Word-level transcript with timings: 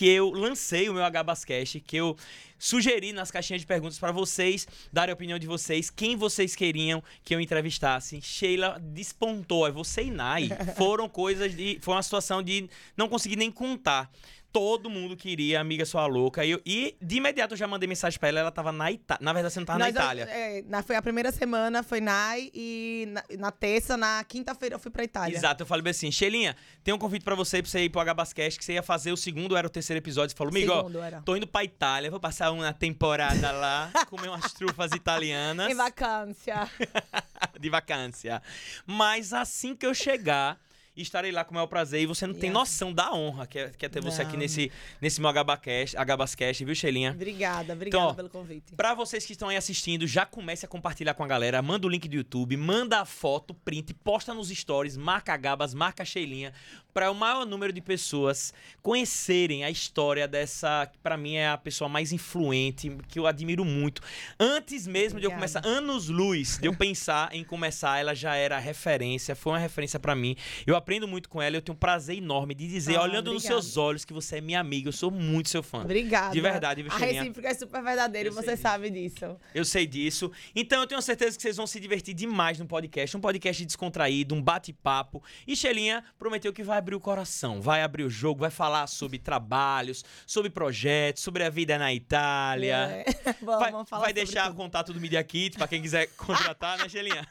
que 0.00 0.08
eu 0.08 0.30
lancei 0.30 0.88
o 0.88 0.94
meu 0.94 1.04
HBascast, 1.04 1.78
que 1.80 1.94
eu 1.94 2.16
sugeri 2.58 3.12
nas 3.12 3.30
caixinhas 3.30 3.60
de 3.60 3.66
perguntas 3.66 3.98
para 3.98 4.10
vocês 4.10 4.66
darem 4.90 5.12
a 5.12 5.14
opinião 5.14 5.38
de 5.38 5.46
vocês, 5.46 5.90
quem 5.90 6.16
vocês 6.16 6.56
queriam 6.56 7.04
que 7.22 7.34
eu 7.34 7.38
entrevistasse. 7.38 8.18
Sheila 8.22 8.80
despontou, 8.80 9.66
é 9.66 9.70
você 9.70 10.04
e 10.04 10.10
Nai. 10.10 10.48
Foram 10.74 11.06
coisas 11.06 11.54
de. 11.54 11.78
Foi 11.82 11.92
uma 11.92 12.02
situação 12.02 12.42
de 12.42 12.66
não 12.96 13.10
conseguir 13.10 13.36
nem 13.36 13.52
contar 13.52 14.10
todo 14.52 14.90
mundo 14.90 15.16
queria 15.16 15.60
Amiga 15.60 15.84
Sua 15.84 16.06
Louca. 16.06 16.44
E, 16.44 16.50
eu- 16.50 16.60
e 16.66 16.96
de 17.00 17.16
imediato 17.16 17.54
eu 17.54 17.58
já 17.58 17.66
mandei 17.66 17.88
mensagem 17.88 18.18
pra 18.18 18.28
ela, 18.28 18.40
ela 18.40 18.50
tava 18.50 18.72
na 18.72 18.90
Itália. 18.90 19.24
Na 19.24 19.32
verdade, 19.32 19.52
você 19.54 19.60
não 19.60 19.66
tava 19.66 19.78
Nós- 19.78 19.94
na 19.94 20.00
Itália. 20.00 20.22
é, 20.24 20.62
na- 20.66 20.82
foi 20.82 20.96
a 20.96 21.02
primeira 21.02 21.30
semana, 21.32 21.82
foi 21.82 22.00
Nai, 22.00 22.50
e 22.54 23.06
na, 23.08 23.22
na 23.38 23.50
terça, 23.50 23.96
na 23.96 24.24
quinta-feira 24.24 24.74
eu 24.74 24.78
fui 24.78 24.90
pra 24.90 25.04
Itália. 25.04 25.36
Exato, 25.36 25.62
eu 25.62 25.66
falei 25.66 25.88
assim, 25.90 26.10
Sheilinha, 26.10 26.56
tem 26.82 26.92
um 26.92 26.98
convite 26.98 27.24
pra 27.24 27.34
você, 27.34 27.62
pra 27.62 27.70
você 27.70 27.84
ir 27.84 27.90
pro 27.90 28.00
HBascast, 28.00 28.58
que 28.58 28.64
você 28.64 28.72
ia 28.74 28.82
fazer 28.82 29.12
o 29.12 29.16
segundo, 29.16 29.56
era 29.56 29.66
o 29.66 29.70
terceiro 29.70 29.98
episódio. 29.98 30.30
Você 30.30 30.36
falou, 30.36 30.50
amigo, 30.52 30.72
ó, 30.72 30.76
Segundo, 30.78 30.98
era. 31.02 31.20
tô 31.22 31.36
indo 31.36 31.46
pra 31.46 31.62
Itália, 31.64 32.10
vou 32.10 32.18
passar 32.20 32.50
uma 32.50 32.72
temporada 32.72 33.52
lá, 33.52 33.90
comer 34.10 34.28
umas 34.28 34.52
trufas 34.52 34.90
italianas 34.92 35.70
Em 35.70 35.74
vacância. 35.74 36.68
de 37.58 37.70
vacância. 37.70 38.42
Mas 38.86 39.32
assim 39.32 39.74
que 39.76 39.86
eu 39.86 39.94
chegar, 39.94 40.58
estarei 41.02 41.32
lá 41.32 41.44
com 41.44 41.50
o 41.52 41.54
maior 41.54 41.66
prazer. 41.66 42.02
E 42.02 42.06
você 42.06 42.26
não 42.26 42.34
tem 42.34 42.50
noção 42.50 42.92
da 42.92 43.12
honra 43.12 43.46
que 43.46 43.58
é, 43.58 43.68
que 43.70 43.86
é 43.86 43.88
ter 43.88 44.00
você 44.00 44.22
aqui 44.22 44.32
Não. 44.32 44.40
nesse, 44.40 44.70
nesse 45.00 45.20
meu 45.20 45.30
HBascast, 45.30 46.64
viu, 46.64 46.74
Sheilinha? 46.74 47.12
Obrigada, 47.12 47.72
obrigada 47.72 47.88
Então, 47.88 48.10
ó, 48.10 48.14
pelo 48.14 48.28
convite. 48.28 48.74
Pra 48.74 48.94
vocês 48.94 49.24
que 49.24 49.32
estão 49.32 49.48
aí 49.48 49.56
assistindo, 49.56 50.06
já 50.06 50.24
comece 50.26 50.64
a 50.64 50.68
compartilhar 50.68 51.14
com 51.14 51.24
a 51.24 51.26
galera. 51.26 51.60
Manda 51.62 51.86
o 51.86 51.90
link 51.90 52.08
do 52.08 52.16
YouTube, 52.16 52.56
manda 52.56 53.00
a 53.00 53.04
foto, 53.04 53.54
print, 53.54 53.94
posta 53.94 54.34
nos 54.34 54.48
stories, 54.48 54.96
marca 54.96 55.32
a 55.34 55.36
Gabas, 55.36 55.74
marca 55.74 56.02
a 56.02 56.06
Sheilinha, 56.06 56.52
para 56.92 57.10
o 57.10 57.14
maior 57.14 57.46
número 57.46 57.72
de 57.72 57.80
pessoas 57.80 58.52
conhecerem 58.82 59.64
a 59.64 59.70
história 59.70 60.26
dessa, 60.26 60.86
que 60.92 60.98
pra 60.98 61.16
mim 61.16 61.34
é 61.36 61.48
a 61.48 61.56
pessoa 61.58 61.88
mais 61.88 62.12
influente, 62.12 62.90
que 63.08 63.18
eu 63.18 63.26
admiro 63.26 63.64
muito. 63.64 64.02
Antes 64.38 64.86
mesmo 64.86 65.20
de 65.20 65.26
eu 65.26 65.30
Obrigada. 65.30 65.60
começar, 65.60 65.78
anos 65.78 66.08
luz 66.08 66.58
de 66.58 66.66
eu 66.66 66.74
pensar 66.76 67.32
em 67.32 67.44
começar, 67.44 67.98
ela 68.00 68.14
já 68.14 68.34
era 68.34 68.58
referência, 68.58 69.36
foi 69.36 69.52
uma 69.52 69.58
referência 69.58 70.00
pra 70.00 70.14
mim. 70.14 70.34
Eu 70.66 70.74
aprendo 70.90 71.06
muito 71.06 71.28
com 71.28 71.40
ela, 71.40 71.56
eu 71.56 71.62
tenho 71.62 71.76
um 71.76 71.78
prazer 71.78 72.16
enorme 72.18 72.52
de 72.52 72.66
dizer, 72.66 72.96
Ah, 72.96 73.02
olhando 73.02 73.32
nos 73.32 73.44
obrigada. 73.44 73.62
seus 73.62 73.76
olhos, 73.76 74.04
que 74.04 74.12
você 74.12 74.38
é 74.38 74.40
minha 74.40 74.58
amiga, 74.58 74.88
eu 74.88 74.92
sou 74.92 75.08
muito 75.08 75.48
seu 75.48 75.62
fã. 75.62 75.82
Obrigada. 75.82 76.32
De 76.32 76.40
verdade, 76.40 76.82
viu, 76.82 76.90
A 76.92 76.96
recíproca 76.96 77.48
é 77.48 77.54
super 77.54 77.80
verdadeira 77.80 78.28
e 78.28 78.32
você 78.32 78.56
sabe 78.56 78.90
disso. 78.90 79.36
Eu 79.54 79.64
sei 79.64 79.86
disso. 79.86 80.32
Então 80.54 80.80
eu 80.80 80.86
tenho 80.88 81.00
certeza 81.00 81.36
que 81.36 81.42
vocês 81.42 81.56
vão 81.56 81.66
se 81.66 81.78
divertir 81.78 82.12
demais 82.12 82.58
no 82.58 82.66
podcast. 82.66 83.16
Um 83.16 83.20
podcast 83.20 83.64
descontraído, 83.64 84.34
um 84.34 84.42
bate-papo. 84.42 85.22
E 85.46 85.54
Shelinha 85.54 86.02
prometeu 86.18 86.52
que 86.52 86.64
vai 86.64 86.78
abrir 86.78 86.96
o 86.96 87.00
coração, 87.00 87.60
vai 87.62 87.82
abrir 87.82 88.02
o 88.02 88.10
jogo, 88.10 88.40
vai 88.40 88.50
falar 88.50 88.88
sobre 88.88 89.18
trabalhos, 89.18 90.04
sobre 90.26 90.50
projetos, 90.50 91.22
sobre 91.22 91.44
a 91.44 91.50
vida 91.50 91.78
na 91.78 91.94
Itália. 91.94 93.04
É. 93.06 93.32
Vamos, 93.40 93.88
Vai, 93.88 94.00
vai 94.00 94.12
deixar 94.12 94.50
o 94.50 94.54
contato 94.54 94.92
do 94.92 95.00
Media 95.00 95.22
Kit 95.22 95.56
pra 95.56 95.68
quem 95.68 95.80
quiser 95.80 96.08
contratar, 96.16 96.78
né, 96.78 96.88
Shelinha? 96.88 97.24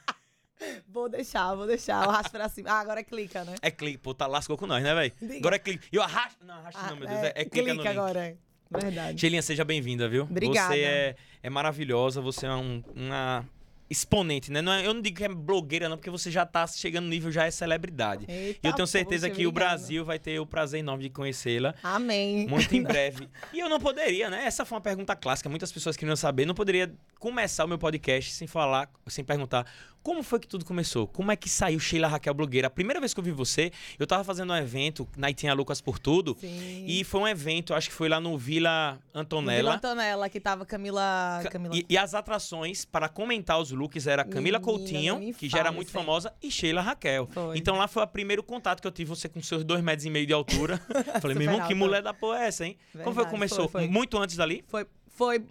Vou 0.88 1.08
deixar, 1.08 1.54
vou 1.54 1.66
deixar. 1.66 2.04
Eu 2.04 2.10
arrasto 2.10 2.30
pra 2.30 2.48
cima. 2.48 2.70
Ah, 2.70 2.80
agora 2.80 3.02
clica, 3.02 3.44
né? 3.44 3.54
É 3.62 3.70
clique, 3.70 3.98
pô, 3.98 4.12
tá 4.14 4.26
lascou 4.26 4.56
com 4.56 4.66
nós, 4.66 4.82
né, 4.82 4.94
velho? 4.94 5.12
Agora 5.38 5.56
é 5.56 5.58
clique. 5.58 5.88
Eu 5.92 6.02
arrasto. 6.02 6.44
Não, 6.44 6.54
arrasto 6.54 6.80
Ah, 6.82 6.90
não, 6.90 6.96
meu 6.96 7.08
Deus. 7.08 7.20
É, 7.22 7.32
é 7.36 7.44
clica 7.44 7.74
no 7.74 7.82
link. 7.82 7.86
agora. 7.88 8.20
é. 8.26 8.36
Verdade. 8.70 9.20
Shelinha, 9.20 9.42
seja 9.42 9.64
bem-vinda, 9.64 10.08
viu? 10.08 10.22
Obrigada. 10.24 10.72
Você 10.74 10.80
é, 10.82 11.16
é 11.42 11.50
maravilhosa, 11.50 12.20
você 12.20 12.46
é 12.46 12.52
um- 12.52 12.82
uma 12.94 13.44
exponente, 13.88 14.52
né? 14.52 14.62
Não 14.62 14.70
é- 14.72 14.86
eu 14.86 14.94
não 14.94 15.02
digo 15.02 15.16
que 15.16 15.24
é 15.24 15.28
blogueira, 15.28 15.88
não, 15.88 15.96
porque 15.96 16.08
você 16.10 16.30
já 16.30 16.46
tá 16.46 16.64
chegando 16.68 17.04
no 17.06 17.10
nível, 17.10 17.32
já 17.32 17.44
é 17.46 17.50
celebridade. 17.50 18.24
Eita, 18.28 18.60
e 18.62 18.70
eu 18.70 18.72
tenho 18.72 18.86
certeza 18.86 19.26
poxa, 19.26 19.36
que 19.40 19.44
o 19.46 19.48
obrigada. 19.48 19.76
Brasil 19.76 20.04
vai 20.04 20.16
ter 20.20 20.38
o 20.38 20.46
prazer 20.46 20.78
enorme 20.78 21.02
de 21.02 21.10
conhecê-la. 21.10 21.74
Amém. 21.82 22.46
Muito 22.46 22.72
em 22.76 22.82
breve. 22.84 23.28
E 23.52 23.58
eu 23.58 23.68
não 23.68 23.80
poderia, 23.80 24.30
né? 24.30 24.44
Essa 24.46 24.64
foi 24.64 24.76
uma 24.76 24.80
pergunta 24.80 25.16
clássica. 25.16 25.48
Muitas 25.48 25.72
pessoas 25.72 25.96
queriam 25.96 26.14
saber. 26.14 26.46
Não 26.46 26.54
poderia 26.54 26.94
começar 27.18 27.64
o 27.64 27.68
meu 27.68 27.78
podcast 27.78 28.30
sem 28.32 28.46
falar, 28.46 28.88
sem 29.08 29.24
perguntar 29.24 29.66
como 30.02 30.22
foi 30.22 30.40
que 30.40 30.46
tudo 30.48 30.64
começou? 30.64 31.06
Como 31.06 31.30
é 31.30 31.36
que 31.36 31.48
saiu 31.48 31.78
Sheila 31.78 32.08
Raquel 32.08 32.32
Blogueira? 32.34 32.66
A 32.68 32.70
primeira 32.70 32.98
vez 33.00 33.12
que 33.12 33.20
eu 33.20 33.24
vi 33.24 33.30
você, 33.32 33.70
eu 33.98 34.06
tava 34.06 34.24
fazendo 34.24 34.52
um 34.52 34.56
evento 34.56 35.06
na 35.16 35.30
Itinha 35.30 35.52
Lucas 35.54 35.80
por 35.80 35.98
Tudo. 35.98 36.36
Sim. 36.40 36.84
E 36.86 37.04
foi 37.04 37.20
um 37.20 37.28
evento, 37.28 37.74
acho 37.74 37.88
que 37.88 37.94
foi 37.94 38.08
lá 38.08 38.20
no 38.20 38.36
Vila 38.38 38.98
Antonella. 39.14 39.58
Vila 39.58 39.74
Antonella, 39.76 40.28
que 40.28 40.40
tava 40.40 40.64
Camila... 40.64 41.40
Ca- 41.42 41.50
Camila... 41.50 41.76
E, 41.76 41.84
e 41.88 41.98
as 41.98 42.14
atrações 42.14 42.84
para 42.84 43.08
comentar 43.08 43.60
os 43.60 43.70
looks 43.70 44.06
era 44.06 44.24
Camila 44.24 44.58
Menina, 44.58 44.60
Coutinho, 44.60 45.34
que 45.34 45.48
já 45.48 45.58
era 45.58 45.70
muito 45.72 45.88
aí. 45.88 45.92
famosa, 45.92 46.32
e 46.42 46.50
Sheila 46.50 46.80
Raquel. 46.80 47.28
Foi. 47.32 47.58
Então 47.58 47.76
lá 47.76 47.86
foi 47.86 48.02
o 48.02 48.06
primeiro 48.06 48.42
contato 48.42 48.80
que 48.80 48.86
eu 48.86 48.92
tive 48.92 49.08
você 49.10 49.28
com 49.28 49.42
seus 49.42 49.62
dois 49.64 49.82
metros 49.82 50.04
e 50.06 50.10
meio 50.10 50.26
de 50.26 50.32
altura. 50.32 50.80
Falei, 51.20 51.36
meu 51.36 51.50
irmão, 51.50 51.66
que 51.66 51.74
mulher 51.74 52.02
da 52.02 52.14
porra 52.14 52.44
é 52.44 52.46
essa, 52.48 52.64
hein? 52.64 52.76
Como 52.92 53.04
foi 53.04 53.10
que 53.12 53.14
Verdade, 53.16 53.30
começou? 53.30 53.68
foi, 53.68 53.82
foi. 53.82 53.90
Muito 53.90 54.16
antes 54.18 54.36
dali? 54.36 54.64
Foi, 54.68 54.86
foi 55.10 55.44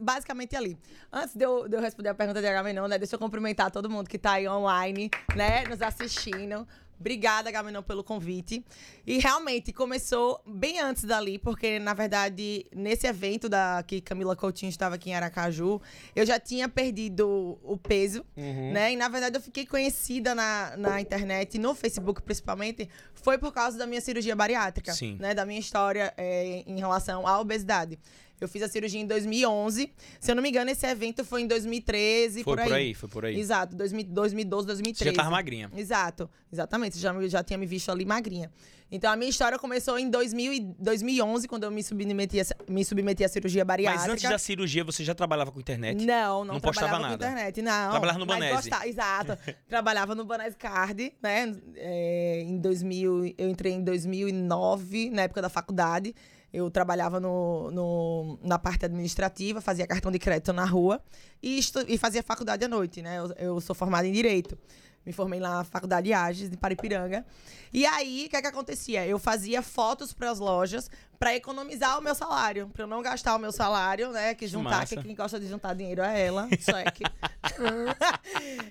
basicamente 0.00 0.56
ali. 0.56 0.76
Antes 1.12 1.36
de 1.36 1.44
eu, 1.44 1.68
de 1.68 1.76
eu 1.76 1.80
responder 1.80 2.08
a 2.08 2.14
pergunta 2.14 2.40
de 2.40 2.46
Agamenon, 2.46 2.88
né? 2.88 2.98
Deixa 2.98 3.14
eu 3.14 3.18
cumprimentar 3.18 3.70
todo 3.70 3.88
mundo 3.88 4.08
que 4.08 4.18
tá 4.18 4.32
aí 4.32 4.48
online, 4.48 5.10
né? 5.36 5.64
Nos 5.68 5.80
assistindo. 5.82 6.66
Obrigada, 6.98 7.48
Agamenon, 7.48 7.82
pelo 7.82 8.04
convite. 8.04 8.64
E 9.04 9.18
realmente 9.18 9.72
começou 9.72 10.40
bem 10.46 10.78
antes 10.80 11.02
dali, 11.02 11.36
porque, 11.36 11.80
na 11.80 11.92
verdade, 11.94 12.64
nesse 12.72 13.08
evento 13.08 13.48
da 13.48 13.82
que 13.84 14.00
Camila 14.00 14.36
Coutinho 14.36 14.70
estava 14.70 14.94
aqui 14.94 15.10
em 15.10 15.14
Aracaju, 15.14 15.80
eu 16.14 16.24
já 16.24 16.38
tinha 16.38 16.68
perdido 16.68 17.58
o 17.64 17.76
peso, 17.76 18.24
Uhum. 18.36 18.72
né? 18.72 18.92
E 18.92 18.96
na 18.96 19.08
verdade 19.08 19.36
eu 19.36 19.40
fiquei 19.42 19.66
conhecida 19.66 20.32
na, 20.32 20.76
na 20.76 21.00
internet, 21.00 21.58
no 21.58 21.74
Facebook 21.74 22.22
principalmente, 22.22 22.88
foi 23.14 23.36
por 23.36 23.52
causa 23.52 23.76
da 23.76 23.84
minha 23.86 24.00
cirurgia 24.00 24.36
bariátrica, 24.36 24.92
Sim. 24.94 25.16
né? 25.18 25.34
Da 25.34 25.44
minha 25.44 25.58
história 25.58 26.14
é, 26.16 26.62
em 26.64 26.78
relação 26.78 27.26
à 27.26 27.40
obesidade. 27.40 27.98
Eu 28.44 28.48
fiz 28.48 28.62
a 28.62 28.68
cirurgia 28.68 29.00
em 29.00 29.06
2011. 29.06 29.92
Se 30.20 30.30
eu 30.30 30.34
não 30.34 30.42
me 30.42 30.48
engano, 30.48 30.70
esse 30.70 30.86
evento 30.86 31.24
foi 31.24 31.42
em 31.42 31.46
2013, 31.46 32.42
Foi 32.42 32.54
por 32.54 32.60
aí. 32.60 32.66
por 32.68 32.74
aí, 32.74 32.94
foi 32.94 33.08
por 33.08 33.24
aí. 33.24 33.38
Exato, 33.38 33.76
2000 33.76 34.04
2012, 34.12 34.66
Você 34.66 34.72
2013. 34.72 35.10
já 35.16 35.22
tava 35.22 35.30
magrinha. 35.30 35.70
Exato, 35.76 36.28
exatamente. 36.52 36.96
Você 36.96 37.00
já, 37.02 37.28
já 37.28 37.42
tinha 37.42 37.58
me 37.58 37.66
visto 37.66 37.90
ali 37.90 38.04
magrinha. 38.04 38.50
Então 38.94 39.10
a 39.10 39.16
minha 39.16 39.30
história 39.30 39.58
começou 39.58 39.98
em 39.98 40.10
2000 40.10 40.52
e 40.52 40.60
2011, 40.78 41.48
quando 41.48 41.64
eu 41.64 41.70
me 41.70 41.82
submeti 41.82 42.38
a, 42.40 42.44
me 42.68 42.84
submeti 42.84 43.24
à 43.24 43.28
cirurgia 43.28 43.64
bariátrica. 43.64 44.02
Mas 44.04 44.12
antes 44.12 44.28
da 44.28 44.36
cirurgia, 44.38 44.84
você 44.84 45.02
já 45.02 45.14
trabalhava 45.14 45.50
com 45.50 45.58
internet? 45.58 46.04
Não, 46.04 46.44
não, 46.44 46.54
Não 46.54 46.60
postava 46.60 46.98
nada. 46.98 47.08
com 47.08 47.14
internet, 47.14 47.62
não. 47.62 47.90
Trabalhava 47.90 48.18
no 48.18 48.26
Banese. 48.26 48.52
gostava- 48.54 48.86
exato. 48.86 49.38
trabalhava 49.66 50.14
no 50.14 50.26
Banese 50.26 50.56
Card, 50.56 51.10
né? 51.22 51.56
É, 51.76 52.42
em 52.42 52.58
2000, 52.58 53.34
eu 53.38 53.48
entrei 53.48 53.72
em 53.72 53.82
2009, 53.82 55.08
na 55.10 55.22
época 55.22 55.40
da 55.40 55.48
faculdade. 55.48 56.14
Eu 56.52 56.70
trabalhava 56.70 57.18
no, 57.18 57.70
no- 57.70 58.38
na 58.42 58.58
parte 58.58 58.84
administrativa, 58.84 59.60
fazia 59.60 59.86
cartão 59.86 60.10
de 60.12 60.18
crédito 60.18 60.52
na 60.52 60.64
rua 60.66 61.00
e, 61.42 61.58
e 61.88 61.96
fazia 61.98 62.22
faculdade 62.22 62.64
à 62.64 62.68
noite, 62.68 63.00
né? 63.00 63.18
Eu, 63.18 63.32
eu 63.38 63.60
sou 63.60 63.74
formada 63.74 64.06
em 64.06 64.12
Direito. 64.12 64.58
Me 65.04 65.12
formei 65.12 65.40
lá 65.40 65.50
na 65.58 65.64
Faculdade 65.64 66.06
de 66.06 66.12
Ages, 66.12 66.48
de 66.48 66.56
Paripiranga. 66.56 67.26
E 67.72 67.84
aí, 67.84 68.26
o 68.26 68.30
que, 68.30 68.36
é 68.36 68.40
que 68.40 68.46
acontecia? 68.46 69.04
Eu 69.04 69.18
fazia 69.18 69.60
fotos 69.60 70.12
para 70.12 70.30
as 70.30 70.38
lojas 70.38 70.88
para 71.18 71.34
economizar 71.34 71.98
o 71.98 72.02
meu 72.02 72.14
salário, 72.14 72.68
para 72.72 72.84
eu 72.84 72.86
não 72.86 73.02
gastar 73.02 73.34
o 73.34 73.38
meu 73.40 73.50
salário, 73.50 74.12
né? 74.12 74.32
Que 74.36 74.46
juntar, 74.46 74.70
massa. 74.70 74.94
que 74.96 75.02
quem 75.02 75.16
gosta 75.16 75.40
de 75.40 75.48
juntar 75.48 75.74
dinheiro 75.74 76.02
é 76.02 76.20
ela, 76.26 76.48
só 76.60 76.78
é 76.78 76.84
que. 76.88 77.02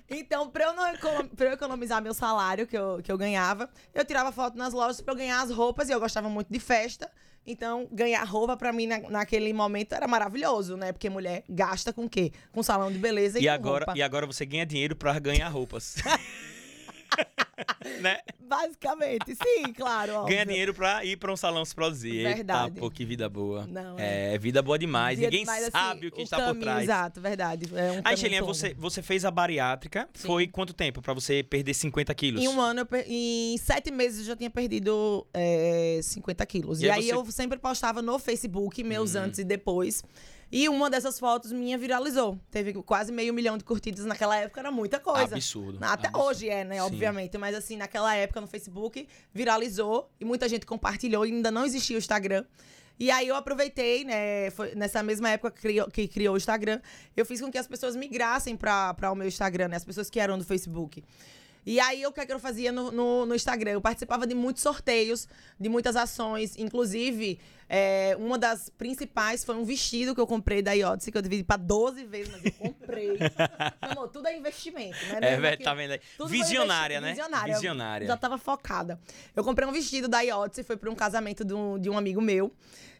então, 0.08 0.48
para 0.48 0.64
eu, 0.64 0.72
não 0.74 1.28
pra 1.28 1.46
eu 1.46 1.52
economizar 1.52 2.02
meu 2.02 2.14
salário 2.14 2.66
que 2.66 2.76
eu, 2.76 3.00
que 3.02 3.10
eu 3.10 3.18
ganhava, 3.18 3.68
eu 3.94 4.04
tirava 4.04 4.32
foto 4.32 4.56
nas 4.56 4.72
lojas 4.72 5.00
para 5.00 5.12
eu 5.12 5.18
ganhar 5.18 5.42
as 5.42 5.50
roupas 5.50 5.88
e 5.88 5.92
eu 5.92 6.00
gostava 6.00 6.28
muito 6.28 6.50
de 6.52 6.58
festa. 6.58 7.10
Então, 7.46 7.88
ganhar 7.90 8.22
roupa 8.24 8.56
pra 8.56 8.72
mim 8.72 8.86
na- 8.86 9.00
naquele 9.10 9.52
momento 9.52 9.94
era 9.94 10.06
maravilhoso, 10.06 10.76
né? 10.76 10.92
Porque 10.92 11.10
mulher 11.10 11.42
gasta 11.48 11.92
com 11.92 12.04
o 12.04 12.08
quê? 12.08 12.30
Com 12.52 12.62
salão 12.62 12.90
de 12.92 12.98
beleza 12.98 13.40
e, 13.40 13.42
E 13.44 13.48
agora, 13.48 13.84
roupa. 13.86 13.98
e 13.98 14.02
agora 14.02 14.26
você 14.26 14.46
ganha 14.46 14.64
dinheiro 14.64 14.94
pra 14.94 15.18
ganhar 15.18 15.48
roupas. 15.48 15.96
né? 18.00 18.18
Basicamente, 18.40 19.34
sim, 19.34 19.72
claro. 19.72 20.12
óbvio. 20.14 20.28
Ganha 20.34 20.44
dinheiro 20.46 20.74
pra 20.74 21.04
ir 21.04 21.16
pra 21.16 21.32
um 21.32 21.36
salão 21.36 21.64
se 21.64 21.74
produzir. 21.74 22.22
Verdade. 22.22 22.68
Eita, 22.70 22.80
pô, 22.80 22.90
que 22.90 23.04
vida 23.04 23.28
boa. 23.28 23.66
Não, 23.66 23.98
é. 23.98 24.36
vida 24.38 24.60
boa 24.60 24.78
demais. 24.78 25.18
Dia- 25.18 25.30
Ninguém 25.30 25.46
mas, 25.46 25.62
assim, 25.62 25.70
sabe 25.70 26.06
o 26.08 26.12
que 26.12 26.22
está 26.22 26.36
por 26.36 26.44
caminho, 26.46 26.62
trás. 26.62 26.82
Exato, 26.82 27.20
verdade. 27.20 27.66
É 27.74 27.92
um 27.92 28.00
Aí, 28.04 28.16
todo. 28.40 28.46
você, 28.54 28.74
você 28.74 29.00
fez 29.02 29.24
a 29.24 29.30
bariátrica. 29.30 30.08
Sim. 30.14 30.26
Foi 30.26 30.46
quanto 30.46 30.74
tempo 30.74 31.00
pra 31.00 31.14
você 31.14 31.42
perder 31.42 31.72
50 31.74 32.14
quilos? 32.14 32.42
Em 32.42 32.48
um 32.48 32.60
ano, 32.60 32.84
per- 32.84 33.06
em 33.08 33.56
sete 33.58 33.90
meses, 33.90 34.20
eu 34.20 34.24
já 34.26 34.36
tinha 34.36 34.50
perdido 34.50 35.26
é, 35.32 36.00
50 36.02 36.44
quilos. 36.44 36.82
E 36.82 36.86
E, 36.86 36.90
aí 36.90 37.00
aí 37.00 37.06
você- 37.06 37.14
eu 37.14 37.24
sempre 37.32 37.58
postava 37.58 38.02
no 38.02 38.18
Facebook 38.18 38.84
meus 38.84 39.14
Hum. 39.14 39.20
antes 39.20 39.38
e 39.38 39.44
depois. 39.44 40.02
E 40.52 40.68
uma 40.68 40.90
dessas 40.90 41.18
fotos 41.18 41.50
minha 41.50 41.78
viralizou. 41.78 42.38
Teve 42.50 42.74
quase 42.82 43.10
meio 43.10 43.32
milhão 43.32 43.56
de 43.56 43.64
curtidas 43.64 44.04
naquela 44.04 44.36
época, 44.36 44.60
era 44.60 44.70
muita 44.70 45.00
coisa. 45.00 45.36
Absurdo. 45.36 45.78
Até 45.80 46.08
absurdo. 46.08 46.26
hoje 46.26 46.48
é, 46.50 46.62
né? 46.62 46.74
Sim. 46.74 46.80
Obviamente. 46.82 47.38
Mas 47.38 47.56
assim, 47.56 47.78
naquela 47.78 48.14
época 48.14 48.38
no 48.38 48.46
Facebook, 48.46 49.08
viralizou 49.32 50.10
e 50.20 50.26
muita 50.26 50.46
gente 50.50 50.66
compartilhou 50.66 51.24
e 51.24 51.32
ainda 51.32 51.50
não 51.50 51.64
existia 51.64 51.96
o 51.96 51.98
Instagram. 51.98 52.44
E 53.00 53.10
aí 53.10 53.28
eu 53.28 53.34
aproveitei, 53.34 54.04
né? 54.04 54.50
Foi 54.50 54.74
nessa 54.74 55.02
mesma 55.02 55.30
época 55.30 55.52
que 55.52 55.60
criou, 55.62 55.90
que 55.90 56.06
criou 56.06 56.34
o 56.34 56.36
Instagram, 56.36 56.80
eu 57.16 57.24
fiz 57.24 57.40
com 57.40 57.50
que 57.50 57.56
as 57.56 57.66
pessoas 57.66 57.96
migrassem 57.96 58.54
para 58.54 59.10
o 59.10 59.14
meu 59.14 59.26
Instagram, 59.26 59.68
né? 59.68 59.76
As 59.76 59.84
pessoas 59.84 60.10
que 60.10 60.20
eram 60.20 60.36
do 60.36 60.44
Facebook. 60.44 61.02
E 61.64 61.78
aí, 61.78 62.04
o 62.06 62.10
que, 62.12 62.20
é 62.20 62.26
que 62.26 62.32
eu 62.32 62.40
fazia 62.40 62.72
no, 62.72 62.90
no, 62.90 63.24
no 63.26 63.34
Instagram? 63.34 63.72
Eu 63.72 63.80
participava 63.80 64.26
de 64.26 64.34
muitos 64.34 64.62
sorteios, 64.62 65.28
de 65.60 65.68
muitas 65.68 65.94
ações. 65.94 66.56
Inclusive, 66.58 67.38
é, 67.68 68.16
uma 68.18 68.36
das 68.36 68.68
principais 68.68 69.44
foi 69.44 69.54
um 69.54 69.64
vestido 69.64 70.12
que 70.14 70.20
eu 70.20 70.26
comprei 70.26 70.60
da 70.60 70.72
Iodice, 70.72 71.12
que 71.12 71.16
eu 71.16 71.22
dividi 71.22 71.44
pra 71.44 71.56
12 71.56 72.04
vezes, 72.04 72.32
mas 72.32 72.44
eu 72.44 72.52
comprei. 72.52 73.16
Amor, 73.80 74.08
tudo 74.08 74.26
é 74.26 74.36
investimento, 74.36 74.96
né? 75.06 75.18
É, 75.22 75.36
velho, 75.40 75.62
tá 75.62 75.72
vendo 75.72 75.92
aí? 75.92 76.00
Visionária, 76.26 77.00
né? 77.00 77.10
Visionária. 77.10 77.54
Visionária. 77.54 78.06
Já 78.08 78.16
tava 78.16 78.38
focada. 78.38 78.98
Eu 79.36 79.44
comprei 79.44 79.66
um 79.68 79.72
vestido 79.72 80.08
da 80.08 80.20
Iodice, 80.20 80.64
foi 80.64 80.76
pra 80.76 80.90
um 80.90 80.94
casamento 80.96 81.44
de 81.44 81.54
um, 81.54 81.78
de 81.78 81.88
um 81.88 81.96
amigo 81.96 82.20
meu. 82.20 82.52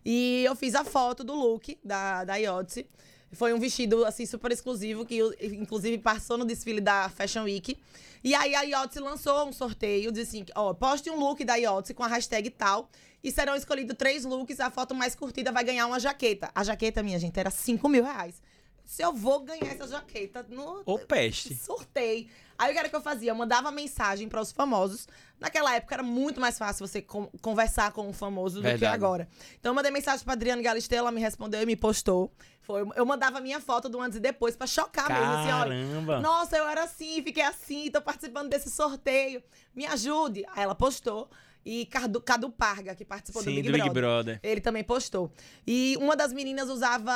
E 0.05 0.45
eu 0.45 0.55
fiz 0.55 0.75
a 0.77 0.85
foto 0.85 1.25
do 1.25 1.35
look 1.35 1.77
da, 1.85 2.25
da 2.25 2.37
Iodice. 2.37 2.87
Foi 3.33 3.53
um 3.55 3.59
vestido, 3.59 4.05
assim, 4.05 4.27
super 4.27 4.53
exclusivo, 4.53 5.07
que 5.07 5.17
eu- 5.17 5.35
inclusive 5.41 5.99
passou 5.99 6.37
no 6.37 6.45
desfile 6.45 6.81
da 6.81 7.09
Fashion 7.09 7.45
Week. 7.45 7.77
E 8.25 8.35
aí 8.35 8.55
a 8.55 8.63
Iodice 8.63 9.01
lançou 9.01 9.49
um 9.49 9.53
sorteio, 9.53 10.13
disse 10.13 10.37
assim, 10.37 10.47
ó, 10.55 10.73
poste 10.73 11.11
um 11.11 11.19
look 11.19 11.45
da 11.45 11.57
Iodice 11.57 11.93
com 11.93 12.05
a 12.05 12.07
hashtag 12.07 12.51
tal, 12.51 12.89
e 13.23 13.33
serão 13.33 13.57
escolhidos 13.57 13.97
três 13.97 14.25
looks, 14.25 14.61
a 14.61 14.71
foto 14.71 14.95
mais 14.95 15.15
curtida 15.15 15.51
vai 15.51 15.65
ganhar 15.65 15.87
uma 15.87 15.99
jaqueta. 15.99 16.51
A 16.55 16.63
jaqueta, 16.63 17.03
minha 17.03 17.19
gente, 17.19 17.39
era 17.39 17.51
5 17.51 17.89
mil 17.89 18.05
reais. 18.05 18.41
Se 18.93 19.01
eu 19.01 19.11
vou 19.11 19.41
ganhar 19.41 19.73
essa 19.73 19.89
jaqueta 19.89 20.45
no, 20.51 20.83
Ô, 20.85 20.99
peste. 20.99 21.55
Surtei. 21.55 22.29
Aí 22.59 22.69
o 22.69 22.73
que 22.75 22.79
era 22.79 22.91
que 22.91 22.95
eu 22.95 23.01
fazia? 23.01 23.31
Eu 23.31 23.35
mandava 23.35 23.71
mensagem 23.73 24.29
para 24.29 24.39
os 24.39 24.53
famosos. 24.53 25.09
Naquela 25.41 25.75
época 25.75 25.95
era 25.95 26.03
muito 26.03 26.39
mais 26.39 26.59
fácil 26.59 26.87
você 26.87 27.01
con- 27.01 27.31
conversar 27.41 27.91
com 27.93 28.07
um 28.07 28.13
famoso 28.13 28.61
do 28.61 28.79
que 28.79 28.85
agora. 28.85 29.27
Então 29.59 29.71
eu 29.71 29.75
mandei 29.75 29.91
mensagem 29.91 30.23
pra 30.23 30.35
Adriana 30.35 30.61
Galisteu, 30.61 30.99
ela 30.99 31.11
me 31.11 31.23
respondeu 31.23 31.63
e 31.63 31.65
me 31.65 31.75
postou. 31.75 32.31
Foi, 32.61 32.87
eu 32.95 33.07
mandava 33.07 33.41
minha 33.41 33.61
foto 33.61 33.89
do 33.89 33.99
antes 33.99 34.19
e 34.19 34.21
depois 34.21 34.57
pra 34.57 34.67
chocar 34.67 35.09
mesmo. 35.09 35.25
Assim, 35.25 35.53
olha, 35.53 35.87
Caramba. 35.87 36.21
nossa, 36.21 36.59
eu 36.59 36.69
era 36.69 36.83
assim, 36.85 37.23
fiquei 37.23 37.45
assim, 37.45 37.91
tô 37.91 38.03
participando 38.03 38.51
desse 38.51 38.71
sorteio. 38.71 39.43
Me 39.75 39.87
ajude. 39.87 40.45
Aí 40.55 40.65
ela 40.65 40.75
postou. 40.75 41.31
E 41.65 41.87
Cadu, 41.87 42.21
Cadu 42.21 42.51
Parga, 42.51 42.95
que 42.95 43.05
participou 43.05 43.41
Sim, 43.43 43.51
do 43.51 43.55
Big, 43.57 43.67
do 43.69 43.73
Big 43.73 43.91
Brother. 43.91 44.03
Brother. 44.35 44.41
Ele 44.43 44.61
também 44.61 44.83
postou. 44.83 45.33
E 45.67 45.97
uma 46.01 46.17
das 46.17 46.33
meninas 46.33 46.69
usava 46.69 47.13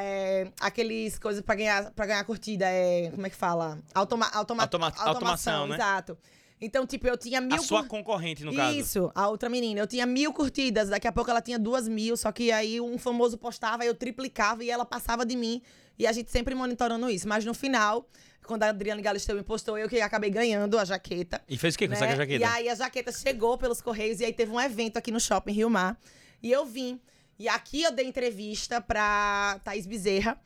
é, 0.00 0.52
aqueles 0.60 1.18
coisas 1.18 1.42
pra 1.42 1.54
ganhar, 1.56 1.90
pra 1.90 2.06
ganhar 2.06 2.22
curtida. 2.24 2.66
É, 2.68 3.10
como 3.10 3.26
é 3.26 3.30
que 3.30 3.36
fala? 3.36 3.78
Automa, 3.92 4.26
automa, 4.32 4.62
Automa- 4.62 4.92
automação, 4.96 5.66
né? 5.66 5.74
Exato. 5.74 6.16
Então, 6.60 6.86
tipo, 6.86 7.06
eu 7.06 7.16
tinha 7.16 7.40
mil. 7.40 7.54
A 7.54 7.58
sua 7.58 7.82
cur- 7.82 7.88
concorrente, 7.88 8.44
no 8.44 8.54
caso. 8.54 8.76
Isso, 8.76 9.12
a 9.14 9.28
outra 9.28 9.48
menina. 9.48 9.80
Eu 9.80 9.86
tinha 9.86 10.04
mil 10.04 10.32
curtidas, 10.32 10.88
daqui 10.88 11.06
a 11.06 11.12
pouco 11.12 11.30
ela 11.30 11.40
tinha 11.40 11.58
duas 11.58 11.86
mil, 11.86 12.16
só 12.16 12.32
que 12.32 12.50
aí 12.50 12.80
um 12.80 12.98
famoso 12.98 13.38
postava, 13.38 13.84
eu 13.84 13.94
triplicava 13.94 14.64
e 14.64 14.70
ela 14.70 14.84
passava 14.84 15.24
de 15.24 15.36
mim. 15.36 15.62
E 15.98 16.06
a 16.06 16.12
gente 16.12 16.30
sempre 16.30 16.54
monitorando 16.54 17.08
isso. 17.10 17.28
Mas 17.28 17.44
no 17.44 17.54
final, 17.54 18.08
quando 18.44 18.62
a 18.62 18.68
Adriana 18.68 19.00
Galisteu 19.00 19.36
me 19.36 19.42
postou, 19.42 19.76
eu 19.78 19.88
que 19.88 20.00
acabei 20.00 20.30
ganhando 20.30 20.78
a 20.78 20.84
jaqueta. 20.84 21.40
E 21.48 21.56
fez 21.56 21.74
o 21.74 21.78
quê 21.78 21.86
com 21.86 21.94
né? 21.94 21.96
essa 21.96 22.16
jaqueta? 22.16 22.40
E 22.40 22.44
aí 22.44 22.68
a 22.68 22.74
jaqueta 22.74 23.12
chegou 23.12 23.58
pelos 23.58 23.80
Correios 23.80 24.20
e 24.20 24.24
aí 24.24 24.32
teve 24.32 24.50
um 24.50 24.60
evento 24.60 24.96
aqui 24.96 25.10
no 25.10 25.20
Shopping 25.20 25.52
Rio 25.52 25.70
Mar. 25.70 25.98
E 26.42 26.50
eu 26.50 26.64
vim. 26.64 27.00
E 27.38 27.48
aqui 27.48 27.82
eu 27.82 27.92
dei 27.92 28.06
entrevista 28.06 28.80
pra 28.80 29.60
Thaís 29.62 29.86
Bezerra, 29.86 30.40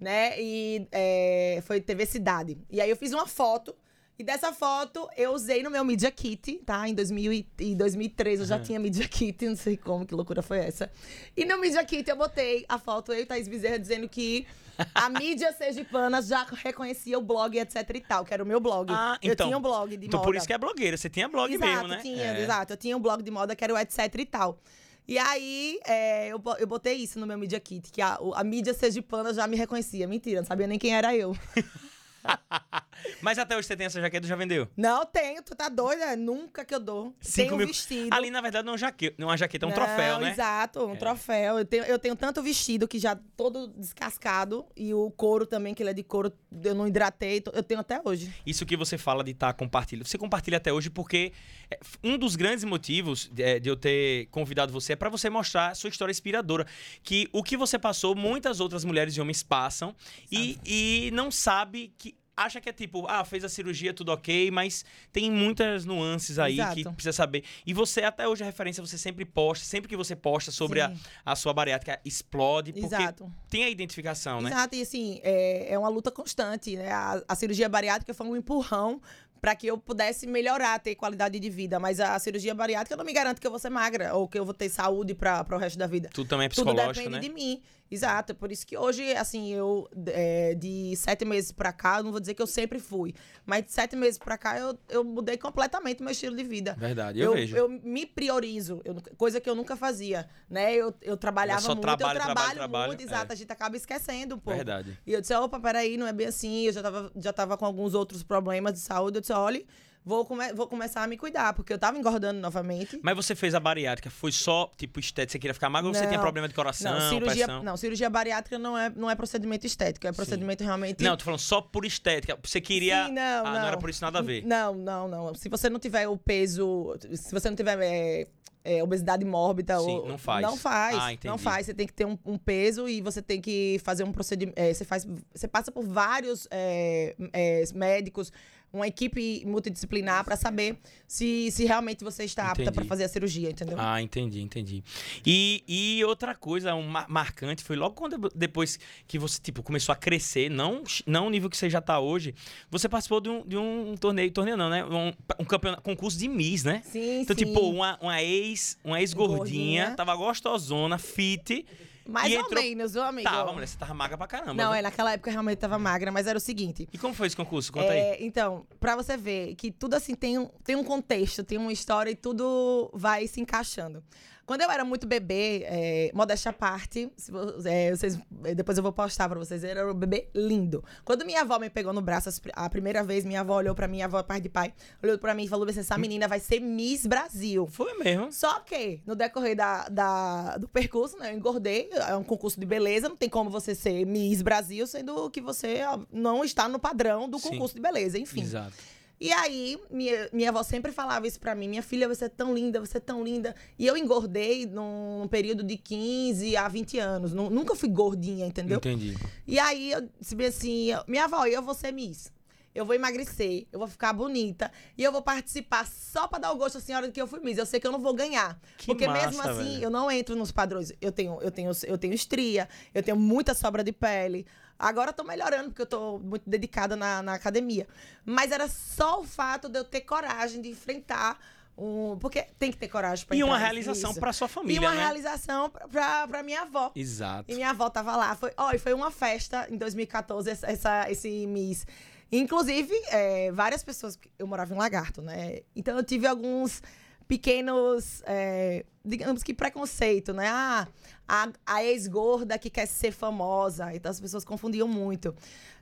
né? 0.00 0.40
E 0.40 0.86
é, 0.92 1.62
foi 1.66 1.80
TV 1.80 2.06
Cidade. 2.06 2.56
E 2.70 2.80
aí 2.80 2.88
eu 2.88 2.96
fiz 2.96 3.12
uma 3.12 3.26
foto. 3.26 3.74
E 4.18 4.24
dessa 4.24 4.52
foto 4.52 5.08
eu 5.16 5.32
usei 5.32 5.62
no 5.62 5.70
meu 5.70 5.84
Media 5.84 6.10
Kit, 6.10 6.56
tá? 6.66 6.88
Em, 6.88 6.94
2000 6.94 7.32
e, 7.32 7.46
em 7.60 7.76
2013 7.76 8.42
eu 8.42 8.46
já 8.48 8.56
Aham. 8.56 8.64
tinha 8.64 8.80
Media 8.80 9.06
Kit, 9.06 9.46
não 9.46 9.54
sei 9.54 9.76
como, 9.76 10.04
que 10.04 10.12
loucura 10.14 10.42
foi 10.42 10.58
essa. 10.58 10.90
E 11.36 11.44
no 11.44 11.56
Media 11.60 11.84
Kit 11.84 12.08
eu 12.10 12.16
botei 12.16 12.64
a 12.68 12.78
foto, 12.78 13.12
eu 13.12 13.20
e 13.22 13.26
Thaís 13.26 13.46
Bezerra, 13.46 13.78
dizendo 13.78 14.08
que 14.08 14.44
a 14.92 15.08
mídia 15.10 15.52
sergipana 15.52 16.20
já 16.20 16.44
reconhecia 16.64 17.16
o 17.16 17.22
blog, 17.22 17.56
etc 17.58 17.76
e 17.94 18.00
tal, 18.00 18.24
que 18.24 18.34
era 18.34 18.42
o 18.42 18.46
meu 18.46 18.58
blog. 18.58 18.90
Ah, 18.92 19.16
eu 19.22 19.32
então- 19.34 19.46
tinha 19.46 19.56
um 19.56 19.62
blog 19.62 19.96
de 19.96 20.06
Então 20.06 20.18
moda. 20.18 20.28
por 20.28 20.34
isso 20.36 20.46
que 20.48 20.52
é 20.52 20.58
blogueira. 20.58 20.96
Você 20.96 21.08
tinha 21.08 21.28
blog 21.28 21.54
exato, 21.54 21.70
mesmo, 21.72 21.86
né? 21.88 21.98
Tinha, 22.02 22.24
É. 22.24 22.42
exato. 22.42 22.72
Eu 22.72 22.76
tinha 22.76 22.96
um 22.96 23.00
blog 23.00 23.22
de 23.22 23.30
moda 23.30 23.54
que 23.54 23.62
era 23.62 23.72
o 23.72 23.78
etc 23.78 23.98
e 24.18 24.26
tal. 24.26 24.58
E 25.06 25.16
aí, 25.16 25.78
é, 25.86 26.28
eu, 26.28 26.42
eu 26.58 26.66
botei 26.66 26.94
isso 26.96 27.20
no 27.20 27.26
meu 27.26 27.38
Media 27.38 27.58
Kit, 27.60 27.90
que 27.92 28.02
a, 28.02 28.18
a 28.34 28.42
mídia 28.44 28.74
sergipana 28.74 29.32
já 29.32 29.46
me 29.46 29.56
reconhecia. 29.56 30.08
Mentira, 30.08 30.40
não 30.40 30.46
sabia 30.46 30.66
nem 30.66 30.76
quem 30.78 30.92
era 30.94 31.14
eu. 31.16 31.36
Mas 33.22 33.38
até 33.38 33.56
hoje 33.56 33.66
você 33.68 33.76
tem 33.76 33.86
essa 33.86 34.00
jaqueta 34.00 34.26
já 34.26 34.34
vendeu? 34.36 34.68
Não 34.76 35.06
tenho, 35.06 35.42
tu 35.42 35.54
tá 35.54 35.68
doida? 35.68 36.16
Nunca 36.16 36.64
que 36.64 36.74
eu 36.74 36.80
dou. 36.80 37.14
Cinco 37.20 37.48
tenho 37.48 37.56
mil- 37.58 37.66
vestido. 37.68 38.12
Ali, 38.14 38.30
na 38.30 38.40
verdade, 38.40 38.64
não 38.64 38.72
é 38.72 38.74
uma 38.74 38.78
jaqueta, 38.78 39.14
não 39.18 39.28
é 39.28 39.30
uma 39.30 39.36
jaqueta, 39.36 39.64
é 39.64 39.68
um 39.68 39.70
Não, 39.70 39.76
troféu, 39.76 40.18
né? 40.18 40.30
Exato, 40.32 40.84
um 40.84 40.96
troféu. 40.96 41.58
Eu 41.58 41.64
tenho, 41.64 41.84
eu 41.84 41.98
tenho 41.98 42.16
tanto 42.16 42.42
vestido 42.42 42.88
que 42.88 42.98
já 42.98 43.16
todo 43.36 43.68
descascado. 43.68 44.66
E 44.76 44.92
o 44.92 45.10
couro 45.12 45.46
também, 45.46 45.74
que 45.74 45.82
ele 45.82 45.90
é 45.90 45.94
de 45.94 46.02
couro, 46.02 46.32
eu 46.64 46.74
não 46.74 46.86
hidratei. 46.88 47.42
Eu 47.52 47.62
tenho 47.62 47.80
até 47.80 48.00
hoje. 48.04 48.32
Isso 48.44 48.66
que 48.66 48.76
você 48.76 48.98
fala 48.98 49.22
de 49.22 49.30
estar 49.30 49.52
compartilhando. 49.54 50.06
Você 50.06 50.18
compartilha 50.18 50.56
até 50.56 50.72
hoje 50.72 50.90
porque 50.90 51.32
é, 51.70 51.78
um 52.02 52.18
dos 52.18 52.34
grandes 52.36 52.64
motivos 52.64 53.28
de, 53.32 53.42
é, 53.42 53.58
de 53.60 53.68
eu 53.68 53.76
ter 53.76 54.26
convidado 54.30 54.72
você 54.72 54.94
é 54.94 54.96
para 54.96 55.08
você 55.08 55.30
mostrar 55.30 55.68
a 55.68 55.74
sua 55.74 55.88
história 55.88 56.10
inspiradora. 56.10 56.66
Que 57.02 57.28
o 57.32 57.42
que 57.44 57.56
você 57.56 57.78
passou, 57.78 58.14
muitas 58.16 58.58
outras 58.58 58.84
mulheres 58.84 59.16
e 59.16 59.20
homens 59.20 59.42
passam 59.42 59.94
e, 60.32 60.58
e 60.66 61.10
não 61.12 61.30
sabe 61.30 61.92
que. 61.96 62.17
Acha 62.38 62.60
que 62.60 62.68
é 62.68 62.72
tipo, 62.72 63.06
ah, 63.08 63.24
fez 63.24 63.42
a 63.44 63.48
cirurgia, 63.48 63.92
tudo 63.92 64.12
ok, 64.12 64.50
mas 64.50 64.84
tem 65.12 65.30
muitas 65.30 65.84
nuances 65.84 66.38
aí 66.38 66.54
que 66.54 66.60
Exato. 66.80 66.92
precisa 66.92 67.12
saber. 67.12 67.42
E 67.66 67.74
você, 67.74 68.02
até 68.02 68.28
hoje, 68.28 68.42
a 68.42 68.46
referência, 68.46 68.84
você 68.84 68.96
sempre 68.96 69.24
posta, 69.24 69.64
sempre 69.64 69.88
que 69.88 69.96
você 69.96 70.14
posta 70.14 70.50
sobre 70.52 70.80
a, 70.80 70.92
a 71.24 71.34
sua 71.34 71.52
bariátrica, 71.52 72.00
explode, 72.04 72.72
porque 72.72 72.86
Exato. 72.94 73.32
tem 73.50 73.64
a 73.64 73.68
identificação, 73.68 74.40
né? 74.40 74.50
Exato, 74.50 74.76
e 74.76 74.82
assim, 74.82 75.20
é, 75.22 75.72
é 75.72 75.78
uma 75.78 75.88
luta 75.88 76.10
constante, 76.10 76.76
né? 76.76 76.92
A, 76.92 77.22
a 77.26 77.34
cirurgia 77.34 77.68
bariátrica 77.68 78.14
foi 78.14 78.26
um 78.26 78.36
empurrão 78.36 79.00
para 79.40 79.54
que 79.54 79.66
eu 79.66 79.78
pudesse 79.78 80.26
melhorar, 80.26 80.78
ter 80.78 80.94
qualidade 80.94 81.38
de 81.38 81.50
vida. 81.50 81.78
Mas 81.78 82.00
a 82.00 82.18
cirurgia 82.18 82.54
bariátrica 82.54 82.96
não 82.96 83.04
me 83.04 83.12
garante 83.12 83.40
que 83.40 83.46
eu 83.46 83.50
vou 83.50 83.60
ser 83.60 83.70
magra 83.70 84.14
ou 84.14 84.28
que 84.28 84.38
eu 84.38 84.44
vou 84.44 84.54
ter 84.54 84.68
saúde 84.68 85.14
para 85.14 85.46
o 85.50 85.58
resto 85.58 85.78
da 85.78 85.86
vida. 85.86 86.10
Tudo 86.12 86.28
também 86.28 86.46
é 86.46 86.48
Tudo 86.48 86.66
psicológico, 86.66 87.08
depende 87.08 87.10
né? 87.10 87.20
de 87.20 87.28
mim. 87.28 87.62
Exato. 87.90 88.34
Por 88.34 88.52
isso 88.52 88.66
que 88.66 88.76
hoje, 88.76 89.12
assim, 89.14 89.52
eu 89.52 89.88
é, 90.06 90.54
de 90.54 90.94
sete 90.96 91.24
meses 91.24 91.52
pra 91.52 91.72
cá, 91.72 91.98
eu 91.98 92.04
não 92.04 92.10
vou 92.10 92.20
dizer 92.20 92.34
que 92.34 92.42
eu 92.42 92.46
sempre 92.46 92.78
fui, 92.78 93.14
mas 93.46 93.64
de 93.64 93.72
sete 93.72 93.96
meses 93.96 94.18
pra 94.18 94.36
cá 94.36 94.58
eu, 94.58 94.78
eu 94.88 95.02
mudei 95.04 95.36
completamente 95.36 96.00
o 96.00 96.04
meu 96.04 96.12
estilo 96.12 96.36
de 96.36 96.44
vida. 96.44 96.74
Verdade, 96.78 97.20
eu, 97.20 97.32
vejo. 97.32 97.56
Eu 97.56 97.68
me 97.68 98.04
priorizo, 98.04 98.80
eu 98.84 98.94
coisa 99.16 99.40
que 99.40 99.48
eu 99.48 99.54
nunca 99.54 99.76
fazia, 99.76 100.28
né? 100.48 100.74
Eu, 100.74 100.94
eu 101.02 101.16
trabalhava 101.16 101.66
muito, 101.66 101.80
trabalho, 101.80 102.18
eu 102.18 102.22
trabalho, 102.22 102.34
trabalho, 102.34 102.58
trabalho, 102.58 102.86
muito, 102.88 103.02
exato. 103.02 103.32
é. 103.32 103.34
A 103.34 103.36
gente 103.36 103.52
acaba 103.52 103.76
esquecendo 103.76 104.34
um 104.34 104.38
pouco. 104.38 104.56
Verdade. 104.56 104.98
E 105.06 105.12
eu 105.12 105.20
disse, 105.20 105.34
opa, 105.34 105.58
peraí, 105.58 105.96
não 105.96 106.06
é 106.06 106.12
bem 106.12 106.26
assim. 106.26 106.66
Eu 106.66 106.72
já 106.72 106.82
tava, 106.82 107.12
já 107.16 107.32
tava 107.32 107.56
com 107.56 107.64
alguns 107.64 107.94
outros 107.94 108.22
problemas 108.22 108.72
de 108.74 108.80
saúde. 108.80 109.18
Eu 109.18 109.20
disse, 109.20 109.32
olha, 109.32 109.64
vou, 110.04 110.24
come 110.24 110.52
vou 110.52 110.66
começar 110.66 111.02
a 111.02 111.06
me 111.06 111.16
cuidar, 111.16 111.52
porque 111.52 111.72
eu 111.72 111.78
tava 111.78 111.98
engordando 111.98 112.40
novamente. 112.40 112.98
Mas 113.02 113.14
você 113.16 113.34
fez 113.34 113.54
a 113.54 113.60
bariátrica, 113.60 114.10
foi 114.10 114.32
só, 114.32 114.70
tipo, 114.76 114.98
estética, 115.00 115.32
você 115.32 115.38
queria 115.38 115.54
ficar 115.54 115.68
magro 115.68 115.88
ou 115.88 115.94
você 115.94 116.02
Não. 116.02 116.08
tinha 116.08 116.20
problema 116.20 116.48
de 116.48 116.54
coração, 116.54 116.98
Não, 116.98 117.10
cirurgia, 117.10 117.46
pressão? 117.46 117.62
não, 117.62 117.76
cirurgia 117.76 118.10
bariátrica 118.10 118.58
não 118.58 118.76
é, 118.76 118.90
não 118.94 119.10
é 119.10 119.14
procedimento 119.14 119.66
estético, 119.66 120.06
é 120.06 120.12
procedimento 120.12 120.64
realmente. 120.64 121.02
Não, 121.02 121.16
tô 121.16 121.24
falando 121.24 121.40
só 121.40 121.60
por 121.60 121.84
estética. 121.84 122.38
Você 122.42 122.60
queria. 122.60 123.06
Sim, 123.06 123.12
não, 123.12 123.46
ah, 123.46 123.52
não. 123.60 123.66
era 123.66 123.76
por 123.76 123.90
isso 123.90 124.02
nada 124.02 124.18
a 124.18 124.22
ver. 124.22 124.44
Não, 124.44 124.74
não, 124.74 125.08
não. 125.08 125.34
Se 125.34 125.48
você 125.48 125.68
não 125.68 125.78
tiver 125.78 126.08
o 126.08 126.16
peso, 126.16 126.96
se 127.12 127.32
você 127.32 127.48
não 127.48 127.56
tiver 127.56 127.78
é, 127.80 128.26
é, 128.64 128.82
obesidade 128.82 129.24
mórbida, 129.24 129.78
Sim, 129.78 129.90
ou- 129.90 130.08
não 130.08 130.18
faz. 130.18 130.42
Não 130.42 130.56
faz. 130.56 130.96
Ah, 130.96 131.18
não 131.24 131.38
faz. 131.38 131.66
Você 131.66 131.74
tem 131.74 131.86
que 131.86 131.92
ter 131.92 132.06
um, 132.06 132.18
um 132.24 132.36
peso 132.36 132.88
e 132.88 133.00
você 133.00 133.22
tem 133.22 133.40
que 133.40 133.80
fazer 133.82 134.04
um 134.04 134.12
procedimento. 134.12 134.58
é, 134.58 134.72
você 134.72 134.84
faz, 134.84 135.06
você 135.34 135.48
passa 135.48 135.72
por 135.72 135.84
vários 135.84 136.46
é, 136.50 137.14
é, 137.32 137.64
médicos, 137.74 138.32
uma 138.72 138.86
equipe 138.86 139.42
multidisciplinar 139.46 140.24
para 140.24 140.36
saber 140.36 140.78
se, 141.06 141.50
se 141.50 141.64
realmente 141.64 142.04
você 142.04 142.24
está 142.24 142.44
apta 142.48 142.62
Entendi. 142.62 142.74
para 142.76 142.84
fazer 142.84 143.04
a 143.04 143.08
cirurgia, 143.08 143.50
entendeu? 143.50 143.76
Ah, 143.80 144.02
entendi, 144.02 144.42
entendi. 144.42 144.84
E, 145.24 145.64
e 145.66 146.04
outra 146.04 146.34
coisa 146.34 146.74
um 146.74 146.86
ma- 146.86 147.06
marcante 147.08 147.64
foi 147.64 147.76
logo 147.76 147.94
quando 147.94 148.30
depois 148.34 148.78
que 149.06 149.18
você 149.18 149.40
tipo 149.40 149.62
começou 149.62 149.92
a 149.92 149.96
crescer, 149.96 150.50
não 150.50 150.82
não 151.06 151.28
o 151.28 151.30
nível 151.30 151.48
que 151.48 151.56
você 151.56 151.70
já 151.70 151.80
tá 151.80 151.98
hoje, 151.98 152.34
você 152.70 152.88
participou 152.88 153.20
de 153.20 153.28
um, 153.30 153.42
de 153.46 153.56
um 153.56 153.94
torneio, 153.98 154.30
torneio 154.30 154.56
não, 154.56 154.68
né? 154.68 154.84
Um, 154.84 155.12
um 155.40 155.44
campeonato, 155.44 155.82
concurso 155.82 156.18
de 156.18 156.28
Miss, 156.28 156.64
né? 156.64 156.82
Sim, 156.84 157.20
Então, 157.22 157.36
sim. 157.36 157.44
tipo, 157.46 157.60
uma, 157.60 157.98
uma 158.02 158.22
ex, 158.22 158.76
uma 158.84 159.00
ex 159.00 159.14
gordinha, 159.14 159.36
Gordinha. 159.38 159.90
tava 159.96 160.14
gostosona, 160.14 160.98
fit. 160.98 161.64
Mais 162.08 162.32
e 162.32 162.36
ou 162.36 162.42
entrou- 162.42 162.62
menos, 162.62 162.94
viu, 162.94 163.02
amigo? 163.02 163.28
Tava, 163.28 163.52
mulher, 163.52 163.66
você 163.68 163.76
tava 163.76 163.92
magra 163.92 164.16
pra 164.16 164.26
caramba. 164.26 164.54
Não, 164.54 164.70
viu? 164.70 164.78
é, 164.78 164.82
naquela 164.82 165.12
época 165.12 165.28
eu 165.28 165.32
realmente 165.32 165.58
tava 165.58 165.78
magra, 165.78 166.10
mas 166.10 166.26
era 166.26 166.38
o 166.38 166.40
seguinte. 166.40 166.88
E 166.90 166.96
como 166.96 167.12
foi 167.12 167.26
esse 167.26 167.36
concurso? 167.36 167.70
Conta 167.70 167.92
aí. 167.92 167.98
É, 167.98 168.24
então, 168.24 168.66
pra 168.80 168.96
você 168.96 169.14
ver 169.14 169.54
que 169.56 169.70
tudo 169.70 169.92
assim 169.92 170.14
tem 170.14 170.38
um, 170.38 170.46
tem 170.64 170.74
um 170.74 170.82
contexto, 170.82 171.44
tem 171.44 171.58
uma 171.58 171.70
história 171.70 172.10
e 172.10 172.14
tudo 172.16 172.90
vai 172.94 173.26
se 173.26 173.42
encaixando. 173.42 174.02
Quando 174.48 174.62
eu 174.62 174.70
era 174.70 174.82
muito 174.82 175.06
bebê, 175.06 175.62
é, 175.66 176.10
modéstia 176.14 176.48
à 176.48 176.52
parte, 176.54 177.12
se 177.18 177.30
é, 177.66 177.94
vocês, 177.94 178.18
é, 178.44 178.54
depois 178.54 178.78
eu 178.78 178.82
vou 178.82 178.90
postar 178.94 179.28
pra 179.28 179.38
vocês, 179.38 179.62
era 179.62 179.92
um 179.92 179.94
bebê 179.94 180.30
lindo. 180.34 180.82
Quando 181.04 181.26
minha 181.26 181.42
avó 181.42 181.58
me 181.58 181.68
pegou 181.68 181.92
no 181.92 182.00
braço 182.00 182.30
a 182.54 182.70
primeira 182.70 183.04
vez, 183.04 183.26
minha 183.26 183.40
avó 183.40 183.56
olhou 183.58 183.74
pra 183.74 183.86
mim, 183.86 184.00
a 184.00 184.06
avó 184.06 184.22
pai 184.22 184.40
de 184.40 184.48
pai, 184.48 184.72
olhou 185.02 185.18
pra 185.18 185.34
mim 185.34 185.44
e 185.44 185.48
falou 185.48 185.68
assim, 185.68 185.80
essa 185.80 185.98
menina 185.98 186.26
vai 186.26 186.40
ser 186.40 186.60
Miss 186.60 187.04
Brasil. 187.04 187.66
Foi 187.66 187.92
mesmo. 187.98 188.32
Só 188.32 188.60
que, 188.60 189.02
no 189.04 189.14
decorrer 189.14 189.54
da, 189.54 189.86
da- 189.90 190.56
do 190.56 190.66
percurso, 190.66 191.18
né, 191.18 191.30
eu 191.30 191.36
engordei, 191.36 191.90
é 191.92 192.16
um 192.16 192.24
concurso 192.24 192.58
de 192.58 192.64
beleza, 192.64 193.06
não 193.06 193.16
tem 193.18 193.28
como 193.28 193.50
você 193.50 193.74
ser 193.74 194.06
Miss 194.06 194.40
Brasil, 194.40 194.86
sendo 194.86 195.28
que 195.30 195.42
você 195.42 195.80
não 196.10 196.42
está 196.42 196.66
no 196.70 196.78
padrão 196.78 197.28
do 197.28 197.38
Sim. 197.38 197.50
concurso 197.50 197.74
de 197.74 197.82
beleza, 197.82 198.18
enfim. 198.18 198.40
Exato. 198.40 198.72
E 199.20 199.32
aí, 199.32 199.76
minha, 199.90 200.28
minha 200.32 200.48
avó 200.50 200.62
sempre 200.62 200.92
falava 200.92 201.26
isso 201.26 201.40
pra 201.40 201.54
mim: 201.54 201.68
minha 201.68 201.82
filha, 201.82 202.06
você 202.08 202.26
é 202.26 202.28
tão 202.28 202.54
linda, 202.54 202.78
você 202.78 202.98
é 202.98 203.00
tão 203.00 203.24
linda. 203.24 203.54
E 203.78 203.86
eu 203.86 203.96
engordei 203.96 204.64
num 204.66 205.26
período 205.28 205.64
de 205.64 205.76
15 205.76 206.56
a 206.56 206.68
20 206.68 206.98
anos. 206.98 207.32
Nu- 207.32 207.50
Nunca 207.50 207.74
fui 207.74 207.88
gordinha, 207.88 208.46
entendeu? 208.46 208.78
Entendi. 208.78 209.16
E 209.46 209.58
aí 209.58 209.90
eu 209.92 210.08
disse 210.20 210.34
bem 210.36 210.46
assim: 210.46 210.88
minha 211.08 211.24
avó, 211.24 211.44
eu 211.46 211.60
vou 211.62 211.74
ser 211.74 211.92
Miss. 211.92 212.32
Eu 212.74 212.84
vou 212.84 212.94
emagrecer, 212.94 213.66
eu 213.72 213.78
vou 213.80 213.88
ficar 213.88 214.12
bonita 214.12 214.70
e 214.96 215.02
eu 215.02 215.10
vou 215.10 215.20
participar 215.20 215.84
só 215.84 216.28
pra 216.28 216.38
dar 216.38 216.52
o 216.52 216.56
gosto 216.56 216.78
à 216.78 216.80
senhora 216.80 217.06
de 217.08 217.12
que 217.12 217.20
eu 217.20 217.26
fui 217.26 217.40
Miss. 217.40 217.58
Eu 217.58 217.66
sei 217.66 217.80
que 217.80 217.86
eu 217.86 217.90
não 217.90 217.98
vou 217.98 218.14
ganhar. 218.14 218.56
Que 218.76 218.86
porque 218.86 219.04
massa, 219.08 219.26
mesmo 219.26 219.42
assim, 219.42 219.72
velho. 219.72 219.82
eu 219.84 219.90
não 219.90 220.08
entro 220.08 220.36
nos 220.36 220.52
padrões. 220.52 220.92
Eu 221.00 221.10
tenho, 221.10 221.40
eu 221.42 221.50
tenho, 221.50 221.72
eu 221.86 221.98
tenho 221.98 222.14
estria, 222.14 222.68
eu 222.94 223.02
tenho 223.02 223.16
muita 223.16 223.52
sobra 223.52 223.82
de 223.82 223.90
pele. 223.90 224.46
Agora 224.78 225.10
eu 225.10 225.14
tô 225.14 225.24
melhorando, 225.24 225.70
porque 225.70 225.82
eu 225.82 225.86
tô 225.86 226.18
muito 226.18 226.48
dedicada 226.48 226.94
na, 226.94 227.20
na 227.22 227.34
academia. 227.34 227.86
Mas 228.24 228.52
era 228.52 228.68
só 228.68 229.20
o 229.20 229.24
fato 229.24 229.68
de 229.68 229.78
eu 229.78 229.84
ter 229.84 230.02
coragem 230.02 230.62
de 230.62 230.68
enfrentar 230.70 231.36
um. 231.76 232.16
Porque 232.20 232.42
tem 232.58 232.70
que 232.70 232.76
ter 232.78 232.86
coragem 232.88 233.26
pra 233.26 233.36
E 233.36 233.42
uma 233.42 233.58
realização 233.58 234.14
pra 234.14 234.32
sua 234.32 234.46
família, 234.46 234.76
E 234.76 234.78
uma 234.78 234.92
né? 234.94 235.00
realização 235.00 235.68
pra 235.70 236.42
minha 236.44 236.62
avó. 236.62 236.92
Exato. 236.94 237.50
E 237.50 237.54
minha 237.56 237.70
avó 237.70 237.90
tava 237.90 238.14
lá. 238.16 238.36
Foi, 238.36 238.52
e 238.74 238.78
foi 238.78 238.94
uma 238.94 239.10
festa 239.10 239.66
em 239.68 239.76
2014, 239.76 240.48
essa, 240.50 240.66
essa- 240.70 241.10
esse 241.10 241.46
Miss. 241.48 241.84
Inclusive, 242.30 242.94
é, 243.08 243.50
várias 243.50 243.82
pessoas. 243.82 244.18
Eu 244.38 244.46
morava 244.46 244.72
em 244.74 244.78
Lagarto, 244.78 245.22
né? 245.22 245.60
Então 245.74 245.96
eu 245.96 246.04
tive 246.04 246.26
alguns 246.26 246.82
pequenos, 247.26 248.22
é, 248.26 248.84
digamos 249.04 249.42
que 249.42 249.52
preconceito, 249.54 250.32
né? 250.32 250.48
Ah, 250.48 250.88
a, 251.28 251.48
a 251.66 251.84
ex-gorda 251.84 252.58
que 252.58 252.70
quer 252.70 252.86
ser 252.86 253.12
famosa. 253.12 253.94
Então 253.94 254.10
as 254.10 254.20
pessoas 254.20 254.44
confundiam 254.44 254.88
muito. 254.88 255.34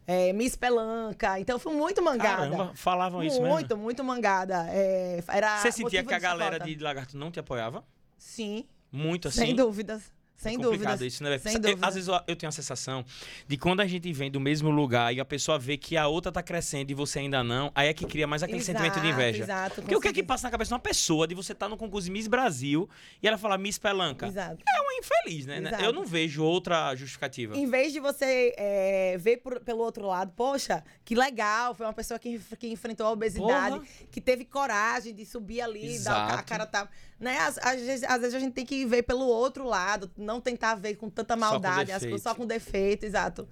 É, 0.07 0.33
Miss 0.33 0.57
Pelanca. 0.57 1.39
Então 1.39 1.57
eu 1.57 1.61
fui 1.61 1.73
muito 1.73 2.03
mangada. 2.03 2.51
Caramba, 2.51 2.73
falavam 2.75 3.23
isso 3.23 3.41
muito, 3.41 3.71
mesmo. 3.71 3.83
muito 3.83 4.05
mangada. 4.05 4.67
É, 4.69 5.23
era 5.29 5.59
Você 5.59 5.73
sentia 5.73 6.05
que 6.05 6.15
a 6.15 6.19
galera 6.19 6.59
de 6.59 6.77
Lagarto 6.77 7.17
não 7.17 7.31
te 7.31 7.39
apoiava? 7.41 7.85
Sim, 8.19 8.67
Muito 8.91 9.29
assim? 9.29 9.41
sem 9.41 9.55
dúvidas. 9.55 10.13
Sem 10.37 10.57
é 10.57 10.59
dúvidas. 10.59 11.01
isso, 11.01 11.23
né? 11.25 11.39
Sem 11.39 11.55
Eu- 11.55 11.61
dúvidas. 11.61 11.83
Às 11.89 11.95
vezes 11.95 12.09
eu, 12.27 12.37
tenho 12.37 12.49
a 12.49 12.53
sensação 12.53 13.05
de 13.49 13.57
quando 13.57 13.81
a 13.81 13.87
gente 13.87 14.13
vem 14.13 14.31
do 14.31 14.39
mesmo 14.39 14.71
lugar 14.71 15.15
e 15.15 15.19
a 15.21 15.25
pessoa 15.25 15.59
vê 15.59 15.77
que 15.77 15.97
a 15.97 16.07
outra 16.07 16.31
tá 16.31 16.43
crescendo 16.43 16.91
e 16.91 16.95
você 16.95 17.21
ainda 17.21 17.43
não, 17.43 17.73
aí 17.75 17.89
é 17.89 17.95
que 17.95 18.05
cria 18.07 18.27
mais 18.27 18.43
aquele 18.43 18.61
sentimento 18.63 19.01
de 19.01 19.07
Exato, 19.07 19.15
inveja. 19.21 19.43
Exato, 19.45 19.75
Porque 19.83 19.97
o 19.97 20.01
que 20.01 20.09
é 20.09 20.13
que 20.13 20.23
passa 20.23 20.47
na 20.47 20.51
cabeça 20.51 20.69
de 20.69 20.75
uma 20.75 20.81
pessoa 20.81 21.27
de 21.27 21.35
você 21.35 21.53
estar 21.53 21.69
no 21.69 21.77
concurso 21.77 22.07
de 22.07 22.13
Miss 22.13 22.27
Brasil 22.29 22.89
e 23.23 23.27
ela 23.27 23.39
falar 23.39 23.57
Miss 23.59 23.79
Pelanca? 23.79 24.27
Exato. 24.27 24.63
É 24.69 24.81
uma 24.81 24.95
infeliz, 24.95 25.47
né? 25.47 25.59
Exato. 25.59 25.85
Eu 25.85 25.93
não 25.93 26.05
vejo 26.05 26.45
outra 26.45 26.95
justificativa. 26.95 27.57
Em 27.57 27.67
vez 27.69 27.93
de 27.93 28.01
você 28.01 28.55
é, 28.59 29.17
ver 29.19 29.39
por- 29.39 29.61
pelo 29.61 29.81
outro 29.81 30.07
lado, 30.07 30.33
poxa, 30.37 30.85
que 31.05 31.15
legal, 31.15 31.75
foi 31.75 31.87
uma 31.87 31.93
pessoa 31.93 32.19
que, 32.19 32.39
que 32.59 32.69
enfrentou 32.69 33.07
a 33.07 33.11
obesidade, 33.11 33.77
Porra. 33.77 33.87
que 34.11 34.21
teve 34.21 34.45
coragem 34.45 35.15
de 35.15 35.25
subir 35.25 35.61
ali, 35.63 35.99
dar 36.01 36.11
o 36.11 36.15
ca- 36.15 36.21
a 36.21 36.27
Exato. 36.35 36.45
cara 36.49 36.67
tá. 36.67 36.89
Né? 37.19 37.39
Às, 37.39 37.59
às 37.59 37.81
vezes, 37.81 38.05
às 38.05 38.21
vezes 38.21 38.35
a 38.35 38.39
gente 38.39 38.53
tem 38.53 38.67
que 38.67 38.85
ver 38.85 39.03
pelo 39.03 39.27
outro 39.27 39.65
lado, 39.65 40.11
não 40.17 40.41
tentar 40.41 40.75
ver 40.75 40.97
com 40.97 41.09
tanta 41.09 41.35
com 41.35 41.41
maldade, 41.41 41.91
as 41.93 42.03
defeito. 42.03 42.11
coisas 42.11 42.23
só 42.23 42.35
com 42.35 42.47
defeito, 42.47 43.05
exato. 43.07 43.49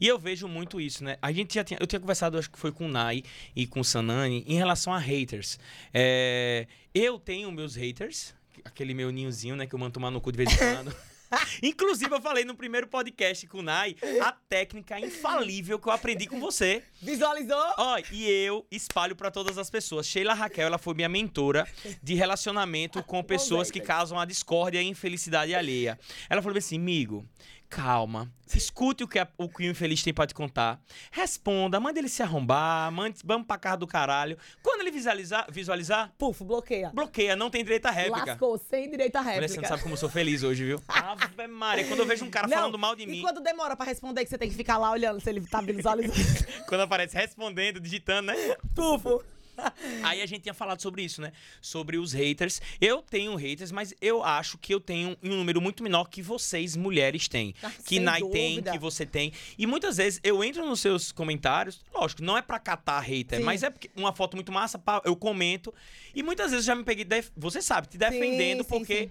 E 0.00 0.08
eu 0.08 0.18
vejo 0.18 0.48
muito 0.48 0.80
isso, 0.80 1.04
né? 1.04 1.16
A 1.22 1.30
gente 1.30 1.54
já 1.54 1.62
tinha. 1.62 1.78
Eu 1.80 1.86
tinha 1.86 2.00
conversado, 2.00 2.38
acho 2.38 2.50
que 2.50 2.58
foi 2.58 2.72
com 2.72 2.86
o 2.86 2.88
Nai 2.88 3.22
e 3.54 3.66
com 3.66 3.80
o 3.80 3.84
Sanani, 3.84 4.44
em 4.48 4.56
relação 4.56 4.92
a 4.92 4.98
haters. 4.98 5.58
É, 5.92 6.66
eu 6.92 7.18
tenho 7.18 7.52
meus 7.52 7.76
haters, 7.76 8.34
aquele 8.64 8.94
meu 8.94 9.10
ninhozinho, 9.10 9.54
né? 9.54 9.66
Que 9.66 9.74
eu 9.74 9.78
mando 9.78 9.92
tomar 9.92 10.10
no 10.10 10.20
cu 10.20 10.32
de 10.32 10.38
vez 10.38 10.52
em 10.52 10.56
quando. 10.74 10.96
Inclusive, 11.62 12.12
eu 12.12 12.20
falei 12.20 12.44
no 12.44 12.54
primeiro 12.54 12.86
podcast 12.86 13.46
com 13.46 13.58
o 13.58 13.62
Nai 13.62 13.96
a 14.22 14.32
técnica 14.32 14.98
infalível 14.98 15.78
que 15.78 15.88
eu 15.88 15.92
aprendi 15.92 16.26
com 16.26 16.40
você. 16.40 16.82
Visualizou? 17.00 17.64
Ó, 17.78 17.98
e 18.10 18.28
eu 18.28 18.66
espalho 18.70 19.14
pra 19.14 19.30
todas 19.30 19.58
as 19.58 19.70
pessoas. 19.70 20.06
Sheila 20.06 20.34
Raquel, 20.34 20.66
ela 20.66 20.78
foi 20.78 20.94
minha 20.94 21.08
mentora 21.08 21.66
de 22.02 22.14
relacionamento 22.14 23.02
com 23.02 23.22
pessoas 23.22 23.70
que 23.70 23.80
causam 23.80 24.18
a 24.18 24.24
discórdia 24.24 24.78
e 24.78 24.86
a 24.86 24.88
infelicidade 24.88 25.54
alheia. 25.54 25.98
Ela 26.28 26.42
falou 26.42 26.56
assim, 26.56 26.76
amigo, 26.76 27.26
calma, 27.74 28.30
escute 28.54 29.02
o 29.02 29.08
que, 29.08 29.18
a- 29.18 29.26
o 29.36 29.48
que 29.48 29.66
o 29.66 29.70
infeliz 29.70 30.00
tem 30.02 30.14
pra 30.14 30.26
te 30.28 30.32
contar, 30.34 30.80
responda, 31.10 31.80
manda 31.80 31.98
ele 31.98 32.08
se 32.08 32.22
arrombar, 32.22 32.90
mande, 32.92 33.18
vamos 33.24 33.46
pra 33.48 33.58
casa 33.58 33.78
do 33.78 33.86
caralho. 33.86 34.38
Quando 34.62 34.82
ele 34.82 34.92
visualizar, 34.92 35.46
visualizar 35.50 36.12
Puf, 36.16 36.44
bloqueia. 36.44 36.90
bloqueia, 36.94 37.34
não 37.34 37.50
tem 37.50 37.64
direito 37.64 37.86
à 37.86 37.90
réplica. 37.90 38.26
Lascou, 38.26 38.56
sem 38.58 38.88
direito 38.88 39.16
à 39.16 39.22
Mulher, 39.22 39.32
réplica. 39.40 39.54
você 39.54 39.60
não 39.60 39.68
sabe 39.68 39.82
como 39.82 39.94
eu 39.94 39.98
sou 39.98 40.08
feliz 40.08 40.44
hoje, 40.44 40.64
viu? 40.64 40.80
Ave 40.88 41.46
Maria, 41.48 41.84
quando 41.88 42.00
eu 42.00 42.06
vejo 42.06 42.24
um 42.24 42.30
cara 42.30 42.46
Não, 42.46 42.56
falando 42.56 42.78
mal 42.78 42.94
de 42.94 43.02
e 43.02 43.06
mim, 43.06 43.20
quando 43.22 43.40
demora 43.40 43.74
pra 43.76 43.84
responder, 43.86 44.22
que 44.22 44.30
você 44.30 44.38
tem 44.38 44.48
que 44.48 44.54
ficar 44.54 44.78
lá 44.78 44.90
olhando 44.92 45.20
se 45.20 45.28
ele 45.28 45.40
tá 45.44 45.60
visualizando. 45.60 46.14
quando 46.68 46.82
aparece 46.82 47.16
respondendo, 47.16 47.80
digitando, 47.80 48.28
né? 48.28 48.36
Tufo. 48.74 49.20
Aí 50.02 50.20
a 50.22 50.26
gente 50.26 50.42
tinha 50.42 50.54
falado 50.54 50.80
sobre 50.80 51.02
isso, 51.02 51.20
né? 51.20 51.32
Sobre 51.60 51.96
os 51.96 52.12
haters. 52.12 52.60
Eu 52.80 53.02
tenho 53.02 53.34
haters, 53.36 53.70
mas 53.72 53.94
eu 54.00 54.22
acho 54.22 54.58
que 54.58 54.72
eu 54.74 54.80
tenho 54.80 55.16
um 55.22 55.36
número 55.36 55.60
muito 55.60 55.82
menor 55.82 56.08
que 56.08 56.22
vocês, 56.22 56.76
mulheres, 56.76 57.28
têm. 57.28 57.54
Ah, 57.62 57.70
que 57.84 58.00
Nai 58.00 58.20
tem, 58.22 58.62
que 58.62 58.78
você 58.78 59.04
tem. 59.06 59.32
E 59.58 59.66
muitas 59.66 59.96
vezes 59.96 60.20
eu 60.24 60.42
entro 60.42 60.66
nos 60.66 60.80
seus 60.80 61.12
comentários, 61.12 61.82
lógico, 61.92 62.22
não 62.22 62.36
é 62.36 62.42
pra 62.42 62.58
catar 62.58 63.00
hater, 63.00 63.38
Sim. 63.38 63.44
mas 63.44 63.62
é 63.62 63.70
porque 63.70 63.90
uma 63.96 64.12
foto 64.12 64.36
muito 64.36 64.50
massa, 64.52 64.82
eu 65.04 65.16
comento. 65.16 65.72
E 66.14 66.22
muitas 66.22 66.50
vezes 66.50 66.66
já 66.66 66.74
me 66.74 66.84
peguei, 66.84 67.04
def- 67.04 67.30
você 67.36 67.60
sabe, 67.62 67.88
te 67.88 67.98
defendendo, 67.98 68.62
sim, 68.62 68.68
porque 68.68 69.04
sim. 69.04 69.10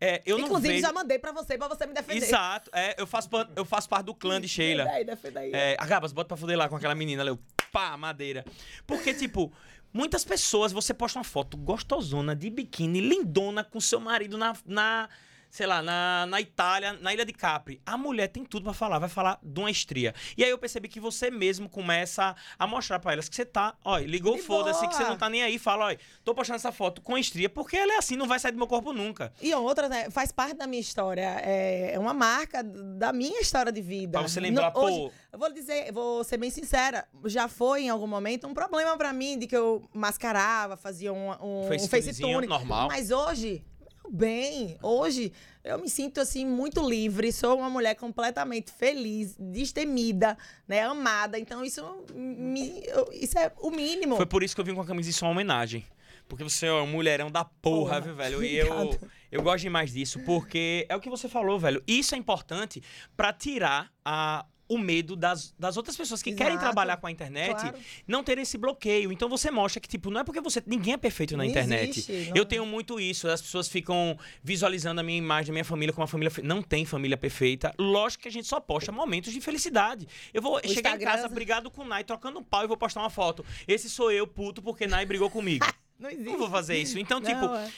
é, 0.00 0.22
eu 0.24 0.38
não 0.38 0.46
Inclusive, 0.46 0.74
vejo... 0.74 0.82
já 0.86 0.92
mandei 0.92 1.18
pra 1.18 1.32
você, 1.32 1.56
pra 1.58 1.68
você 1.68 1.86
me 1.86 1.94
defender. 1.94 2.24
Exato, 2.24 2.70
é, 2.72 2.94
eu, 3.00 3.06
faço, 3.06 3.28
eu 3.56 3.64
faço 3.64 3.88
parte 3.88 4.06
do 4.06 4.14
clã 4.14 4.40
de 4.40 4.48
Sheila. 4.48 4.84
Defenda 4.84 4.96
aí, 4.98 5.04
defenda 5.04 5.40
aí. 5.40 5.50
É, 5.52 5.76
a 5.78 5.86
Gabas, 5.86 6.12
bota 6.12 6.28
pra 6.28 6.36
fuder 6.36 6.56
lá 6.56 6.68
com 6.68 6.76
aquela 6.76 6.94
menina, 6.94 7.22
Leu. 7.22 7.38
Pá, 7.72 7.96
madeira. 7.96 8.44
Porque, 8.86 9.12
tipo, 9.12 9.52
muitas 9.94 10.24
pessoas, 10.24 10.72
você 10.72 10.92
posta 10.92 11.18
uma 11.20 11.24
foto 11.24 11.56
gostosona, 11.56 12.34
de 12.34 12.50
biquíni, 12.50 13.00
lindona, 13.00 13.62
com 13.64 13.80
seu 13.80 14.00
marido 14.00 14.36
na. 14.36 14.54
na 14.66 15.08
sei 15.54 15.68
lá, 15.68 15.80
na, 15.80 16.26
na 16.26 16.40
Itália, 16.40 16.94
na 16.94 17.14
Ilha 17.14 17.24
de 17.24 17.32
Capri. 17.32 17.80
A 17.86 17.96
mulher 17.96 18.26
tem 18.26 18.44
tudo 18.44 18.64
pra 18.64 18.72
falar, 18.72 18.98
vai 18.98 19.08
falar 19.08 19.38
de 19.40 19.60
uma 19.60 19.70
estria. 19.70 20.12
E 20.36 20.42
aí 20.42 20.50
eu 20.50 20.58
percebi 20.58 20.88
que 20.88 20.98
você 20.98 21.30
mesmo 21.30 21.68
começa 21.68 22.34
a 22.58 22.66
mostrar 22.66 22.98
pra 22.98 23.12
elas 23.12 23.28
que 23.28 23.36
você 23.36 23.44
tá, 23.44 23.76
ó, 23.84 23.98
ligou 23.98 24.36
foda-se, 24.36 24.84
que 24.88 24.96
você 24.96 25.04
não 25.04 25.16
tá 25.16 25.30
nem 25.30 25.44
aí, 25.44 25.56
fala, 25.56 25.92
ó, 25.92 25.96
tô 26.24 26.34
postando 26.34 26.56
essa 26.56 26.72
foto 26.72 27.00
com 27.00 27.16
estria, 27.16 27.48
porque 27.48 27.76
ela 27.76 27.92
é 27.92 27.98
assim, 27.98 28.16
não 28.16 28.26
vai 28.26 28.40
sair 28.40 28.50
do 28.50 28.58
meu 28.58 28.66
corpo 28.66 28.92
nunca. 28.92 29.32
E 29.40 29.54
outra, 29.54 29.88
né, 29.88 30.10
faz 30.10 30.32
parte 30.32 30.56
da 30.56 30.66
minha 30.66 30.80
história. 30.80 31.22
É 31.22 31.96
uma 32.00 32.12
marca 32.12 32.60
da 32.64 33.12
minha 33.12 33.40
história 33.40 33.70
de 33.70 33.80
vida. 33.80 34.18
Pra 34.18 34.26
você 34.28 34.40
lembrar, 34.40 34.72
No- 34.74 34.80
hoje, 34.80 34.96
pô, 34.98 35.12
Eu 35.34 35.38
vou 35.38 35.52
dizer, 35.52 35.92
vou 35.92 36.24
ser 36.24 36.36
bem 36.36 36.50
sincera, 36.50 37.06
já 37.26 37.46
foi 37.46 37.82
em 37.82 37.90
algum 37.90 38.08
momento 38.08 38.48
um 38.48 38.54
problema 38.54 38.96
pra 38.96 39.12
mim 39.12 39.38
de 39.38 39.46
que 39.46 39.56
eu 39.56 39.88
mascarava, 39.94 40.76
fazia 40.76 41.12
um, 41.12 41.30
um, 41.30 41.66
um 41.66 41.88
Face 41.88 42.20
normal. 42.20 42.88
Mas 42.88 43.12
hoje, 43.12 43.64
bem, 44.10 44.76
hoje 44.82 45.32
eu 45.62 45.78
me 45.78 45.88
sinto 45.88 46.20
assim 46.20 46.44
muito 46.44 46.86
livre, 46.86 47.32
sou 47.32 47.58
uma 47.58 47.70
mulher 47.70 47.94
completamente 47.94 48.72
feliz, 48.72 49.36
destemida, 49.38 50.36
né, 50.68 50.82
amada. 50.82 51.38
Então 51.38 51.64
isso 51.64 51.82
me, 52.14 52.82
isso 53.12 53.38
é 53.38 53.52
o 53.60 53.70
mínimo. 53.70 54.16
Foi 54.16 54.26
por 54.26 54.42
isso 54.42 54.54
que 54.54 54.60
eu 54.60 54.64
vim 54.64 54.74
com 54.74 54.82
a 54.82 54.86
camisa 54.86 55.10
isso 55.10 55.24
uma 55.24 55.30
homenagem. 55.30 55.84
Porque 56.28 56.42
você 56.42 56.66
é 56.66 56.72
um 56.72 56.86
mulherão 56.86 57.30
da 57.30 57.44
porra, 57.44 57.96
Porra, 57.96 58.00
viu, 58.00 58.14
velho? 58.14 58.42
E 58.42 58.56
eu, 58.56 58.98
eu 59.30 59.42
gosto 59.42 59.62
demais 59.62 59.92
disso, 59.92 60.20
porque 60.20 60.86
é 60.88 60.96
o 60.96 61.00
que 61.00 61.10
você 61.10 61.28
falou, 61.28 61.58
velho. 61.58 61.82
Isso 61.86 62.14
é 62.14 62.18
importante 62.18 62.82
pra 63.14 63.30
tirar 63.30 63.92
a, 64.02 64.46
o 64.66 64.78
medo 64.78 65.14
das, 65.14 65.54
das 65.58 65.76
outras 65.76 65.96
pessoas 65.96 66.22
que 66.22 66.32
querem 66.32 66.52
Exato. 66.54 66.64
trabalhar 66.64 66.96
com 66.96 67.06
a 67.06 67.10
internet 67.10 67.50
Claro. 67.60 67.76
não 68.06 68.24
terem 68.24 68.42
esse 68.42 68.56
bloqueio. 68.56 69.12
Então 69.12 69.28
você 69.28 69.50
mostra 69.50 69.80
que, 69.80 69.88
tipo, 69.88 70.10
não 70.10 70.20
é 70.20 70.24
porque 70.24 70.40
você. 70.40 70.62
Ninguém 70.66 70.94
é 70.94 70.96
perfeito 70.96 71.36
na 71.36 71.42
Não 71.44 71.50
internet. 71.50 71.90
existe, 71.90 72.12
não 72.30 72.36
eu 72.36 72.42
é. 72.42 72.46
tenho 72.46 72.64
muito 72.64 72.98
isso. 72.98 73.28
As 73.28 73.42
pessoas 73.42 73.68
ficam 73.68 74.18
visualizando 74.42 75.00
a 75.00 75.04
minha 75.04 75.18
imagem 75.18 75.48
da 75.48 75.52
minha 75.52 75.64
família 75.64 75.92
como 75.92 76.02
uma 76.02 76.08
família. 76.08 76.32
Não 76.42 76.62
tem 76.62 76.84
família 76.84 77.16
perfeita. 77.16 77.74
Lógico 77.78 78.22
que 78.22 78.28
a 78.28 78.32
gente 78.32 78.46
só 78.48 78.58
posta 78.60 78.90
momentos 78.90 79.32
de 79.32 79.40
felicidade. 79.40 80.08
Eu 80.32 80.40
vou 80.40 80.58
chegar 80.60 80.90
em 80.92 80.94
Instagram- 80.94 81.10
casa 81.10 81.28
brigado 81.28 81.70
com 81.70 81.82
o 81.82 81.84
Nai, 81.86 82.02
trocando 82.04 82.38
um 82.38 82.42
pau 82.42 82.64
e 82.64 82.66
vou 82.66 82.76
postar 82.76 83.00
uma 83.00 83.10
foto. 83.10 83.44
Esse 83.68 83.90
sou 83.90 84.10
eu, 84.10 84.26
puto, 84.26 84.62
porque 84.62 84.86
Nai 84.86 85.04
brigou 85.04 85.28
comigo. 85.30 85.66
Não 85.98 86.10
existe. 86.10 86.28
Não 86.30 86.38
vou 86.38 86.50
fazer 86.50 86.76
isso. 86.76 86.98
Então, 86.98 87.20
Não, 87.20 87.26
tipo, 87.28 87.44
é. 87.54 87.70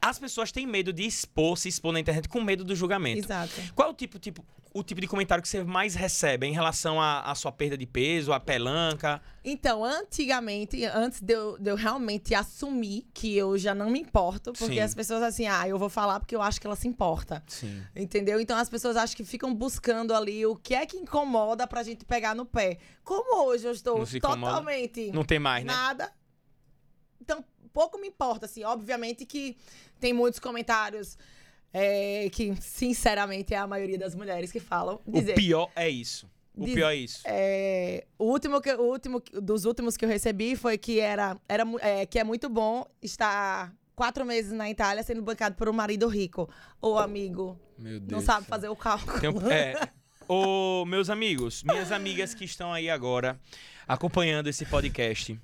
As 0.00 0.18
pessoas 0.18 0.52
têm 0.52 0.66
medo 0.66 0.92
de 0.92 1.04
expor, 1.04 1.56
se 1.56 1.68
expor 1.68 1.92
na 1.92 2.00
internet 2.00 2.28
com 2.28 2.40
medo 2.40 2.64
do 2.64 2.74
julgamento. 2.74 3.24
Exato. 3.24 3.52
Qual 3.74 3.88
é 3.88 3.90
o 3.90 3.94
tipo, 3.94 4.18
tipo, 4.18 4.44
o 4.74 4.82
tipo 4.82 5.00
de 5.00 5.06
comentário 5.06 5.42
que 5.42 5.48
você 5.48 5.62
mais 5.62 5.94
recebe 5.94 6.46
em 6.46 6.52
relação 6.52 7.00
à 7.00 7.34
sua 7.34 7.52
perda 7.52 7.76
de 7.76 7.86
peso, 7.86 8.32
à 8.32 8.40
pelanca? 8.40 9.20
Então, 9.44 9.84
antigamente, 9.84 10.84
antes 10.84 11.20
de 11.20 11.34
eu, 11.34 11.58
de 11.58 11.70
eu 11.70 11.76
realmente 11.76 12.34
assumir 12.34 13.06
que 13.12 13.36
eu 13.36 13.58
já 13.58 13.74
não 13.74 13.90
me 13.90 14.00
importo, 14.00 14.52
porque 14.52 14.74
Sim. 14.74 14.80
as 14.80 14.94
pessoas 14.94 15.22
assim, 15.22 15.46
ah, 15.46 15.68
eu 15.68 15.78
vou 15.78 15.88
falar 15.88 16.20
porque 16.20 16.34
eu 16.34 16.42
acho 16.42 16.60
que 16.60 16.66
ela 16.66 16.76
se 16.76 16.88
importa. 16.88 17.42
Sim. 17.46 17.82
Entendeu? 17.94 18.40
Então 18.40 18.56
as 18.56 18.68
pessoas 18.68 18.96
acham 18.96 19.16
que 19.16 19.24
ficam 19.24 19.54
buscando 19.54 20.14
ali 20.14 20.46
o 20.46 20.56
que 20.56 20.74
é 20.74 20.86
que 20.86 20.96
incomoda 20.96 21.66
pra 21.66 21.82
gente 21.82 22.04
pegar 22.04 22.34
no 22.34 22.46
pé. 22.46 22.78
Como 23.04 23.44
hoje 23.46 23.66
eu 23.66 23.72
estou 23.72 23.98
Não 23.98 24.06
totalmente 24.06 25.10
Não 25.12 25.24
tem 25.24 25.38
mais, 25.38 25.64
né? 25.64 25.72
nada. 25.72 26.12
Então, 27.20 27.44
pouco 27.72 27.98
me 27.98 28.08
importa, 28.08 28.46
assim. 28.46 28.64
Obviamente 28.64 29.24
que 29.24 29.56
tem 30.00 30.12
muitos 30.12 30.38
comentários 30.40 31.16
é, 31.72 32.28
que, 32.30 32.54
sinceramente, 32.60 33.54
é 33.54 33.56
a 33.58 33.66
maioria 33.66 33.98
das 33.98 34.14
mulheres 34.14 34.52
que 34.52 34.60
falam. 34.60 35.00
Dizer, 35.06 35.32
O 35.32 35.34
pior 35.36 35.70
é 35.74 35.88
isso. 35.88 36.30
O 36.54 36.64
Diz- 36.66 36.74
pior 36.74 36.90
é 36.90 36.96
isso. 36.96 37.22
É, 37.24 38.04
o 38.18 38.24
último, 38.26 38.60
que, 38.60 38.72
o 38.74 38.82
último 38.82 39.20
que- 39.22 39.40
dos 39.40 39.64
últimos 39.64 39.96
que 39.96 40.04
eu 40.04 40.08
recebi 40.08 40.54
foi 40.54 40.76
que 40.76 41.00
era, 41.00 41.38
era 41.48 41.64
é, 41.80 42.04
que 42.04 42.18
é 42.18 42.24
muito 42.24 42.48
bom 42.50 42.84
estar 43.00 43.74
quatro 43.96 44.24
meses 44.26 44.52
na 44.52 44.68
Itália 44.68 45.02
sendo 45.02 45.22
bancado 45.22 45.54
por 45.56 45.66
um 45.68 45.72
marido 45.72 46.06
rico. 46.08 46.48
Ou 46.80 46.98
amigo, 46.98 47.58
Meu 47.78 47.98
Deus. 47.98 48.10
não 48.12 48.20
sabe 48.20 48.46
fazer 48.46 48.68
o 48.68 48.76
cálculo. 48.76 49.18
Tem 49.18 49.30
é. 49.50 49.74
Ô, 50.28 50.84
meus 50.84 51.08
amigos, 51.10 51.62
minhas 51.62 51.90
amigas 51.90 52.34
que 52.34 52.44
estão 52.44 52.70
aí 52.72 52.88
agora 52.90 53.40
acompanhando 53.88 54.46
esse 54.48 54.64
podcast. 54.66 55.38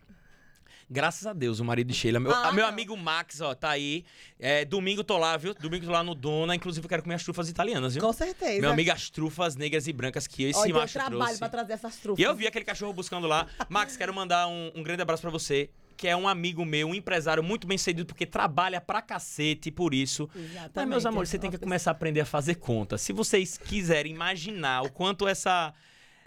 Graças 0.90 1.26
a 1.26 1.32
Deus, 1.32 1.60
o 1.60 1.64
marido 1.64 1.88
de 1.88 1.94
Sheila. 1.94 2.18
Meu, 2.18 2.32
Ah, 2.34 2.50
meu 2.52 2.62
não. 2.62 2.68
amigo 2.70 2.96
Max, 2.96 3.40
ó, 3.42 3.54
tá 3.54 3.68
aí. 3.70 4.04
É, 4.38 4.64
domingo 4.64 5.04
tô 5.04 5.18
lá, 5.18 5.36
viu? 5.36 5.52
Domingo 5.54 5.84
tô 5.84 5.92
lá 5.92 6.02
no 6.02 6.14
Dona. 6.14 6.54
Inclusive, 6.54 6.84
eu 6.84 6.88
quero 6.88 7.02
comer 7.02 7.16
as 7.16 7.24
trufas 7.24 7.48
italianas, 7.48 7.94
viu? 7.94 8.02
Com 8.02 8.12
certeza. 8.12 8.60
Meu 8.60 8.70
amigo, 8.70 8.90
as 8.90 9.10
trufas 9.10 9.54
negras 9.54 9.86
e 9.86 9.92
brancas 9.92 10.26
que 10.26 10.44
esse 10.44 10.58
Ó, 10.58 10.64
e 10.64 10.68
deu 10.68 10.76
macho 10.80 10.94
trabalho 10.94 11.18
trouxe. 11.18 11.38
pra 11.38 11.48
trazer 11.48 11.72
essas 11.74 11.96
trufas. 11.96 12.18
E 12.18 12.22
eu 12.22 12.34
vi 12.34 12.46
aquele 12.46 12.64
cachorro 12.64 12.92
buscando 12.94 13.26
lá. 13.26 13.46
Max, 13.68 13.96
quero 13.98 14.14
mandar 14.14 14.46
um, 14.48 14.72
um 14.76 14.82
grande 14.82 15.02
abraço 15.02 15.20
pra 15.20 15.30
você, 15.30 15.68
que 15.94 16.08
é 16.08 16.16
um 16.16 16.26
amigo 16.26 16.64
meu, 16.64 16.88
um 16.88 16.94
empresário 16.94 17.42
muito 17.42 17.66
bem 17.66 17.76
sucedido, 17.76 18.06
porque 18.06 18.24
trabalha 18.24 18.80
pra 18.80 19.02
cacete 19.02 19.70
por 19.70 19.92
isso. 19.92 20.26
Exatamente. 20.34 20.70
Mas, 20.74 20.88
meus 20.88 21.04
amores, 21.04 21.28
você 21.28 21.38
tem 21.38 21.50
que 21.50 21.58
começar 21.58 21.90
a 21.90 21.92
aprender 21.92 22.20
a 22.20 22.24
fazer 22.24 22.54
conta. 22.54 22.96
Se 22.96 23.12
vocês 23.12 23.58
quiserem 23.58 24.14
imaginar 24.14 24.82
o 24.84 24.90
quanto 24.90 25.28
essa. 25.28 25.74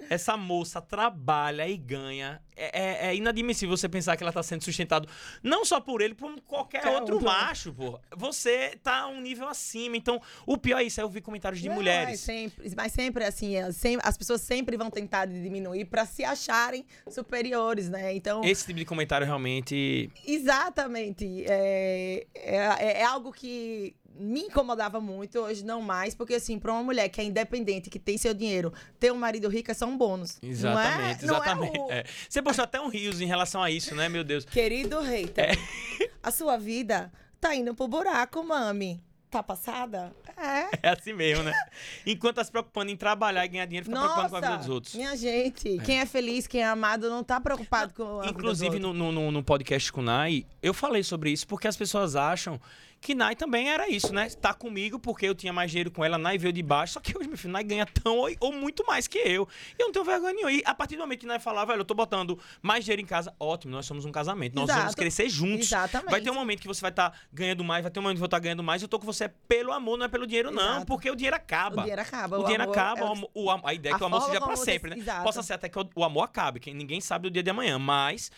Essa 0.10 0.36
moça 0.38 0.82
trabalha 0.82 1.68
e 1.68 1.78
ganha. 1.78 2.42
É, 2.56 3.08
é- 3.08 3.08
é 3.08 3.16
inadmissível 3.16 3.76
você 3.76 3.88
pensar 3.90 4.16
que 4.18 4.24
ela 4.24 4.32
tá 4.32 4.44
sendo 4.44 4.64
sustentada 4.64 5.08
não 5.42 5.66
só 5.66 5.80
por 5.80 6.02
ele, 6.02 6.14
por 6.14 6.40
qualquer 6.42 6.86
outro 6.88 7.20
macho, 7.22 7.74
pô. 7.74 8.00
Você 8.16 8.78
tá 8.84 9.08
um 9.08 9.20
nível 9.22 9.48
acima. 9.48 9.98
Então, 9.98 10.22
o 10.46 10.58
pior 10.58 10.80
é 10.80 10.84
isso. 10.84 11.00
Eu 11.02 11.10
vi 11.10 11.22
comentários 11.22 11.62
de 11.62 11.68
Não, 11.70 11.76
mulheres. 11.76 12.10
Mas 12.12 12.20
sempre, 12.20 12.74
mas 12.76 12.92
sempre 12.92 13.24
assim, 13.24 13.56
é, 13.56 13.70
as 14.04 14.18
pessoas 14.18 14.42
sempre 14.42 14.78
vão 14.78 14.90
tentar 14.92 15.26
diminuir 15.26 15.86
pra 15.86 16.06
se 16.06 16.24
acharem 16.24 16.86
superiores, 17.10 17.90
né? 17.90 18.14
Então, 18.14 18.44
Esse 18.44 18.66
tipo 18.68 18.80
de 18.80 18.86
comentário 18.86 19.26
realmente. 19.26 20.12
Exatamente. 20.26 21.44
É, 21.48 22.28
é, 22.36 23.02
é 23.02 23.04
algo 23.06 23.32
que 23.32 23.96
me 24.16 24.42
incomodava 24.42 25.00
muito, 25.00 25.40
hoje 25.40 25.64
não 25.66 25.82
mais, 25.82 26.14
porque 26.14 26.36
assim, 26.36 26.60
pra 26.60 26.72
uma 26.72 26.84
mulher 26.84 27.10
que 27.10 27.20
é 27.22 27.24
independente, 27.24 27.90
que 27.90 28.00
tem 28.00 28.18
seu 28.18 28.34
dinheiro, 28.34 28.74
ter 29.00 29.12
um 29.12 29.18
marido 29.18 29.48
rico 29.48 29.72
é 29.72 29.74
só 29.74 29.86
um 29.86 29.98
bônus. 29.98 30.38
Exatamente, 30.42 31.26
não 31.26 31.36
é, 31.36 31.38
exatamente. 31.40 31.78
Não 31.78 31.86
é 31.86 31.88
o... 31.88 31.92
É. 31.92 32.04
Você 32.30 32.42
postou 32.42 32.64
até 32.64 32.80
um 32.80 32.88
rios 32.88 33.22
em 33.22 33.26
relação 33.26 33.62
a 33.62 33.70
isso, 33.72 33.96
né, 33.96 34.08
meu 34.10 34.24
Deus? 34.24 34.46
Querido 34.46 35.00
hater, 35.02 35.52
É. 35.52 36.10
a 36.22 36.32
sua 36.32 36.58
vida 36.58 37.12
tá 37.40 37.56
indo 37.56 37.74
pro 37.74 37.88
buraco, 37.88 38.44
mami. 38.44 39.04
Tá 39.30 39.42
passada? 39.42 40.14
É. 40.36 40.90
É 40.90 40.90
assim 40.90 41.14
mesmo, 41.14 41.42
né? 41.42 41.54
Enquanto 42.06 42.36
tá 42.36 42.44
se 42.44 42.52
preocupando 42.52 42.92
em 42.92 42.98
trabalhar 42.98 43.46
e 43.46 43.48
ganhar 43.48 43.66
dinheiro, 43.66 43.86
fica 43.86 43.98
preocupando 43.98 44.30
com 44.30 44.36
a 44.36 44.40
vida 44.42 44.58
dos 44.58 44.68
Nossa, 44.68 44.74
outros. 44.74 44.94
minha 44.94 45.16
gente, 45.16 45.78
quem 45.86 46.02
é 46.02 46.06
feliz, 46.06 46.48
quem 46.48 46.62
é 46.62 46.66
amado, 46.66 47.10
não 47.10 47.24
tá 47.24 47.40
preocupado 47.40 47.94
com 47.94 48.20
a 48.20 48.24
vida 48.24 48.34
Inclusive, 48.34 48.78
dos 48.78 48.94
no, 48.94 49.10
no, 49.10 49.32
no 49.32 49.42
podcast 49.42 49.90
com 49.94 50.02
o 50.02 50.04
Nai, 50.04 50.46
eu 50.62 50.74
falei 50.74 51.02
sobre 51.02 51.32
isso 51.32 51.48
porque 51.48 51.66
as 51.66 51.78
pessoas 51.78 52.18
acham 52.18 52.60
que 53.04 53.16
Nai 53.16 53.36
também 53.36 53.68
era 53.68 53.90
isso, 53.90 54.14
né? 54.14 54.30
Tá 54.30 54.54
comigo 54.54 55.00
porque 55.00 55.26
eu 55.26 55.34
tinha 55.34 55.52
mais 55.52 55.72
dinheiro 55.72 55.90
com 55.90 56.06
ela, 56.06 56.20
Nai 56.20 56.38
veio 56.38 56.54
de 56.54 56.62
baixo. 56.62 56.94
Só 56.94 57.00
que 57.00 57.18
hoje, 57.18 57.28
meu 57.28 57.36
filho, 57.36 57.52
Nai 57.52 57.64
ganha 57.64 57.84
tão 57.84 58.16
ou, 58.20 58.30
ou 58.40 58.54
muito 58.54 58.86
mais 58.86 59.08
que 59.08 59.18
eu. 59.18 59.48
E 59.78 59.82
eu 59.82 59.88
não 59.88 59.92
tenho 59.92 60.06
vergonha 60.06 60.34
nenhuma. 60.36 60.52
E 60.52 60.62
a 60.64 60.76
partir 60.76 60.96
do 60.98 61.00
momento 61.02 61.20
que 61.22 61.26
Nai 61.26 61.40
falar, 61.40 61.66
velho, 61.66 61.80
eu 61.82 61.86
tô 61.86 61.96
botando 61.96 62.38
mais 62.62 62.86
dinheiro 62.86 63.02
em 63.02 63.06
casa, 63.06 63.34
ótimo, 63.40 63.74
nós 63.74 63.88
somos 63.88 64.06
um 64.06 64.12
casamento. 64.12 64.54
Nós 64.54 64.66
Exato. 64.66 64.80
vamos 64.82 64.94
crescer 64.96 65.28
juntos. 65.30 65.66
Exatamente. 65.66 66.12
Vai 66.12 66.22
ter 66.22 66.30
um 66.30 66.36
momento 66.36 66.62
que 66.62 66.68
você 66.68 66.80
vai 66.80 66.92
estar 66.92 67.12
ganhando 67.34 67.64
mais, 67.64 67.82
vai 67.82 67.92
ter 67.92 68.00
um 68.00 68.04
momento 68.04 68.18
que 68.18 68.20
eu 68.20 68.22
vou 68.22 68.28
estar 68.28 68.40
ganhando 68.40 68.62
mais. 68.64 68.84
Eu 68.84 68.88
tô 68.88 69.00
com 69.00 69.06
você 69.08 69.28
pelo 69.48 69.72
amor, 69.74 69.98
não 69.98 70.06
é 70.06 70.08
pelo 70.08 70.28
dinheiro, 70.28 70.52
não. 70.52 70.62
Exato. 70.62 70.86
Porque 70.86 71.10
o 71.10 71.16
dinheiro 71.16 71.36
acaba. 71.36 71.78
O 71.78 71.82
dinheiro 71.82 72.02
acaba. 72.04 72.38
O 72.38 72.44
dinheiro 72.44 72.64
amor 72.64 72.78
acaba, 72.78 73.02
é 73.02 73.04
o 73.10 73.30
o- 73.34 73.46
o 73.46 73.68
a 73.68 73.74
ideia 73.74 73.96
é 73.96 73.98
que 73.98 74.04
o 74.04 74.06
amor 74.06 74.22
seja 74.22 74.40
pra 74.40 74.56
sempre, 74.56 74.92
né? 74.92 74.98
Exato. 75.00 75.24
Possa 75.24 75.42
ser 75.42 75.54
até 75.54 75.68
que 75.68 75.80
o, 75.80 75.90
o 75.96 76.04
amor 76.04 76.22
acabe, 76.22 76.60
que 76.60 76.72
ninguém 76.72 77.02
sabe 77.02 77.24
do 77.30 77.32
dia 77.34 77.42
de 77.42 77.50
amanhã, 77.50 77.80
mas 77.80 78.32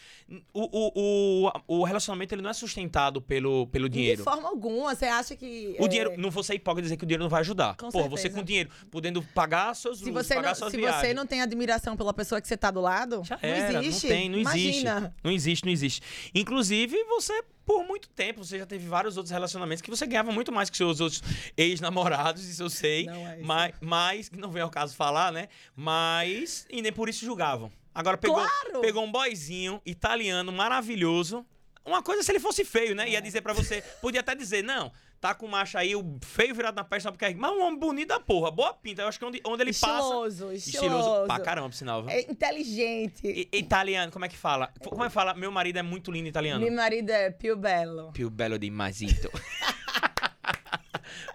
o, 0.53 0.69
o, 0.71 1.51
o, 1.67 1.79
o 1.79 1.83
relacionamento 1.83 2.33
ele 2.33 2.41
não 2.41 2.49
é 2.49 2.53
sustentado 2.53 3.21
pelo, 3.21 3.67
pelo 3.67 3.89
dinheiro. 3.89 4.17
De 4.19 4.23
forma 4.23 4.52
alguma, 4.53 4.95
você 4.95 5.05
acha 5.05 5.35
que. 5.35 5.75
O 5.79 5.85
é, 5.85 5.87
dinheiro, 5.87 6.13
não 6.17 6.31
vou 6.31 6.43
ser 6.43 6.55
hipócrita 6.55 6.83
dizer 6.83 6.97
que 6.97 7.03
o 7.03 7.07
dinheiro 7.07 7.23
não 7.23 7.29
vai 7.29 7.41
ajudar. 7.41 7.75
Com 7.75 7.89
Pô, 7.89 8.07
você 8.09 8.23
certeza. 8.23 8.39
com 8.39 8.45
dinheiro, 8.45 8.69
podendo 8.89 9.21
pagar 9.21 9.75
seus 9.75 9.99
Se 9.99 10.05
luzes, 10.09 10.27
você, 10.27 10.35
pagar 10.35 10.49
não, 10.49 10.55
suas 10.55 10.71
se 10.71 10.77
viagens. 10.77 11.01
você 11.01 11.13
não 11.13 11.25
tem 11.25 11.41
admiração 11.41 11.97
pela 11.97 12.13
pessoa 12.13 12.39
que 12.39 12.47
você 12.47 12.55
tá 12.57 12.71
do 12.71 12.79
lado, 12.81 13.21
Já 13.25 13.39
não 13.41 13.49
era, 13.49 13.83
existe. 13.83 14.07
Não 14.07 14.15
tem, 14.15 14.29
não 14.29 14.39
existe. 14.39 14.81
Imagina. 14.81 15.15
Não 15.23 15.31
existe, 15.31 15.65
não 15.65 15.71
existe. 15.71 16.01
Inclusive, 16.33 17.03
você, 17.05 17.43
por 17.65 17.83
muito 17.85 18.09
tempo, 18.09 18.43
você 18.43 18.59
já 18.59 18.65
teve 18.65 18.87
vários 18.87 19.17
outros 19.17 19.31
relacionamentos 19.31 19.81
que 19.81 19.89
você 19.89 20.05
ganhava 20.05 20.31
muito 20.31 20.51
mais 20.51 20.69
que 20.69 20.77
seus 20.77 20.99
outros 21.01 21.21
ex-namorados, 21.57 22.45
isso 22.47 22.63
eu 22.63 22.69
sei. 22.69 23.05
Não 23.05 23.27
é 23.27 23.37
isso. 23.37 23.45
mas, 23.47 23.73
mas, 23.81 24.29
que 24.29 24.37
não 24.37 24.51
vem 24.51 24.61
ao 24.61 24.69
caso 24.69 24.95
falar, 24.95 25.31
né? 25.31 25.47
Mas, 25.75 26.65
e 26.69 26.81
nem 26.81 26.91
por 26.91 27.09
isso 27.09 27.25
julgavam. 27.25 27.71
Agora 27.95 28.17
pegou, 28.17 28.37
Claro! 28.37 28.81
pegou 28.81 29.03
um 29.03 29.11
boyzinho 29.11 29.79
italiano 29.85 30.51
maravilhoso. 30.51 31.45
Uma 31.85 32.01
coisa 32.01 32.23
se 32.23 32.31
ele 32.31 32.39
fosse 32.39 32.63
feio, 32.63 32.95
né? 32.95 33.09
Ia 33.09 33.17
É. 33.17 33.21
dizer 33.21 33.41
pra 33.41 33.53
você, 33.53 33.81
podia 34.01 34.21
até 34.21 34.33
dizer, 34.33 34.63
não, 34.63 34.91
tá 35.19 35.33
com 35.35 35.45
o 35.45 35.49
macho 35.49 35.77
aí, 35.77 35.95
o 35.95 36.17
feio 36.21 36.55
virado 36.55 36.75
na 36.75 36.83
perna, 36.83 37.11
porque 37.11 37.33
mas 37.35 37.51
um 37.51 37.61
homem 37.61 37.77
bonito 37.79 38.07
da 38.09 38.19
porra, 38.19 38.49
boa 38.51 38.73
pinta. 38.73 39.01
Eu 39.01 39.07
acho 39.07 39.19
que 39.19 39.25
onde, 39.25 39.41
onde 39.45 39.63
ele 39.63 39.73
passa. 39.73 39.97
estiloso, 39.97 40.51
estiloso. 40.53 41.25
pra 41.27 41.39
caramba, 41.39 41.69
por 41.69 41.75
sinal. 41.75 42.07
É 42.09 42.21
inteligente. 42.21 43.27
I- 43.27 43.49
Italiano, 43.51 44.11
como 44.11 44.23
é 44.25 44.29
que 44.29 44.37
fala? 44.37 44.71
Como 44.81 45.03
é 45.03 45.07
que 45.07 45.13
fala? 45.13 45.33
Meu 45.33 45.51
marido 45.51 45.77
é 45.77 45.81
muito 45.83 46.09
lindo 46.11 46.27
italiano. 46.29 46.63
Meu 46.63 46.73
marido 46.73 47.09
é 47.09 47.29
Pio 47.29 47.55
Bello. 47.57 48.11
Più 48.13 48.29
bello 48.29 48.57
di 48.57 48.69
Masito. 48.71 49.29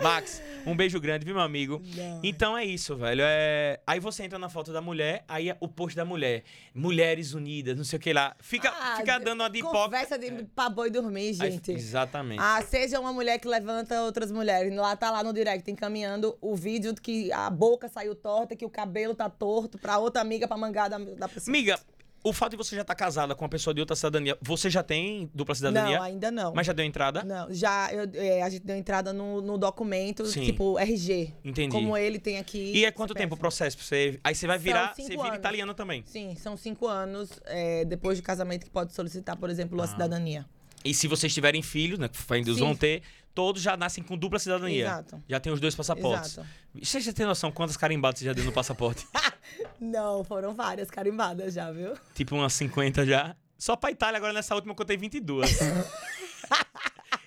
Max, 0.00 0.40
um 0.64 0.76
beijo 0.76 1.00
grande, 1.00 1.24
viu, 1.24 1.34
meu 1.34 1.42
amigo? 1.42 1.82
Não. 1.96 2.20
Então 2.22 2.56
é 2.56 2.64
isso, 2.64 2.94
velho. 2.96 3.22
É... 3.24 3.80
Aí 3.86 3.98
você 3.98 4.22
entra 4.22 4.38
na 4.38 4.48
foto 4.48 4.72
da 4.72 4.80
mulher, 4.80 5.24
aí 5.26 5.50
é 5.50 5.56
o 5.60 5.66
post 5.66 5.96
da 5.96 6.04
mulher. 6.04 6.44
Mulheres 6.72 7.32
unidas, 7.34 7.76
não 7.76 7.82
sei 7.84 7.96
o 7.98 8.00
que 8.00 8.12
lá. 8.12 8.36
Fica, 8.40 8.70
Ah, 8.70 8.96
fica 8.98 9.18
dando 9.18 9.40
uma 9.40 9.50
de 9.50 9.58
hipócrita. 9.58 9.84
Conversa 9.84 10.18
de 10.18 10.44
pra 10.54 10.68
boi 10.70 10.88
dormir, 10.90 11.36
Aí- 11.40 11.50
gente. 11.50 11.72
exatamente. 11.72 12.40
Ah, 12.40 12.62
seja 12.62 13.00
uma 13.00 13.12
mulher 13.12 13.38
que 13.40 13.48
levanta 13.48 14.00
outras 14.02 14.30
mulheres. 14.30 14.72
Lá 14.76 14.94
tá 14.94 15.10
lá 15.10 15.22
no 15.24 15.32
direct 15.32 15.68
encaminhando 15.70 16.38
o 16.40 16.54
vídeo 16.54 16.94
que 16.94 17.32
a 17.32 17.50
boca 17.50 17.88
saiu 17.88 18.14
torta, 18.14 18.54
que 18.54 18.64
o 18.64 18.70
cabelo 18.70 19.14
tá 19.16 19.28
torto 19.28 19.78
pra 19.78 19.98
outra 19.98 20.22
amiga 20.22 20.46
pra 20.46 20.56
mangar 20.56 20.88
da, 20.88 20.98
da 20.98 21.28
pessoa. 21.28 21.52
Amiga, 21.56 21.78
o 22.22 22.32
fato 22.32 22.50
de 22.52 22.56
você 22.56 22.74
já 22.74 22.82
estar 22.82 22.94
casada 22.94 23.34
com 23.34 23.44
uma 23.44 23.48
pessoa 23.48 23.72
de 23.72 23.80
outra 23.80 23.94
cidadania, 23.96 24.36
você 24.42 24.68
já 24.68 24.82
tem 24.82 25.30
dupla 25.34 25.54
cidadania? 25.54 25.96
Não, 25.98 26.02
ainda 26.04 26.30
não. 26.30 26.52
Mas 26.54 26.66
já 26.66 26.72
deu 26.72 26.84
entrada? 26.84 27.22
Não, 27.24 27.52
já 27.52 27.90
eu- 27.92 28.10
é, 28.14 28.42
a 28.42 28.50
gente 28.50 28.64
deu 28.64 28.76
entrada 28.76 29.12
no, 29.12 29.40
no 29.40 29.56
documento, 29.56 30.26
Sim. 30.26 30.44
tipo 30.44 30.78
RG. 30.78 31.32
Entendi. 31.44 31.72
Como 31.74 31.96
ele 31.96 32.18
tem 32.18 32.38
aqui. 32.38 32.72
E 32.74 32.84
é 32.84 32.90
quanto 32.90 33.14
tempo 33.14 33.34
o 33.34 33.38
processo 33.38 33.78
você? 33.78 34.18
Aí 34.24 34.34
você 34.34 34.46
vai 34.46 34.58
virar, 34.58 34.94
você 34.94 35.08
vira 35.08 35.22
anos. 35.22 35.36
italiana 35.38 35.74
também. 35.74 36.02
Sim, 36.06 36.34
são 36.36 36.56
cinco 36.56 36.86
anos 36.86 37.30
é, 37.46 37.84
depois 37.84 38.18
do 38.18 38.22
casamento 38.24 38.64
que 38.64 38.70
pode 38.70 38.92
solicitar, 38.92 39.36
por 39.36 39.48
exemplo, 39.50 39.80
a 39.80 39.84
Ah. 39.84 39.88
cidadania. 39.88 40.46
E 40.84 40.94
se 40.94 41.08
vocês 41.08 41.34
tiverem 41.34 41.60
filhos, 41.60 41.98
né, 41.98 42.08
que 42.08 42.18
ainda 42.32 42.54
vão 42.54 42.74
ter, 42.74 43.02
todos 43.34 43.62
já 43.62 43.76
nascem 43.76 44.02
com 44.02 44.16
dupla 44.16 44.38
cidadania. 44.38 44.84
Exato. 44.84 45.22
Já 45.28 45.40
tem 45.40 45.52
os 45.52 45.60
dois 45.60 45.74
passaportes. 45.74 46.32
Exato. 46.32 46.48
Você 46.82 47.00
já 47.00 47.12
tem 47.12 47.26
noção 47.26 47.50
quantas 47.50 47.76
carimbadas 47.76 48.20
você 48.20 48.24
já 48.26 48.32
deu 48.32 48.44
no 48.44 48.52
passaporte? 48.52 49.06
Não, 49.80 50.24
foram 50.24 50.54
várias 50.54 50.90
carimbadas 50.90 51.54
já, 51.54 51.70
viu? 51.70 51.94
tipo 52.14 52.34
umas 52.34 52.52
50 52.52 53.06
já. 53.06 53.34
Só 53.56 53.74
pra 53.74 53.90
Itália, 53.90 54.18
agora 54.18 54.32
nessa 54.32 54.54
última 54.54 54.72
eu 54.72 54.76
contei 54.76 54.96
22. 54.96 55.58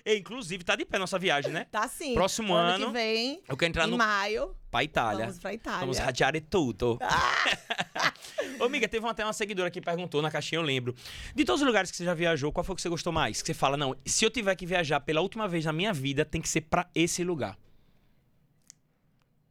e, 0.04 0.16
inclusive, 0.18 0.64
tá 0.64 0.74
de 0.76 0.84
pé 0.84 0.98
nossa 0.98 1.18
viagem, 1.18 1.52
né? 1.52 1.66
Tá 1.70 1.86
sim. 1.88 2.14
Próximo 2.14 2.54
ano. 2.54 2.70
ano, 2.74 2.86
que 2.86 2.92
vem, 2.92 3.42
Eu 3.48 3.56
quero 3.56 3.70
entrar 3.70 3.86
em 3.86 3.90
no... 3.90 3.96
maio, 3.98 4.56
pra 4.70 4.82
Itália. 4.84 5.26
vamos 5.26 5.38
pra 5.40 5.54
Itália. 5.54 5.80
Vamos 5.80 5.98
radiare 5.98 6.40
tudo. 6.40 6.98
Ah! 7.00 8.12
Ô, 8.60 8.64
amiga, 8.64 8.88
teve 8.88 9.04
uma- 9.04 9.12
até 9.12 9.24
uma 9.24 9.32
seguidora 9.32 9.70
que 9.70 9.80
perguntou 9.80 10.20
na 10.22 10.30
caixinha, 10.30 10.58
eu 10.58 10.62
lembro. 10.62 10.94
De 11.34 11.44
todos 11.44 11.60
os 11.62 11.66
lugares 11.66 11.90
que 11.90 11.96
você 11.96 12.04
já 12.04 12.14
viajou, 12.14 12.52
qual 12.52 12.62
foi 12.64 12.72
o 12.72 12.76
que 12.76 12.82
você 12.82 12.88
gostou 12.88 13.12
mais? 13.12 13.40
Que 13.42 13.46
você 13.48 13.54
fala, 13.54 13.76
não, 13.76 13.94
se 14.04 14.24
eu 14.24 14.30
tiver 14.30 14.54
que 14.56 14.66
viajar 14.66 15.00
pela 15.00 15.20
última 15.20 15.46
vez 15.48 15.64
na 15.64 15.72
minha 15.72 15.92
vida, 15.92 16.24
tem 16.24 16.40
que 16.40 16.48
ser 16.48 16.62
pra 16.62 16.88
esse 16.94 17.22
lugar. 17.24 17.56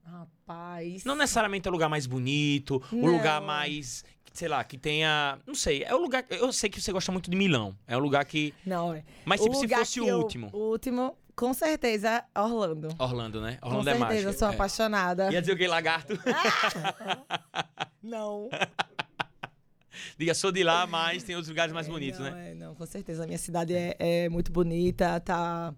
Rapaz. 0.04 1.04
Não 1.06 1.16
necessariamente 1.16 1.68
é 1.68 1.70
o 1.70 1.72
lugar 1.72 1.90
mais 1.90 2.06
bonito, 2.06 2.82
o 2.92 2.96
Não. 2.96 3.14
lugar 3.18 3.40
mais, 3.42 4.04
sei 4.34 4.48
lá, 4.48 4.64
que 4.64 4.78
tenha. 4.78 5.38
Não 5.46 5.56
sei. 5.56 5.84
É 5.84 5.94
o 5.94 5.98
lugar. 6.00 6.26
Eu 6.30 6.52
sei 6.54 6.70
que 6.70 6.82
você 6.82 6.92
gosta 6.92 7.12
muito 7.12 7.30
de 7.30 7.36
Milão. 7.38 7.76
É 7.88 7.96
um 7.98 8.00
lugar 8.00 8.24
que. 8.26 8.54
Não, 8.66 8.94
é. 8.94 9.04
Mas 9.26 9.42
tipo, 9.42 9.56
se 9.56 9.68
fosse 9.68 9.94
que 9.94 10.02
o 10.02 10.08
eu- 10.08 10.18
último. 10.20 10.50
O 10.54 10.70
último, 10.72 11.18
com 11.36 11.54
certeza, 11.54 12.24
Orlando. 12.36 12.90
Orlando, 13.00 13.42
né? 13.42 13.58
Com 13.62 13.70
Orlando 13.70 13.90
é 13.90 13.94
certeza, 13.94 14.14
mágico. 14.14 14.30
eu 14.30 14.38
sou 14.38 14.48
é. 14.50 14.54
apaixonada. 14.54 15.32
Ia 15.32 15.42
dizer 15.42 15.54
o 15.54 15.56
gay 15.56 15.68
lagarto. 15.68 16.14
Não. 18.02 18.50
Diga, 20.18 20.34
sou 20.34 20.52
de 20.52 20.64
lá, 20.64 20.88
mas 20.88 21.24
tem 21.24 21.36
outros 21.36 21.50
lugares 21.50 21.74
mais 21.74 21.88
É, 21.88 21.90
bonitos, 21.90 22.20
não, 22.20 22.32
né? 22.32 22.52
é, 22.52 22.54
não, 22.56 22.74
com 22.76 22.86
certeza. 22.86 23.24
A 23.24 23.28
minha 23.28 23.38
cidade 23.38 23.74
é, 23.76 23.96
é 24.00 24.30
muito 24.30 24.52
bonita, 24.52 25.20
tá. 25.20 25.74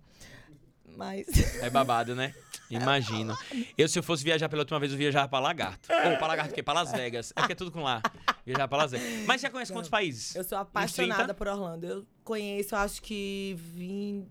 Mas. 0.96 1.28
É 1.62 1.70
babado, 1.70 2.16
né? 2.16 2.34
Imagino. 2.76 3.38
Eu, 3.78 3.88
se 3.88 3.98
eu 4.00 4.04
fosse 4.04 4.24
viajar 4.24 4.50
pela 4.50 4.62
última 4.62 4.80
vez, 4.80 4.92
eu 4.92 4.98
viajava 4.98 5.28
pra 5.28 5.40
Lagarto. 5.40 5.90
Ou 5.92 6.18
pra 6.18 6.28
Lagarto 6.28 6.52
o 6.52 6.56
quê? 6.56 6.64
Pra 6.64 6.74
Las 6.74 6.92
Vegas. 6.92 7.32
É 7.36 7.42
porque 7.42 7.54
é 7.54 7.56
tudo 7.56 7.72
com 7.72 7.84
lá. 7.84 8.02
Viajar 8.46 8.68
pra 8.68 8.78
Las 8.78 8.92
Vegas. 8.92 9.26
Mas 9.26 9.42
já 9.42 9.50
conhece 9.50 9.72
quantos 9.72 9.90
países? 9.90 10.36
Eu 10.36 10.44
sou 10.44 10.58
Uns 10.58 10.66
30? 10.66 10.80
apaixonada 10.80 11.34
por 11.34 11.48
Orlando. 11.48 11.86
Eu 11.86 12.06
conheço, 12.24 12.76
acho 12.76 13.02
que 13.02 13.56
vim 13.58 14.26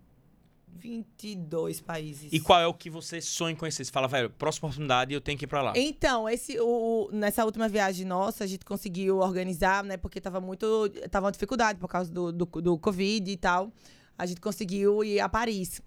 22 0.75 1.81
países. 1.81 2.33
E 2.33 2.41
qual 2.41 2.61
é 2.61 2.67
o 2.67 2.75
que 2.75 2.91
você 2.91 3.21
sonha 3.21 3.53
em 3.53 3.57
conhecer? 3.57 3.85
Você 3.85 3.93
fala, 3.93 4.09
velho, 4.09 4.31
próxima 4.31 4.69
oportunidade 4.69 5.13
eu 5.15 5.21
tenho 5.21 5.39
que 5.39 5.45
ir 5.45 5.49
pra 5.49 5.63
lá. 5.63 5.73
Então, 5.77 6.29
esse, 6.29 6.59
o, 6.61 7.09
nessa 7.13 7.45
última 7.45 7.69
viagem 7.69 8.07
nossa, 8.07 8.45
a 8.45 8.47
gente 8.47 8.65
conseguiu 8.65 9.19
organizar, 9.19 9.85
né? 9.85 9.97
Porque 9.97 10.21
tava 10.21 10.41
muito. 10.41 10.89
Tava 11.11 11.27
uma 11.27 11.33
dificuldade 11.33 11.79
por 11.79 11.89
causa 11.89 12.13
do, 12.13 12.33
do, 12.33 12.47
do 12.47 12.79
Covid 12.79 13.31
e 13.31 13.37
tal. 13.37 13.71
A 14.19 14.27
gente 14.27 14.41
conseguiu 14.41 15.05
ir 15.05 15.21
a 15.21 15.29
Paris. 15.29 15.81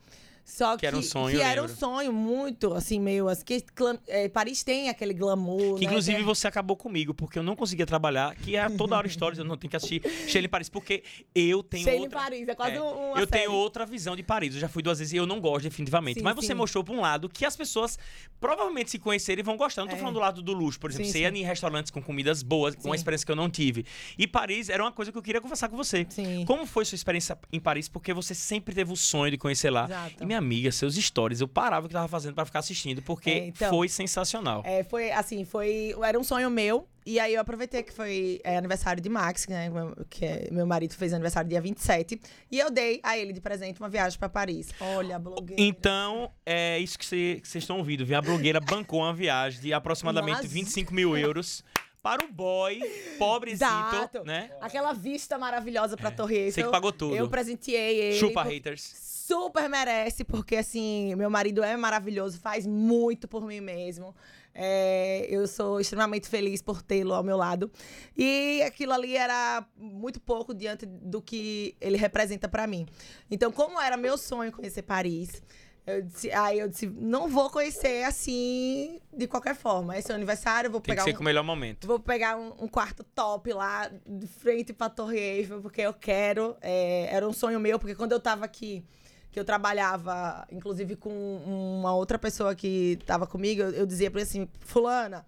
Só 0.46 0.74
que, 0.76 0.82
Que 0.82 0.86
era 0.86 0.96
um 0.96 1.02
sonho, 1.02 1.36
Que 1.38 1.42
era 1.44 1.64
um 1.64 1.68
sonho 1.68 2.14
muito, 2.14 2.72
assim, 2.76 3.00
meio. 3.00 3.28
Assim, 3.28 3.44
que, 3.44 3.64
é, 4.08 4.30
Paris 4.30 4.62
tem 4.64 4.90
aquele 4.90 5.14
glamour. 5.14 5.76
Que 5.80 5.86
né, 5.86 5.92
inclusive 5.92 6.20
é- 6.20 6.24
você 6.24 6.48
acabou 6.48 6.78
comigo, 6.78 7.16
porque 7.16 7.40
eu 7.40 7.44
não 7.44 7.56
conseguia 7.56 7.86
trabalhar, 7.86 8.36
que 8.36 8.56
é 8.56 8.70
toda 8.70 8.96
hora 8.96 9.08
histórias, 9.08 9.40
eu 9.40 9.44
não 9.46 9.58
tenho 9.58 9.72
que 9.72 9.76
assistir 9.76 10.02
Sheila 10.28 10.46
em 10.46 10.50
Paris, 10.50 10.70
porque 10.70 11.04
eu 11.34 11.64
tenho 11.64 11.84
Sheila 11.84 11.98
em 11.98 12.02
outra... 12.04 12.20
Paris, 12.20 12.48
é 12.48 12.54
quase 12.56 12.76
É, 12.76 12.82
um- 12.82 13.12
uma 13.12 13.20
Eu 13.20 13.26
tenho 13.28 13.46
série. 13.46 13.56
outra 13.56 13.86
visão 13.88 14.16
de 14.16 14.22
Paris, 14.22 14.54
eu 14.54 14.62
já 14.62 14.70
fui 14.70 14.84
duas 14.84 15.00
vezes 15.00 15.14
e 15.14 15.18
eu 15.18 15.26
não 15.26 15.42
gosto 15.42 15.64
definitivamente. 15.64 16.20
Sim, 16.20 16.24
Mas 16.24 16.36
você 16.36 16.48
sim. 16.48 16.54
mostrou 16.54 16.84
por 16.84 16.96
um 16.96 17.02
lado 17.02 17.28
que 17.28 17.44
as 17.44 17.56
pessoas 17.56 17.98
provavelmente 18.40 18.92
se 18.92 19.00
conhecerem 19.00 19.44
vão 19.44 19.58
gostar. 19.58 19.82
Não 19.82 19.90
tô 19.90 19.96
É. 19.96 20.00
falando 20.00 20.14
do 20.14 20.20
lado 20.20 20.42
do 20.42 20.54
luxo, 20.54 20.80
por 20.80 20.90
exemplo, 20.92 21.08
Sim, 21.08 21.12
você 21.12 21.20
ia 21.22 21.30
em 21.30 21.44
restaurantes 21.44 21.92
com 21.92 22.02
comidas 22.02 22.44
boas, 22.44 22.76
com 22.76 22.90
uma 22.90 22.96
experiência 22.96 23.26
que 23.26 23.32
eu 23.32 23.36
não 23.36 23.50
tive. 23.50 23.86
E 24.18 24.28
Paris 24.28 24.70
era 24.70 24.84
uma 24.84 24.92
coisa 24.92 25.12
que 25.12 25.18
eu 25.18 25.22
queria 25.24 25.42
conversar 25.42 25.70
com 25.70 25.76
você. 25.78 26.06
Sim. 26.10 26.46
Como 26.46 26.66
foi 26.66 26.86
sua 26.86 26.96
experiência 26.96 27.38
em 27.52 27.60
Paris? 27.60 27.90
Porque 27.90 28.14
você 28.14 28.36
sempre 28.36 28.76
teve 28.76 28.92
o 28.92 28.96
sonho 28.96 29.32
de 29.32 29.38
conhecer 29.38 29.70
lá. 29.70 29.86
Exato. 29.86 30.24
E 30.24 30.26
minha 30.36 30.40
amiga, 30.40 30.72
seus 30.72 30.96
stories, 30.96 31.42
eu 31.42 31.48
parava 31.48 31.86
o 31.86 31.90
que 31.90 31.94
tava 31.94 32.08
fazendo 32.08 32.34
pra 32.36 32.46
ficar 32.46 32.60
assistindo, 32.60 33.02
porque 33.02 33.30
É, 33.30 33.38
então. 33.48 33.70
foi 33.70 33.88
sensacional. 33.90 34.62
É, 34.66 34.84
foi 34.84 35.12
assim, 35.12 35.44
foi. 35.46 35.96
Era 36.04 36.20
um 36.20 36.24
sonho 36.24 36.50
meu. 36.50 36.88
E 37.08 37.20
aí 37.20 37.36
eu 37.36 37.42
aproveitei 37.42 37.84
que 37.84 37.94
foi 37.94 38.42
é, 38.44 38.58
aniversário 38.58 39.00
de 39.02 39.08
Max, 39.10 39.48
né? 39.48 39.70
Que 40.10 40.26
é- 40.26 40.48
meu 40.52 40.66
marido 40.66 40.96
fez 40.96 41.14
aniversário 41.14 41.48
dia 41.48 41.62
27. 41.62 42.20
E 42.52 42.58
eu 42.60 42.72
dei 42.72 43.00
a 43.04 43.16
ele 43.16 43.32
de 43.32 43.40
presente 43.40 43.80
uma 43.80 43.88
viagem 43.88 44.18
pra 44.18 44.28
Paris. 44.28 44.70
Olha, 44.80 45.20
blogueira. 45.20 45.62
Então, 45.62 46.32
é 46.44 46.80
isso 46.80 46.98
que 46.98 47.06
cê- 47.06 47.40
vocês 47.44 47.64
estão 47.64 47.78
ouvindo. 47.78 48.04
viu? 48.06 48.18
A 48.18 48.22
blogueira 48.22 48.60
bancou 48.60 49.02
uma 49.02 49.14
viagem 49.14 49.62
de 49.62 49.72
aproximadamente 49.72 50.42
Mas- 50.42 50.52
25 50.52 50.94
mil 50.96 51.16
euros 51.16 51.64
para 52.02 52.24
o 52.26 52.32
boy 52.32 52.80
pobrecito, 53.20 53.64
Exato. 53.66 54.24
né? 54.24 54.50
Aquela 54.60 54.92
vista 54.94 55.38
maravilhosa 55.38 55.96
pra 55.96 56.10
Torre 56.10 56.36
Eiffel. 56.36 56.52
Você 56.54 56.64
que 56.64 56.72
pagou 56.72 56.92
tudo. 56.92 57.16
Eu 57.16 57.30
presenteei 57.30 58.00
ele. 58.00 58.20
Chupa 58.20 58.44
por- 58.44 58.52
haters. 58.52 58.94
Super 59.26 59.68
merece, 59.68 60.24
porque 60.24 60.56
assim, 60.56 61.16
meu 61.16 61.32
marido 61.32 61.64
é 61.64 61.76
maravilhoso, 61.76 62.40
faz 62.40 62.68
muito 62.68 63.28
por 63.28 63.44
mim 63.44 63.60
mesmo. 63.60 64.16
É, 64.54 65.26
eu 65.28 65.48
sou 65.48 65.80
extremamente 65.80 66.30
feliz 66.30 66.62
por 66.62 66.84
tê-lo 66.84 67.12
ao 67.12 67.24
meu 67.24 67.36
lado. 67.36 67.72
E 68.16 68.62
aquilo 68.62 68.94
ali 68.94 69.18
era 69.18 69.66
muito 69.76 70.20
pouco 70.20 70.54
diante 70.54 70.86
do 70.86 71.24
que 71.24 71.76
ele 71.82 71.98
representa 71.98 72.48
pra 72.48 72.68
mim. 72.68 72.86
Então, 73.32 73.52
como 73.52 73.82
era 73.82 73.98
meu 73.98 74.16
sonho 74.16 74.52
conhecer 74.52 74.84
Paris, 74.84 75.42
eu 75.88 76.04
disse, 76.04 76.32
aí 76.32 76.60
eu 76.60 76.70
disse, 76.70 76.86
não 76.86 77.28
vou 77.28 77.50
conhecer 77.50 78.04
assim 78.04 79.00
de 79.12 79.26
qualquer 79.26 79.56
forma. 79.56 79.98
Esse 79.98 80.12
é 80.12 80.14
o 80.14 80.18
aniversário, 80.18 80.68
eu 80.68 80.72
vou 80.72 80.82
Tem 80.82 80.94
que 80.94 81.02
pegar 81.02 81.12
ser 81.12 81.18
um, 81.18 81.22
o 81.22 81.26
melhor 81.26 81.44
momento. 81.44 81.88
Vou 81.88 82.00
pegar 82.00 82.38
um, 82.38 82.54
um 82.60 82.68
quarto 82.68 83.04
top 83.04 83.52
lá, 83.54 83.90
de 84.06 84.28
frente 84.28 84.72
pra 84.72 84.88
Torre 84.88 85.18
Eiffel, 85.18 85.62
porque 85.62 85.82
eu 85.82 85.94
quero. 85.96 86.56
é, 86.62 87.08
era 87.12 87.28
um 87.28 87.34
sonho 87.34 87.60
meu, 87.60 87.80
porque 87.80 87.96
quando 87.96 88.12
eu 88.12 88.20
tava 88.20 88.46
aqui, 88.46 88.86
que 89.36 89.40
eu 89.42 89.44
trabalhava, 89.44 90.48
inclusive 90.50 90.96
com 90.96 91.10
uma 91.46 91.94
outra 91.94 92.18
pessoa 92.18 92.56
que 92.56 92.98
tava 93.06 93.28
comigo, 93.28 93.62
eu, 93.64 93.72
eu 93.72 93.86
dizia 93.86 94.10
pra 94.10 94.22
ele 94.22 94.30
assim, 94.30 94.48
fulana, 94.62 95.26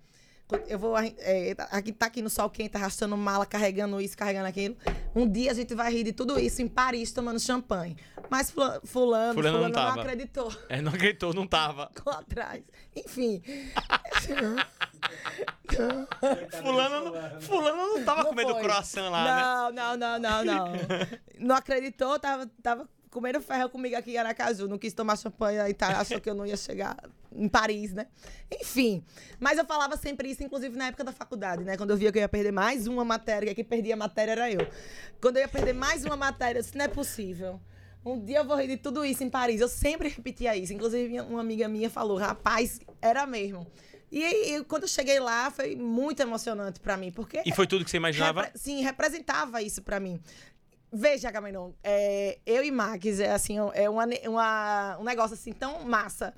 eu 0.69 0.79
vou 0.79 0.97
é, 0.97 1.53
aqui 1.71 1.91
tá 1.91 2.05
aqui 2.05 2.21
no 2.21 2.29
sol 2.29 2.49
quente, 2.49 2.77
arrastando 2.77 3.17
mala, 3.17 3.45
carregando 3.45 3.99
isso, 3.99 4.17
carregando 4.17 4.47
aquilo. 4.47 4.77
Um 5.13 5.29
dia 5.29 5.51
a 5.51 5.53
gente 5.53 5.75
vai 5.75 5.91
rir 5.91 6.05
de 6.05 6.13
tudo 6.13 6.39
isso 6.39 6.61
em 6.61 6.69
Paris 6.69 7.11
tomando 7.11 7.37
champanhe. 7.37 7.97
Mas 8.29 8.49
fula- 8.49 8.79
fulano, 8.85 9.33
Fulano 9.33 9.57
fulano, 9.57 9.75
não 9.75 9.95
não, 9.95 10.01
acreditou. 10.01 10.53
É, 10.69 10.81
não 10.81 10.93
acreditou, 10.93 11.33
não 11.33 11.45
tava. 11.45 11.91
Ficou 11.93 12.13
atrás. 12.13 12.63
Enfim. 12.95 13.43
Fulano, 16.61 17.11
não- 17.11 17.41
fulano 17.41 17.77
não 17.77 18.03
tava 18.05 18.23
Não 18.23 18.29
comendo 18.29 18.53
foi. 18.53 18.63
croissant 18.63 19.09
lá, 19.09 19.23
né? 19.23 19.41
Não, 19.41 19.71
não, 19.71 19.97
não, 19.97 20.19
não, 20.19 20.45
não. 20.45 20.73
não 21.39 21.55
acreditou, 21.57 22.17
tava, 22.19 22.49
tava 22.63 22.87
comendo 23.17 23.41
ferro 23.41 23.67
comigo 23.69 23.95
aqui 23.95 24.11
em 24.11 24.17
Aracaju. 24.17 24.67
Não 24.67 24.77
quis 24.77 24.93
tomar 24.93 25.17
champanhe 25.17 25.59
e 25.69 25.73
tal, 25.73 25.91
achou 25.91 26.21
que 26.21 26.29
eu 26.29 26.35
não 26.35 26.45
ia 26.45 26.55
chegar 26.55 26.95
em 27.35 27.47
Paris, 27.49 27.93
né? 27.93 28.05
Enfim. 28.61 29.03
Mas 29.39 29.57
eu 29.57 29.65
falava 29.65 29.97
sempre 29.97 30.29
isso, 30.29 30.43
inclusive 30.43 30.77
na 30.77 30.87
época 30.87 31.03
da 31.03 31.11
faculdade, 31.11 31.63
né? 31.63 31.75
Quando 31.75 31.89
eu 31.91 31.97
via 31.97 32.11
que 32.11 32.19
eu 32.19 32.21
ia 32.21 32.29
perder 32.29 32.51
mais 32.51 32.85
uma 32.85 33.03
matéria, 33.03 33.53
que 33.55 33.63
perdia 33.63 33.95
a 33.95 33.97
matéria 33.97 34.31
era 34.33 34.51
eu. 34.51 34.67
Quando 35.19 35.37
eu 35.37 35.41
ia 35.41 35.47
perder 35.47 35.73
mais 35.73 36.05
uma 36.05 36.15
matéria, 36.15 36.59
eu 36.59 36.63
disse, 36.63 36.77
não 36.77 36.85
é 36.85 36.87
possível. 36.87 37.59
Um 38.05 38.23
dia 38.23 38.37
eu 38.37 38.45
vou 38.45 38.55
rir 38.55 38.67
de 38.67 38.77
tudo 38.77 39.03
isso 39.03 39.23
em 39.23 39.29
Paris. 39.29 39.59
Eu 39.59 39.67
sempre 39.67 40.07
repetia 40.07 40.55
isso. 40.55 40.71
Inclusive, 40.73 41.19
uma 41.21 41.41
amiga 41.41 41.67
minha 41.67 41.89
falou, 41.89 42.17
rapaz, 42.17 42.79
era 43.01 43.25
mesmo. 43.25 43.65
E, 44.09 44.23
e 44.55 44.63
quando 44.63 44.83
eu 44.83 44.87
cheguei 44.87 45.19
lá, 45.19 45.51
foi 45.51 45.75
muito 45.75 46.21
emocionante 46.21 46.79
pra 46.79 46.95
mim, 46.95 47.11
porque 47.11 47.41
E 47.45 47.51
foi 47.51 47.67
tudo 47.67 47.83
que 47.83 47.91
você 47.91 47.97
imaginava? 47.97 48.43
Repre- 48.43 48.57
sim, 48.59 48.81
representava 48.81 49.61
isso 49.61 49.81
pra 49.81 49.99
mim. 49.99 50.21
Veja, 50.91 51.29
Gamenon, 51.29 51.71
é, 51.83 52.37
eu 52.45 52.63
e 52.63 52.71
Max 52.71 53.19
é 53.19 53.31
assim, 53.31 53.57
é 53.73 53.89
uma, 53.89 54.05
uma- 54.27 54.97
um 54.99 55.03
negócio 55.03 55.33
assim 55.33 55.51
tão 55.51 55.81
massa. 55.83 56.33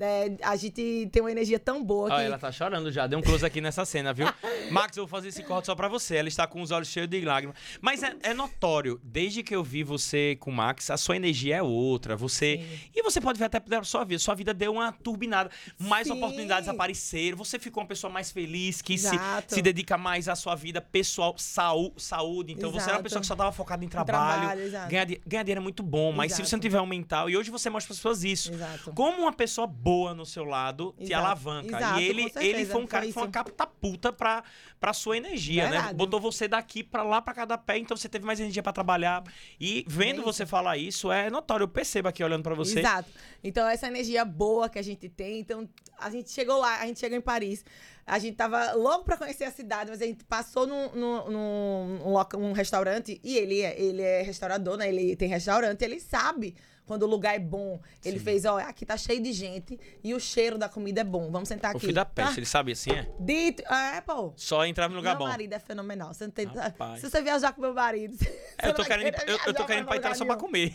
É, 0.00 0.32
a 0.42 0.56
gente 0.56 1.08
tem 1.12 1.22
uma 1.22 1.30
energia 1.30 1.58
tão 1.58 1.82
boa 1.84 2.06
Olha, 2.12 2.16
que. 2.16 2.26
ela 2.26 2.38
tá 2.38 2.50
chorando 2.50 2.90
já. 2.90 3.06
Deu 3.06 3.18
um 3.18 3.22
close 3.22 3.46
aqui 3.46 3.60
nessa 3.60 3.84
cena, 3.84 4.12
viu? 4.12 4.26
Max, 4.70 4.96
eu 4.96 5.04
vou 5.04 5.08
fazer 5.08 5.28
esse 5.28 5.42
corte 5.44 5.66
só 5.66 5.74
pra 5.74 5.86
você. 5.88 6.16
Ela 6.16 6.28
está 6.28 6.46
com 6.46 6.60
os 6.60 6.70
olhos 6.70 6.88
cheios 6.88 7.08
de 7.08 7.20
lágrimas. 7.20 7.56
Mas 7.80 8.02
é, 8.02 8.14
é 8.22 8.34
notório, 8.34 9.00
desde 9.04 9.42
que 9.42 9.54
eu 9.54 9.62
vi 9.62 9.84
você 9.84 10.36
com 10.40 10.50
o 10.50 10.54
Max, 10.54 10.90
a 10.90 10.96
sua 10.96 11.16
energia 11.16 11.56
é 11.56 11.62
outra. 11.62 12.16
Você. 12.16 12.64
E 12.94 13.02
você 13.02 13.20
pode 13.20 13.38
ver 13.38 13.44
até 13.44 13.60
pela 13.60 13.84
sua 13.84 14.04
vida. 14.04 14.18
Sua 14.18 14.34
vida 14.34 14.52
deu 14.52 14.72
uma 14.72 14.90
turbinada. 14.92 15.50
Mais 15.78 16.08
Sim. 16.08 16.14
oportunidades 16.14 16.68
apareceram. 16.68 17.38
Você 17.38 17.58
ficou 17.58 17.82
uma 17.82 17.88
pessoa 17.88 18.12
mais 18.12 18.32
feliz, 18.32 18.82
que 18.82 18.98
se, 18.98 19.14
Exato. 19.14 19.54
se 19.54 19.62
dedica 19.62 19.96
mais 19.96 20.28
à 20.28 20.34
sua 20.34 20.54
vida 20.56 20.80
pessoal, 20.80 21.34
saú, 21.38 21.92
saúde. 21.96 22.52
Então 22.52 22.70
você 22.70 22.84
era 22.84 22.94
uma 22.94 22.94
Exato. 22.94 23.02
pessoa 23.04 23.20
que 23.20 23.26
só 23.26 23.36
tava 23.36 23.52
focada 23.52 23.84
em 23.84 23.88
trabalho. 23.88 24.40
trabalho, 24.40 24.60
exato. 24.62 24.90
ganhar, 24.90 25.06
ganhar 25.26 25.42
dinheiro 25.44 25.60
é 25.60 25.62
muito 25.62 25.82
bom, 25.82 26.10
mas 26.10 26.32
se 26.32 26.36
Exato. 26.40 26.48
você 26.48 26.56
não 26.56 26.60
tiver 26.60 26.80
um 26.80 26.86
mental. 26.86 27.30
E 27.30 27.36
hoje 27.36 27.50
você 27.50 27.70
mostra 27.70 27.88
para 27.88 27.92
as 27.94 27.98
pessoas 27.98 28.24
isso. 28.24 28.52
Exato. 28.52 28.92
Como 28.92 29.22
uma 29.22 29.32
pessoa 29.32 29.66
boa 29.84 30.14
no 30.14 30.24
seu 30.24 30.44
lado 30.44 30.94
te 30.96 31.04
Exato. 31.12 31.26
alavanca. 31.26 31.76
Exato, 31.76 32.00
e 32.00 32.08
ele, 32.08 32.32
ele 32.36 32.64
foi 32.64 32.80
um 32.82 32.86
cara 32.86 33.02
foi 33.02 33.08
que 33.08 33.12
foi 33.12 33.22
uma 33.24 33.30
catapulta 33.30 34.10
pra, 34.10 34.42
pra 34.80 34.94
sua 34.94 35.16
energia, 35.18 35.68
né? 35.68 35.92
Botou 35.92 36.18
você 36.18 36.48
daqui 36.48 36.82
pra 36.82 37.02
lá, 37.02 37.20
pra 37.20 37.34
cada 37.34 37.58
pé, 37.58 37.76
então 37.76 37.94
você 37.94 38.08
teve 38.08 38.24
mais 38.24 38.40
energia 38.40 38.62
pra 38.62 38.72
trabalhar. 38.72 39.22
E 39.60 39.84
vendo 39.86 40.22
É 40.22 40.24
você 40.24 40.46
falar 40.46 40.78
isso, 40.78 41.12
é 41.12 41.28
notório. 41.28 41.64
Eu 41.64 41.68
percebo 41.68 42.08
aqui 42.08 42.24
olhando 42.24 42.42
pra 42.42 42.54
você. 42.54 42.78
Exato. 42.78 43.10
Então, 43.42 43.68
essa 43.68 43.86
energia 43.86 44.24
boa 44.24 44.70
que 44.70 44.78
a 44.78 44.82
gente 44.82 45.06
tem. 45.08 45.38
Então, 45.40 45.68
a 45.98 46.08
gente 46.08 46.30
chegou 46.30 46.58
lá, 46.58 46.80
a 46.80 46.86
gente 46.86 46.98
chegou 46.98 47.18
em 47.18 47.20
Paris. 47.20 47.62
A 48.06 48.18
gente 48.18 48.36
tava 48.36 48.72
louco 48.72 49.04
pra 49.04 49.16
conhecer 49.18 49.44
a 49.44 49.50
cidade, 49.50 49.90
mas 49.90 50.00
a 50.00 50.06
gente 50.06 50.24
passou 50.24 50.66
num, 50.66 50.90
num, 50.94 51.30
num, 51.30 52.00
um 52.06 52.10
loca- 52.12 52.38
um 52.38 52.52
restaurante. 52.52 53.20
E 53.22 53.36
ele 53.36 53.60
é, 53.60 53.78
ele 53.80 54.02
é 54.02 54.22
restaurador, 54.22 54.76
né? 54.78 54.88
Ele 54.88 55.14
tem 55.16 55.28
restaurante, 55.28 55.82
ele 55.82 56.00
sabe 56.00 56.54
quando 56.86 57.02
o 57.04 57.06
lugar 57.06 57.34
é 57.34 57.38
bom. 57.38 57.80
Ele 58.04 58.18
Sim. 58.18 58.24
fez, 58.24 58.44
ó, 58.44 58.58
aqui 58.58 58.84
tá 58.84 58.96
cheio 58.96 59.22
de 59.22 59.32
gente 59.32 59.78
e 60.02 60.14
o 60.14 60.20
cheiro 60.20 60.58
da 60.58 60.68
comida 60.68 61.00
é 61.00 61.04
bom. 61.04 61.30
Vamos 61.30 61.48
sentar 61.48 61.72
O 61.72 61.76
aqui. 61.76 61.86
filho 61.86 61.94
da 61.94 62.04
peste, 62.04 62.38
ele 62.40 62.46
sabe 62.46 62.72
assim, 62.72 62.90
é? 62.92 63.08
Dito. 63.18 63.62
É, 63.72 64.00
pô. 64.00 64.32
Só 64.36 64.64
entrava 64.66 64.92
no 64.92 64.98
lugar 64.98 65.16
meu 65.16 65.20
bom. 65.20 65.28
marido 65.28 65.52
é 65.52 65.58
fenomenal. 65.58 66.12
Você 66.12 66.24
não 66.24 66.30
tem... 66.32 66.46
Rapaz. 66.46 67.00
Se 67.00 67.10
você 67.10 67.22
viajar 67.22 67.52
com 67.52 67.60
meu 67.60 67.74
marido. 67.74 68.16
É, 68.56 68.68
eu 68.68 68.74
tô 68.74 68.84
querendo, 68.84 69.14
eu, 69.26 69.38
eu 69.48 69.52
tô 69.54 69.64
querendo 69.66 69.84
pra 69.86 69.96
Itália 69.96 70.16
só 70.16 70.24
pra 70.24 70.36
comer. 70.36 70.74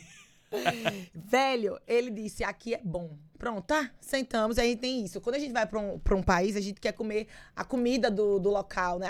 Velho, 1.13 1.79
ele 1.87 2.09
disse: 2.09 2.43
aqui 2.43 2.73
é 2.73 2.81
bom. 2.83 3.17
Pronto, 3.37 3.65
tá? 3.65 3.89
Sentamos, 4.01 4.57
aí 4.57 4.75
tem 4.75 5.05
isso. 5.05 5.21
Quando 5.21 5.35
a 5.35 5.39
gente 5.39 5.53
vai 5.53 5.65
pra 5.65 5.79
um, 5.79 5.97
pra 5.97 6.13
um 6.13 6.21
país, 6.21 6.57
a 6.57 6.59
gente 6.59 6.81
quer 6.81 6.91
comer 6.91 7.25
a 7.55 7.63
comida 7.63 8.11
do, 8.11 8.37
do 8.37 8.49
local, 8.49 8.99
né? 8.99 9.07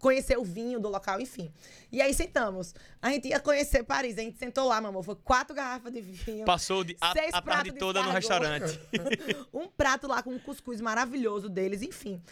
Conhecer 0.00 0.38
o 0.38 0.42
vinho 0.44 0.80
do 0.80 0.88
local, 0.88 1.20
enfim. 1.20 1.52
E 1.92 2.00
aí 2.00 2.14
sentamos. 2.14 2.74
A 3.02 3.10
gente 3.10 3.28
ia 3.28 3.38
conhecer 3.38 3.82
Paris. 3.82 4.16
A 4.16 4.22
gente 4.22 4.38
sentou 4.38 4.66
lá, 4.66 4.78
amor. 4.78 5.02
Foi 5.02 5.16
quatro 5.16 5.54
garrafas 5.54 5.92
de 5.92 6.00
vinho. 6.00 6.46
Passou 6.46 6.82
de- 6.82 6.96
a, 6.98 7.12
Seis 7.12 7.34
a 7.34 7.42
tarde 7.42 7.72
toda 7.72 8.02
no 8.02 8.10
restaurante. 8.10 8.80
um 9.52 9.68
prato 9.68 10.06
lá 10.08 10.22
com 10.22 10.30
um 10.30 10.38
cuscuz 10.38 10.80
maravilhoso 10.80 11.46
deles, 11.50 11.82
enfim. 11.82 12.22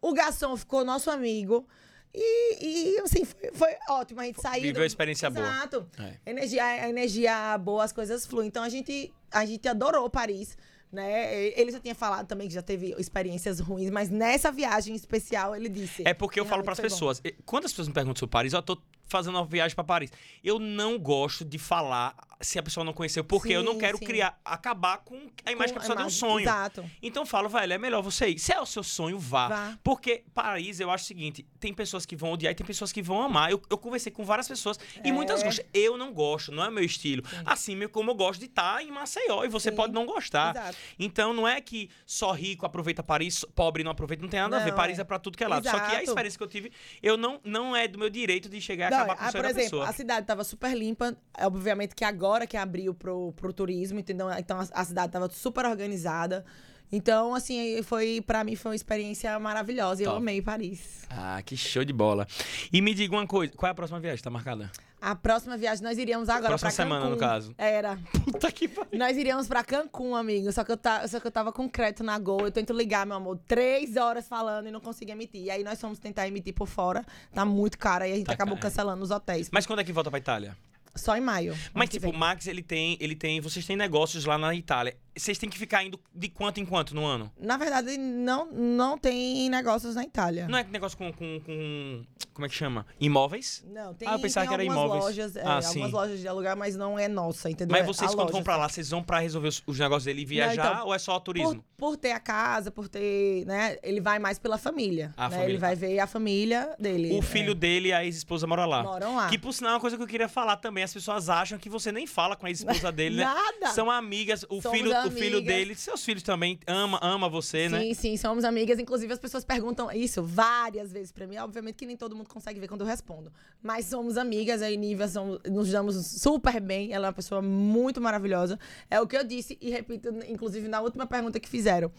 O 0.00 0.14
garçom 0.14 0.56
ficou 0.56 0.82
nosso 0.82 1.10
amigo. 1.10 1.68
E, 2.14 2.94
e, 2.94 3.00
assim, 3.00 3.24
foi, 3.24 3.50
foi 3.52 3.76
ótimo. 3.90 4.20
A 4.20 4.24
gente 4.24 4.40
saiu. 4.40 4.62
Viveu 4.62 4.82
a 4.82 4.86
experiência 4.86 5.30
boa. 5.30 5.46
Exato. 5.46 5.86
É. 5.98 6.30
Energia, 6.30 6.64
a 6.64 6.88
energia 6.88 7.58
boa, 7.58 7.84
as 7.84 7.92
coisas 7.92 8.26
fluem. 8.26 8.48
Então 8.48 8.62
a 8.62 8.68
gente, 8.68 9.12
a 9.30 9.44
gente 9.44 9.66
adorou 9.68 10.08
Paris. 10.08 10.56
Né? 10.90 11.48
Ele 11.58 11.72
já 11.72 11.80
tinha 11.80 11.94
falado 11.94 12.26
também 12.26 12.48
que 12.48 12.54
já 12.54 12.62
teve 12.62 12.94
experiências 12.96 13.58
ruins, 13.58 13.90
mas 13.90 14.08
nessa 14.08 14.52
viagem 14.52 14.94
especial 14.94 15.54
ele 15.54 15.68
disse. 15.68 16.02
É 16.06 16.14
porque 16.14 16.38
eu 16.38 16.44
falo 16.44 16.64
foi 16.64 16.74
bom. 16.74 16.82
pessoas, 16.82 17.20
eh, 17.24 17.34
quando 17.44 17.64
as 17.64 17.72
pessoas 17.72 17.88
me 17.88 17.94
perguntam 17.94 18.20
sobre 18.20 18.30
Paris, 18.30 18.52
eu 18.52 18.62
tô 18.62 18.80
fazendo 19.06 19.36
uma 19.36 19.44
viagem 19.44 19.74
pra 19.74 19.84
Paris. 19.84 20.10
Eu 20.42 20.58
não 20.58 20.98
gosto 20.98 21.44
de 21.44 21.58
falar 21.58 22.14
se 22.40 22.58
a 22.58 22.62
pessoa 22.62 22.84
não 22.84 22.92
conheceu, 22.92 23.24
porque 23.24 23.50
eu 23.52 23.62
não 23.62 23.72
Sim, 23.72 23.78
quero 23.78 23.96
sim. 23.98 24.04
criar, 24.04 24.38
acabar 24.44 24.98
com 24.98 25.14
a 25.44 25.50
imagem 25.52 25.72
que 25.72 25.78
a 25.78 25.80
Com 25.80 25.80
pessoa 25.80 25.96
tem 25.96 26.04
um 26.06 26.10
sonho. 26.10 26.44
Exato. 26.44 26.84
Então 27.02 27.22
eu 27.22 27.26
falo, 27.26 27.48
velho, 27.48 27.72
é 27.72 27.78
melhor 27.78 28.02
você 28.02 28.28
ir. 28.28 28.38
Se 28.38 28.52
é 28.52 28.60
o 28.60 28.66
seu 28.66 28.82
sonho, 28.82 29.18
vá. 29.18 29.48
Vá. 29.48 29.78
Porque 29.82 30.22
Paris, 30.34 30.78
eu 30.78 30.90
acho 30.90 31.04
o 31.04 31.06
seguinte: 31.06 31.46
tem 31.58 31.72
pessoas 31.72 32.04
que 32.04 32.14
vão 32.14 32.32
odiar 32.32 32.52
e 32.52 32.54
tem 32.54 32.66
pessoas 32.66 32.92
que 32.92 33.00
vão 33.00 33.22
amar. 33.22 33.50
Eu, 33.50 33.62
eu 33.70 33.78
conversei 33.78 34.12
com 34.12 34.22
várias 34.22 34.46
pessoas 34.46 34.78
e 35.02 35.08
É. 35.08 35.12
muitas 35.12 35.42
gostam. 35.42 35.64
Eu 35.72 35.96
não 35.96 36.12
gosto, 36.12 36.52
não 36.52 36.62
é 36.62 36.70
meu 36.70 36.84
estilo. 36.84 37.22
Assim 37.46 37.74
meio 37.74 37.88
como 37.88 38.10
eu 38.10 38.14
gosto 38.14 38.40
de 38.40 38.46
estar 38.46 38.82
em 38.82 38.90
Maceió 38.90 39.42
e 39.44 39.48
você 39.48 39.70
Sim. 39.70 39.76
pode 39.76 39.94
não 39.94 40.04
gostar. 40.04 40.54
Exato. 40.54 40.76
Então 40.98 41.32
não 41.32 41.48
é 41.48 41.58
que 41.62 41.88
só 42.04 42.32
rico 42.32 42.66
aproveita 42.66 43.02
Paris, 43.02 43.46
pobre 43.54 43.82
não 43.82 43.92
aproveita, 43.92 44.22
não 44.22 44.28
tem 44.28 44.40
nada 44.40 44.56
a 44.58 44.60
ver. 44.60 44.70
Não, 44.72 44.76
Paris 44.76 44.98
é. 44.98 45.00
é 45.00 45.04
pra 45.04 45.18
tudo 45.18 45.38
que 45.38 45.44
é 45.44 45.48
lado. 45.48 45.64
Só 45.64 45.70
que 45.72 45.78
a 45.78 45.88
Exato. 45.88 46.02
experiência 46.02 46.36
que 46.36 46.44
eu 46.44 46.48
tive, 46.48 46.70
eu 47.02 47.16
não, 47.16 47.40
não 47.42 47.74
é 47.74 47.88
do 47.88 47.98
meu 47.98 48.10
direito 48.10 48.46
de 48.48 48.60
chegar 48.60 48.88
e 48.88 48.90
Não, 48.90 48.95
acabar 48.96 49.16
com 49.16 49.30
sonho 49.30 49.42
por 49.44 49.50
exemplo, 49.50 49.70
pessoa. 49.70 49.88
a 49.88 49.92
cidade 49.92 50.26
tava 50.26 50.44
super 50.44 50.76
limpa. 50.76 51.16
É, 51.36 51.46
Obviamente 51.46 51.94
que 51.94 52.04
agora 52.04 52.46
que 52.46 52.56
abriu 52.56 52.94
pro, 52.94 53.32
pro 53.32 53.52
turismo, 53.52 53.98
entendeu? 53.98 54.30
Então 54.32 54.58
a, 54.58 54.66
a 54.72 54.84
cidade 54.84 55.12
tava 55.12 55.28
super 55.30 55.66
organizada. 55.66 56.44
Então, 56.92 57.34
assim, 57.34 57.82
foi 57.82 58.20
para 58.24 58.44
mim 58.44 58.54
foi 58.56 58.70
uma 58.72 58.76
experiência 58.76 59.38
maravilhosa. 59.38 60.02
e 60.02 60.04
Eu 60.06 60.12
Top. 60.12 60.22
amei 60.22 60.40
Paris. 60.40 61.04
Ah, 61.10 61.42
que 61.44 61.56
show 61.56 61.84
de 61.84 61.92
bola. 61.92 62.26
E 62.72 62.80
me 62.80 62.94
diga 62.94 63.14
uma 63.14 63.26
coisa, 63.26 63.52
qual 63.56 63.68
é 63.68 63.72
a 63.72 63.74
próxima 63.74 63.98
viagem? 64.00 64.22
Tá 64.22 64.30
marcada? 64.30 64.70
A 65.00 65.14
próxima 65.14 65.56
viagem 65.58 65.84
nós 65.84 65.98
iríamos 65.98 66.28
agora 66.28 66.48
Próxima 66.56 66.70
pra 66.70 66.76
Cancún. 66.84 66.94
semana, 66.94 67.10
no 67.10 67.16
caso. 67.18 67.54
Era. 67.58 67.98
Puta 68.24 68.50
que 68.50 68.66
pariu. 68.66 68.98
Nós 68.98 69.16
iríamos 69.16 69.46
pra 69.46 69.62
Cancún, 69.62 70.14
amigo. 70.16 70.50
Só 70.52 70.64
que, 70.64 70.72
eu 70.72 70.76
ta- 70.76 71.06
só 71.06 71.20
que 71.20 71.26
eu 71.26 71.30
tava 71.30 71.52
com 71.52 71.68
crédito 71.68 72.02
na 72.02 72.18
Gol. 72.18 72.40
Eu 72.40 72.50
tento 72.50 72.72
ligar, 72.72 73.04
meu 73.06 73.16
amor. 73.16 73.38
Três 73.46 73.96
horas 73.96 74.26
falando 74.26 74.68
e 74.68 74.70
não 74.70 74.80
consegui 74.80 75.12
emitir. 75.12 75.42
E 75.42 75.50
aí 75.50 75.62
nós 75.62 75.80
fomos 75.80 75.98
tentar 75.98 76.26
emitir 76.26 76.54
por 76.54 76.66
fora. 76.66 77.04
Tá 77.32 77.44
muito 77.44 77.78
caro. 77.78 78.04
E 78.04 78.12
a 78.12 78.16
gente 78.16 78.26
Tá 78.26 78.32
acabou 78.32 78.56
caro. 78.56 78.62
cancelando 78.68 79.02
os 79.04 79.10
hotéis. 79.10 79.48
Mas 79.52 79.66
quando 79.66 79.80
é 79.80 79.84
que 79.84 79.92
volta 79.92 80.10
pra 80.10 80.18
Itália? 80.18 80.56
Só 80.94 81.14
em 81.14 81.20
maio. 81.20 81.54
Mas, 81.74 81.90
tipo, 81.90 82.08
o. 82.08 82.12
Max, 82.16 82.46
ele 82.46 82.62
tem, 82.62 82.96
ele 82.98 83.14
tem. 83.14 83.38
Vocês 83.40 83.66
têm 83.66 83.76
negócios 83.76 84.24
lá 84.24 84.38
na 84.38 84.54
Itália. 84.54 84.96
Vocês 85.16 85.38
têm 85.38 85.48
que 85.48 85.58
ficar 85.58 85.82
indo 85.82 85.98
de 86.14 86.28
quanto 86.28 86.60
em 86.60 86.66
quanto 86.66 86.94
no 86.94 87.04
ano? 87.04 87.32
Na 87.40 87.56
verdade, 87.56 87.96
não, 87.96 88.46
não 88.52 88.98
tem 88.98 89.48
negócios 89.48 89.94
na 89.94 90.04
Itália. 90.04 90.46
Não 90.48 90.58
é 90.58 90.64
negócio 90.64 90.96
com. 90.98 91.12
com, 91.12 91.40
com- 91.40 92.04
como 92.34 92.44
é 92.44 92.48
que 92.50 92.54
chama? 92.54 92.84
Imóveis? 93.00 93.64
Não, 93.66 93.94
tem, 93.94 94.06
Ah, 94.06 94.12
eu 94.12 94.18
pensava 94.18 94.46
que 94.46 94.52
era 94.52 94.62
algumas 94.62 94.78
imóveis. 94.84 95.04
lojas, 95.04 95.36
é, 95.36 95.40
Ah, 95.42 95.54
algumas 95.54 95.64
sim. 95.72 95.90
lojas 95.90 96.20
de 96.20 96.28
alugar, 96.28 96.54
mas 96.54 96.76
não 96.76 96.98
é 96.98 97.08
nossa, 97.08 97.48
entendeu? 97.48 97.72
Mas 97.72 97.82
É 97.82 97.86
vocês, 97.86 98.10
a 98.10 98.14
quando 98.14 98.26
vão 98.28 98.40
loja. 98.40 98.44
pra 98.44 98.56
lá, 98.58 98.68
vocês 98.68 98.90
vão 98.90 99.02
pra 99.02 99.20
resolver 99.20 99.48
os, 99.48 99.62
os 99.66 99.78
negócios 99.78 100.04
dele 100.04 100.20
e 100.20 100.24
viajar 100.26 100.72
então, 100.74 100.86
ou 100.88 100.94
é 100.94 100.98
só 100.98 101.18
turismo? 101.18 101.64
Por, 101.78 101.92
por 101.92 101.96
ter 101.96 102.12
a 102.12 102.20
casa, 102.20 102.70
por 102.70 102.88
ter, 102.88 103.46
né? 103.46 103.78
Ele 103.82 104.02
vai 104.02 104.18
mais 104.18 104.38
pela 104.38 104.58
família. 104.58 105.14
A 105.16 105.30
né? 105.30 105.30
família. 105.30 105.50
Ele 105.52 105.58
vai 105.58 105.74
ver 105.74 105.98
a 105.98 106.06
família 106.06 106.74
dele. 106.78 107.16
O 107.18 107.22
filho 107.22 107.52
é, 107.52 107.54
dele 107.54 107.88
e 107.88 107.92
a 107.94 108.04
ex-esposa 108.04 108.46
moram 108.46 108.66
lá. 108.66 108.82
moram 108.82 109.16
lá. 109.16 109.28
Que 109.30 109.38
por 109.38 109.54
sinal 109.54 109.72
é 109.72 109.74
uma 109.76 109.80
coisa 109.80 109.96
que 109.96 110.02
eu 110.02 110.06
queria 110.06 110.28
falar 110.28 110.56
também. 110.56 110.84
As 110.84 110.92
pessoas 110.92 111.30
acham 111.30 111.58
que 111.58 111.70
você 111.70 111.90
nem 111.90 112.06
fala 112.06 112.36
com 112.36 112.44
a 112.44 112.50
ex-esposa 112.50 112.92
dele, 112.92 113.16
né? 113.16 113.24
Nada. 113.24 113.72
São 113.72 113.90
amigas. 113.90 114.44
O 114.50 114.60
Somos 114.60 114.76
filho, 114.78 114.92
o 115.06 115.10
filho 115.10 115.40
dele, 115.40 115.74
seus 115.74 116.04
filhos 116.04 116.22
também 116.22 116.58
ama, 116.66 116.98
ama 117.02 117.28
você, 117.28 117.68
né? 117.68 117.80
Sim, 117.80 117.94
sim, 117.94 118.16
somos 118.16 118.44
amigas. 118.44 118.78
Inclusive, 118.78 119.12
as 119.12 119.18
pessoas 119.18 119.44
perguntam 119.44 119.90
isso 119.92 120.22
várias 120.22 120.92
vezes 120.92 121.12
pra 121.12 121.26
mim. 121.26 121.36
Obviamente 121.38 121.76
que 121.76 121.86
nem 121.86 121.96
todo 121.96 122.14
mundo 122.14 122.28
consegue 122.28 122.60
ver 122.60 122.68
quando 122.68 122.82
eu 122.82 122.86
respondo. 122.86 123.32
Mas 123.62 123.86
somos 123.86 124.16
amigas, 124.16 124.62
eu 124.62 124.70
e 124.70 124.76
Nívia 124.76 125.08
somos, 125.08 125.40
nos 125.48 125.70
damos 125.70 125.96
super 126.06 126.60
bem. 126.60 126.92
Ela 126.92 127.06
é 127.06 127.08
uma 127.08 127.14
pessoa 127.14 127.40
muito 127.42 128.00
maravilhosa. 128.00 128.58
É 128.90 129.00
o 129.00 129.06
que 129.06 129.16
eu 129.16 129.24
disse 129.24 129.58
e 129.60 129.70
repito, 129.70 130.08
inclusive, 130.28 130.68
na 130.68 130.80
última 130.80 131.06
pergunta 131.06 131.38
que 131.40 131.48
fizeram. 131.48 131.90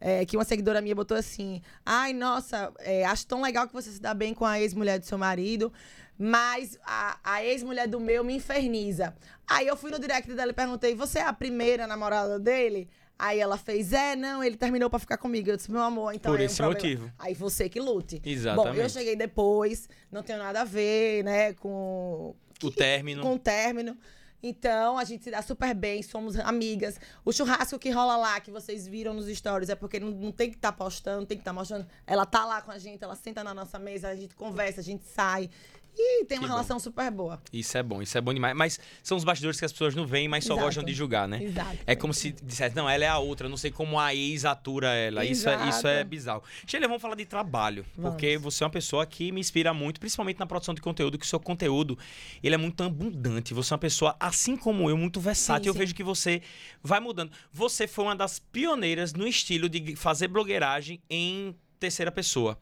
é, 0.00 0.24
que 0.26 0.36
uma 0.36 0.44
seguidora 0.44 0.80
minha 0.80 0.94
botou 0.94 1.16
assim: 1.16 1.60
Ai, 1.84 2.12
nossa, 2.12 2.72
é, 2.80 3.04
acho 3.04 3.26
tão 3.26 3.40
legal 3.42 3.66
que 3.66 3.72
você 3.72 3.90
se 3.90 4.00
dá 4.00 4.12
bem 4.14 4.34
com 4.34 4.44
a 4.44 4.60
ex-mulher 4.60 4.98
do 4.98 5.06
seu 5.06 5.18
marido. 5.18 5.72
Mas 6.18 6.78
a, 6.84 7.18
a 7.22 7.44
ex-mulher 7.44 7.86
do 7.86 8.00
meu 8.00 8.24
me 8.24 8.34
inferniza. 8.34 9.14
Aí 9.46 9.66
eu 9.66 9.76
fui 9.76 9.90
no 9.90 9.98
direct 9.98 10.32
dela 10.32 10.50
e 10.50 10.54
perguntei: 10.54 10.94
Você 10.94 11.18
é 11.18 11.22
a 11.22 11.32
primeira 11.32 11.86
namorada 11.86 12.38
dele? 12.38 12.88
Aí 13.18 13.38
ela 13.38 13.56
fez: 13.56 13.92
É, 13.92 14.16
não, 14.16 14.42
ele 14.42 14.56
terminou 14.56 14.88
pra 14.90 14.98
ficar 14.98 15.18
comigo. 15.18 15.50
Eu 15.50 15.56
disse: 15.56 15.70
Meu 15.70 15.82
amor, 15.82 16.14
então 16.14 16.32
Por 16.32 16.40
é 16.40 16.42
um 16.42 16.46
esse 16.46 16.56
problema." 16.56 16.80
motivo. 16.80 17.12
Aí 17.18 17.34
você 17.34 17.68
que 17.68 17.80
lute. 17.80 18.20
Exatamente. 18.24 18.76
Bom, 18.76 18.82
eu 18.82 18.88
cheguei 18.88 19.16
depois, 19.16 19.88
não 20.10 20.22
tenho 20.22 20.38
nada 20.38 20.62
a 20.62 20.64
ver, 20.64 21.22
né, 21.24 21.52
com 21.54 22.34
O 22.62 22.70
término. 22.70 23.22
com 23.22 23.34
o 23.34 23.38
término. 23.38 23.96
Então, 24.42 24.96
a 24.98 25.02
gente 25.02 25.24
se 25.24 25.30
dá 25.30 25.42
super 25.42 25.74
bem, 25.74 26.02
somos 26.02 26.38
amigas. 26.38 27.00
O 27.24 27.32
churrasco 27.32 27.78
que 27.78 27.90
rola 27.90 28.16
lá, 28.16 28.38
que 28.38 28.50
vocês 28.50 28.86
viram 28.86 29.14
nos 29.14 29.26
stories, 29.26 29.70
é 29.70 29.74
porque 29.74 29.98
não, 29.98 30.10
não 30.10 30.30
tem 30.30 30.50
que 30.50 30.56
estar 30.56 30.72
postando, 30.72 31.20
não 31.20 31.26
tem 31.26 31.38
que 31.38 31.40
estar 31.40 31.54
mostrando. 31.54 31.86
Ela 32.06 32.24
tá 32.26 32.44
lá 32.44 32.60
com 32.60 32.70
a 32.70 32.78
gente, 32.78 33.02
ela 33.02 33.16
senta 33.16 33.42
na 33.42 33.52
nossa 33.54 33.78
mesa, 33.78 34.08
a 34.08 34.14
gente 34.14 34.36
conversa, 34.36 34.80
a 34.80 34.84
gente 34.84 35.04
sai. 35.06 35.50
E 35.98 36.24
tem 36.26 36.38
uma 36.38 36.46
Que 36.46 36.52
relação 36.52 36.78
super 36.78 37.10
boa. 37.10 37.40
Isso 37.52 37.76
é 37.78 37.82
bom, 37.82 38.02
isso 38.02 38.16
é 38.16 38.20
bom 38.20 38.34
demais. 38.34 38.54
Mas 38.54 38.80
são 39.02 39.16
os 39.16 39.24
bastidores 39.24 39.58
que 39.58 39.64
as 39.64 39.72
pessoas 39.72 39.94
não 39.94 40.06
veem, 40.06 40.28
mas 40.28 40.44
só 40.44 40.52
Exato. 40.52 40.66
gostam 40.66 40.84
de 40.84 40.92
julgar, 40.92 41.26
né? 41.26 41.42
Exato. 41.42 41.78
É 41.86 41.96
como 41.96 42.12
se 42.12 42.32
dissesse, 42.42 42.76
não, 42.76 42.88
ela 42.88 43.04
é 43.04 43.08
a 43.08 43.18
outra, 43.18 43.48
não 43.48 43.56
sei 43.56 43.70
como 43.70 43.98
a 43.98 44.14
ex 44.14 44.44
atura 44.44 44.94
ela. 44.94 45.24
Isso 45.24 45.48
é, 45.48 45.68
isso 45.68 45.86
é 45.86 46.04
bizarro. 46.04 46.42
Sheila, 46.66 46.86
vamos 46.86 47.00
falar 47.00 47.14
de 47.14 47.24
trabalho, 47.24 47.84
Vamos. 47.96 48.12
porque 48.12 48.36
você 48.36 48.62
é 48.62 48.66
uma 48.66 48.72
pessoa 48.72 49.06
que 49.06 49.32
me 49.32 49.40
inspira 49.40 49.72
muito, 49.72 49.98
principalmente 49.98 50.38
na 50.38 50.46
produção 50.46 50.74
de 50.74 50.82
conteúdo, 50.82 51.18
que 51.18 51.24
o 51.24 51.28
seu 51.28 51.40
conteúdo, 51.40 51.98
ele 52.42 52.54
é 52.54 52.58
muito 52.58 52.82
abundante. 52.82 53.54
Você 53.54 53.72
é 53.72 53.74
uma 53.74 53.80
pessoa, 53.80 54.14
assim 54.20 54.56
como 54.56 54.90
eu, 54.90 54.96
muito 54.96 55.20
versátil. 55.20 55.64
Sim, 55.64 55.68
eu 55.70 55.72
sim. 55.72 55.78
vejo 55.78 55.94
que 55.94 56.04
você 56.04 56.42
vai 56.82 57.00
mudando. 57.00 57.32
Você 57.52 57.86
foi 57.86 58.04
uma 58.04 58.16
das 58.16 58.38
pioneiras 58.38 59.12
no 59.12 59.26
estilo 59.26 59.68
de 59.68 59.96
fazer 59.96 60.28
blogueiragem 60.28 61.00
em 61.08 61.54
terceira 61.78 62.10
pessoa. 62.10 62.58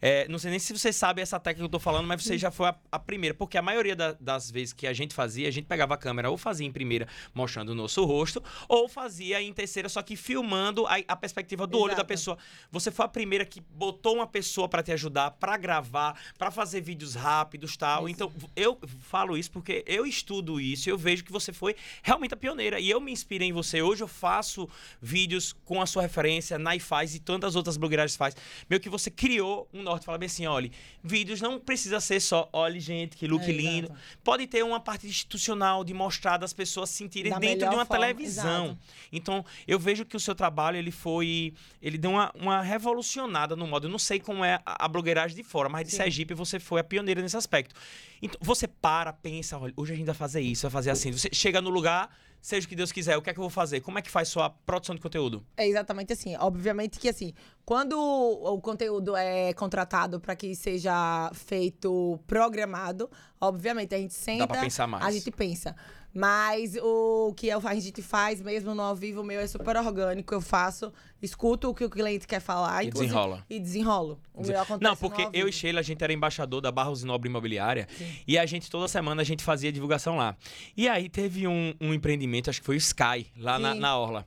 É, 0.00 0.26
não 0.28 0.38
sei 0.38 0.50
nem 0.50 0.58
se 0.58 0.72
você 0.72 0.92
sabe 0.92 1.20
essa 1.22 1.38
técnica 1.38 1.60
que 1.60 1.64
eu 1.66 1.68
tô 1.70 1.78
falando, 1.78 2.06
mas 2.06 2.22
você 2.22 2.36
já 2.38 2.50
foi 2.50 2.68
a, 2.68 2.76
a 2.90 2.98
primeira. 2.98 3.34
Porque 3.34 3.56
a 3.58 3.62
maioria 3.62 3.94
da- 3.94 4.12
das 4.20 4.50
vezes 4.50 4.72
que 4.72 4.86
a 4.86 4.92
gente 4.92 5.14
fazia, 5.14 5.48
a 5.48 5.50
gente 5.50 5.66
pegava 5.66 5.94
a 5.94 5.96
câmera 5.96 6.30
ou 6.30 6.36
fazia 6.36 6.66
em 6.66 6.72
primeira, 6.72 7.06
mostrando 7.34 7.70
o 7.70 7.74
nosso 7.74 8.04
rosto, 8.04 8.42
ou 8.68 8.88
fazia 8.88 9.40
em 9.42 9.52
terceira, 9.52 9.88
só 9.88 10.02
que 10.02 10.16
filmando 10.16 10.86
a, 10.86 10.94
a 11.08 11.16
perspectiva 11.16 11.66
do 11.66 11.78
olho 11.78 11.88
da 11.88 11.94
Exato. 11.98 12.06
pessoa. 12.08 12.38
Você 12.70 12.90
foi 12.90 13.04
a 13.04 13.08
primeira 13.08 13.44
que 13.44 13.60
botou 13.60 14.14
uma 14.16 14.26
pessoa 14.26 14.68
pra 14.68 14.82
te 14.82 14.92
ajudar, 14.92 15.32
pra 15.32 15.56
gravar, 15.56 16.18
pra 16.38 16.50
fazer 16.50 16.80
vídeos 16.80 17.14
rápidos 17.14 17.76
tal. 17.76 18.08
Isso. 18.08 18.14
Então, 18.14 18.32
eu 18.56 18.78
falo 19.00 19.36
isso 19.36 19.50
porque 19.50 19.84
eu 19.86 20.06
estudo 20.06 20.60
isso 20.60 20.88
e 20.88 20.90
eu 20.90 20.98
vejo 20.98 21.22
que 21.24 21.32
você 21.32 21.52
foi 21.52 21.74
realmente 22.02 22.34
a 22.34 22.36
pioneira. 22.36 22.80
E 22.80 22.88
eu 22.90 23.00
me 23.00 23.12
inspirei 23.12 23.48
em 23.48 23.52
você. 23.52 23.82
Hoje 23.82 24.02
eu 24.02 24.08
faço 24.08 24.68
vídeos 25.00 25.52
com 25.64 25.80
a 25.80 25.86
sua 25.86 26.02
referência, 26.02 26.58
Nai 26.58 26.78
faz 26.78 27.14
e 27.14 27.18
tantas 27.20 27.56
outras 27.56 27.76
blogueiragens 27.76 28.16
faz. 28.16 28.34
Meio 28.68 28.80
que 28.80 28.88
você 28.88 29.10
criou 29.10 29.68
um 29.72 29.82
norte. 29.82 30.04
Fala 30.06 30.18
bem 30.18 30.26
assim, 30.26 30.46
olha, 30.46 30.70
vídeos 31.02 31.40
não 31.40 31.58
precisa 31.58 32.00
ser 32.00 32.20
só, 32.20 32.48
olha 32.52 32.78
gente, 32.80 33.16
que 33.16 33.26
look 33.26 33.44
É, 33.44 33.52
lindo. 33.52 33.86
exato. 33.88 34.00
Pode 34.22 34.46
ter 34.46 34.62
uma 34.64 34.80
parte 34.80 35.06
institucional 35.06 35.84
de 35.84 35.92
mostrar 35.94 36.36
das 36.36 36.52
pessoas 36.52 36.90
se 36.90 36.96
sentirem 36.96 37.30
Da 37.32 37.38
dentro 37.38 37.68
de 37.68 37.74
uma 37.74 37.84
forma, 37.84 38.04
televisão. 38.06 38.64
exato. 38.66 38.78
Então, 39.12 39.44
eu 39.66 39.78
vejo 39.78 40.04
que 40.04 40.16
o 40.16 40.20
seu 40.20 40.34
trabalho, 40.34 40.76
ele 40.76 40.90
foi... 40.90 41.54
Ele 41.80 41.98
deu 41.98 42.10
uma, 42.10 42.32
uma 42.34 42.62
revolucionada 42.62 43.56
no 43.56 43.66
modo. 43.66 43.86
Eu 43.86 43.90
não 43.90 43.98
sei 43.98 44.18
como 44.20 44.44
é 44.44 44.54
a, 44.64 44.84
a 44.84 44.88
blogueiragem 44.88 45.36
de 45.36 45.42
fora, 45.42 45.68
mas 45.68 45.84
de 45.86 45.90
Sim. 45.92 45.98
Sergipe 45.98 46.34
você 46.34 46.58
foi 46.58 46.80
a 46.80 46.84
pioneira 46.84 47.20
nesse 47.20 47.36
aspecto. 47.36 47.74
Então, 48.22 48.38
você 48.42 48.66
para, 48.66 49.12
pensa, 49.12 49.58
olha, 49.58 49.72
hoje 49.76 49.92
a 49.92 49.96
gente 49.96 50.06
vai 50.06 50.14
fazer 50.14 50.40
isso, 50.40 50.62
vai 50.62 50.70
fazer 50.70 50.90
assim. 50.90 51.12
Você 51.12 51.28
chega 51.32 51.60
no 51.60 51.70
lugar, 51.70 52.08
seja 52.44 52.66
o 52.66 52.68
que 52.68 52.76
Deus 52.76 52.92
quiser, 52.92 53.16
o 53.16 53.22
que 53.22 53.30
é 53.30 53.32
que 53.32 53.40
eu 53.40 53.42
vou 53.42 53.48
fazer? 53.48 53.80
Como 53.80 53.98
é 53.98 54.02
que 54.02 54.10
faz 54.10 54.28
sua 54.28 54.50
produção 54.50 54.94
de 54.94 55.00
conteúdo? 55.00 55.42
É 55.56 55.66
exatamente 55.66 56.12
assim. 56.12 56.36
Obviamente 56.36 56.98
que 56.98 57.08
assim, 57.08 57.32
quando 57.64 57.98
o 57.98 58.60
conteúdo 58.60 59.16
é 59.16 59.54
contratado 59.54 60.20
para 60.20 60.36
que 60.36 60.54
seja 60.54 61.30
feito 61.32 62.20
programado, 62.26 63.10
obviamente 63.40 63.94
a 63.94 63.98
gente 63.98 64.12
senta, 64.12 64.46
pra 64.46 64.60
pensar 64.60 64.86
mais. 64.86 65.06
a 65.06 65.10
gente 65.10 65.30
pensa. 65.30 65.74
Mas 66.14 66.76
o 66.80 67.34
que 67.36 67.48
eu- 67.48 67.60
a 67.66 67.74
gente 67.74 68.00
faz 68.00 68.40
mesmo 68.40 68.72
no 68.72 68.82
ao 68.82 68.94
vivo 68.94 69.24
meu 69.24 69.40
é 69.40 69.46
super 69.48 69.76
orgânico. 69.76 70.32
Eu 70.32 70.40
faço, 70.40 70.92
escuto 71.20 71.68
o 71.70 71.74
que 71.74 71.84
o 71.84 71.90
cliente 71.90 72.24
quer 72.26 72.40
falar 72.40 72.84
E 72.84 72.90
desenrola. 72.90 73.44
E 73.50 73.58
desenrolo. 73.58 74.20
O 74.32 74.46
meu 74.46 74.60
acontece 74.60 74.84
Não, 74.84 74.96
porque 74.96 75.28
eu 75.32 75.48
e. 75.48 75.52
Sheila, 75.52 75.80
a 75.80 75.82
gente 75.82 76.02
era 76.04 76.12
embaixador 76.12 76.60
da 76.60 76.70
Barros 76.70 77.02
e 77.02 77.06
Nobre 77.06 77.28
Imobiliária. 77.28 77.88
Sim. 77.98 78.16
E 78.28 78.38
a 78.38 78.46
gente, 78.46 78.70
toda 78.70 78.86
semana, 78.86 79.22
a 79.22 79.24
gente 79.24 79.42
fazia 79.42 79.72
divulgação 79.72 80.16
lá. 80.16 80.36
E 80.76 80.88
aí 80.88 81.08
teve 81.08 81.48
um, 81.48 81.74
um 81.80 81.92
empreendimento, 81.92 82.48
acho 82.48 82.60
que 82.60 82.66
foi 82.66 82.76
o 82.76 82.78
Sky, 82.78 83.26
lá 83.36 83.58
na, 83.58 83.74
na 83.74 83.98
Orla. 83.98 84.24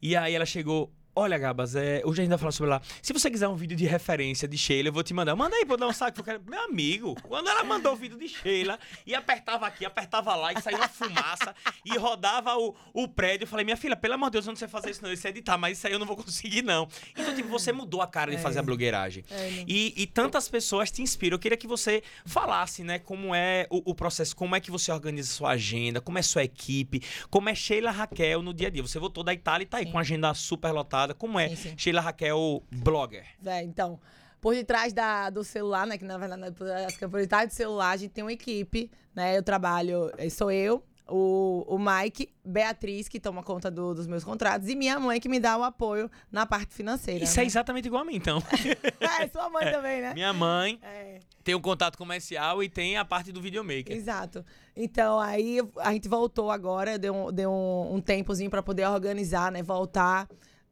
E 0.00 0.14
aí 0.14 0.34
ela 0.34 0.46
chegou. 0.46 0.92
Olha, 1.16 1.38
Gabas, 1.38 1.76
é, 1.76 2.02
hoje 2.04 2.20
a 2.20 2.24
gente 2.24 2.30
vai 2.30 2.38
falar 2.38 2.50
sobre 2.50 2.70
lá. 2.70 2.82
Se 3.00 3.12
você 3.12 3.30
quiser 3.30 3.46
um 3.46 3.54
vídeo 3.54 3.76
de 3.76 3.86
referência 3.86 4.48
de 4.48 4.58
Sheila, 4.58 4.88
eu 4.88 4.92
vou 4.92 5.02
te 5.04 5.14
mandar. 5.14 5.36
Manda 5.36 5.54
aí 5.54 5.64
pra 5.64 5.74
eu 5.74 5.78
dar 5.78 5.86
um 5.86 5.92
saco. 5.92 6.18
Eu 6.18 6.24
quero... 6.24 6.42
Meu 6.44 6.60
amigo, 6.64 7.14
quando 7.22 7.48
ela 7.48 7.62
mandou 7.62 7.92
o 7.92 7.96
vídeo 7.96 8.18
de 8.18 8.28
Sheila 8.28 8.76
e 9.06 9.14
apertava 9.14 9.64
aqui, 9.64 9.84
apertava 9.84 10.34
lá 10.34 10.52
e 10.52 10.60
saía 10.60 10.76
uma 10.76 10.88
fumaça 10.88 11.54
e 11.84 11.96
rodava 11.96 12.56
o, 12.58 12.74
o 12.92 13.06
prédio, 13.06 13.44
eu 13.44 13.48
falei, 13.48 13.64
minha 13.64 13.76
filha, 13.76 13.94
pelo 13.94 14.14
amor 14.14 14.26
de 14.26 14.32
Deus, 14.32 14.46
eu 14.46 14.50
não 14.50 14.56
sei 14.56 14.66
fazer 14.66 14.90
isso 14.90 15.04
não, 15.04 15.12
isso 15.12 15.24
é 15.24 15.30
editar, 15.30 15.56
mas 15.56 15.78
isso 15.78 15.86
aí 15.86 15.92
eu 15.92 16.00
não 16.00 16.06
vou 16.06 16.16
conseguir 16.16 16.62
não. 16.62 16.88
Então, 17.12 17.32
tipo, 17.32 17.48
você 17.48 17.70
mudou 17.72 18.02
a 18.02 18.08
cara 18.08 18.32
de 18.32 18.36
É. 18.38 18.40
fazer 18.40 18.58
a 18.58 18.62
blogueiragem. 18.62 19.24
É. 19.30 19.64
E, 19.68 19.94
e 19.96 20.06
tantas 20.08 20.48
pessoas 20.48 20.90
te 20.90 21.00
inspiram. 21.00 21.36
Eu 21.36 21.38
queria 21.38 21.56
que 21.56 21.68
você 21.68 22.02
falasse, 22.26 22.82
né, 22.82 22.98
como 22.98 23.32
é 23.32 23.68
o, 23.70 23.92
o 23.92 23.94
processo, 23.94 24.34
como 24.34 24.56
é 24.56 24.60
que 24.60 24.70
você 24.70 24.90
organiza 24.90 25.32
sua 25.32 25.50
agenda, 25.50 26.00
como 26.00 26.18
é 26.18 26.22
sua 26.22 26.42
equipe, 26.42 27.00
como 27.30 27.48
é 27.48 27.54
Sheila 27.54 27.92
Raquel 27.92 28.42
no 28.42 28.52
dia 28.52 28.66
a 28.66 28.70
dia. 28.70 28.82
Você 28.82 28.98
voltou 28.98 29.22
da 29.22 29.32
Itália 29.32 29.62
e 29.62 29.66
tá 29.68 29.76
aí 29.76 29.84
Sim. 29.84 29.92
com 29.92 29.98
a 29.98 30.00
agenda 30.00 30.34
super 30.34 30.72
lotada. 30.72 31.03
Como 31.12 31.38
é 31.38 31.48
Sim, 31.50 31.56
sim. 31.56 31.74
Sheila 31.76 32.00
Raquel 32.00 32.62
blogger? 32.72 33.26
É, 33.44 33.62
então, 33.62 34.00
por 34.40 34.54
detrás 34.54 34.92
da, 34.92 35.28
do 35.28 35.44
celular, 35.44 35.86
né? 35.86 35.98
Que 35.98 36.04
na 36.04 36.16
verdade, 36.16 36.52
por- 36.52 36.68
é 36.68 36.86
por 37.08 37.20
detrás 37.20 37.48
do 37.48 37.52
celular, 37.52 37.90
a 37.90 37.96
gente 37.96 38.12
tem 38.12 38.24
uma 38.24 38.32
equipe, 38.32 38.90
né? 39.14 39.36
Eu 39.36 39.42
trabalho, 39.42 40.10
eh, 40.16 40.30
sou 40.30 40.50
eu, 40.50 40.82
o, 41.06 41.64
o 41.68 41.78
Mike, 41.78 42.30
Beatriz, 42.44 43.08
que 43.08 43.20
toma 43.20 43.42
conta 43.42 43.70
do- 43.70 43.94
dos 43.94 44.06
meus 44.06 44.24
contratos, 44.24 44.68
e 44.70 44.74
minha 44.74 44.98
mãe, 44.98 45.20
que 45.20 45.28
me 45.28 45.38
dá 45.38 45.56
o 45.58 45.62
apoio 45.62 46.10
na 46.32 46.46
parte 46.46 46.74
financeira. 46.74 47.22
Isso 47.24 47.38
é 47.38 47.42
né? 47.42 47.46
exatamente 47.46 47.86
igual 47.88 48.02
a 48.02 48.04
mim, 48.06 48.16
então. 48.16 48.42
É, 49.20 49.28
sua 49.28 49.48
mãe 49.50 49.64
também, 49.70 50.00
né? 50.00 50.14
Minha 50.14 50.32
mãe 50.32 50.78
É, 50.82 51.20
tem 51.42 51.54
um 51.54 51.60
contato 51.60 51.96
comercial 51.98 52.62
e 52.62 52.68
tem 52.70 52.96
a 52.96 53.04
parte 53.04 53.30
do 53.32 53.40
videomaker. 53.40 53.94
exato. 53.94 54.44
Então, 54.74 55.20
aí 55.20 55.58
a 55.78 55.92
gente 55.92 56.08
voltou 56.08 56.50
agora, 56.50 56.98
deu 56.98 57.14
um, 57.14 57.32
deu 57.32 57.50
um, 57.50 57.94
um 57.96 58.00
tempozinho 58.00 58.50
pra 58.50 58.62
poder 58.62 58.86
organizar, 58.88 59.52
né? 59.52 59.62
Voltar, 59.62 60.26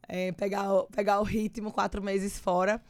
é, 0.09 0.33
pegar, 0.33 0.73
o- 0.73 0.85
pegar 0.85 1.21
o 1.21 1.25
ritmo, 1.25 1.71
quatro 1.73 2.03
meses 2.03 2.39
fora. 2.39 2.81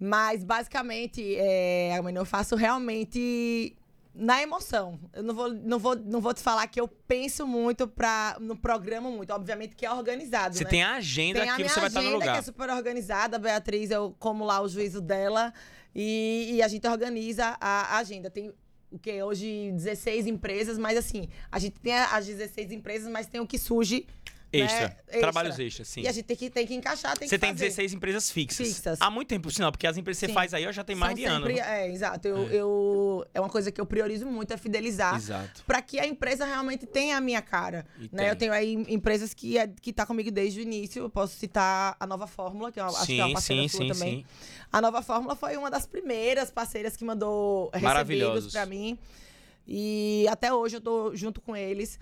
Mas, 0.00 0.44
basicamente, 0.44 1.34
é, 1.36 1.98
eu 2.14 2.24
faço 2.24 2.54
realmente 2.54 3.76
na 4.14 4.40
emoção. 4.42 4.98
Eu 5.12 5.22
não 5.22 5.34
vou, 5.34 5.52
não, 5.52 5.78
vou, 5.78 5.96
não 5.96 6.20
vou 6.20 6.32
te 6.34 6.40
falar 6.40 6.66
que 6.68 6.80
eu 6.80 6.86
penso 6.88 7.46
muito 7.46 7.86
pra, 7.88 8.36
no 8.40 8.56
programa 8.56 9.10
muito. 9.10 9.32
Obviamente 9.32 9.74
que 9.74 9.84
é 9.86 9.92
organizado, 9.92 10.54
Você 10.56 10.64
né? 10.64 10.70
tem 10.70 10.82
a 10.82 10.94
agenda 10.96 11.40
Tem 11.40 11.50
a 11.50 11.56
que 11.56 11.68
você 11.68 11.80
vai 11.80 11.88
estar 11.88 12.00
no 12.00 12.08
agenda, 12.08 12.22
que 12.24 12.26
lugar. 12.28 12.38
é 12.38 12.42
super 12.42 12.70
organizada. 12.70 13.36
A 13.36 13.40
Beatriz, 13.40 13.90
eu 13.90 14.14
como 14.18 14.44
lá 14.44 14.60
o 14.60 14.68
juízo 14.68 15.00
dela. 15.00 15.52
E, 15.94 16.50
e 16.54 16.62
a 16.62 16.68
gente 16.68 16.86
organiza 16.86 17.56
a, 17.60 17.96
a 17.96 17.98
agenda. 17.98 18.30
Tem 18.30 18.52
o 18.90 18.98
que? 18.98 19.22
Hoje 19.22 19.70
16 19.72 20.26
empresas, 20.26 20.78
mas 20.78 20.96
assim, 20.96 21.28
a 21.50 21.58
gente 21.58 21.78
tem 21.80 21.92
as 21.94 22.26
16 22.26 22.72
empresas, 22.72 23.10
mas 23.10 23.26
tem 23.26 23.40
o 23.40 23.46
que 23.46 23.58
surge. 23.58 24.06
Extra. 24.52 24.88
né, 24.88 24.96
extra. 25.06 25.20
Trabalhos 25.20 25.58
extras, 25.58 25.88
sim. 25.88 26.00
E 26.02 26.08
a 26.08 26.12
gente 26.12 26.24
tem 26.24 26.36
que, 26.36 26.48
tem 26.48 26.66
que 26.66 26.74
encaixar, 26.74 27.16
tem 27.18 27.28
Você 27.28 27.36
que 27.36 27.40
tem 27.40 27.50
fazer. 27.52 27.64
16 27.66 27.92
empresas 27.92 28.30
fixas. 28.30 28.66
Fixas. 28.66 28.98
Há 29.00 29.10
muito 29.10 29.28
tempo, 29.28 29.50
sinal, 29.50 29.70
porque 29.70 29.86
as 29.86 29.96
empresas 29.96 30.18
que 30.18 30.26
você 30.26 30.30
Sim. 30.30 30.34
faz 30.34 30.54
aí 30.54 30.66
ó, 30.66 30.72
já 30.72 30.82
tem 30.82 30.96
mais 30.96 31.10
São 31.12 31.16
de 31.18 31.24
ano. 31.26 31.46
sempre- 31.46 31.60
É, 31.60 31.90
exato. 31.92 32.26
Eu, 32.28 32.38
eu- 32.50 33.26
é 33.34 33.40
uma 33.40 33.50
coisa 33.50 33.70
que 33.70 33.80
eu 33.80 33.84
priorizo 33.86 34.24
muito, 34.26 34.52
é 34.52 34.56
fidelizar. 34.56 35.16
Exato. 35.16 35.62
Pra 35.66 35.82
que 35.82 35.98
a 36.00 36.06
empresa 36.06 36.46
realmente 36.46 36.86
tenha 36.86 37.16
a 37.16 37.20
minha 37.20 37.42
cara. 37.42 37.86
E 37.98 38.02
Né? 38.04 38.08
tem. 38.16 38.26
Eu 38.28 38.36
tenho 38.36 38.52
aí 38.52 38.72
empresas 38.88 39.34
que, 39.34 39.58
é, 39.58 39.66
que 39.68 39.92
tá 39.92 40.06
comigo 40.06 40.30
desde 40.30 40.60
o 40.60 40.62
início. 40.62 41.02
Eu 41.02 41.10
posso 41.10 41.36
citar 41.36 41.96
a 42.00 42.06
Nova 42.06 42.26
Fórmula, 42.26 42.72
que 42.72 42.80
eu 42.80 42.84
acho 42.86 43.04
que 43.06 43.20
é 43.20 43.22
uma 43.24 43.26
Sim, 43.28 43.32
parceira 43.34 43.62
sim, 43.62 43.68
sua 43.68 43.80
sim, 43.82 43.88
também. 43.92 44.16
sim. 44.18 44.24
A 44.72 44.80
Nova 44.80 45.02
Fórmula 45.02 45.36
foi 45.36 45.56
uma 45.56 45.70
das 45.70 45.86
primeiras 45.86 46.50
parceiras 46.50 46.96
que 46.96 47.04
mandou 47.04 47.70
recebidos 47.74 48.50
pra 48.52 48.64
mim. 48.64 48.98
E 49.66 50.26
até 50.30 50.52
hoje 50.52 50.76
eu 50.76 50.80
tô 50.80 51.14
junto 51.14 51.40
com 51.40 51.54
eles. 51.54 51.98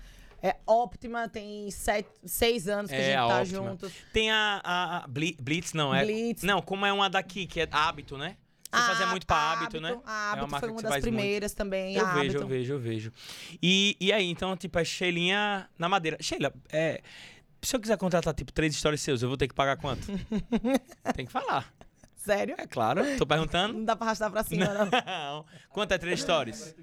É 0.49 0.57
Optima, 0.65 1.29
tem 1.29 1.69
sete, 1.73 2.09
seis 2.25 2.69
anos 2.69 2.89
que 2.91 2.97
É, 2.97 3.01
a 3.01 3.03
gente 3.05 3.15
a 3.17 3.27
tá 3.29 3.41
Optima. 3.43 3.69
juntos. 3.71 3.93
Tem 4.13 4.31
a, 4.31 4.61
a- 4.63 4.97
a 4.99 5.07
Bli- 5.09 5.37
Blitz, 5.41 5.73
não, 5.73 5.93
é? 5.93 6.05
Blitz. 6.05 6.43
Não, 6.45 6.63
como 6.63 6.87
é 6.87 6.93
uma 6.93 7.11
daqui, 7.11 7.47
que 7.47 7.61
é 7.61 7.69
hábito, 7.71 8.17
né? 8.17 8.37
Você 8.71 8.83
fazia 8.83 9.07
A- 9.07 9.11
muito 9.11 9.27
pra 9.27 9.37
a 9.37 9.53
hábito, 9.53 9.81
né? 9.81 9.89
A 9.89 9.93
É 9.93 9.95
uma 9.95 10.43
Hábito 10.43 10.59
foi 10.61 10.69
uma 10.71 10.83
das 10.83 10.91
faz 10.93 11.05
muito. 11.05 11.15
primeiras 11.17 11.53
também. 11.55 11.97
Eu 11.97 12.07
a 12.07 12.13
vejo, 12.13 12.21
Hábito. 12.27 12.43
eu 12.43 12.47
vejo, 12.49 12.73
eu 12.75 12.79
vejo. 12.79 13.13
E, 13.63 13.97
e 13.99 14.13
aí, 14.13 14.29
então, 14.31 14.57
tipo, 14.57 14.79
é 14.79 14.85
Sheilinha 14.85 15.69
na 15.79 15.89
madeira. 15.89 16.17
Sheila, 16.21 16.53
é, 16.71 17.01
se 17.63 17.75
eu 17.75 17.81
quiser 17.81 17.97
contratar, 17.97 18.35
tipo, 18.35 18.53
três 18.53 18.73
histórias 18.75 19.01
seus, 19.01 19.23
eu 19.23 19.29
vou 19.29 19.37
ter 19.37 19.49
que 19.49 19.55
pagar 19.55 19.77
quanto? 19.79 20.07
Tem 21.17 21.27
que 21.27 21.33
falar. 21.33 21.73
Sério? 22.27 22.55
É 22.59 22.67
claro. 22.67 23.03
Tô 23.17 23.25
perguntando. 23.25 23.75
Não 23.75 23.85
dá 23.85 23.95
pra 23.97 24.07
arrastar 24.09 24.31
pra 24.31 24.43
cima, 24.43 24.67
não. 24.67 24.87
Não. 24.91 25.45
Quanto 25.71 25.93
é 25.93 25.99
três 25.99 26.21
stories? 26.21 26.75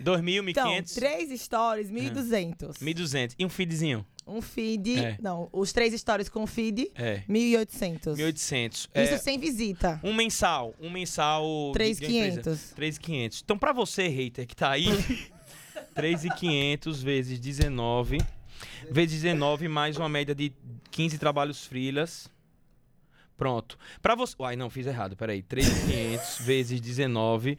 Dois 0.00 0.20
mil, 0.20 0.42
mil 0.42 0.50
Então, 0.50 0.66
quinhentos? 0.68 0.92
três 0.94 1.40
stories, 1.40 1.90
1.200. 1.90 2.80
Mil 2.82 2.94
duzentos. 2.94 3.36
E 3.38 3.44
um 3.44 3.48
feedzinho? 3.48 4.04
Um 4.26 4.42
feed. 4.42 4.98
É. 4.98 5.16
Não, 5.22 5.48
os 5.52 5.72
três 5.72 5.98
stories 5.98 6.28
com 6.28 6.46
feed, 6.46 6.90
É. 6.94 7.22
1.800. 7.28 8.14
Mil 8.16 8.26
oitocentos. 8.26 8.80
Isso 8.94 9.14
É, 9.14 9.18
sem 9.18 9.38
visita. 9.38 9.98
um 10.04 10.12
mensal. 10.12 10.74
Um 10.78 10.90
mensal... 10.90 11.42
de- 11.74 11.94
de 11.94 12.04
uma 12.06 12.26
empresa. 12.26 12.42
3.500. 12.42 12.74
3.500. 12.76 13.40
Então, 13.42 13.56
pra 13.58 13.72
você, 13.72 14.06
hater, 14.08 14.46
que 14.46 14.54
tá 14.54 14.70
aí, 14.70 14.86
3.500 15.96 17.02
vezes 17.02 17.38
19, 17.40 18.18
vezes 18.90 19.22
19 19.22 19.66
mais 19.68 19.96
uma 19.96 20.08
média 20.08 20.34
de 20.34 20.52
15 20.90 21.18
trabalhos 21.18 21.64
freelas. 21.66 22.28
Pronto. 23.38 23.78
Pra 24.02 24.16
você... 24.16 24.34
Uai, 24.38 24.56
não, 24.56 24.68
fiz 24.68 24.86
errado, 24.86 25.16
peraí. 25.16 25.42
3.500 25.44 26.42
vezes 26.44 26.80
19 26.80 27.56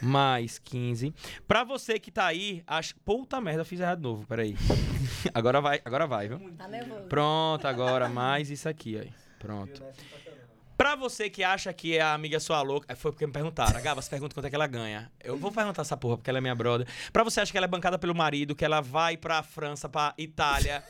mais 0.00 0.58
15. 0.58 1.12
Pra 1.48 1.64
você 1.64 1.98
que 1.98 2.12
tá 2.12 2.26
aí, 2.26 2.62
acha... 2.66 2.94
Puta 3.04 3.40
merda, 3.40 3.64
fiz 3.64 3.80
errado 3.80 3.96
de 3.96 4.02
novo, 4.04 4.26
peraí. 4.26 4.54
agora 5.34 5.60
vai, 5.60 5.80
agora 5.84 6.06
vai, 6.06 6.28
viu? 6.28 6.38
Tá 6.56 6.68
nervoso. 6.68 7.06
Pronto, 7.08 7.66
agora 7.66 8.08
mais 8.08 8.50
isso 8.50 8.68
aqui, 8.68 8.98
aí. 8.98 9.10
Pronto. 9.38 9.82
Pra 10.76 10.94
você 10.94 11.30
que 11.30 11.42
acha 11.42 11.72
que 11.72 11.98
a 11.98 12.12
amiga 12.12 12.38
sua 12.38 12.60
louca. 12.60 12.94
Foi 12.94 13.10
porque 13.12 13.26
me 13.26 13.32
perguntaram. 13.32 13.80
Gabas, 13.80 14.08
pergunta 14.08 14.34
quanto 14.34 14.46
é 14.46 14.50
que 14.50 14.54
ela 14.54 14.66
ganha. 14.66 15.10
Eu 15.22 15.36
vou 15.38 15.50
perguntar 15.50 15.82
essa 15.82 15.96
porra, 15.96 16.16
porque 16.16 16.28
ela 16.28 16.38
é 16.38 16.40
minha 16.40 16.54
brother. 16.54 16.86
Pra 17.12 17.24
você 17.24 17.40
acha 17.40 17.50
que 17.50 17.56
ela 17.56 17.66
é 17.66 17.68
bancada 17.68 17.98
pelo 17.98 18.14
marido, 18.14 18.54
que 18.54 18.64
ela 18.64 18.80
vai 18.80 19.16
pra 19.16 19.42
França, 19.42 19.88
pra 19.88 20.12
Itália. 20.18 20.82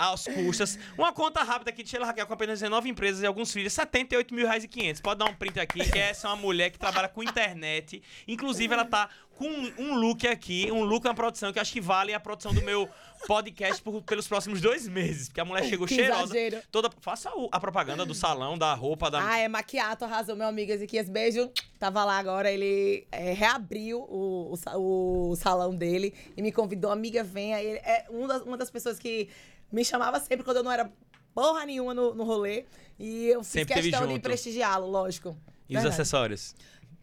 Aos 0.00 0.24
custas. 0.24 0.78
Uma 0.96 1.12
conta 1.12 1.42
rápida 1.42 1.70
aqui 1.70 1.82
de 1.82 1.90
Sheila 1.90 2.06
Raquel 2.06 2.26
com 2.26 2.32
apenas 2.34 2.58
19 2.60 2.88
empresas 2.88 3.22
e 3.22 3.26
alguns 3.26 3.52
filhos, 3.52 3.72
78 3.72 4.34
mil 4.34 4.46
reais 4.46 4.64
e 4.64 4.68
500. 4.68 5.00
Pode 5.02 5.18
dar 5.18 5.26
um 5.30 5.34
print 5.34 5.60
aqui, 5.60 5.88
que 5.90 5.98
essa 5.98 6.26
é 6.26 6.30
uma 6.30 6.36
mulher 6.36 6.70
que 6.70 6.78
trabalha 6.78 7.08
com 7.08 7.22
internet. 7.22 8.02
Inclusive, 8.26 8.72
ela 8.72 8.84
tá 8.84 9.08
com 9.34 9.48
um, 9.78 9.94
look 9.94 10.26
aqui, 10.26 10.70
um 10.70 10.84
look, 10.84 11.06
uma 11.06 11.14
produção 11.14 11.50
que 11.52 11.58
eu 11.58 11.62
acho 11.62 11.72
que 11.72 11.80
vale 11.80 12.12
a 12.12 12.20
produção 12.20 12.52
do 12.52 12.60
meu 12.62 12.86
podcast 13.26 13.82
por- 13.82 14.02
pelos 14.02 14.28
próximos 14.28 14.60
dois 14.60 14.86
meses. 14.86 15.28
Porque 15.28 15.40
a 15.40 15.44
mulher 15.46 15.64
chegou 15.64 15.86
Que 15.86 15.94
cheirosa. 15.94 16.24
exagero. 16.36 16.62
Toda, 16.70 16.90
faça 17.00 17.30
o- 17.34 17.48
a 17.50 17.58
propaganda 17.58 18.04
do 18.04 18.14
salão, 18.14 18.58
da 18.58 18.74
roupa, 18.74 19.10
da. 19.10 19.26
Ah, 19.26 19.38
é 19.38 19.48
Maquiato, 19.48 20.04
arrasou, 20.04 20.36
meu 20.36 20.46
amigo 20.46 20.70
Ezequias. 20.72 21.08
Beijo. 21.08 21.50
Tava 21.78 22.04
lá 22.04 22.18
agora, 22.18 22.50
ele 22.52 23.06
é, 23.10 23.32
reabriu 23.32 24.00
o, 24.02 24.54
o, 24.76 25.30
o 25.30 25.36
salão 25.36 25.74
dele 25.74 26.12
e 26.36 26.42
me 26.42 26.52
convidou, 26.52 26.90
amiga, 26.90 27.24
venha. 27.24 27.62
Ele 27.62 27.78
é 27.78 28.04
um 28.10 28.26
das- 28.26 28.42
uma 28.42 28.58
das 28.58 28.70
pessoas 28.70 28.98
que 28.98 29.30
me 29.72 29.84
chamava 29.84 30.18
sempre 30.20 30.44
quando 30.44 30.58
eu 30.58 30.62
não 30.62 30.72
era 30.72 30.90
porra 31.34 31.64
nenhuma 31.66 31.94
no, 31.94 32.14
no 32.14 32.24
rolê. 32.24 32.64
E 32.98 33.26
eu 33.28 33.42
fiz 33.42 33.52
Sempre 33.52 33.74
questão 33.82 34.06
de 34.06 34.18
prestigiá-lo, 34.20 34.86
lógico. 34.86 35.30
e 35.68 35.76
os 35.76 35.82
Verdade. 35.82 35.88
acessórios? 36.00 36.54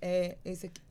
É, 0.02 0.38
esse 0.46 0.68
aqui. 0.68 0.82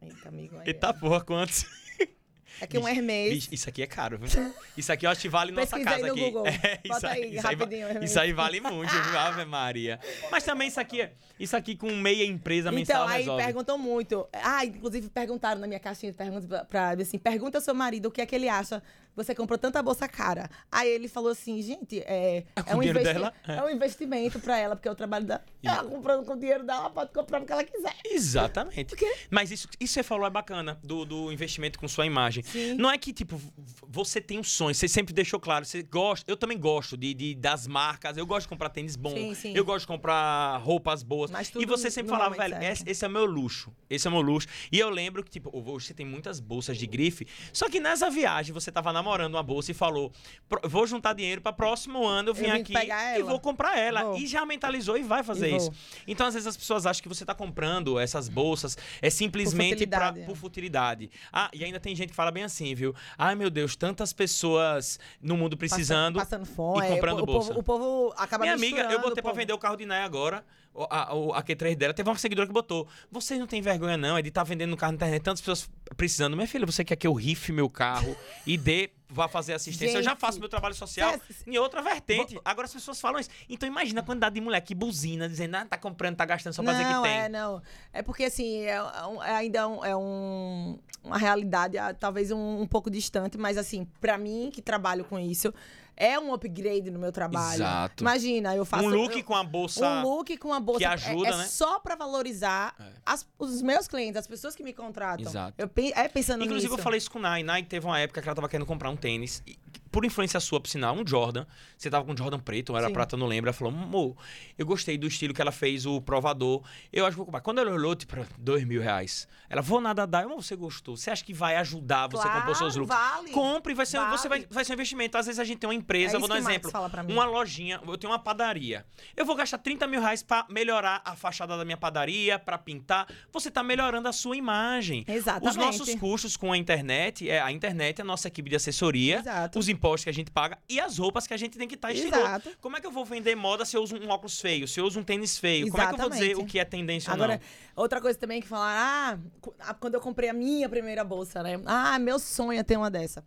Eita, 0.00 0.28
amigo. 0.28 0.56
aí, 0.58 0.68
Eita 0.68 0.94
porra, 0.94 1.20
quantos? 1.24 1.64
é. 2.00 2.64
Aqui 2.64 2.78
um 2.78 2.86
Hermes. 2.86 3.34
Bicho, 3.34 3.48
isso 3.52 3.68
aqui 3.68 3.82
é 3.82 3.86
caro, 3.86 4.18
viu? 4.18 4.28
Isso 4.76 4.92
aqui 4.92 5.04
eu 5.04 5.10
acho 5.10 5.20
que 5.20 5.28
vale 5.28 5.50
nossa 5.52 5.76
Pesquisa 5.76 5.90
aí 5.90 6.00
casa 6.02 6.06
no 6.06 6.12
aqui. 6.12 6.24
Google. 6.30 6.44
É, 6.62 6.76
Bota 6.88 6.96
isso 6.96 7.06
aí, 7.06 7.22
aí, 7.24 7.36
rapidinho, 7.38 7.88
Hermes. 7.88 8.10
isso 8.10 8.20
aí 8.20 8.32
vale 8.32 8.60
muito, 8.60 8.90
viu? 8.92 9.18
Ave 9.18 9.44
Maria. 9.44 9.98
Mas 10.30 10.44
também 10.44 10.68
isso 10.68 10.78
aqui, 10.80 11.00
é- 11.02 11.12
isso 11.38 11.56
aqui 11.56 11.76
com 11.76 11.90
meia 11.96 12.24
empresa 12.24 12.70
mensal 12.72 13.02
Então, 13.04 13.08
aí 13.14 13.18
resolve. 13.20 13.42
perguntam 13.44 13.78
muito. 13.78 14.26
Ah, 14.32 14.64
inclusive 14.64 15.08
perguntaram 15.10 15.60
na 15.60 15.66
minha 15.66 15.80
caixinha 15.80 16.12
de 16.12 16.18
perguntas 16.18 16.46
pra, 16.46 16.64
pra 16.64 16.90
assim, 16.90 17.18
pergunta 17.18 17.58
ao 17.58 17.62
seu 17.62 17.74
marido 17.74 18.06
o 18.06 18.10
que 18.10 18.20
é 18.20 18.26
que 18.26 18.34
ele 18.34 18.48
acha. 18.48 18.82
Você 19.14 19.34
comprou 19.34 19.58
tanta 19.58 19.82
bolsa 19.82 20.06
cara. 20.06 20.50
Aí 20.70 20.90
ele 20.90 21.08
falou 21.08 21.30
assim, 21.30 21.62
gente, 21.62 22.00
é, 22.00 22.44
com 22.54 22.70
é, 22.72 22.76
um, 22.76 22.82
investi- 22.82 23.14
dela? 23.14 23.32
É. 23.48 23.54
é 23.56 23.62
um 23.64 23.70
investimento 23.70 24.38
pra 24.38 24.58
ela, 24.58 24.76
porque 24.76 24.86
é 24.86 24.90
o 24.90 24.94
trabalho 24.94 25.24
dela. 25.24 25.42
Ela 25.62 25.84
comprando 25.84 26.22
com 26.26 26.34
o 26.34 26.38
dinheiro 26.38 26.62
dela, 26.64 26.80
ela 26.80 26.90
pode 26.90 27.12
comprar 27.12 27.40
o 27.40 27.46
que 27.46 27.50
ela 27.50 27.64
quiser. 27.64 27.94
Exatamente. 28.04 28.94
Mas 29.30 29.50
isso, 29.50 29.66
isso 29.68 29.76
que 29.78 29.86
você 29.88 30.02
falou 30.02 30.26
é 30.26 30.30
bacana, 30.30 30.78
do, 30.82 31.06
do 31.06 31.32
investimento 31.32 31.78
com 31.78 31.88
sua 31.88 32.04
imagem. 32.04 32.42
Sim. 32.42 32.74
Não 32.74 32.90
é 32.90 32.98
que, 32.98 33.10
tipo, 33.10 33.40
você 33.88 34.20
tem 34.20 34.38
um 34.38 34.44
sonho, 34.44 34.74
você 34.74 34.86
sempre 34.86 35.14
deixou 35.14 35.40
claro, 35.40 35.64
você 35.64 35.82
gosta. 35.82 36.30
Eu 36.30 36.36
também 36.36 36.58
gosto 36.58 36.94
de, 36.94 37.14
de- 37.14 37.34
das 37.34 37.66
marcas, 37.66 38.18
eu 38.18 38.26
gosto 38.26 38.42
de 38.42 38.48
comprar 38.48 38.68
tênis 38.68 38.96
bom, 38.96 39.14
Sim, 39.14 39.34
sim. 39.34 39.52
eu 39.56 39.64
gosto 39.64 39.80
de 39.80 39.86
comprar 39.86 40.58
roupas 40.58 41.02
boas. 41.02 41.25
E 41.60 41.66
você 41.66 41.90
sempre 41.90 42.10
falava, 42.10 42.34
velho, 42.34 42.56
certo. 42.56 42.88
esse, 42.88 43.04
é 43.04 43.08
o 43.08 43.10
meu 43.10 43.24
luxo. 43.24 43.72
Esse 43.88 44.06
é 44.06 44.10
o 44.10 44.12
meu 44.12 44.22
luxo. 44.22 44.48
E 44.70 44.78
eu 44.78 44.90
lembro 44.90 45.22
que, 45.22 45.30
tipo, 45.30 45.50
hoje 45.52 45.86
você 45.86 45.94
tem 45.94 46.06
muitas 46.06 46.40
bolsas 46.40 46.76
de 46.78 46.86
grife. 46.86 47.26
Só 47.52 47.68
que 47.68 47.80
nessa 47.80 48.10
viagem 48.10 48.52
você 48.52 48.70
tava 48.72 48.92
namorando 48.92 49.34
uma 49.34 49.42
bolsa 49.42 49.70
e 49.70 49.74
falou: 49.74 50.12
"Pro- 50.48 50.60
vou 50.68 50.86
juntar 50.86 51.12
dinheiro 51.14 51.40
pra 51.40 51.52
próximo 51.52 52.06
ano 52.06 52.30
eu 52.30 52.34
vim 52.34 52.46
Eu 52.46 52.54
vim 52.54 52.60
aqui 52.60 52.74
e 53.18 53.22
vou 53.22 53.40
comprar 53.40 53.78
ela. 53.78 54.04
Vou. 54.04 54.18
E 54.18 54.26
já 54.26 54.44
mentalizou 54.44 54.96
e 54.96 55.02
vai 55.02 55.22
fazer 55.22 55.50
E 55.52 55.56
isso. 55.56 55.72
Então, 56.06 56.26
às 56.26 56.34
vezes, 56.34 56.46
as 56.46 56.56
pessoas 56.56 56.86
acham 56.86 57.02
que 57.02 57.08
você 57.08 57.24
tá 57.24 57.34
comprando 57.34 57.98
essas 57.98 58.28
bolsas 58.28 58.76
é 59.00 59.10
simplesmente 59.10 59.86
pra, 59.86 60.08
futilidade, 60.08 60.20
é. 60.20 60.24
por 60.24 60.36
futilidade. 60.36 61.10
Ah, 61.32 61.50
e 61.52 61.64
ainda 61.64 61.80
tem 61.80 61.94
gente 61.94 62.10
que 62.10 62.16
fala 62.16 62.30
bem 62.30 62.44
assim, 62.44 62.74
viu? 62.74 62.94
Ai, 63.16 63.34
meu 63.34 63.50
Deus, 63.50 63.76
tantas 63.76 64.12
pessoas 64.12 64.98
no 65.20 65.36
mundo 65.36 65.56
precisando. 65.56 66.16
Passando, 66.16 66.44
passando 66.44 66.56
fome. 66.56 66.86
e 66.86 66.94
comprando 66.94 67.20
é, 67.20 67.22
o, 67.22 67.26
bolsa. 67.26 67.48
povo, 67.48 67.60
o 67.60 67.62
povo 67.62 68.14
acaba 68.16 68.42
Minha 68.42 68.54
amiga, 68.54 68.82
eu 68.90 69.00
botei 69.00 69.20
o 69.20 69.22
pra 69.22 69.32
vender 69.32 69.52
o 69.52 69.58
carro 69.58 69.76
de 69.76 69.86
Naya 69.86 70.04
agora. 70.04 70.44
A, 70.90 71.14
o- 71.14 71.32
a 71.32 71.42
Q3 71.42 71.74
dela. 71.74 71.94
Teve 71.94 72.08
uma 72.08 72.16
seguidora 72.18 72.46
que 72.46 72.52
botou. 72.52 72.86
Vocês 73.10 73.38
não 73.40 73.46
têm 73.46 73.60
vergonha, 73.62 73.96
não, 73.96 74.16
é 74.18 74.22
de 74.22 74.28
estar 74.28 74.44
vendendo 74.44 74.70
no 74.70 74.76
carro 74.76 74.92
na 74.92 74.96
internet. 74.96 75.22
Tantas 75.22 75.40
pessoas 75.40 75.70
precisando. 75.96 76.36
Minha 76.36 76.46
filha, 76.48 76.66
você 76.66 76.84
quer 76.84 76.96
que 76.96 77.06
eu 77.06 77.14
rife 77.14 77.52
meu 77.52 77.70
carro 77.70 78.16
e 78.46 78.56
dê, 78.58 78.90
vá 79.08 79.28
fazer 79.28 79.54
assistência? 79.54 79.98
eu 79.98 80.02
já 80.02 80.10
Gente, 80.10 80.20
faço 80.20 80.38
meu 80.40 80.48
trabalho 80.48 80.74
social 80.74 81.12
cê- 81.28 81.34
em 81.50 81.56
outra 81.58 81.80
vertente. 81.80 82.38
Agora 82.44 82.66
as 82.66 82.72
pessoas 82.72 83.00
falam 83.00 83.20
isso. 83.20 83.30
Então 83.48 83.66
imagina 83.68 84.00
a 84.00 84.04
quantidade 84.04 84.34
de 84.34 84.40
mulher 84.40 84.60
que 84.60 84.74
buzina, 84.74 85.28
dizendo, 85.28 85.54
ah, 85.56 85.64
tá 85.64 85.78
comprando, 85.78 86.16
tá 86.16 86.24
gastando 86.24 86.52
só 86.52 86.62
pra 86.62 86.72
dizer 86.72 86.84
que 86.84 86.92
não, 86.92 87.02
tem. 87.02 87.12
é, 87.12 87.28
não. 87.28 87.62
É 87.92 88.02
porque, 88.02 88.24
assim, 88.24 88.62
é, 88.64 88.82
um- 89.06 89.22
é 89.22 89.34
ainda 89.34 89.66
um- 89.68 89.84
é 89.84 89.96
um- 89.96 90.78
uma 91.04 91.16
realidade 91.18 91.78
ah, 91.78 91.94
talvez 91.94 92.30
um, 92.32 92.60
um 92.62 92.66
pouco 92.66 92.90
distante, 92.90 93.38
mas, 93.38 93.56
assim, 93.56 93.86
pra 94.00 94.18
mim, 94.18 94.50
que 94.52 94.60
trabalho 94.60 95.04
com 95.04 95.18
isso, 95.18 95.54
é 95.96 96.18
um 96.18 96.32
upgrade 96.34 96.90
no 96.90 96.98
meu 96.98 97.10
trabalho. 97.10 97.54
Exato. 97.56 98.02
Imagina, 98.02 98.54
eu 98.54 98.64
faço 98.64 98.84
um 98.84 98.88
look 98.88 99.16
eu- 99.16 99.24
com 99.24 99.34
a 99.34 99.42
bolsa. 99.42 99.86
um 99.86 100.02
look 100.02 100.36
com 100.36 100.48
uma 100.48 100.60
bolsa 100.60 100.78
que 100.80 100.84
é- 100.84 100.88
ajuda, 100.88 101.28
é, 101.28 101.36
né? 101.38 101.44
só 101.46 101.78
pra 101.80 101.94
valorizar 101.96 102.74
É. 102.78 102.84
as- 103.04 103.26
os 103.38 103.62
meus 103.62 103.88
clientes, 103.88 104.16
as 104.18 104.26
pessoas 104.26 104.54
que 104.54 104.62
me 104.62 104.72
contratam. 104.72 105.26
Exato. 105.26 105.54
Eu 105.58 105.70
é 105.94 106.08
pensando 106.08 106.44
Inclusive, 106.44 106.68
nisso. 106.70 106.78
eu 106.80 106.82
falei 106.84 106.98
isso 106.98 107.10
com 107.10 107.18
o 107.18 107.22
Nai. 107.22 107.42
Nai 107.42 107.62
teve 107.62 107.86
uma 107.86 107.98
época 107.98 108.20
que 108.20 108.28
ela 108.28 108.36
tava 108.36 108.48
querendo 108.48 108.66
comprar 108.66 108.90
um 108.90 108.96
tênis. 108.96 109.42
e, 109.46 109.58
por 109.96 110.04
influência 110.04 110.38
sua, 110.40 110.60
por 110.60 110.68
sinal, 110.68 110.94
um 110.94 111.06
Jordan. 111.06 111.46
Você 111.74 111.88
tava 111.88 112.04
com 112.04 112.12
um 112.12 112.16
Jordan 112.16 112.38
preto, 112.38 112.68
ou 112.70 112.76
era 112.78 112.88
Sim. 112.88 112.92
prata, 112.92 113.16
não 113.16 113.26
lembro. 113.26 113.48
Ela 113.48 113.54
falou, 113.54 113.72
amor, 113.72 114.14
eu 114.58 114.66
gostei 114.66 114.98
do 114.98 115.06
estilo 115.06 115.32
que 115.32 115.40
ela 115.40 115.50
fez, 115.50 115.86
o 115.86 116.02
provador. 116.02 116.62
Eu 116.92 117.06
acho 117.06 117.12
que 117.12 117.16
vou 117.16 117.24
comprar. 117.24 117.40
Quando 117.40 117.60
ela 117.60 117.70
olhou, 117.70 117.96
tipo, 117.96 118.14
dois 118.38 118.62
mil 118.64 118.82
reais. 118.82 119.26
Ela, 119.48 119.62
vou 119.62 119.80
nada 119.80 120.06
dar. 120.06 120.24
Eu, 120.24 120.28
"Amor, 120.28 120.42
você 120.42 120.54
gostou. 120.54 120.98
Você 120.98 121.10
acha 121.10 121.24
que 121.24 121.32
vai 121.32 121.56
ajudar 121.56 122.08
você 122.10 122.28
a 122.28 122.30
compor 122.40 122.56
seus 122.56 122.74
Claro, 122.74 122.80
looks? 122.86 122.96
vale. 123.16 123.30
Compre, 123.30 123.72
vai 123.74 123.86
ser, 123.86 123.98
você 124.10 124.28
vai, 124.28 124.40
Vale. 124.40 124.48
vai 124.52 124.64
ser 124.66 124.72
um 124.72 124.74
investimento. 124.74 125.16
Às 125.16 125.24
vezes 125.24 125.38
a 125.38 125.44
gente 125.44 125.60
tem 125.60 125.66
uma 125.70 125.74
empresa, 125.74 126.16
É 126.16 126.18
vou 126.20 126.28
dar 126.28 126.34
um 126.34 126.38
exemplo. 126.38 126.70
Uma 127.08 127.24
lojinha, 127.24 127.80
eu 127.86 127.96
tenho 127.96 128.12
uma 128.12 128.18
padaria. 128.18 128.84
Eu 129.16 129.24
vou 129.24 129.34
gastar 129.34 129.56
30 129.56 129.86
mil 129.86 130.02
reais 130.02 130.22
pra 130.22 130.44
melhorar 130.50 131.00
a 131.06 131.16
fachada 131.16 131.56
da 131.56 131.64
minha 131.64 131.76
padaria, 131.78 132.38
pra 132.38 132.58
pintar. 132.58 133.06
Você 133.32 133.50
tá 133.50 133.62
melhorando 133.62 134.08
a 134.08 134.12
sua 134.12 134.36
imagem. 134.36 135.06
Exatamente. 135.08 135.48
Os 135.48 135.56
nossos 135.56 135.94
custos 135.94 136.36
com 136.36 136.52
a 136.52 136.58
internet, 136.58 137.30
é 137.30 137.40
a 137.40 137.50
internet, 137.50 138.02
a 138.02 138.04
nossa 138.04 138.28
equipe 138.28 138.50
de 138.50 138.56
assessoria, 138.56 139.20
Exato. 139.20 139.58
os 139.58 139.68
impostos 139.70 139.85
que 140.04 140.10
a 140.10 140.12
gente 140.12 140.30
paga 140.30 140.58
e 140.68 140.80
as 140.80 140.98
roupas 140.98 141.26
que 141.26 141.34
a 141.34 141.36
gente 141.36 141.56
tem 141.56 141.68
que 141.68 141.74
estar 141.74 141.92
estiloso. 141.92 142.20
Exato. 142.20 142.50
Como 142.60 142.76
é 142.76 142.80
que 142.80 142.86
eu 142.86 142.90
vou 142.90 143.04
vender 143.04 143.34
moda 143.34 143.64
se 143.64 143.76
eu 143.76 143.82
uso 143.82 143.96
um 143.96 144.08
óculos 144.08 144.40
feio, 144.40 144.66
se 144.66 144.80
eu 144.80 144.84
uso 144.84 145.00
um 145.00 145.04
tênis 145.04 145.38
feio? 145.38 145.70
Como 145.70 145.82
é 145.82 145.86
que 145.86 145.94
eu 145.94 145.98
vou 145.98 146.10
dizer 146.10 146.24
Exatamente. 146.24 146.48
o 146.48 146.50
que 146.50 146.58
é 146.58 146.64
tendência 146.64 147.10
ou 147.10 147.14
Agora, 147.14 147.34
não? 147.34 147.82
outra 147.82 148.00
coisa 148.00 148.18
também 148.18 148.40
que 148.40 148.48
falaram, 148.48 148.80
ah, 148.80 149.18
ah, 149.60 149.74
quando 149.74 149.94
eu 149.94 150.00
comprei 150.00 150.28
a 150.28 150.32
minha 150.32 150.68
primeira 150.68 151.04
bolsa, 151.04 151.42
né? 151.42 151.60
Ah, 151.64 151.98
meu 151.98 152.18
sonho 152.18 152.58
é 152.58 152.62
ter 152.62 152.76
uma 152.76 152.90
dessa. 152.90 153.24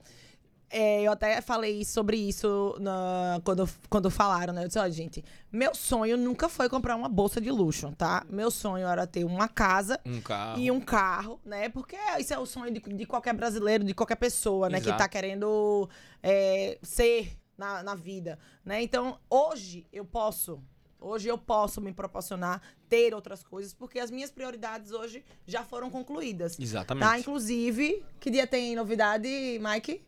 É, 0.72 1.01
eu 1.01 1.11
até 1.11 1.41
falei 1.41 1.84
sobre 1.84 2.15
isso 2.17 2.76
na- 2.80 3.41
quando, 3.43 3.67
quando 3.89 4.11
falaram, 4.11 4.53
né? 4.53 4.63
Eu 4.63 4.67
disse, 4.67 4.78
ó, 4.80 4.88
gente, 4.89 5.24
meu 5.51 5.74
sonho 5.74 6.15
nunca 6.15 6.47
foi 6.47 6.70
comprar 6.70 6.95
uma 6.95 7.09
bolsa 7.09 7.41
de 7.41 7.49
luxo, 7.49 7.91
tá? 7.97 8.24
Meu 8.30 8.51
sonho 8.51 8.88
era 8.88 9.07
ter 9.07 9.24
uma 9.24 9.47
casa 9.47 9.99
Um 10.05 10.22
carro. 10.22 10.59
e 10.59 10.70
um 10.70 10.80
carro, 10.80 11.39
né? 11.43 11.70
Porque 11.70 11.97
isso 12.20 12.34
é 12.34 12.38
o 12.38 12.45
sonho 12.45 12.72
de, 12.72 12.80
de 12.80 13.05
qualquer 13.05 13.34
brasileiro, 13.34 13.84
de 13.84 13.93
qualquer 13.95 14.15
pessoa, 14.17 14.70
né? 14.70 14.80
Que 14.80 14.88
Exato. 14.89 14.99
tá 14.99 15.07
querendo 15.09 15.89
é, 16.22 16.78
ser 16.84 17.36
na, 17.57 17.82
na 17.82 17.95
vida, 17.95 18.38
né? 18.63 18.82
Então, 18.84 19.20
hoje 19.30 19.88
eu 19.91 20.05
posso, 20.05 20.61
hoje 21.01 21.28
eu 21.28 21.38
posso 21.38 21.82
me 21.82 21.91
proporcionar 21.91 22.61
ter 22.88 23.13
outras 23.15 23.41
coisas, 23.43 23.74
porque 23.74 23.99
as 23.99 24.11
minhas 24.11 24.30
prioridades 24.32 24.91
hoje 24.91 25.26
já 25.47 25.63
foram 25.63 25.89
concluídas. 25.89 26.59
Exatamente. 26.59 27.03
Tá? 27.09 27.20
Inclusive, 27.20 28.03
que 28.20 28.30
dia 28.30 28.45
tem 28.47 28.76
novidade, 28.76 29.28
Mike? 29.61 30.01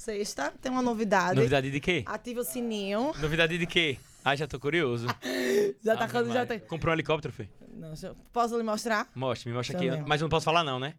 Sexta. 0.00 0.52
tem 0.60 0.72
uma 0.72 0.80
novidade. 0.80 1.36
Novidade 1.36 1.70
de 1.70 1.78
quê? 1.78 2.02
Ativa 2.06 2.40
o 2.40 2.44
sininho. 2.44 3.12
Novidade 3.20 3.58
de 3.58 3.66
quê? 3.66 3.98
Ah, 4.24 4.34
já 4.34 4.46
tô 4.46 4.58
curioso. 4.58 5.06
Já 5.82 5.96
tá 5.96 6.08
quando 6.08 6.30
já 6.32 6.44
tem. 6.44 6.58
Comprou 6.58 6.90
um 6.90 6.94
helicóptero, 6.94 7.32
foi? 7.32 7.48
Não, 7.74 7.92
posso 8.32 8.56
lhe 8.56 8.62
mostrar? 8.62 9.08
Mostra, 9.14 9.48
me 9.50 9.56
mostra 9.56 9.76
aqui. 9.76 9.88
Mas 10.06 10.20
eu 10.20 10.26
não 10.26 10.28
posso 10.30 10.44
falar 10.44 10.62
não, 10.62 10.78
né? 10.78 10.94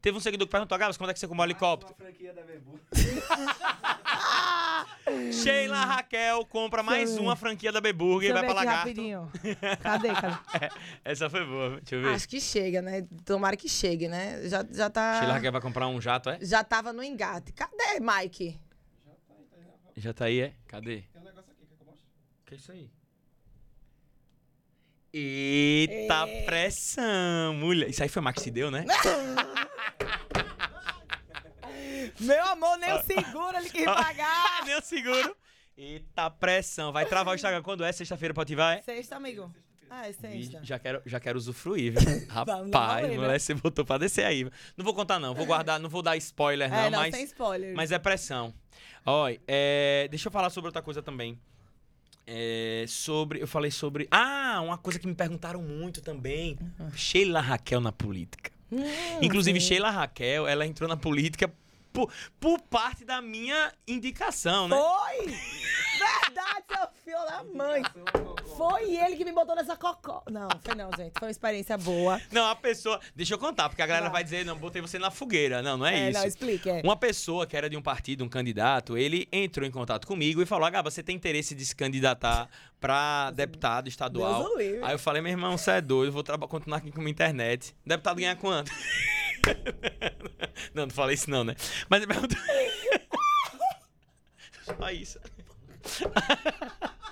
Teve 0.00 0.16
um 0.16 0.20
seguidor 0.20 0.46
que 0.46 0.52
perguntou, 0.52 0.78
Gabs, 0.78 0.96
quando 0.96 1.10
é 1.10 1.12
que 1.12 1.18
você 1.18 1.26
comprou 1.26 1.44
um 1.44 1.50
helicóptero? 1.50 1.94
franquia 1.96 2.32
da 2.32 2.42
Bebu. 2.42 2.78
Sheila 5.32 5.84
Raquel 5.84 6.44
compra 6.46 6.82
mais 6.82 7.16
uma 7.16 7.34
franquia 7.34 7.72
da 7.72 7.80
Beburger 7.80 8.30
e 8.30 8.32
vai 8.32 8.44
pra 8.44 8.54
Lagarto. 8.54 8.78
rapidinho. 8.80 9.30
Cadê, 9.82 10.08
cadê? 10.08 10.70
Essa 11.04 11.28
foi 11.28 11.44
boa, 11.44 11.80
deixa 11.80 11.96
eu 11.96 12.02
ver. 12.02 12.14
Acho 12.14 12.28
que 12.28 12.40
chega, 12.40 12.82
né? 12.82 13.06
Tomara 13.24 13.56
que 13.56 13.68
chegue, 13.68 14.06
né? 14.06 14.46
Já, 14.48 14.64
já 14.70 14.88
tá. 14.90 15.18
Sheila 15.18 15.32
Raquel 15.34 15.52
vai 15.52 15.60
comprar 15.60 15.88
um 15.88 16.00
jato, 16.00 16.30
é? 16.30 16.38
Já 16.42 16.62
tava 16.62 16.92
no 16.92 17.02
engate. 17.02 17.52
Cadê, 17.52 17.98
Mike? 18.00 18.58
Já 19.96 20.12
tá 20.12 20.26
aí, 20.26 20.40
é? 20.40 20.52
Cadê? 20.68 21.02
Tem 21.12 21.20
um 21.20 21.24
negócio 21.24 21.50
aqui, 21.50 21.66
quer 21.66 21.74
que 21.76 21.82
eu 21.82 21.86
mostre? 21.86 22.04
Que 22.46 22.54
é 22.54 22.56
isso 22.56 22.70
aí? 22.72 22.90
Eita 25.12 26.26
É. 26.28 26.42
pressão, 26.42 27.54
mulher. 27.54 27.88
Isso 27.88 28.02
aí 28.02 28.08
foi 28.08 28.20
o 28.20 28.24
Max 28.24 28.42
que 28.42 28.50
deu, 28.50 28.70
né? 28.70 28.84
Meu 32.20 32.44
amor, 32.46 32.76
nem 32.78 32.92
o 32.92 33.02
seguro 33.02 33.56
ele 33.56 33.70
quis 33.70 33.84
pagar. 33.84 34.64
Deu 34.66 34.82
seguro. 34.82 35.36
Eita 35.76 36.28
pressão. 36.30 36.92
Vai 36.92 37.06
travar 37.06 37.32
o 37.32 37.34
Instagram 37.36 37.62
quando 37.62 37.84
é? 37.84 37.92
Sexta-feira 37.92 38.34
pra 38.34 38.42
ativar, 38.42 38.76
é? 38.78 38.82
Sexta, 38.82 39.16
amigo. 39.16 39.54
Ah, 39.90 40.06
é 40.08 40.12
sexta. 40.12 40.60
Já 40.62 40.78
quero, 40.78 41.00
já 41.06 41.18
quero 41.20 41.38
usufruir, 41.38 41.92
viu? 41.92 42.26
Rapaz, 42.28 43.08
mulher, 43.14 43.40
você 43.40 43.54
botou 43.54 43.84
pra 43.84 43.96
descer 43.98 44.24
aí. 44.24 44.44
Não 44.76 44.84
vou 44.84 44.92
contar, 44.92 45.18
não. 45.18 45.32
Vou 45.34 45.46
guardar, 45.46 45.78
não 45.80 45.88
vou 45.88 46.02
dar 46.02 46.16
spoiler, 46.16 46.68
não, 46.68 46.76
é, 46.76 46.90
não, 46.90 46.98
mas. 46.98 47.14
sem 47.14 47.24
spoiler. 47.24 47.74
Mas 47.74 47.90
é 47.92 47.98
pressão. 47.98 48.52
Olha, 49.06 49.40
é, 49.46 50.06
deixa 50.10 50.28
eu 50.28 50.32
falar 50.32 50.50
sobre 50.50 50.68
outra 50.68 50.82
coisa 50.82 51.02
também. 51.02 51.40
É, 52.30 52.84
sobre. 52.86 53.40
Eu 53.40 53.46
falei 53.48 53.70
sobre. 53.70 54.06
Ah, 54.10 54.60
uma 54.62 54.76
coisa 54.76 54.98
que 54.98 55.06
me 55.06 55.14
perguntaram 55.14 55.62
muito 55.62 56.02
também. 56.02 56.58
Sheila 56.94 57.40
Raquel 57.40 57.80
na 57.80 57.90
política. 57.90 58.50
Hum, 58.70 58.84
Inclusive. 59.22 59.58
Sheila 59.58 59.88
Raquel, 59.90 60.46
ela 60.46 60.66
entrou 60.66 60.86
na 60.86 60.96
política 60.96 61.50
por, 61.90 62.12
por 62.38 62.60
parte 62.60 63.02
da 63.02 63.22
minha 63.22 63.72
indicação, 63.86 64.68
né? 64.68 64.76
Foi! 64.76 65.34
Seu 66.68 66.88
filho 67.04 67.26
da 67.26 67.44
mãe. 67.44 67.82
Foi 68.56 68.96
ele 68.96 69.16
que 69.16 69.24
me 69.24 69.32
botou 69.32 69.54
nessa 69.54 69.76
cocó. 69.76 70.22
Não, 70.30 70.48
foi 70.62 70.74
não, 70.74 70.90
gente. 70.96 71.12
Foi 71.18 71.28
uma 71.28 71.30
experiência 71.30 71.78
boa. 71.78 72.20
Não, 72.30 72.48
a 72.48 72.56
pessoa. 72.56 73.00
Deixa 73.14 73.34
eu 73.34 73.38
contar, 73.38 73.68
porque 73.68 73.82
a 73.82 73.86
galera 73.86 74.10
Vai. 74.10 74.24
dizer, 74.24 74.44
não, 74.44 74.56
botei 74.56 74.82
você 74.82 74.98
na 74.98 75.10
fogueira. 75.10 75.62
Não, 75.62 75.76
não 75.76 75.86
é, 75.86 76.10
isso. 76.10 76.18
não, 76.18 76.26
explique. 76.26 76.68
É. 76.68 76.80
Uma 76.82 76.96
pessoa 76.96 77.46
que 77.46 77.56
era 77.56 77.70
de 77.70 77.76
um 77.76 77.82
partido, 77.82 78.24
um 78.24 78.28
candidato, 78.28 78.96
ele 78.96 79.28
entrou 79.32 79.66
em 79.66 79.70
contato 79.70 80.06
comigo 80.06 80.42
e 80.42 80.46
falou: 80.46 80.66
Agaba, 80.66 80.90
você 80.90 81.02
tem 81.02 81.16
interesse 81.16 81.54
de 81.54 81.64
se 81.64 81.74
candidatar 81.74 82.48
pra 82.80 83.30
deputado 83.30 83.88
estadual? 83.88 84.42
Deus 84.42 84.54
o 84.54 84.58
livre. 84.58 84.84
Aí 84.84 84.92
eu 84.92 84.98
falei: 84.98 85.22
meu 85.22 85.30
irmão, 85.30 85.56
você 85.56 85.72
é 85.72 85.80
doido, 85.80 86.12
vou 86.12 86.48
continuar 86.48 86.78
aqui 86.78 86.90
com 86.90 87.00
a 87.00 87.10
internet. 87.10 87.74
Deputado 87.86 88.16
ganha 88.16 88.36
quanto? 88.36 88.72
não, 90.74 90.86
não 90.86 90.90
falei 90.90 91.14
isso 91.14 91.30
não, 91.30 91.44
né? 91.44 91.54
Mas 91.88 92.02
ele 92.02 92.12
perguntou. 92.12 92.38
Só 94.78 94.90
isso. 94.90 95.18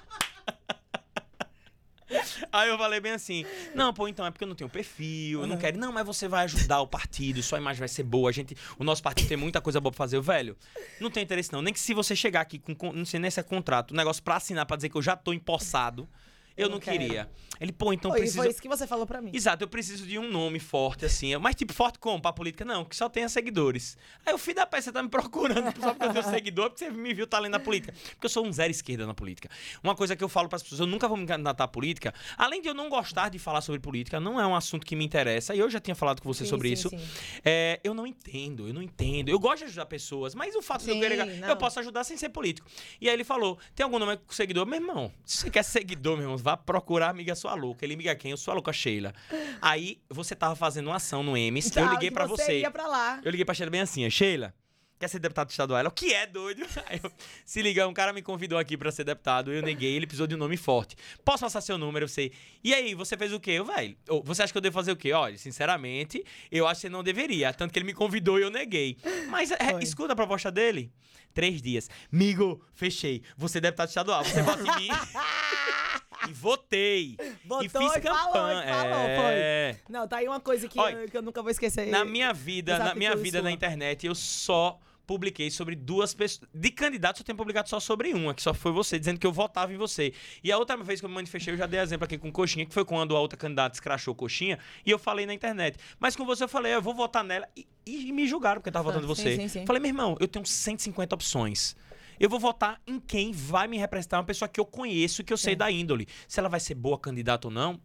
Aí 2.52 2.68
eu 2.68 2.78
falei 2.78 3.00
bem 3.00 3.12
assim: 3.12 3.44
Não, 3.74 3.92
pô, 3.92 4.08
então 4.08 4.24
é 4.24 4.30
porque 4.30 4.44
eu 4.44 4.48
não 4.48 4.54
tenho 4.54 4.70
perfil, 4.70 5.40
eu 5.42 5.46
não 5.46 5.56
quero. 5.56 5.78
Não, 5.78 5.92
mas 5.92 6.06
você 6.06 6.28
vai 6.28 6.44
ajudar 6.44 6.80
o 6.80 6.86
partido, 6.86 7.42
sua 7.42 7.58
imagem 7.58 7.80
vai 7.80 7.88
ser 7.88 8.02
boa. 8.02 8.30
A 8.30 8.32
gente, 8.32 8.56
o 8.78 8.84
nosso 8.84 9.02
partido 9.02 9.28
tem 9.28 9.36
muita 9.36 9.60
coisa 9.60 9.80
boa 9.80 9.90
pra 9.92 9.98
fazer. 9.98 10.16
Eu, 10.16 10.22
velho, 10.22 10.56
não 11.00 11.10
tem 11.10 11.22
interesse 11.22 11.52
não. 11.52 11.60
Nem 11.60 11.72
que 11.72 11.80
se 11.80 11.92
você 11.92 12.14
chegar 12.14 12.40
aqui 12.40 12.58
com, 12.58 12.92
não 12.92 13.04
sei 13.04 13.20
nem 13.20 13.30
se 13.30 13.40
é 13.40 13.42
contrato, 13.42 13.92
um 13.92 13.96
negócio 13.96 14.22
pra 14.22 14.36
assinar, 14.36 14.64
pra 14.66 14.76
dizer 14.76 14.88
que 14.88 14.96
eu 14.96 15.02
já 15.02 15.16
tô 15.16 15.32
empossado, 15.32 16.08
eu, 16.56 16.66
Eu 16.66 16.70
não 16.70 16.80
quero. 16.80 16.98
queria. 16.98 17.30
Ele, 17.58 17.72
pô, 17.72 17.90
então 17.92 18.10
precisa. 18.10 18.42
foi 18.42 18.50
isso 18.50 18.60
que 18.60 18.68
você 18.68 18.86
falou 18.86 19.06
pra 19.06 19.20
mim. 19.22 19.30
Exato, 19.32 19.64
eu 19.64 19.68
preciso 19.68 20.06
de 20.06 20.18
um 20.18 20.30
nome 20.30 20.58
forte, 20.58 21.06
assim. 21.06 21.34
Mas, 21.38 21.54
tipo, 21.54 21.72
forte 21.72 21.98
como? 21.98 22.20
Pra 22.20 22.30
política? 22.32 22.66
Não, 22.66 22.84
que 22.84 22.94
só 22.94 23.08
tenha 23.08 23.28
seguidores. 23.30 23.96
Aí 24.26 24.34
o 24.34 24.38
filho 24.38 24.56
da 24.56 24.66
peça, 24.66 24.84
você 24.84 24.92
tá 24.92 25.02
me 25.02 25.08
procurando 25.08 25.64
só 25.80 25.94
porque 25.94 26.04
eu 26.06 26.12
tenho 26.22 26.24
seguidor, 26.34 26.68
porque 26.70 26.84
você 26.84 26.90
me 26.90 27.14
viu 27.14 27.26
talento 27.26 27.52
na 27.52 27.58
política. 27.58 27.94
Porque 28.10 28.26
eu 28.26 28.30
sou 28.30 28.44
um 28.46 28.52
zero 28.52 28.70
esquerda 28.70 29.06
na 29.06 29.14
política. 29.14 29.48
Uma 29.82 29.94
coisa 29.94 30.14
que 30.14 30.22
eu 30.22 30.28
falo 30.28 30.50
pras 30.50 30.62
pessoas, 30.62 30.80
eu 30.80 30.86
nunca 30.86 31.08
vou 31.08 31.16
me 31.16 31.26
candidatar 31.26 31.64
à 31.64 31.68
política. 31.68 32.12
Além 32.36 32.60
de 32.60 32.68
eu 32.68 32.74
não 32.74 32.90
gostar 32.90 33.30
de 33.30 33.38
falar 33.38 33.62
sobre 33.62 33.80
política, 33.80 34.20
não 34.20 34.38
é 34.38 34.46
um 34.46 34.54
assunto 34.54 34.84
que 34.84 34.94
me 34.94 35.04
interessa. 35.04 35.54
E 35.54 35.58
eu 35.58 35.70
já 35.70 35.80
tinha 35.80 35.94
falado 35.94 36.20
com 36.20 36.30
você 36.30 36.44
Sim, 36.44 36.50
sobre 36.50 36.68
sim, 36.68 36.74
isso. 36.74 36.90
sim. 36.90 36.98
É, 37.42 37.80
eu 37.82 37.94
não 37.94 38.06
entendo, 38.06 38.68
eu 38.68 38.74
não 38.74 38.82
entendo. 38.82 39.30
Eu 39.30 39.38
gosto 39.38 39.58
de 39.60 39.64
ajudar 39.64 39.86
pessoas, 39.86 40.34
mas 40.34 40.54
o 40.54 40.60
fato 40.60 40.84
de 40.84 40.90
eu 40.90 41.00
querer. 41.00 41.24
não. 41.40 41.48
Eu 41.48 41.56
posso 41.56 41.80
ajudar 41.80 42.04
sem 42.04 42.18
ser 42.18 42.28
político. 42.28 42.68
E 43.00 43.08
aí 43.08 43.14
ele 43.14 43.24
falou: 43.24 43.58
tem 43.74 43.82
algum 43.84 43.98
nome 43.98 44.18
com 44.18 44.32
seguidor? 44.34 44.66
Meu 44.66 44.78
irmão, 44.78 45.10
se 45.24 45.38
você 45.38 45.50
quer 45.50 45.62
seguidor, 45.62 46.16
meu 46.16 46.24
irmão, 46.24 46.36
vá 46.46 46.56
procurar 46.56 47.08
a 47.08 47.10
amiga 47.10 47.34
sua 47.34 47.54
louca. 47.54 47.84
Ele 47.84 47.94
amiga 47.94 48.14
quem? 48.14 48.30
Eu 48.30 48.36
sou 48.36 48.52
a 48.52 48.54
louca 48.54 48.72
Sheila. 48.72 49.12
Aí 49.60 50.00
você 50.08 50.36
tava 50.36 50.54
fazendo 50.54 50.86
uma 50.86 50.96
ação 50.96 51.24
no 51.24 51.36
Emes, 51.36 51.74
eu 51.76 51.90
liguei 51.90 52.10
pra 52.10 52.24
você. 52.24 52.44
você. 52.44 52.60
ia 52.60 52.70
pra 52.70 52.86
lá. 52.86 53.20
Eu 53.24 53.30
liguei 53.32 53.44
pra 53.44 53.52
Sheila 53.52 53.70
bem 53.70 53.80
assim, 53.80 54.08
Sheila. 54.08 54.54
Quer 54.98 55.08
ser 55.08 55.18
deputado 55.18 55.50
estadual? 55.50 55.78
Ela, 55.80 55.88
o 55.90 55.92
que 55.92 56.14
é, 56.14 56.24
doido? 56.24 56.64
Aí 56.86 57.00
eu, 57.02 57.12
se 57.44 57.60
liga, 57.60 57.86
um 57.86 57.92
cara 57.92 58.14
me 58.14 58.22
convidou 58.22 58.58
aqui 58.58 58.78
pra 58.78 58.90
ser 58.90 59.04
deputado, 59.04 59.52
eu 59.52 59.60
neguei, 59.60 59.94
ele 59.94 60.06
precisou 60.06 60.26
de 60.26 60.34
um 60.34 60.38
nome 60.38 60.56
forte. 60.56 60.96
Posso 61.22 61.40
passar 61.40 61.60
seu 61.60 61.76
número? 61.76 62.04
Eu 62.04 62.08
sei. 62.08 62.32
E 62.64 62.72
aí, 62.72 62.94
você 62.94 63.14
fez 63.14 63.30
o 63.30 63.38
quê? 63.38 63.50
Eu, 63.50 63.64
velho, 63.66 63.94
você 64.24 64.42
acha 64.42 64.52
que 64.52 64.56
eu 64.56 64.62
devo 64.62 64.72
fazer 64.72 64.92
o 64.92 64.96
quê? 64.96 65.12
Olha, 65.12 65.36
sinceramente, 65.36 66.24
eu 66.50 66.66
acho 66.66 66.80
que 66.80 66.86
você 66.86 66.88
não 66.88 67.02
deveria. 67.02 67.52
Tanto 67.52 67.72
que 67.72 67.78
ele 67.78 67.86
me 67.86 67.92
convidou 67.92 68.38
e 68.38 68.42
eu 68.42 68.50
neguei. 68.50 68.96
Mas 69.28 69.50
é, 69.50 69.56
escuta 69.82 70.14
a 70.14 70.16
proposta 70.16 70.50
dele. 70.50 70.90
Três 71.34 71.60
dias. 71.60 71.90
Migo, 72.10 72.64
fechei. 72.72 73.22
Você 73.36 73.58
é 73.58 73.60
deputado 73.60 73.88
estadual, 73.88 74.24
você 74.24 74.40
vota 74.40 74.62
em 74.62 74.80
mim. 74.80 74.88
e 76.28 76.32
votei. 76.32 77.16
E 77.62 77.68
fiz 77.68 77.96
e 77.96 78.00
falou, 78.00 78.32
campanha. 78.32 78.64
e 78.64 78.72
falou, 78.72 79.30
é... 79.30 79.76
Não, 79.88 80.08
tá 80.08 80.18
aí 80.18 80.28
uma 80.28 80.40
coisa 80.40 80.68
que, 80.68 80.78
Olha, 80.78 80.96
eu, 80.96 81.08
que 81.08 81.16
eu 81.16 81.22
nunca 81.22 81.42
vou 81.42 81.50
esquecer. 81.50 81.86
Na 81.86 82.04
minha 82.04 82.32
vida, 82.32 82.78
na 82.78 82.94
minha 82.94 83.10
atitude 83.10 83.24
vida 83.24 83.38
na 83.38 83.50
sua. 83.50 83.54
internet, 83.54 84.06
eu 84.06 84.14
só 84.14 84.78
publiquei 85.06 85.50
sobre 85.50 85.76
duas 85.76 86.12
pessoas. 86.12 86.48
De 86.52 86.70
candidatos, 86.70 87.20
eu 87.20 87.24
tenho 87.24 87.38
publicado 87.38 87.68
só 87.68 87.78
sobre 87.78 88.12
uma, 88.12 88.34
que 88.34 88.42
só 88.42 88.52
foi 88.52 88.72
você, 88.72 88.98
dizendo 88.98 89.18
que 89.18 89.26
eu 89.26 89.32
votava 89.32 89.72
em 89.72 89.76
você. 89.76 90.12
E 90.42 90.50
a 90.50 90.58
outra 90.58 90.76
vez 90.76 91.00
que 91.00 91.06
eu 91.06 91.08
me 91.08 91.14
manifestei, 91.14 91.54
eu 91.54 91.58
já 91.58 91.66
dei 91.66 91.80
exemplo 91.80 92.04
aqui 92.04 92.18
com 92.18 92.30
Coxinha, 92.32 92.66
que 92.66 92.74
foi 92.74 92.84
quando 92.84 93.16
a 93.16 93.20
outra 93.20 93.38
candidata 93.38 93.74
escrachou 93.76 94.14
Coxinha, 94.14 94.58
e 94.84 94.90
eu 94.90 94.98
falei 94.98 95.24
na 95.24 95.32
internet. 95.32 95.78
Mas 95.98 96.16
com 96.16 96.24
você 96.26 96.44
eu 96.44 96.48
falei, 96.48 96.74
eu 96.74 96.82
vou 96.82 96.94
votar 96.94 97.22
nela. 97.22 97.48
E, 97.56 97.66
e 97.86 98.12
me 98.12 98.26
julgaram 98.26 98.60
porque 98.60 98.68
eu 98.68 98.72
tava 98.72 98.84
votando 98.84 99.04
em 99.04 99.08
você. 99.08 99.36
sim, 99.36 99.48
sim. 99.48 99.66
Falei, 99.66 99.80
meu 99.80 99.90
irmão, 99.90 100.16
eu 100.18 100.26
tenho 100.26 100.44
150 100.44 101.14
opções. 101.14 101.76
Eu 102.18 102.28
vou 102.28 102.38
votar 102.40 102.80
em 102.86 102.98
quem 103.00 103.32
vai 103.32 103.66
me 103.68 103.76
representar, 103.78 104.18
uma 104.18 104.24
pessoa 104.24 104.48
que 104.48 104.58
eu 104.60 104.64
conheço, 104.66 105.22
que 105.24 105.32
eu 105.32 105.36
sei 105.38 105.52
É. 105.52 105.56
da 105.56 105.70
índole. 105.70 106.06
Se 106.28 106.38
ela 106.40 106.48
vai 106.48 106.60
ser 106.60 106.74
boa 106.74 106.98
candidata 106.98 107.48
ou 107.48 107.52
não, 107.52 107.80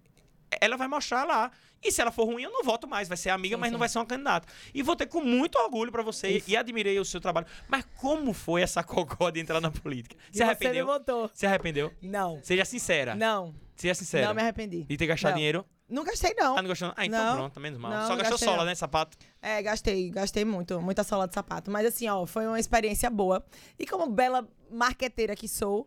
ela 0.60 0.76
vai 0.78 0.88
mostrar 0.88 1.24
lá. 1.24 1.52
E 1.84 1.92
se 1.92 2.00
ela 2.00 2.12
for 2.12 2.26
ruim, 2.26 2.44
eu 2.44 2.52
não 2.52 2.64
voto 2.64 2.88
mais. 2.88 3.08
Vai 3.08 3.18
ser 3.18 3.30
amiga, 3.32 3.56
Sim, 3.56 3.60
mas 3.60 3.68
sim. 3.70 3.72
não 3.72 3.80
vai 3.80 3.90
ser 3.90 3.98
uma 3.98 4.06
candidata. 4.06 4.48
E 4.74 4.84
vou 4.84 4.96
ter 4.96 5.08
com 5.08 5.20
muito 5.22 5.58
orgulho 5.58 5.92
pra 5.92 6.04
você. 6.04 6.30
Isso. 6.30 6.50
E 6.50 6.56
admirei 6.56 7.00
o 7.00 7.06
seu 7.06 7.20
trabalho. 7.20 7.48
Mas 7.68 7.84
como 7.98 8.34
foi 8.34 8.62
essa 8.62 8.84
cocó 8.84 9.30
de 9.32 9.40
entrar 9.40 9.60
na 9.60 9.72
política? 9.72 10.16
Se 10.32 10.38
você 10.38 10.44
arrependeu? 10.44 10.86
botou. 10.86 11.32
Se 11.34 11.46
arrependeu? 11.48 11.92
Não. 12.02 12.40
Seja 12.44 12.66
sincera. 12.66 13.16
Não. 13.16 13.56
Seja 13.76 13.96
sincera. 13.96 14.28
Não 14.28 14.36
me 14.36 14.42
arrependi. 14.42 14.84
De 14.84 14.96
ter 14.96 15.08
gastado 15.08 15.32
Não. 15.32 15.38
dinheiro? 15.38 15.66
Não 15.92 16.04
gastei, 16.06 16.34
não. 16.38 16.58
Ah, 16.58 16.62
não 16.62 16.70
gostou? 16.70 16.94
Ah, 16.96 17.06
então 17.06 17.24
Não. 17.24 17.36
pronto, 17.36 17.60
menos 17.60 17.78
mal. 17.78 17.92
Não, 17.92 18.08
Só 18.08 18.16
gastou 18.16 18.38
sola, 18.38 18.58
não. 18.60 18.66
né, 18.66 18.76
sapato? 18.76 19.18
É, 19.42 19.62
gastei, 19.62 20.10
gastei 20.10 20.46
muito, 20.46 20.82
muita 20.82 21.04
sola 21.04 21.28
de 21.28 21.34
sapato. 21.34 21.70
Mas 21.70 21.86
assim, 21.86 22.08
ó, 22.08 22.26
foi 22.26 22.48
uma 22.48 22.60
experiência 22.60 23.10
boa. 23.10 23.46
E 23.78 23.86
como 23.86 24.08
bela 24.08 24.48
marqueteira 24.72 25.36
que 25.36 25.50
sou, 25.50 25.86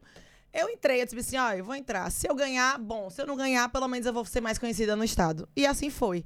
eu 0.53 0.69
entrei, 0.69 1.01
eu 1.01 1.07
disse 1.07 1.19
assim, 1.19 1.39
ó, 1.39 1.53
eu 1.53 1.65
vou 1.65 1.75
entrar. 1.75 2.11
Se 2.11 2.29
eu 2.29 2.35
ganhar, 2.35 2.79
bom. 2.79 3.09
Se 3.09 3.23
eu 3.23 3.27
não 3.27 3.35
ganhar, 3.35 3.67
pelo 3.71 3.89
menos 3.89 4.07
eu 4.07 4.13
vou 4.13 4.25
ser 4.27 4.43
mais 4.43 4.59
conhecida 4.59 4.95
no 4.95 5.03
estado. 5.05 5.49
E 5.57 5.67
assim 5.67 5.89
foi. 5.89 6.23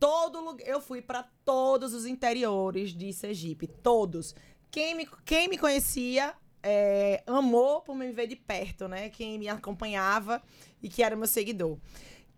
Todo 0.00 0.40
lugar, 0.40 0.66
eu 0.66 0.80
fui 0.80 1.02
pra 1.02 1.24
todos 1.44 1.92
os 1.92 2.06
interiores 2.06 2.90
de 2.96 3.12
Sergipe, 3.12 3.66
todos. 3.66 4.34
Quem 4.70 4.94
me, 4.94 5.08
quem 5.24 5.48
me 5.48 5.58
conhecia 5.58 6.32
é, 6.62 7.22
amou 7.26 7.82
por 7.82 7.94
me 7.94 8.10
ver 8.12 8.26
de 8.26 8.36
perto, 8.36 8.88
né? 8.88 9.08
Quem 9.10 9.38
me 9.38 9.48
acompanhava 9.48 10.42
e 10.82 10.88
que 10.88 11.02
era 11.02 11.14
meu 11.16 11.26
seguidor. 11.26 11.78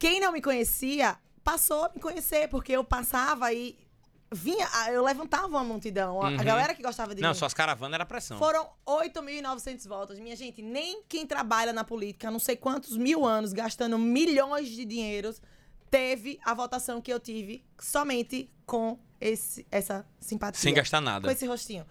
Quem 0.01 0.19
não 0.19 0.33
me 0.33 0.41
conhecia 0.43 1.17
passou 1.45 1.85
a 1.85 1.91
me 1.95 2.01
conhecer, 2.01 2.49
porque 2.49 2.73
eu 2.73 2.83
passava 2.83 3.53
e 3.53 3.79
vinha, 4.33 4.67
eu 4.93 5.05
levantava 5.05 5.47
uma 5.47 5.63
multidão. 5.63 6.23
A- 6.23 6.29
Uhum. 6.31 6.41
A 6.41 6.43
galera 6.45 6.75
que 6.75 6.83
gostava 6.83 7.15
de 7.15 7.21
Não, 7.21 7.29
mim. 7.31 7.35
suas 7.35 7.53
caravanas 7.53 7.95
era 7.95 8.07
pressão. 8.07 8.39
Foram 8.39 8.69
8.900 8.87 9.87
votos. 9.87 10.19
Minha 10.19 10.35
gente, 10.37 10.63
nem 10.63 11.03
quem 11.09 11.27
trabalha 11.27 11.73
na 11.73 11.85
política, 11.85 12.31
não 12.31 12.39
sei 12.39 12.57
quantos 12.57 12.97
mil 12.97 13.25
anos, 13.27 13.53
gastando 13.53 13.99
milhões 13.99 14.69
de 14.69 14.85
dinheiros, 14.85 15.41
teve 15.91 16.39
a 16.45 16.55
votação 16.55 17.01
que 17.01 17.13
eu 17.13 17.21
tive 17.21 17.65
somente 17.79 18.51
com 18.65 18.99
esse, 19.21 19.67
essa 19.71 20.07
simpatia. 20.19 20.63
Sem 20.63 20.73
gastar 20.73 20.99
Com 20.99 21.05
nada. 21.05 21.31
esse 21.33 21.47
rostinho. 21.47 21.85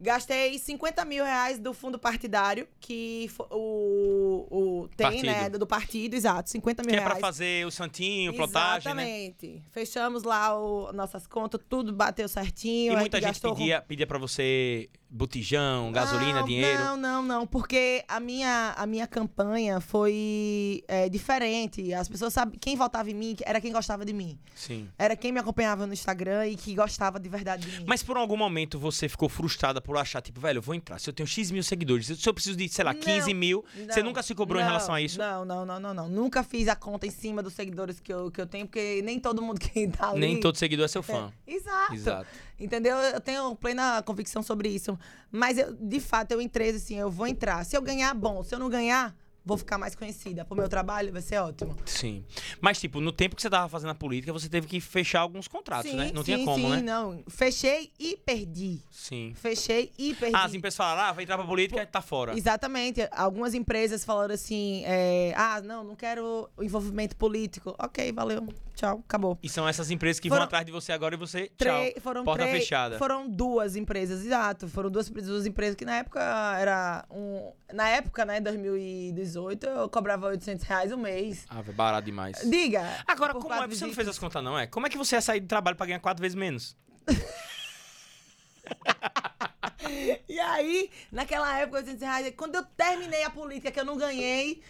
Gastei 0.00 0.58
50 0.58 1.04
mil 1.04 1.24
reais 1.24 1.58
do 1.58 1.72
fundo 1.72 1.98
partidário, 1.98 2.66
que 2.80 3.30
o, 3.50 4.46
o 4.84 4.88
tem, 4.96 5.06
Partido. 5.06 5.26
né? 5.26 5.48
Do 5.50 5.66
partido, 5.66 6.14
exato. 6.14 6.50
50 6.50 6.82
mil 6.82 6.90
Que 6.90 6.96
é 6.96 6.98
reais. 6.98 7.12
pra 7.12 7.20
fazer 7.20 7.64
o 7.66 7.70
santinho, 7.70 8.34
plotagem, 8.34 8.92
né? 8.92 9.02
Exatamente. 9.26 9.62
Fechamos 9.70 10.24
lá 10.24 10.58
o, 10.58 10.92
nossas 10.92 11.26
contas, 11.26 11.60
tudo 11.68 11.92
bateu 11.92 12.28
certinho. 12.28 12.92
E 12.92 12.96
muita 12.96 13.18
gente 13.18 13.26
gastou 13.28 13.54
pedia, 13.54 13.80
pedia 13.82 14.06
pra 14.06 14.18
você 14.18 14.88
botijão, 15.10 15.92
gasolina, 15.92 16.40
Não, 16.40 16.46
dinheiro. 16.46 16.82
Não, 16.82 16.96
não, 16.96 17.22
não, 17.22 17.46
porque 17.46 18.04
a 18.08 18.18
minha, 18.18 18.74
a 18.76 18.86
minha 18.86 19.06
campanha 19.06 19.80
foi 19.80 20.82
é, 20.88 21.08
diferente. 21.08 21.94
As 21.94 22.08
pessoas 22.08 22.32
sabem, 22.32 22.58
quem 22.58 22.76
votava 22.76 23.10
em 23.10 23.14
mim 23.14 23.36
era 23.44 23.60
quem 23.60 23.72
gostava 23.72 24.04
de 24.04 24.12
mim. 24.12 24.38
Sim. 24.54 24.88
Era 24.98 25.16
quem 25.16 25.32
me 25.32 25.38
acompanhava 25.38 25.86
no 25.86 25.92
Instagram 25.92 26.48
e 26.48 26.56
que 26.56 26.74
gostava 26.74 27.20
de 27.20 27.28
verdade 27.28 27.70
de 27.70 27.78
mim. 27.78 27.84
Mas 27.86 28.02
por 28.02 28.16
algum 28.16 28.36
momento 28.36 28.78
você 28.78 29.08
ficou 29.08 29.28
frustrada 29.28 29.80
por 29.80 29.96
achar, 29.96 30.20
tipo, 30.20 30.40
velho, 30.40 30.58
eu 30.58 30.62
vou 30.62 30.74
entrar. 30.74 30.98
Se 30.98 31.08
eu 31.08 31.14
tenho 31.14 31.26
X 31.26 31.50
mil 31.50 31.62
seguidores, 31.62 32.06
se 32.06 32.28
eu 32.28 32.34
preciso 32.34 32.56
de, 32.56 32.68
sei 32.68 32.84
lá, 32.84 32.92
Não, 32.92 33.00
15 33.00 33.34
mil, 33.34 33.64
você 33.88 34.00
Não, 34.00 34.08
nunca 34.08 34.22
se 34.22 34.34
cobrou 34.34 34.60
em 34.60 34.64
relação 34.64 34.94
a 34.94 35.00
isso? 35.00 35.18
Não, 35.18 35.44
não, 35.44 35.64
não, 35.64 35.80
não, 35.80 35.94
não. 35.94 36.08
Nunca 36.08 36.42
fiz 36.42 36.68
a 36.68 36.76
conta 36.76 37.06
em 37.06 37.10
cima 37.10 37.42
dos 37.42 37.54
seguidores 37.54 38.00
que 38.00 38.12
eu, 38.12 38.30
que 38.30 38.40
eu 38.40 38.46
tenho, 38.46 38.66
porque 38.66 39.00
nem 39.02 39.20
todo 39.20 39.40
mundo 39.40 39.60
que 39.60 39.86
tá 39.88 40.10
ali... 40.10 40.20
Nem 40.20 40.40
todo 40.40 40.56
seguidor 40.56 40.86
é 40.86 40.88
seu 40.88 41.02
fã. 41.04 41.32
Exato. 41.46 41.94
Exato. 41.94 42.26
Entendeu? 42.58 42.96
Eu 42.96 43.20
tenho 43.20 43.54
plena 43.56 44.02
convicção 44.02 44.42
sobre 44.42 44.68
isso. 44.68 44.98
Mas, 45.30 45.58
eu, 45.58 45.74
de 45.74 46.00
fato, 46.00 46.32
eu 46.32 46.40
entrei 46.40 46.70
assim, 46.70 46.96
eu 46.96 47.10
vou 47.10 47.26
entrar. 47.26 47.64
Se 47.64 47.76
eu 47.76 47.82
ganhar, 47.82 48.14
bom. 48.14 48.42
Se 48.42 48.54
eu 48.54 48.58
não 48.58 48.68
ganhar, 48.68 49.14
vou 49.44 49.56
ficar 49.58 49.76
mais 49.78 49.94
conhecida. 49.94 50.44
Pro 50.44 50.56
meu 50.56 50.68
trabalho 50.68 51.12
vai 51.12 51.20
ser 51.22 51.38
ótimo. 51.38 51.76
Sim. 51.84 52.24
Mas, 52.60 52.80
tipo, 52.80 53.00
no 53.00 53.12
tempo 53.12 53.36
que 53.36 53.42
você 53.42 53.50
tava 53.50 53.68
fazendo 53.68 53.90
a 53.90 53.94
política, 53.94 54.32
você 54.32 54.48
teve 54.48 54.66
que 54.66 54.80
fechar 54.80 55.20
alguns 55.20 55.46
contratos, 55.46 55.92
né? 55.92 56.10
Não 56.14 56.22
tinha 56.24 56.38
como, 56.44 56.64
sim, 56.66 56.70
né? 56.76 56.82
não. 56.82 57.22
Fechei 57.28 57.92
e 57.98 58.16
perdi. 58.16 58.80
Sim. 58.90 59.32
Fechei 59.34 59.92
e 59.98 60.14
perdi. 60.14 60.34
Ah, 60.36 60.44
as 60.44 60.54
empresas 60.54 60.76
falaram, 60.76 61.10
ah, 61.10 61.12
vai 61.12 61.24
entrar 61.24 61.36
pra 61.36 61.46
política 61.46 61.82
e 61.82 61.86
tá 61.86 62.00
fora. 62.00 62.36
Exatamente. 62.36 63.06
Algumas 63.10 63.54
empresas 63.54 64.04
falaram 64.04 64.34
assim: 64.34 64.82
é, 64.86 65.32
ah, 65.36 65.60
não, 65.60 65.84
não 65.84 65.94
quero 65.96 66.48
envolvimento 66.60 67.16
político. 67.16 67.74
Ok, 67.78 68.12
valeu. 68.12 68.46
Tchau, 68.74 69.02
acabou. 69.06 69.38
E 69.40 69.48
são 69.48 69.68
essas 69.68 69.90
empresas 69.90 70.18
que 70.18 70.28
vão 70.28 70.36
Foram- 70.36 70.46
atrás 70.46 70.66
de 70.66 70.72
você 70.72 70.90
agora 70.90 71.14
e 71.14 71.18
você, 71.18 71.48
tchau. 71.56 71.80
Foram 72.00 72.24
porta 72.24 72.44
fechada. 72.46 72.98
Foram 72.98 73.28
duas 73.28 73.76
empresas, 73.76 74.24
exato. 74.24 74.66
Foram 74.68 74.90
duas, 74.90 75.08
duas 75.08 75.46
empresas 75.46 75.76
que 75.76 75.84
na 75.84 75.96
época 75.96 76.20
era 76.58 77.04
um. 77.10 77.52
Na 77.72 77.88
época, 77.88 78.24
né, 78.24 78.40
2018, 78.40 79.33
eu 79.34 79.88
cobrava 79.90 80.28
800 80.28 80.64
reais 80.64 80.92
o 80.92 80.98
mês. 80.98 81.46
Ah, 81.48 81.62
barato 81.62 82.06
demais. 82.06 82.38
Diga. 82.48 82.82
Agora, 83.06 83.34
como 83.34 83.52
é? 83.52 83.66
Você 83.68 83.86
não 83.86 83.94
fez 83.94 84.08
as 84.08 84.18
contas, 84.18 84.42
não, 84.42 84.58
é? 84.58 84.66
Como 84.66 84.86
é 84.86 84.90
que 84.90 84.98
você 84.98 85.16
ia 85.16 85.20
sair 85.20 85.40
do 85.40 85.46
trabalho 85.46 85.76
pra 85.76 85.86
ganhar 85.86 86.00
quatro 86.00 86.20
vezes 86.22 86.34
menos? 86.34 86.76
E 90.28 90.40
aí, 90.40 90.90
naquela 91.12 91.58
época, 91.58 91.78
800 91.78 92.02
reais, 92.02 92.34
quando 92.36 92.54
eu 92.54 92.64
terminei 92.76 93.22
a 93.22 93.30
política, 93.30 93.70
que 93.70 93.78
eu 93.78 93.84
não 93.84 93.96
ganhei, 93.96 94.62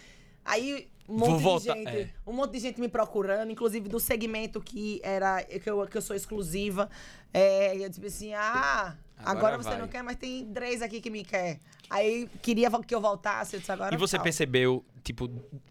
aí 0.45 0.91
um 1.09 1.19
Vou 1.19 1.29
monte 1.29 1.39
de 1.39 1.45
voltar, 1.45 1.77
gente, 1.77 1.89
é. 1.89 2.11
um 2.27 2.33
monte 2.33 2.53
de 2.53 2.59
gente 2.59 2.81
me 2.81 2.89
procurando, 2.89 3.51
inclusive 3.51 3.89
do 3.89 4.01
segmento 4.01 4.61
que 4.61 5.01
era 5.03 5.43
que 5.43 5.69
eu, 5.69 5.87
que 5.87 5.97
eu 5.97 6.03
sou 6.03 6.17
exclusiva. 6.17 6.89
É, 7.33 7.77
eu 7.77 7.89
disse 7.89 8.07
assim, 8.07 8.33
ah, 8.35 8.97
Agora 9.19 9.55
agora, 9.55 9.57
você 9.59 9.71
vai. 9.71 9.79
não 9.79 9.89
quer, 9.89 10.03
mas 10.03 10.17
tem 10.17 10.45
três 10.53 10.83
aqui 10.83 11.01
que 11.01 11.11
me 11.11 11.25
quer. 11.25 11.59
Aí 11.89 12.29
queria 12.43 12.71
que 12.83 12.95
eu 12.95 13.01
voltasse, 13.01 13.57
eu 13.57 13.61
disse 13.61 13.71
agora 13.71 13.95
E 13.95 13.99
você 13.99 14.17
tchau. 14.17 14.25
percebeu, 14.25 14.85
tipo, 15.03 15.31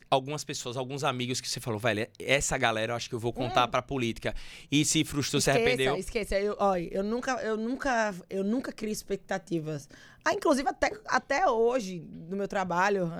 algumas 0.09 0.43
pessoas, 0.43 0.77
alguns 0.77 1.03
amigos 1.03 1.41
que 1.41 1.49
você 1.49 1.59
falou, 1.59 1.79
velho, 1.79 2.07
essa 2.19 2.57
galera 2.57 2.93
eu 2.93 2.95
acho 2.95 3.09
que 3.09 3.15
eu 3.15 3.19
vou 3.19 3.33
contar 3.33 3.67
pra 3.67 3.81
política. 3.81 4.33
E 4.71 4.85
se 4.85 5.03
frustrou, 5.03 5.41
se 5.41 5.49
arrependeu. 5.49 5.95
Esqueça, 5.97 6.39
eu, 6.39 6.55
olha, 6.59 6.87
eu 6.91 7.03
nunca, 7.03 7.31
eu 7.41 7.57
nunca, 7.57 8.15
eu 8.29 8.43
nunca 8.43 8.71
crio 8.71 8.91
expectativas. 8.91 9.89
Ah, 10.23 10.33
inclusive 10.33 10.69
até, 10.69 10.91
até 11.07 11.49
hoje, 11.49 11.99
no 12.29 12.37
meu 12.37 12.47
trabalho, 12.47 13.11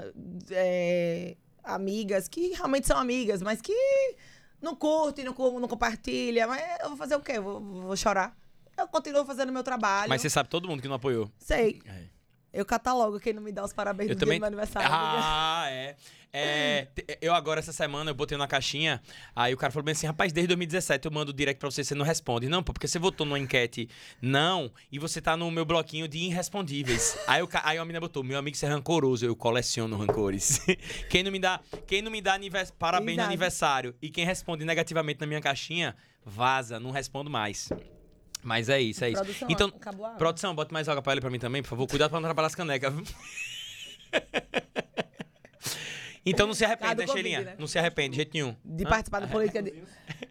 é, 0.52 1.36
amigas 1.64 2.28
que 2.28 2.50
realmente 2.50 2.88
são 2.88 2.98
amigas, 2.98 3.42
mas 3.42 3.62
que 3.62 3.74
não 4.62 4.76
curtem, 4.76 5.26
não, 5.26 5.34
não 5.60 5.68
compartilham. 5.68 6.50
Mas 6.50 6.62
eu 6.82 6.90
vou 6.90 6.98
fazer 6.98 7.16
o 7.16 7.20
quê? 7.20 7.40
Vou, 7.40 7.60
vou 7.60 7.96
chorar. 7.96 8.36
Eu 8.78 8.88
continuo 8.88 9.26
fazendo 9.26 9.52
meu 9.52 9.64
trabalho. 9.64 10.10
Mas 10.10 10.22
você 10.22 10.30
sabe 10.30 10.50
todo 10.50 10.68
mundo 10.68 10.82
que 10.82 10.88
não 10.88 10.96
apoiou. 10.96 11.30
Sei. 11.38 11.82
É. 11.86 12.04
Eu 12.54 12.66
catalogo 12.66 13.20
quem 13.20 13.34
não 13.34 13.42
me 13.42 13.52
dá 13.52 13.64
os 13.64 13.74
parabéns 13.74 14.10
Eu 14.10 14.16
no 14.16 14.20
também. 14.20 14.38
do 14.38 14.42
meu 14.42 14.48
aniversário. 14.48 14.88
Ah, 14.92 15.66
é. 15.70 15.96
É, 16.36 16.88
Eu 17.22 17.32
agora, 17.36 17.60
essa 17.60 17.72
semana, 17.72 18.10
eu 18.10 18.16
botei 18.16 18.36
na 18.38 18.48
caixinha. 18.48 19.00
Aí 19.36 19.54
o 19.54 19.58
cara 19.58 19.72
falou 19.72 19.84
bem 19.84 19.92
assim: 19.92 20.08
rapaz, 20.08 20.34
desde 20.34 20.48
2017 20.48 21.06
eu 21.08 21.12
mando 21.12 21.32
direct 21.32 21.60
pra 21.60 21.70
você, 21.70 21.84
você 21.84 21.94
não 21.94 22.04
responde. 22.04 22.50
Não, 22.50 22.64
pô, 22.64 22.74
porque 22.74 22.88
você 22.88 22.98
votou 22.98 23.24
numa 23.26 23.38
enquete 23.38 23.88
não 24.20 24.72
e 24.92 24.98
você 24.98 25.22
tá 25.22 25.38
no 25.38 25.50
meu 25.52 25.64
bloquinho 25.64 26.08
de 26.08 26.18
irrespondíveis. 26.18 27.16
aí, 27.28 27.44
o, 27.44 27.50
aí 27.64 27.78
a 27.78 27.86
menina 27.86 28.00
botou: 28.00 28.24
meu 28.24 28.40
amigo, 28.40 28.58
você 28.58 28.66
é 28.66 28.70
rancoroso. 28.70 29.24
Eu 29.26 29.36
coleciono 29.36 29.96
rancores. 29.96 30.60
quem 31.10 31.22
não 31.22 31.32
me 31.32 31.40
dá, 31.40 31.60
quem 31.86 32.02
não 32.02 32.10
me 32.12 32.20
dá 32.22 32.34
anivers- 32.34 32.72
parabéns 32.72 33.10
no 33.18 33.22
Exato. 33.22 33.28
aniversário 33.30 33.96
e 34.02 34.10
quem 34.10 34.26
responde 34.26 34.66
negativamente 34.66 35.20
na 35.22 35.28
minha 35.28 35.42
caixinha, 35.42 35.96
vaza, 36.26 36.80
não 36.80 36.90
respondo 36.90 37.30
mais. 37.30 37.70
Mas 38.44 38.70
é 38.70 38.82
isso, 38.82 39.04
é 39.06 39.10
isso. 39.12 39.22
Produção, 39.24 39.48
então, 39.50 39.68
acabou 39.70 40.06
a 40.06 40.10
água. 40.10 40.18
produção, 40.20 40.54
bota 40.54 40.74
mais 40.74 40.88
água 40.90 41.02
pra 41.02 41.14
ele 41.14 41.22
pra 41.22 41.30
mim 41.30 41.40
também, 41.40 41.62
por 41.62 41.70
favor. 41.70 41.88
Cuidado 41.88 42.10
pra 42.10 42.20
não 42.20 42.26
atrapalhar 42.28 42.48
as 42.48 42.56
canecas. 42.56 42.94
então 46.26 46.48
não 46.48 46.54
se 46.54 46.64
arrepende, 46.64 46.90
Cada 46.90 47.02
né, 47.02 47.08
Covid, 47.08 47.24
Sheilinha? 47.30 47.46
né? 47.52 47.56
Não 47.60 47.68
se 47.68 47.78
arrepende 47.80 48.12
de 48.12 48.16
jeito 48.18 48.32
nenhum. 48.34 48.56
De 48.64 48.84
participar 48.84 49.20
da 49.22 49.28
política 49.28 49.62
de, 49.62 49.74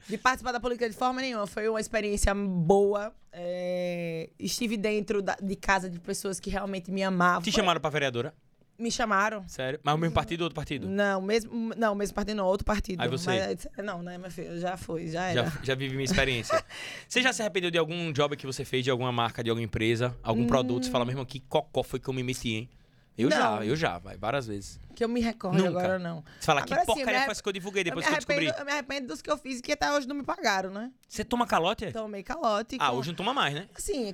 de 0.08 0.18
participar 0.18 0.52
da 0.52 0.60
política 0.60 0.88
de 0.88 0.96
forma 0.96 1.20
nenhuma. 1.20 1.46
Foi 1.46 1.68
uma 1.68 1.80
experiência 1.80 2.34
boa. 2.34 3.12
É, 3.32 4.28
estive 4.38 4.76
dentro 4.76 5.22
da- 5.22 5.36
de 5.40 5.56
casa 5.56 5.88
de 5.88 5.98
pessoas 5.98 6.38
que 6.38 6.50
realmente 6.50 6.90
me 6.90 7.02
amavam. 7.02 7.42
Te 7.42 7.50
chamaram 7.52 7.80
pra 7.80 7.88
vereadora? 7.90 8.34
Me 8.82 8.90
chamaram. 8.90 9.44
Sério? 9.46 9.78
Mas 9.84 9.94
o 9.94 9.98
mesmo 9.98 10.12
partido 10.12 10.40
ou 10.40 10.46
outro 10.46 10.56
partido? 10.56 10.88
Não, 10.88 11.22
mesmo, 11.22 11.72
não, 11.76 11.94
mesmo 11.94 12.14
partido 12.16 12.36
não, 12.36 12.46
outro 12.46 12.64
partido. 12.64 13.00
Aí 13.00 13.08
você? 13.08 13.30
Mas, 13.30 13.68
não, 13.86 14.02
né, 14.02 14.18
meu 14.18 14.28
filho, 14.28 14.58
já 14.58 14.76
foi, 14.76 15.06
já 15.06 15.26
era. 15.26 15.44
Já, 15.48 15.58
já 15.62 15.74
vivi 15.76 15.94
minha 15.94 16.04
experiência. 16.04 16.60
você 17.08 17.22
já 17.22 17.32
se 17.32 17.42
arrependeu 17.42 17.70
de 17.70 17.78
algum 17.78 18.12
job 18.12 18.36
que 18.36 18.44
você 18.44 18.64
fez, 18.64 18.82
de 18.82 18.90
alguma 18.90 19.12
marca, 19.12 19.44
de 19.44 19.50
alguma 19.50 19.64
empresa, 19.64 20.16
algum 20.20 20.48
produto? 20.48 20.84
Você 20.84 20.90
fala, 20.90 21.04
meu 21.04 21.12
irmão, 21.12 21.24
que 21.24 21.38
cocó 21.38 21.84
foi 21.84 22.00
que 22.00 22.08
eu 22.08 22.12
me 22.12 22.24
meti, 22.24 22.54
hein? 22.54 22.68
Eu 23.16 23.30
já, 23.30 23.50
Não. 23.56 23.62
eu 23.62 23.76
já, 23.76 23.98
vai, 23.98 24.16
várias 24.16 24.46
vezes. 24.48 24.80
Que 24.96 25.04
eu 25.04 25.08
me 25.08 25.20
recordo 25.20 25.58
Nunca. 25.58 25.68
agora, 25.68 25.98
não. 25.98 26.24
Você 26.40 26.46
fala, 26.46 26.62
que 26.62 26.72
Agora 26.72 26.82
eu 26.82 26.86
porcaria 26.94 27.20
foi 27.20 27.30
essa 27.32 27.42
que 27.42 27.48
eu 27.48 27.52
divulguei 27.52 27.82
Eu 27.82 27.84
depois 27.84 28.04
me, 28.04 28.10
que 28.10 28.14
eu 28.16 28.18
descobri? 28.26 28.46
eu 28.58 28.64
me 28.64 28.72
arrependo 28.72 29.06
dos 29.08 29.22
que 29.22 29.30
eu 29.30 29.36
fiz 29.38 29.58
e 29.60 29.62
que 29.62 29.72
até 29.72 29.92
hoje 29.92 30.08
não 30.08 30.16
me 30.16 30.24
pagaram, 30.24 30.70
né? 30.70 30.90
Você 31.08 31.22
toma 31.22 31.46
calote? 31.46 31.92
Tomei 31.92 32.22
calote. 32.24 32.78
Ah, 32.80 32.90
com- 32.90 32.96
hoje 32.96 33.10
não 33.10 33.14
toma 33.14 33.32
mais, 33.32 33.54
né? 33.54 33.68
Assim, 33.76 34.12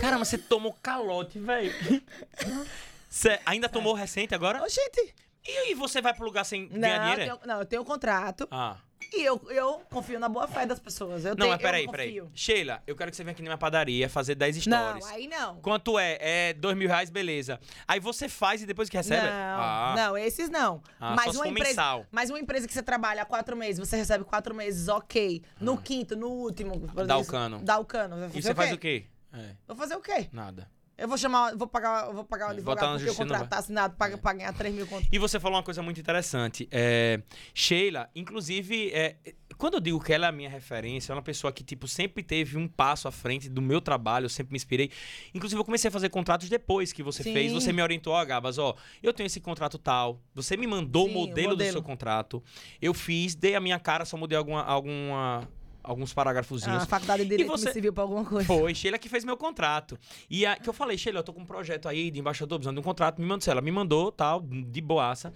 Caramba, 0.00 0.24
você 0.24 0.36
tomou 0.36 0.72
calote, 0.82 1.38
velho. 1.38 1.72
Você 3.16 3.40
ainda 3.46 3.68
tomou 3.68 3.94
recente 3.94 4.34
agora? 4.34 4.62
ô, 4.62 4.68
gente, 4.68 5.14
E, 5.48 5.70
e 5.70 5.74
você 5.74 6.02
vai 6.02 6.12
pro 6.12 6.24
lugar 6.24 6.44
sem 6.44 6.68
Não, 6.68 6.80
ganhar 6.80 6.96
eu 6.96 7.00
dinheiro? 7.02 7.22
é? 7.22 7.24
tenho, 7.24 7.38
não, 7.46 7.58
eu 7.60 7.64
tenho 7.66 7.82
um 7.82 7.84
contrato 7.84 8.46
Ah. 8.50 8.76
e 9.14 9.22
eu, 9.22 9.40
eu 9.48 9.80
confio 9.90 10.18
na 10.18 10.28
boa 10.28 10.46
fé 10.48 10.66
das 10.66 10.78
pessoas. 10.80 11.24
Eu 11.24 11.30
Não, 11.30 11.36
tenho, 11.36 11.50
mas 11.52 11.62
peraí, 11.62 11.84
eu 11.84 11.90
peraí. 11.90 12.22
Sheila, 12.34 12.82
eu 12.86 12.94
quero 12.96 13.10
que 13.10 13.16
você 13.16 13.22
venha 13.24 13.32
aqui 13.32 13.42
na 13.42 13.50
minha 13.50 13.56
padaria 13.58 14.08
fazer 14.10 14.34
10 14.34 14.66
Não, 14.66 14.86
stories. 14.98 15.06
aí 15.06 15.28
não. 15.28 15.60
Quanto 15.60 15.98
é? 15.98 16.18
É 16.20 16.52
dois 16.52 16.76
mil 16.76 16.88
reais, 16.88 17.08
beleza. 17.08 17.58
Aí 17.88 18.00
você 18.00 18.28
faz 18.28 18.60
e 18.60 18.66
depois 18.66 18.90
que 18.90 18.96
recebe? 18.98 19.24
Não, 19.24 19.30
ah. 19.32 19.94
não, 19.96 20.18
esses 20.18 20.50
não. 20.50 20.82
Ah, 21.00 21.14
mas 21.14 21.34
uma 21.36 21.48
empresa, 21.48 21.68
mensal. 21.70 22.06
mas 22.10 22.28
uma 22.28 22.38
empresa 22.40 22.66
que 22.66 22.74
você 22.74 22.82
trabalha 22.82 23.22
há 23.22 23.24
quatro 23.24 23.56
meses, 23.56 23.78
você 23.78 23.96
recebe 23.96 24.24
quatro 24.24 24.54
meses, 24.54 24.88
ok. 24.88 25.42
No 25.60 25.78
quinto, 25.80 26.14
no 26.16 26.28
último. 26.28 26.74
Dá 27.06 27.16
o 27.16 27.24
cano. 27.24 27.60
Dá 27.62 27.78
o 27.78 27.84
cano. 27.84 28.30
E 28.34 28.42
você 28.42 28.54
faz 28.54 28.72
o 28.72 28.78
quê? 28.78 29.06
É, 29.32 29.54
Vou 29.66 29.76
fazer 29.76 29.94
o 29.96 30.00
quê? 30.00 30.28
nada. 30.32 30.68
Eu 30.98 31.06
vou 31.08 31.18
chamar, 31.18 31.54
vou 31.56 31.66
pagar, 31.68 32.10
vou 32.10 32.24
pagar 32.24 32.48
o 32.48 32.58
É, 32.58 32.60
botar 32.62 32.92
advogado 32.92 32.92
porque 32.96 33.06
não 33.10 33.14
contrato 33.16 33.40
vai. 33.40 33.48
tá 33.48 33.58
assinado 33.58 33.94
pra, 33.96 34.16
pra 34.16 34.32
ganhar 34.32 34.52
3 34.54 34.74
mil 34.74 34.86
contos. 34.86 35.06
E 35.12 35.18
você 35.18 35.38
falou 35.38 35.56
uma 35.58 35.62
coisa 35.62 35.82
muito 35.82 36.00
interessante. 36.00 36.66
É, 36.70 37.20
Sheila, 37.52 38.08
inclusive, 38.14 38.90
é, 38.92 39.16
quando 39.58 39.74
eu 39.74 39.80
digo 39.80 40.00
que 40.02 40.10
ela 40.12 40.24
é 40.24 40.28
a 40.30 40.32
minha 40.32 40.48
referência, 40.48 41.12
ela 41.12 41.18
é 41.18 41.20
uma 41.20 41.24
pessoa 41.24 41.52
que, 41.52 41.62
tipo, 41.62 41.86
sempre 41.86 42.22
teve 42.22 42.56
um 42.56 42.66
passo 42.66 43.06
à 43.08 43.12
frente 43.12 43.46
do 43.48 43.60
meu 43.60 43.80
trabalho, 43.82 44.24
eu 44.24 44.30
sempre 44.30 44.52
me 44.52 44.56
inspirei. 44.56 44.90
Inclusive, 45.34 45.60
eu 45.60 45.64
comecei 45.66 45.88
a 45.88 45.92
fazer 45.92 46.08
contratos 46.08 46.48
depois 46.48 46.94
que 46.94 47.02
você 47.02 47.22
Sim. 47.22 47.32
fez. 47.34 47.52
Você 47.52 47.74
me 47.74 47.82
orientou, 47.82 48.14
ó, 48.14 48.24
Gabas, 48.24 48.56
ó, 48.56 48.74
eu 49.02 49.12
tenho 49.12 49.26
esse 49.26 49.40
contrato 49.40 49.76
tal. 49.76 50.18
Você 50.34 50.56
me 50.56 50.66
mandou 50.66 51.06
Sim, 51.08 51.14
o 51.14 51.16
o 51.18 51.20
modelo, 51.28 51.48
do 51.48 51.52
modelo. 51.56 51.72
seu 51.72 51.82
contrato. 51.82 52.42
Eu 52.80 52.94
fiz, 52.94 53.34
dei 53.34 53.54
a 53.54 53.60
minha 53.60 53.78
cara, 53.78 54.06
só 54.06 54.16
mudei 54.16 54.38
alguma, 54.38 54.62
alguma, 54.62 55.46
alguns 55.86 56.12
parágrafozinhos. 56.12 56.82
A 56.82 56.86
faculdade 56.86 57.22
de 57.22 57.28
Direito 57.30 57.48
você- 57.48 57.66
me 57.66 57.72
serviu 57.72 57.92
pra 57.92 58.02
alguma 58.02 58.24
coisa. 58.24 58.46
Foi, 58.46 58.74
Sheila 58.74 58.98
que 58.98 59.08
fez 59.08 59.24
meu 59.24 59.36
contrato. 59.36 59.98
E 60.28 60.44
a, 60.44 60.56
que 60.56 60.68
eu 60.68 60.72
falei, 60.72 60.98
Sheila, 60.98 61.20
eu 61.20 61.22
tô 61.24 61.32
com 61.32 61.40
um 61.42 61.46
projeto 61.46 61.88
aí 61.88 62.10
de 62.10 62.18
embaixador, 62.20 62.58
precisando 62.58 62.76
de 62.76 62.80
um 62.80 62.84
contrato. 62.84 63.20
Me 63.20 63.26
mandou, 63.26 63.50
ela 63.52 63.60
me 63.60 63.70
mandou, 63.70 64.10
tal, 64.12 64.40
de 64.42 64.80
boaça. 64.80 65.32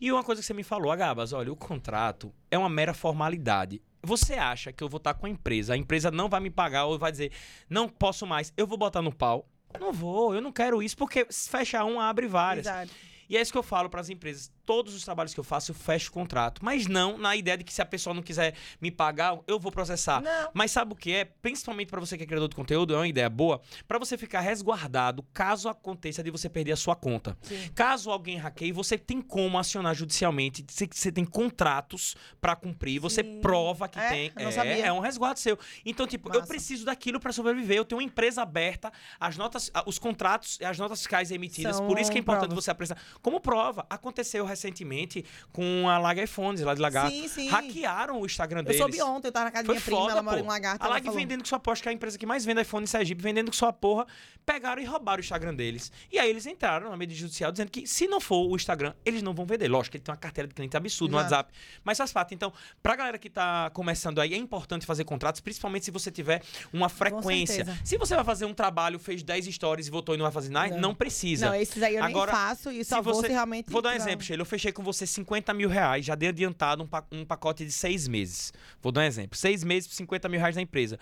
E 0.00 0.10
uma 0.12 0.22
coisa 0.24 0.40
que 0.42 0.46
você 0.46 0.52
me 0.54 0.62
falou, 0.64 0.90
Agabas, 0.90 1.32
olha, 1.32 1.52
o 1.52 1.56
contrato 1.56 2.32
é 2.50 2.58
uma 2.58 2.68
mera 2.68 2.92
formalidade. 2.92 3.80
Você 4.02 4.34
acha 4.34 4.72
que 4.72 4.82
eu 4.82 4.88
vou 4.88 4.98
estar 4.98 5.14
com 5.14 5.26
a 5.26 5.28
empresa, 5.28 5.74
a 5.74 5.76
empresa 5.76 6.10
não 6.10 6.28
vai 6.28 6.40
me 6.40 6.50
pagar 6.50 6.86
ou 6.86 6.98
vai 6.98 7.12
dizer, 7.12 7.30
não 7.70 7.88
posso 7.88 8.26
mais, 8.26 8.52
eu 8.56 8.66
vou 8.66 8.76
botar 8.76 9.00
no 9.00 9.14
pau? 9.14 9.48
Não 9.80 9.92
vou, 9.92 10.34
eu 10.34 10.40
não 10.40 10.50
quero 10.52 10.82
isso, 10.82 10.96
porque 10.96 11.24
se 11.30 11.48
fecha 11.48 11.84
um, 11.84 12.00
abre 12.00 12.26
várias. 12.26 12.66
Exato. 12.66 12.90
E 13.28 13.36
é 13.36 13.40
isso 13.40 13.52
que 13.52 13.56
eu 13.56 13.62
falo 13.62 13.88
para 13.88 14.00
as 14.00 14.10
empresas. 14.10 14.50
Todos 14.64 14.94
os 14.94 15.04
trabalhos 15.04 15.34
que 15.34 15.40
eu 15.40 15.44
faço, 15.44 15.70
eu 15.72 15.74
fecho 15.74 16.12
contrato. 16.12 16.64
Mas 16.64 16.86
não 16.86 17.18
na 17.18 17.34
ideia 17.34 17.56
de 17.58 17.64
que 17.64 17.72
se 17.72 17.82
a 17.82 17.86
pessoa 17.86 18.14
não 18.14 18.22
quiser 18.22 18.54
me 18.80 18.90
pagar, 18.90 19.38
eu 19.46 19.58
vou 19.58 19.72
processar. 19.72 20.20
Não. 20.22 20.50
Mas 20.54 20.70
sabe 20.70 20.92
o 20.92 20.96
que 20.96 21.12
é? 21.12 21.24
Principalmente 21.24 21.88
para 21.88 22.00
você 22.00 22.16
que 22.16 22.22
é 22.22 22.26
criador 22.26 22.48
de 22.48 22.54
conteúdo, 22.56 22.94
é 22.94 22.96
uma 22.96 23.08
ideia 23.08 23.28
boa, 23.28 23.60
para 23.88 23.98
você 23.98 24.16
ficar 24.16 24.40
resguardado 24.40 25.22
caso 25.32 25.68
aconteça 25.68 26.22
de 26.22 26.30
você 26.30 26.48
perder 26.48 26.72
a 26.72 26.76
sua 26.76 26.94
conta. 26.94 27.36
Sim. 27.42 27.70
Caso 27.74 28.10
alguém 28.10 28.36
hackeie, 28.36 28.72
você 28.72 28.96
tem 28.96 29.20
como 29.20 29.58
acionar 29.58 29.94
judicialmente, 29.94 30.64
você, 30.68 31.10
tem 31.10 31.24
contratos 31.24 32.16
para 32.40 32.54
cumprir, 32.56 32.98
você 33.00 33.22
Sim. 33.22 33.40
prova 33.40 33.88
que 33.88 33.98
É? 33.98 34.08
tem. 34.08 34.32
Eu 34.38 34.48
é, 34.48 34.52
sabia. 34.52 34.86
é 34.86 34.92
um 34.92 35.00
resguardo 35.00 35.38
seu. 35.40 35.58
Então, 35.84 36.06
tipo, 36.06 36.28
eu 36.30 36.34
Massa. 36.40 36.46
preciso 36.46 36.84
daquilo 36.84 37.18
para 37.20 37.32
sobreviver. 37.32 37.76
Eu 37.78 37.84
tenho 37.84 38.00
uma 38.00 38.04
empresa 38.04 38.42
aberta, 38.42 38.92
as 39.18 39.36
notas, 39.36 39.70
os 39.86 39.98
contratos 39.98 40.58
e 40.60 40.64
as 40.64 40.78
notas 40.78 40.98
fiscais 41.00 41.30
emitidas. 41.30 41.76
São 41.76 41.86
por 41.86 41.98
isso 41.98 42.10
que 42.10 42.18
é 42.18 42.20
importante 42.20 42.48
provas. 42.48 42.64
você 42.64 42.70
apresentar. 42.70 43.00
Como 43.20 43.40
prova, 43.40 43.86
aconteceu 43.90 44.44
recentemente 44.52 45.24
com 45.52 45.88
a 45.88 45.98
Lag 45.98 46.20
iPhones 46.22 46.60
lá 46.62 46.74
de 46.74 46.80
Lagarto. 46.80 47.10
Sim, 47.10 47.28
sim. 47.28 47.48
Hackearam 47.48 48.20
o 48.20 48.26
Instagram 48.26 48.60
Eu 48.60 48.64
deles. 48.64 48.78
soube 48.78 49.02
ontem, 49.02 49.28
eu 49.28 49.32
tava 49.32 49.46
na 49.46 49.50
casa 49.50 49.62
da 49.64 49.66
Foi 49.66 49.74
minha 49.74 49.84
prima, 49.84 50.00
foda, 50.00 50.12
ela 50.12 50.22
mora 50.22 50.36
pô. 50.38 50.44
em 50.44 50.46
Lagarto. 50.48 50.84
A 50.84 50.88
Lag 50.88 51.10
vendendo 51.10 51.42
que 51.42 51.48
sua 51.48 51.56
aposta, 51.58 51.82
que 51.82 51.88
é 51.88 51.92
a 51.92 51.94
empresa 51.94 52.16
que 52.18 52.26
mais 52.26 52.44
vende 52.44 52.60
iPhone 52.62 52.84
em 52.84 52.86
Sergipe, 52.86 53.22
vendendo 53.22 53.50
que 53.50 53.56
sua 53.56 53.72
porra, 53.72 54.06
pegaram 54.46 54.80
e 54.80 54.84
roubaram 54.84 55.18
o 55.18 55.20
Instagram 55.20 55.54
deles. 55.54 55.90
E 56.10 56.18
aí 56.18 56.28
eles 56.30 56.46
entraram 56.46 56.90
na 56.90 56.96
medida 56.96 57.18
judicial 57.18 57.50
dizendo 57.52 57.70
que 57.70 57.86
se 57.86 58.06
não 58.06 58.20
for 58.20 58.48
o 58.50 58.56
Instagram, 58.56 58.92
eles 59.04 59.22
não 59.22 59.34
vão 59.34 59.44
vender. 59.46 59.68
Lógico 59.68 59.92
que 59.92 59.96
ele 59.98 60.04
tem 60.04 60.12
uma 60.12 60.18
carteira 60.18 60.48
de 60.48 60.54
cliente 60.54 60.76
absurda 60.76 61.12
no 61.12 61.18
Exato. 61.20 61.32
WhatsApp. 61.50 61.52
Mas 61.84 61.98
faz 61.98 62.12
parte. 62.12 62.34
Então, 62.34 62.52
pra 62.82 62.96
galera 62.96 63.18
que 63.18 63.30
tá 63.30 63.70
começando 63.70 64.20
aí, 64.20 64.34
é 64.34 64.36
importante 64.36 64.84
fazer 64.86 65.04
contratos, 65.04 65.40
principalmente 65.40 65.84
se 65.84 65.90
você 65.90 66.10
tiver 66.10 66.42
uma 66.72 66.88
frequência. 66.88 67.66
Se 67.84 67.96
você 67.98 68.14
vai 68.14 68.24
fazer 68.24 68.44
um 68.44 68.54
trabalho, 68.54 68.98
fez 68.98 69.22
10 69.22 69.46
stories 69.46 69.86
e 69.86 69.90
voltou 69.90 70.14
e 70.14 70.18
não 70.18 70.24
vai 70.24 70.32
fazer 70.32 70.50
nada, 70.50 70.74
não, 70.74 70.90
Não. 70.90 70.94
precisa. 70.94 71.46
Não, 71.46 71.54
esses 71.54 71.82
aí 71.82 71.96
eu 71.96 72.04
Agora, 72.04 72.32
nem 72.32 72.40
faço 72.40 72.70
e 72.70 72.84
só 72.84 72.96
se 72.96 73.02
vou 73.02 73.14
você- 73.14 73.26
se 73.28 73.32
realmente... 73.32 73.70
Vou 73.70 73.80
dar 73.82 73.90
um 73.90 73.92
não. 73.92 73.98
exemplo, 73.98 74.24
Sheila. 74.24 74.41
Eu 74.42 74.46
fechei 74.46 74.72
com 74.72 74.82
você 74.82 75.06
50 75.06 75.54
mil 75.54 75.68
reais, 75.68 76.04
já 76.04 76.14
dei 76.16 76.28
adiantado 76.28 76.82
um, 76.82 76.86
pa- 76.86 77.06
um 77.12 77.24
pacote 77.24 77.64
de 77.64 77.70
seis 77.72 78.08
meses. 78.08 78.52
Vou 78.82 78.90
dar 78.92 79.02
um 79.02 79.04
exemplo. 79.04 79.38
Seis 79.38 79.62
meses 79.62 79.86
por 79.88 79.94
50 79.94 80.28
mil 80.28 80.40
reais 80.40 80.56
na 80.56 80.62
empresa. 80.62 80.98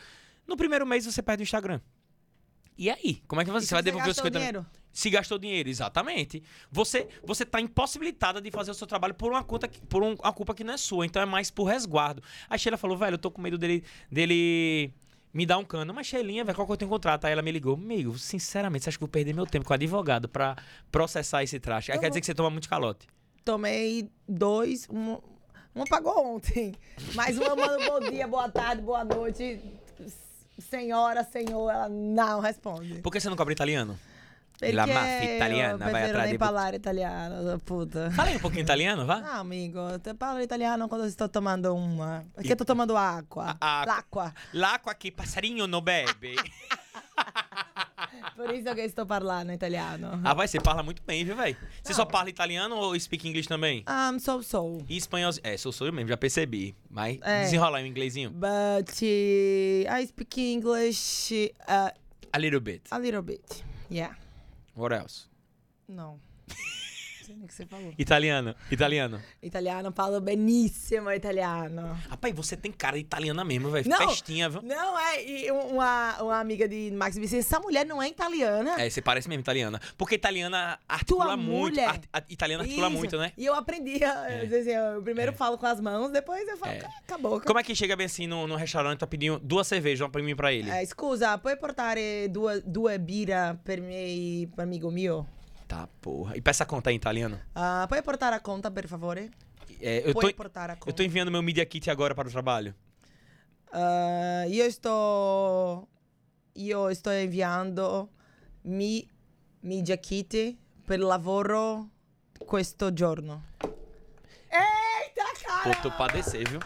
No 0.47 0.57
primeiro 0.57 0.87
mês 0.87 1.07
você 1.07 1.23
perde 1.23 1.43
o 1.43 1.45
Instagram. 1.45 1.81
E 2.77 2.89
aí? 2.91 3.23
Como 3.27 3.41
é 3.41 3.45
que 3.45 3.51
você, 3.51 3.67
se 3.67 3.73
vai 3.75 3.83
devolver 3.83 4.11
os 4.11 4.17
gastou 4.17 4.27
50 4.27 4.39
mil? 4.39 4.49
dinheiro? 4.63 4.67
Se 4.93 5.09
gastou 5.11 5.39
dinheiro, 5.39 5.69
exatamente. 5.69 6.43
Você 6.71 7.07
você 7.23 7.45
tá 7.47 7.61
impossibilitada 7.61 8.41
de 8.41 8.51
fazer 8.51 8.71
o 8.71 8.75
seu 8.75 8.87
trabalho 8.87 9.15
por 9.15 9.31
uma 9.33 9.43
conta 9.45 9.67
que- 9.69 9.81
por 9.87 10.03
um- 10.03 10.15
uma 10.15 10.33
culpa 10.33 10.55
que 10.55 10.65
não 10.65 10.75
é 10.75 10.77
sua, 10.77 11.07
então 11.07 11.23
é 11.23 11.27
mais 11.27 11.51
por 11.51 11.65
resguardo. 11.65 12.23
A 12.49 12.59
Sheila 12.59 12.77
falou, 12.77 12.97
velho, 12.97 13.15
eu 13.15 13.19
tô 13.19 13.31
com 13.31 13.41
medo 13.41 13.57
dele 13.57 13.85
dele 14.11 14.93
me 15.33 15.47
dar 15.47 15.59
um 15.59 15.65
cano. 15.65 15.95
Mas 15.95 16.07
Sheilinha, 16.09 16.45
velho, 16.45 16.57
qual 16.57 16.67
que 16.67 16.73
eu 16.73 16.77
tenho 16.77 16.91
contrato? 16.91 17.25
Aí 17.27 17.33
ela 17.33 17.43
me 17.43 17.53
ligou, 17.53 17.75
amigo, 17.75 18.19
sinceramente, 18.19 18.83
você 18.85 18.89
acha 18.91 18.99
que 18.99 19.05
eu 19.05 19.07
vou 19.07 19.13
perder 19.13 19.33
meu 19.35 19.47
tempo 19.47 19.65
com 19.65 19.73
advogado 19.75 20.29
pra 20.29 20.57
processar 20.91 21.43
esse 21.45 21.61
traste? 21.61 21.93
Aí 21.93 21.97
Eu 21.97 22.01
quer 22.01 22.07
vou- 22.07 22.11
dizer 22.11 22.21
que 22.21 22.27
você 22.27 22.35
toma 22.35 22.51
muito 22.51 22.69
calote. 22.69 23.07
Tomei 23.45 24.11
dois, 24.29 24.87
um, 24.91 25.19
um 25.75 25.85
pagou 25.85 26.35
ontem. 26.35 26.75
Mas 27.15 27.39
uma 27.39 27.57
manda 27.57 27.79
bom 27.87 28.01
dia, 28.01 28.27
boa 28.27 28.49
tarde, 28.49 28.83
boa 28.83 29.05
noite. 29.05 29.61
Senhora, 30.59 31.25
senhor, 31.25 31.71
ela 31.71 31.89
não 31.89 32.41
responde. 32.41 33.01
Por 33.01 33.11
que 33.11 33.21
você 33.21 33.29
não 33.29 33.37
cobra 33.37 33.53
italiano? 33.53 33.99
Perché 34.61 34.75
La 34.75 34.87
mafia 34.87 35.37
italiana 35.37 35.91
vai 35.91 36.05
atrás 36.05 36.29
nem 36.29 36.37
parlare 36.37 36.77
italiano, 36.77 37.59
puta. 37.61 38.11
Fala 38.11 38.31
um 38.31 38.39
pouquinho 38.39 38.61
italiano, 38.63 39.07
vá. 39.07 39.23
Ah, 39.25 39.39
amigo, 39.39 39.99
te 40.01 40.13
parlo 40.13 40.39
italiano 40.43 40.87
quando 40.87 41.07
estou 41.07 41.31
tomando 41.31 41.75
uma. 41.75 42.23
Perché 42.35 42.53
estou 42.53 42.67
tomando 42.67 42.95
água. 42.95 43.57
L'acqua. 43.59 44.35
L'acqua 44.53 44.95
que 44.95 45.11
passarinho 45.11 45.67
não 45.67 45.81
bebe. 45.81 46.37
Por 48.37 48.55
isso 48.55 48.75
que 48.75 48.81
estou 48.83 49.07
parlando 49.07 49.53
italiano. 49.53 50.21
ah, 50.25 50.35
vai, 50.35 50.47
você 50.49 50.61
parla 50.61 50.83
muito 50.83 51.03
bem, 51.03 51.25
viu, 51.25 51.37
velho? 51.37 51.57
Você 51.83 51.95
só 51.95 52.05
parla 52.05 52.31
italiano 52.31 52.77
ou 52.77 52.99
speak 52.99 53.29
English 53.29 53.49
também? 53.49 53.85
Um, 53.89 54.19
so 54.19 54.43
so. 54.43 54.79
E 54.89 54.97
espanhol? 54.97 55.33
É, 55.43 55.57
sou 55.57 55.73
sou 55.73 55.87
eu 55.87 55.93
mesmo, 55.93 56.09
já 56.09 56.17
percebi. 56.17 56.75
Mas 56.89 57.19
É. 57.23 57.43
desenrola 57.43 57.79
aí 57.79 57.85
um 57.85 57.87
inglesinho. 57.87 58.31
But 58.31 58.91
uh, 59.03 60.01
I 60.01 60.07
speak 60.07 60.41
English 60.41 61.53
uh, 61.69 61.91
A 62.33 62.39
little 62.39 62.61
bit. 62.61 62.83
a 62.91 62.99
little 62.99 63.23
bit. 63.23 63.65
Yeah. 63.91 64.17
What 64.77 64.95
else? 64.95 65.27
Não. 65.89 66.21
Não 67.31 67.37
sei 67.37 67.37
nem 67.37 67.45
o 67.45 67.49
que 67.49 67.55
você 67.55 67.67
falou. 67.67 67.93
Italiano. 67.99 68.55
Italiano. 68.71 69.21
Italiano, 69.43 69.93
falo 69.93 70.21
benissimo 70.21 71.11
italiano. 71.13 71.97
Rapaz, 72.09 72.35
você 72.35 72.57
tem 72.57 72.73
cara 72.73 72.97
de 72.97 73.03
italiana 73.03 73.45
mesmo, 73.45 73.71
velho. 73.71 73.85
Festinha, 73.97 74.49
viu? 74.49 74.63
Não, 74.63 74.99
é. 74.99 75.25
E 75.25 75.53
um- 75.53 75.75
uma, 75.77 76.23
uma 76.23 76.41
amiga 76.41 76.69
de 76.69 76.91
Max 76.93 77.15
disse: 77.17 77.39
essa 77.39 77.61
mulher 77.61 77.87
não 77.87 78.03
é 78.03 78.09
italiana. 78.09 78.81
É, 78.81 78.89
você 78.91 79.01
parece 79.01 79.29
mesmo 79.29 79.41
italiana. 79.41 79.81
Porque 79.97 80.15
italiana 80.15 80.79
articula 80.89 81.27
Tua 81.27 81.37
muito. 81.37 81.71
mulher. 81.75 81.89
Art- 81.89 82.05
a- 82.13 82.23
italiana 82.29 82.63
articula 82.65 82.89
Isso. 82.89 82.97
muito, 82.97 83.19
né? 83.19 83.33
E 83.37 83.47
eu 83.47 83.55
aprendi. 83.55 84.03
É. 84.03 84.43
assim, 84.45 84.71
eu 84.71 85.03
primeiro 85.03 85.33
É. 85.33 85.35
falo 85.35 85.57
com 85.59 85.67
as 85.67 85.81
mãos, 85.81 86.11
depois 86.11 86.47
eu 86.49 86.57
falo, 86.57 86.73
É. 86.73 86.81
"Ah, 86.85 86.91
acabou. 87.05 87.41
Como 87.41 87.59
é 87.59 87.63
que 87.63 87.75
chega 87.75 87.95
bem 87.97 88.07
assim 88.07 88.27
no, 88.27 88.47
no 88.47 88.57
restaurante, 88.57 88.99
tá 88.99 89.07
pedindo 89.07 89.39
duas 89.39 89.67
cervejas, 89.67 90.01
uma 90.01 90.11
pra 90.11 90.23
mim 90.23 90.31
e 90.33 90.35
pra 90.35 90.53
ele? 90.53 90.71
Eh, 90.71 90.85
scusa, 90.87 91.37
puoi 91.39 91.57
portare 91.57 92.29
due, 92.29 92.61
due 92.65 92.99
birra 92.99 93.59
per 93.65 93.81
me, 93.81 94.49
per 94.57 94.65
amigo 94.65 94.91
mio? 94.91 95.27
Tá, 95.71 95.87
porra. 96.01 96.37
E 96.37 96.41
peça 96.41 96.67
conta 96.67 96.91
aí 96.91 96.97
em 96.97 96.97
italiano. 96.97 97.41
Ah, 97.55 97.87
puoi 97.89 98.03
portare 98.03 98.35
a 98.35 98.41
conta, 98.41 98.73
per 98.73 98.89
favore? 98.89 99.31
É, 99.81 100.01
eu, 100.01 100.13
tô, 100.13 100.21
Puoi 100.21 100.35
portare 100.35 100.73
a 100.73 100.75
conta. 100.75 100.91
eu 100.91 100.93
tô 100.93 101.05
enviando 101.05 101.31
meu 101.31 101.41
Media 101.41 101.65
Kit 101.65 101.89
agora 101.89 102.13
para 102.13 102.27
o 102.27 102.31
trabalho. 102.31 102.75
Ah, 103.73 104.47
io 104.49 104.69
sto 104.73 105.89
io 106.57 106.93
sto 106.93 107.13
inviando 107.13 108.11
mi 108.65 109.09
media 109.63 109.97
kit 109.97 110.59
per 110.85 110.99
lavoro 110.99 111.89
questo 112.45 112.93
giorno. 112.93 113.45
Eita, 114.51 115.23
Pô, 115.23 115.71
cara! 115.71 115.83
tô 115.83 115.91
pra 115.93 116.09
descer, 116.09 116.49
viu? 116.49 116.59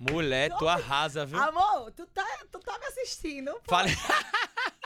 Mulher, 0.00 0.50
tu 0.58 0.66
arrasa, 0.66 1.24
viu? 1.24 1.38
Amor, 1.38 1.92
tu 1.92 2.04
tá, 2.06 2.26
tu 2.50 2.58
tá 2.58 2.76
me 2.76 2.86
assistindo? 2.86 3.52
pô. 3.52 3.70
Fale... 3.70 3.90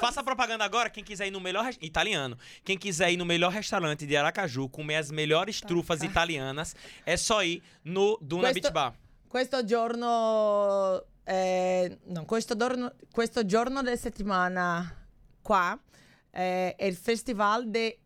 Faça 0.00 0.22
propaganda 0.22 0.64
agora, 0.64 0.88
quem 0.90 1.02
quiser 1.04 1.26
ir 1.26 1.30
no 1.30 1.40
melhor... 1.40 1.64
res- 1.64 1.78
Italiano. 1.80 2.36
Quem 2.64 2.76
quiser 2.78 3.10
ir 3.12 3.16
no 3.16 3.24
melhor 3.24 3.52
restaurante 3.52 4.06
de 4.06 4.16
Aracaju, 4.16 4.68
comer 4.68 4.96
as 4.96 5.10
melhores 5.10 5.60
trufas 5.60 6.02
italianas, 6.02 6.74
é 7.06 7.16
só 7.16 7.42
ir 7.42 7.62
no 7.84 8.18
Duna 8.20 8.50
Questo- 8.50 8.60
Beach 8.60 8.72
Bar. 8.72 8.94
Questo 9.28 9.64
giorno 9.64 11.02
eh, 11.26 11.98
no, 12.06 12.24
questo 12.24 12.54
giorno 12.56 12.92
questo 13.10 13.44
giorno 13.44 13.82
della 13.82 13.96
settimana 13.96 14.94
qua 15.42 15.76
eh, 16.30 16.74
è 16.76 16.84
il 16.84 16.94
festival 16.96 17.68
de 17.68 17.98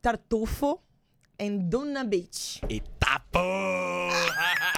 tartufo 0.00 0.82
in 1.38 1.68
Duna 1.68 2.04
Beach. 2.04 2.60
Eita 2.68 3.24
porra! 3.28 4.72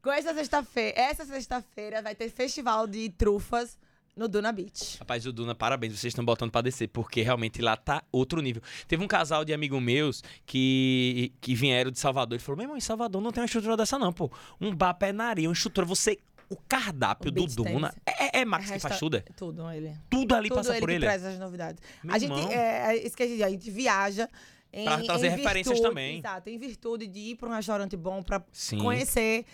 Questa 0.00 0.34
sexta-feira, 0.34 1.00
essa 1.10 1.24
sexta-feira 1.24 2.02
vai 2.02 2.16
ter 2.16 2.28
festival 2.30 2.88
de 2.88 3.08
trufas 3.16 3.76
No 4.14 4.28
Duna 4.28 4.52
Beach. 4.52 4.98
Rapaz, 4.98 5.24
o 5.26 5.32
Duna, 5.32 5.54
parabéns, 5.54 5.92
vocês 5.98 6.10
estão 6.10 6.24
botando 6.24 6.50
pra 6.50 6.60
descer, 6.60 6.88
porque 6.88 7.22
realmente 7.22 7.62
lá 7.62 7.76
tá 7.76 8.02
outro 8.12 8.42
nível. 8.42 8.60
Teve 8.86 9.02
um 9.02 9.08
casal 9.08 9.42
de 9.44 9.54
amigo 9.54 9.80
meus 9.80 10.22
que, 10.44 11.32
que 11.40 11.54
vieram 11.54 11.90
de 11.90 11.98
Salvador 11.98 12.36
e 12.36 12.38
falou: 12.38 12.56
meu 12.58 12.64
irmão, 12.64 12.76
em 12.76 12.80
Salvador 12.80 13.22
não 13.22 13.32
tem 13.32 13.40
uma 13.40 13.46
estrutura 13.46 13.76
dessa, 13.76 13.98
não, 13.98 14.12
pô. 14.12 14.30
Um 14.60 14.74
bar 14.74 14.94
penaria, 14.94 15.48
uma 15.48 15.54
estrutura, 15.54 15.86
você. 15.86 16.18
O 16.50 16.56
cardápio 16.68 17.28
O 17.28 17.32
do 17.32 17.46
Duna. 17.46 17.94
É, 18.04 18.40
é 18.40 18.44
Max 18.44 18.66
que 18.66 18.72
Resta- 18.72 18.88
faz 18.90 19.00
tudo, 19.00 19.16
é? 19.16 19.20
Tudo 19.34 19.70
ele. 19.70 19.96
Tudo 20.10 20.34
ali 20.34 20.48
Tudo 20.50 20.58
passa 20.58 20.72
ele 20.72 20.80
por 20.80 20.88
que 20.90 20.94
ele. 20.96 21.06
é? 21.06 21.08
traz 21.08 21.24
as 21.24 21.38
novidades. 21.38 21.82
Meu 22.04 22.14
a 22.14 22.18
gente, 22.18 22.30
irmão. 22.32 22.52
é, 22.52 22.94
é 22.96 23.06
isso 23.06 23.16
que 23.16 23.22
a 23.22 23.26
gente, 23.26 23.42
a 23.42 23.48
gente 23.48 23.70
viaja 23.70 24.28
em, 24.70 24.84
Pra 24.84 24.98
trazer 25.02 25.28
em 25.28 25.30
referências 25.30 25.78
virtude- 25.78 25.88
também. 25.88 26.18
Exato, 26.18 26.50
em 26.50 26.58
virtude 26.58 27.06
de 27.06 27.18
ir 27.18 27.36
para 27.36 27.48
um 27.48 27.52
restaurante 27.52 27.96
bom 27.96 28.22
para 28.22 28.42
conhecer 28.78 29.46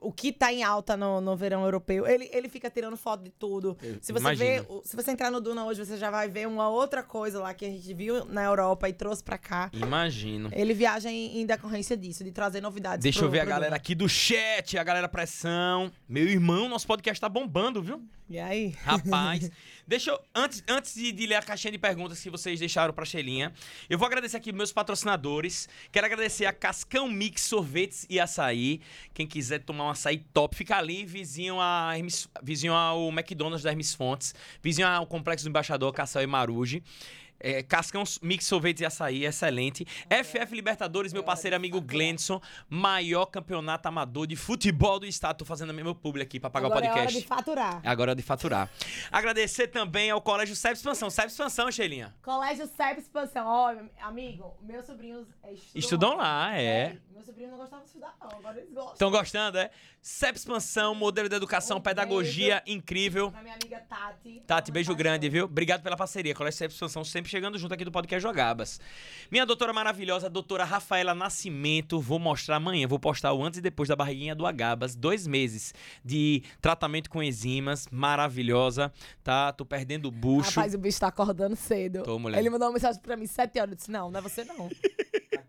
o 0.00 0.12
que 0.12 0.32
tá 0.32 0.52
em 0.52 0.62
alta 0.62 0.96
no, 0.96 1.20
no 1.20 1.36
verão 1.36 1.64
europeu. 1.64 2.06
Ele, 2.06 2.28
ele 2.32 2.48
fica 2.48 2.70
tirando 2.70 2.96
foto 2.96 3.22
de 3.24 3.30
tudo. 3.30 3.76
Eu 3.82 3.96
Se 4.00 4.12
você 4.12 4.20
imagino. 4.20 4.46
vê, 4.62 4.80
se 4.84 4.94
você 4.96 5.10
entrar 5.10 5.30
no 5.30 5.40
Duna 5.40 5.64
hoje, 5.64 5.84
você 5.84 5.96
já 5.96 6.10
vai 6.10 6.28
ver 6.28 6.46
uma 6.46 6.68
outra 6.68 7.02
coisa 7.02 7.40
lá 7.40 7.52
que 7.54 7.64
a 7.64 7.70
gente 7.70 7.92
viu 7.94 8.24
na 8.26 8.44
Europa 8.44 8.88
e 8.88 8.92
trouxe 8.92 9.22
pra 9.24 9.38
cá. 9.38 9.70
Imagino. 9.72 10.50
Ele 10.52 10.74
viaja 10.74 11.10
em, 11.10 11.40
em 11.40 11.46
decorrência 11.46 11.96
disso, 11.96 12.22
de 12.22 12.30
trazer 12.32 12.60
novidades. 12.60 13.02
Deixa 13.02 13.18
pro- 13.20 13.28
eu 13.28 13.30
ver 13.32 13.40
a 13.40 13.44
galera 13.44 13.66
Duna. 13.70 13.76
aqui 13.76 13.94
do 13.94 14.08
chat, 14.08 14.76
a 14.78 14.84
galera 14.84 15.08
pressão. 15.08 15.90
Meu 16.08 16.24
irmão, 16.28 16.68
nosso 16.68 16.86
podcast 16.86 17.20
tá 17.20 17.28
bombando, 17.28 17.82
viu? 17.82 18.02
E 18.28 18.38
aí? 18.40 18.74
Rapaz, 18.82 19.50
deixa 19.86 20.10
eu. 20.10 20.20
Antes, 20.34 20.62
antes 20.68 20.94
de, 20.94 21.12
de 21.12 21.26
ler 21.26 21.36
a 21.36 21.42
caixinha 21.42 21.72
de 21.72 21.78
perguntas 21.78 22.20
que 22.20 22.30
vocês 22.30 22.58
deixaram 22.58 22.92
pra 22.92 23.04
Shelinha, 23.04 23.52
eu 23.88 23.98
vou 23.98 24.06
agradecer 24.06 24.36
aqui 24.36 24.52
meus 24.52 24.72
patrocinadores. 24.72 25.68
Quero 25.92 26.06
agradecer 26.06 26.46
a 26.46 26.52
Cascão 26.52 27.08
Mix 27.08 27.42
Sorvetes 27.42 28.06
e 28.08 28.18
Açaí. 28.18 28.80
Quem 29.14 29.26
quiser 29.26 29.60
tomar 29.60 29.84
um 29.84 29.90
açaí 29.90 30.18
top, 30.32 30.56
fica 30.56 30.76
ali, 30.76 31.04
vizinho, 31.04 31.60
a 31.60 31.92
Hermes, 31.96 32.28
vizinho 32.42 32.74
ao 32.74 33.08
McDonald's 33.08 33.62
da 33.62 33.70
Hermes 33.70 33.94
Fontes, 33.94 34.34
vizinho 34.62 34.88
ao 34.88 35.06
Complexo 35.06 35.44
do 35.44 35.50
Embaixador, 35.50 35.92
Caçal 35.92 36.22
e 36.22 36.26
Maruji. 36.26 36.82
É, 37.38 37.62
Cascão 37.62 38.02
Mix 38.22 38.44
Sorvetes 38.46 38.80
e 38.80 38.86
Açaí, 38.86 39.24
excelente. 39.24 39.84
FF 39.84 40.54
Libertadores, 40.54 41.12
meu 41.12 41.22
parceiro 41.22 41.56
amigo 41.56 41.80
Glenson, 41.80 42.40
maior 42.68 43.26
campeonato 43.26 43.88
amador 43.88 44.26
de 44.26 44.36
futebol 44.36 44.98
do 44.98 45.06
estado. 45.06 45.38
Tô 45.38 45.44
fazendo 45.44 45.70
a 45.70 45.72
mesma 45.72 45.94
publi 45.94 46.22
aqui 46.22 46.40
pra 46.40 46.50
pagar 46.50 46.66
Agora 46.66 46.80
o 46.80 46.84
é 46.84 46.90
hora 46.90 47.00
podcast. 47.00 47.22
de 47.22 47.26
faturar. 47.28 47.80
Agora 47.84 48.12
é 48.12 48.14
de 48.14 48.22
faturar. 48.22 48.70
Agradecer 49.10 49.68
também 49.68 50.10
ao 50.10 50.20
Colégio 50.20 50.56
Seb 50.56 50.74
Expansão. 50.74 51.10
Seb 51.10 51.26
Expansão, 51.28 51.70
Sheilinha. 51.70 52.14
Colégio 52.22 52.66
Serp 52.66 52.98
Expansão. 52.98 53.46
Ó, 53.46 53.74
amigo, 54.00 54.56
meus 54.62 54.86
sobrinhos 54.86 55.26
é, 55.42 55.52
estudam, 55.52 55.80
Estudam 55.80 56.16
lá, 56.16 56.56
é. 56.56 56.86
Sério, 56.86 57.02
Meus 57.12 57.26
sobrinhos 57.26 57.50
não 57.50 57.58
gostavam 57.58 57.82
de 57.84 57.88
estudar, 57.88 58.14
não. 58.20 58.28
Agora 58.38 58.58
eles 58.58 58.72
gostam. 58.72 58.92
Estão 58.92 59.10
gostando, 59.10 59.58
é? 59.58 59.70
Seb 60.02 60.36
Expansão, 60.36 60.94
modelo 60.94 61.28
de 61.28 61.34
educação, 61.34 61.78
Um 61.78 61.80
pedagogia 61.80 62.62
incrível. 62.66 63.30
Pra 63.30 63.42
minha 63.42 63.54
amiga 63.54 63.80
Tati. 63.80 64.42
Tati, 64.46 64.70
beijo 64.70 64.94
grande, 64.94 65.28
viu? 65.28 65.46
Obrigado 65.46 65.82
pela 65.82 65.96
parceria. 65.96 66.34
Colégio 66.34 66.58
Seb 66.58 66.70
Expansão 66.70 67.02
sempre 67.04 67.25
chegando 67.26 67.58
junto 67.58 67.74
aqui 67.74 67.84
do 67.84 67.90
podcast 67.90 68.22
Jogabas. 68.22 68.80
Minha 69.30 69.44
doutora 69.44 69.72
maravilhosa, 69.72 70.30
doutora 70.30 70.64
Rafaela 70.64 71.14
Nascimento. 71.14 72.00
Vou 72.00 72.18
mostrar 72.18 72.56
amanhã, 72.56 72.86
vou 72.86 72.98
postar 72.98 73.32
o 73.32 73.44
antes 73.44 73.58
e 73.58 73.62
depois 73.62 73.88
da 73.88 73.96
barriguinha 73.96 74.34
do 74.34 74.46
Agabas. 74.46 74.94
Dois 74.94 75.26
meses 75.26 75.74
de 76.04 76.42
tratamento 76.60 77.10
com 77.10 77.22
enzimas. 77.22 77.88
Maravilhosa, 77.90 78.92
tá? 79.22 79.52
Tô 79.52 79.64
perdendo 79.64 80.06
o 80.06 80.10
bucho. 80.10 80.50
Rapaz, 80.50 80.74
o 80.74 80.78
bicho 80.78 81.00
tá 81.00 81.08
acordando 81.08 81.56
cedo. 81.56 82.02
Tô, 82.02 82.18
mulher. 82.18 82.38
Ele 82.38 82.50
mandou 82.50 82.68
uma 82.68 82.74
mensagem 82.74 83.00
pra 83.00 83.16
mim, 83.16 83.26
sete 83.26 83.58
horas. 83.58 83.70
Eu 83.72 83.76
disse, 83.76 83.90
não, 83.90 84.10
não 84.10 84.18
é 84.18 84.22
você 84.22 84.44
não. 84.44 84.68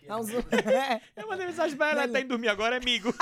Dá 0.07 0.17
um 0.17 0.23
zoom. 0.23 0.39
É. 0.71 1.01
Eu 1.15 1.28
mandei 1.28 1.47
mensagem 1.47 1.75
pra 1.75 1.91
ela, 1.91 2.03
ela 2.03 2.11
tá 2.11 2.19
indo 2.19 2.30
dormir 2.30 2.47
agora, 2.47 2.78
amigo. 2.78 3.13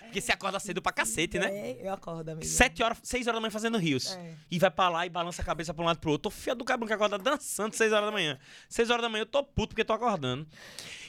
Porque 0.00 0.20
você 0.20 0.32
acorda 0.32 0.58
cedo 0.60 0.80
pra 0.80 0.92
cacete, 0.92 1.38
né? 1.38 1.48
É, 1.50 1.88
eu 1.88 1.92
acordo, 1.92 2.28
amigo. 2.30 2.46
Sete 2.46 2.82
horas, 2.82 2.98
seis 3.02 3.26
horas 3.26 3.36
da 3.36 3.40
manhã 3.40 3.50
fazendo 3.50 3.76
rios. 3.76 4.14
É. 4.14 4.34
E 4.50 4.58
vai 4.58 4.70
pra 4.70 4.88
lá 4.88 5.04
e 5.04 5.10
balança 5.10 5.42
a 5.42 5.44
cabeça 5.44 5.74
pra 5.74 5.82
um 5.82 5.86
lado 5.86 5.96
e 5.96 6.00
pro 6.00 6.12
outro. 6.12 6.30
Tô 6.30 6.30
fiado 6.30 6.58
do 6.58 6.64
cabelo 6.64 6.86
que 6.86 6.94
acorda 6.94 7.18
dançando 7.26 7.74
seis 7.74 7.92
horas 7.92 8.06
da 8.06 8.12
manhã. 8.12 8.38
Seis 8.68 8.88
horas 8.88 9.02
da 9.02 9.08
manhã 9.08 9.22
eu 9.22 9.26
tô 9.26 9.42
puto 9.42 9.68
porque 9.68 9.84
tô 9.84 9.92
acordando. 9.92 10.46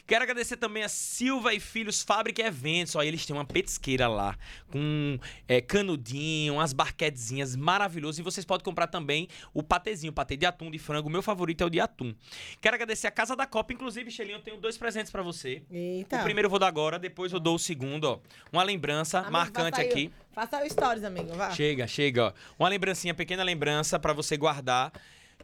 Quero 0.07 0.23
agradecer 0.23 0.55
também 0.55 0.83
a 0.83 0.89
Silva 0.89 1.53
e 1.53 1.59
Filhos 1.59 2.01
Fábrica 2.01 2.41
e 2.41 2.45
Eventos. 2.45 2.95
Ó, 2.95 3.03
eles 3.03 3.25
têm 3.25 3.35
uma 3.35 3.43
petisqueira 3.43 4.07
lá 4.07 4.37
com 4.71 5.19
é, 5.49 5.59
canudinho, 5.59 6.53
umas 6.53 6.71
barquetezinhas 6.71 7.57
maravilhosas. 7.57 8.17
E 8.19 8.21
vocês 8.21 8.45
podem 8.45 8.63
comprar 8.63 8.87
também 8.87 9.27
o 9.53 9.61
patezinho, 9.61 10.11
o 10.11 10.13
patê 10.13 10.37
de 10.37 10.45
atum 10.45 10.71
de 10.71 10.79
frango. 10.79 11.09
O 11.09 11.11
meu 11.11 11.21
favorito 11.21 11.61
é 11.61 11.65
o 11.65 11.69
de 11.69 11.81
atum. 11.81 12.15
Quero 12.61 12.75
agradecer 12.75 13.07
a 13.07 13.11
Casa 13.11 13.35
da 13.35 13.45
Copa. 13.45 13.73
Inclusive, 13.73 14.09
Xelinho, 14.09 14.37
eu 14.37 14.41
tenho 14.41 14.55
dois 14.55 14.77
presentes 14.77 15.11
pra 15.11 15.21
você. 15.21 15.61
Eita. 15.69 16.21
O 16.21 16.23
primeiro 16.23 16.45
eu 16.45 16.49
vou 16.49 16.57
dar 16.57 16.67
agora, 16.67 16.97
depois 16.97 17.33
eu 17.33 17.39
dou 17.39 17.55
o 17.55 17.59
segundo, 17.59 18.05
ó. 18.05 18.19
Uma 18.49 18.63
lembrança 18.63 19.19
Amigo, 19.19 19.33
marcante 19.33 19.81
aqui. 19.81 20.09
Faça 20.31 20.63
o 20.63 20.69
stories, 20.69 21.03
amigo, 21.03 21.33
vá. 21.33 21.51
Chega, 21.51 21.85
chega, 21.85 22.27
ó. 22.27 22.33
Uma 22.57 22.69
lembrancinha, 22.69 23.13
pequena 23.13 23.43
lembrança 23.43 23.99
pra 23.99 24.13
você 24.13 24.37
guardar 24.37 24.93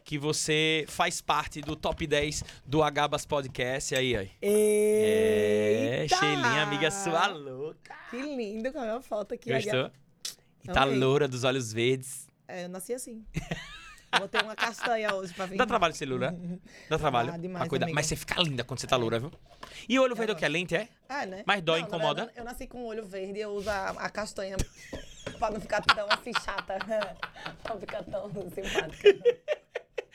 que 0.04 0.18
você 0.18 0.84
faz 0.86 1.20
parte 1.22 1.62
do 1.62 1.74
top 1.74 2.06
10 2.06 2.44
do 2.66 2.82
Agabas 2.82 3.24
Podcast. 3.24 3.94
Aí, 3.96 4.14
aí. 4.14 4.30
É, 4.42 6.00
Eita! 6.02 6.16
Sheilinha, 6.16 6.62
amiga 6.62 6.90
sua 6.90 7.26
louca. 7.28 7.94
Que 8.10 8.18
lindo 8.20 8.70
com 8.70 8.78
a 8.80 8.82
minha 8.82 9.00
foto 9.00 9.32
aqui. 9.34 9.50
Gostou? 9.50 9.90
E 10.62 10.68
tá 10.68 10.82
Amei. 10.82 10.98
loura 10.98 11.26
dos 11.26 11.42
olhos 11.42 11.72
verdes. 11.72 12.28
É, 12.46 12.64
eu 12.64 12.68
nasci 12.68 12.92
assim. 12.92 13.24
Vou 14.18 14.28
ter 14.28 14.42
uma 14.44 14.54
castanha 14.54 15.12
hoje 15.14 15.32
pra 15.32 15.46
vir. 15.46 15.56
Dá 15.56 15.66
trabalho 15.66 15.94
ser 15.94 16.06
loura? 16.06 16.36
Dá 16.88 16.98
trabalho? 16.98 17.32
Dá 17.32 17.38
demais, 17.38 17.68
cuidar. 17.68 17.88
Mas 17.90 18.06
você 18.06 18.14
fica 18.14 18.40
linda 18.42 18.62
quando 18.62 18.80
você 18.80 18.86
tá 18.86 18.96
loura, 18.96 19.18
viu? 19.18 19.32
E 19.88 19.98
o 19.98 20.02
olho 20.02 20.14
verde 20.14 20.32
é 20.32 20.34
o 20.34 20.38
que? 20.38 20.44
É 20.44 20.48
lente, 20.48 20.76
é? 20.76 20.86
É, 21.08 21.24
né? 21.26 21.42
Mas 21.46 21.62
dói, 21.62 21.80
Não, 21.80 21.88
incomoda? 21.88 22.26
verdade, 22.26 22.38
Eu 22.38 22.44
nasci 22.44 22.66
com 22.66 22.82
o 22.82 22.86
olho 22.86 23.04
verde 23.06 23.38
e 23.38 23.42
eu 23.42 23.50
uso 23.50 23.70
a, 23.70 23.88
a 23.90 24.10
castanha 24.10 24.56
pra 25.38 25.50
não 25.50 25.60
ficar 25.60 25.80
tão 25.80 26.06
assim 26.12 26.32
chata. 26.44 26.76
pra 27.62 27.74
não 27.74 27.80
ficar 27.80 28.02
tão 28.04 28.30
simpática. 28.50 29.08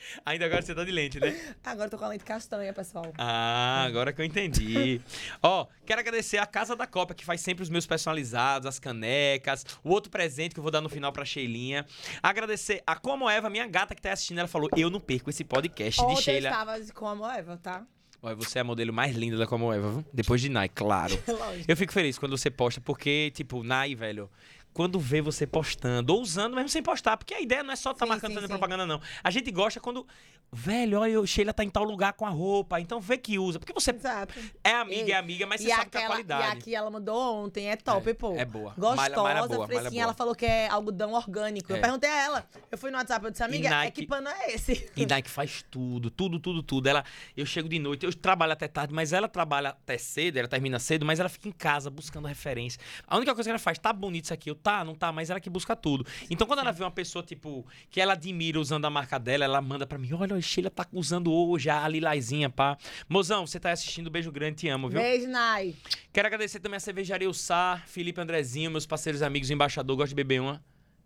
Ainda 0.24 0.44
agora 0.46 0.62
você 0.62 0.74
tá 0.74 0.84
de 0.84 0.90
lente, 0.90 1.20
né? 1.20 1.38
Agora 1.64 1.86
eu 1.86 1.90
tô 1.90 1.98
com 1.98 2.04
a 2.04 2.08
lente 2.08 2.24
castanha, 2.24 2.72
pessoal. 2.72 3.12
Ah, 3.18 3.84
agora 3.86 4.12
que 4.12 4.20
eu 4.20 4.24
entendi. 4.24 5.00
Ó, 5.42 5.66
quero 5.84 6.00
agradecer 6.00 6.38
a 6.38 6.46
Casa 6.46 6.74
da 6.74 6.86
Copa, 6.86 7.14
que 7.14 7.24
faz 7.24 7.40
sempre 7.40 7.62
os 7.62 7.70
meus 7.70 7.86
personalizados, 7.86 8.66
as 8.66 8.78
canecas, 8.78 9.64
o 9.84 9.90
outro 9.90 10.10
presente 10.10 10.52
que 10.54 10.58
eu 10.58 10.62
vou 10.62 10.70
dar 10.72 10.80
no 10.80 10.88
final 10.88 11.12
pra 11.12 11.24
Sheilinha. 11.24 11.86
Agradecer 12.22 12.82
a 12.86 12.96
Como 12.96 13.28
Eva, 13.28 13.48
minha 13.50 13.66
gata 13.66 13.94
que 13.94 14.02
tá 14.02 14.12
assistindo, 14.12 14.38
ela 14.38 14.48
falou: 14.48 14.68
Eu 14.76 14.90
não 14.90 15.00
perco 15.00 15.30
esse 15.30 15.44
podcast 15.44 16.00
de 16.00 16.06
Ontem 16.06 16.16
eu 16.18 16.22
Sheila. 16.22 16.48
estava 16.48 16.80
de 16.80 16.92
como 16.92 17.26
Eva, 17.28 17.56
tá? 17.56 17.84
Olha, 18.22 18.34
você 18.34 18.58
é 18.58 18.60
a 18.60 18.64
modelo 18.64 18.92
mais 18.92 19.16
linda 19.16 19.38
da 19.38 19.46
Como 19.46 19.72
Eva, 19.72 19.90
viu? 19.92 20.04
Depois 20.12 20.42
de 20.42 20.50
Nai, 20.50 20.68
claro. 20.68 21.18
Lógico. 21.26 21.64
Eu 21.66 21.74
fico 21.76 21.90
feliz 21.90 22.18
quando 22.18 22.36
você 22.36 22.50
posta, 22.50 22.78
porque, 22.78 23.30
tipo, 23.34 23.62
Nai, 23.62 23.94
velho. 23.94 24.30
Quando 24.72 25.00
vê 25.00 25.20
você 25.20 25.46
postando, 25.46 26.14
ou 26.14 26.20
usando, 26.22 26.54
mesmo 26.54 26.68
sem 26.68 26.82
postar, 26.82 27.16
porque 27.16 27.34
a 27.34 27.40
ideia 27.40 27.62
não 27.62 27.72
é 27.72 27.76
só 27.76 27.90
estar 27.90 28.06
Sim, 28.06 28.10
marcando 28.10 28.30
sim, 28.30 28.34
fazendo 28.36 28.48
sim. 28.50 28.58
propaganda, 28.58 28.86
não. 28.86 29.00
A 29.22 29.30
gente 29.30 29.50
gosta 29.50 29.80
quando. 29.80 30.06
Velho, 30.52 30.98
olha, 30.98 31.20
o 31.20 31.26
Sheila 31.26 31.52
tá 31.54 31.62
em 31.62 31.70
tal 31.70 31.84
lugar 31.84 32.12
com 32.14 32.26
a 32.26 32.28
roupa, 32.28 32.80
então 32.80 33.00
vê 33.00 33.16
que 33.16 33.38
usa. 33.38 33.60
Porque 33.60 33.72
você 33.72 33.92
Exato. 33.92 34.34
é 34.64 34.72
amiga, 34.72 35.08
E- 35.08 35.12
é 35.12 35.16
amiga, 35.16 35.46
mas 35.46 35.60
você 35.60 35.68
sabe 35.68 35.90
que 35.90 35.96
a 35.96 36.00
aquela- 36.00 36.06
qualidade. 36.14 36.42
E 36.42 36.50
aqui 36.58 36.74
ela 36.74 36.90
mandou 36.90 37.44
ontem, 37.44 37.68
é 37.70 37.76
top, 37.76 38.10
É, 38.10 38.14
pô. 38.14 38.34
é 38.34 38.44
boa. 38.44 38.74
Gostosa, 38.76 38.96
Malha- 39.22 39.46
boa, 39.46 39.66
fresquinha. 39.68 40.02
Ela 40.02 40.14
falou 40.14 40.34
que 40.34 40.44
é 40.44 40.68
algodão 40.68 41.12
orgânico. 41.12 41.72
É. 41.72 41.76
Eu 41.76 41.80
perguntei 41.80 42.10
a 42.10 42.16
ela. 42.24 42.48
Eu 42.68 42.76
fui 42.76 42.90
no 42.90 42.96
WhatsApp, 42.96 43.24
eu 43.24 43.30
disse, 43.30 43.44
amiga, 43.44 43.68
é 43.68 43.70
Nike- 43.70 44.00
que 44.00 44.06
pano 44.08 44.28
é 44.28 44.52
esse? 44.52 44.90
E 44.96 45.06
Nike 45.06 45.30
faz 45.30 45.64
tudo, 45.70 46.10
tudo, 46.10 46.40
tudo, 46.40 46.64
tudo. 46.64 46.88
Ela, 46.88 47.04
eu 47.36 47.46
chego 47.46 47.68
de 47.68 47.78
noite, 47.78 48.04
eu 48.04 48.12
trabalho 48.12 48.52
até 48.52 48.66
tarde, 48.66 48.92
mas 48.92 49.12
ela 49.12 49.28
trabalha 49.28 49.68
até 49.70 49.98
cedo, 49.98 50.36
ela 50.36 50.48
termina 50.48 50.80
cedo, 50.80 51.06
mas 51.06 51.20
ela 51.20 51.28
fica 51.28 51.48
em 51.48 51.52
casa 51.52 51.88
buscando 51.90 52.26
referência. 52.26 52.80
A 53.06 53.16
única 53.16 53.32
coisa 53.36 53.46
que 53.48 53.52
ela 53.52 53.58
faz, 53.60 53.78
tá 53.78 53.92
bonito 53.92 54.24
isso 54.24 54.34
aqui, 54.34 54.50
eu 54.50 54.56
tá, 54.60 54.84
não 54.84 54.94
tá, 54.94 55.10
mas 55.10 55.30
ela 55.30 55.40
que 55.40 55.50
busca 55.50 55.74
tudo. 55.74 56.06
Então 56.30 56.46
quando 56.46 56.60
ela 56.60 56.72
vê 56.72 56.84
uma 56.84 56.90
pessoa, 56.90 57.22
tipo, 57.22 57.66
que 57.90 58.00
ela 58.00 58.12
admira 58.12 58.60
usando 58.60 58.84
a 58.84 58.90
marca 58.90 59.18
dela, 59.18 59.44
ela 59.44 59.60
manda 59.60 59.86
pra 59.86 59.98
mim, 59.98 60.12
olha, 60.12 60.36
a 60.36 60.40
Sheila 60.40 60.70
tá 60.70 60.86
usando 60.92 61.32
hoje 61.32 61.70
a 61.70 61.86
lilazinha, 61.88 62.50
pá. 62.50 62.76
Mozão, 63.08 63.46
você 63.46 63.58
tá 63.58 63.72
assistindo, 63.72 64.10
beijo 64.10 64.30
grande, 64.30 64.56
te 64.56 64.68
amo, 64.68 64.88
viu? 64.88 65.00
Beijo, 65.00 65.28
Nai. 65.28 65.74
Quero 66.12 66.26
agradecer 66.26 66.60
também 66.60 66.76
a 66.76 66.80
cervejaria 66.80 67.28
O 67.28 67.34
Sá, 67.34 67.82
Felipe 67.86 68.20
Andrezinho, 68.20 68.70
meus 68.70 68.86
parceiros 68.86 69.22
amigos, 69.22 69.48
o 69.48 69.52
embaixador, 69.52 69.96
gosto 69.96 70.10
de 70.10 70.14
beber 70.14 70.40
uma. 70.40 70.62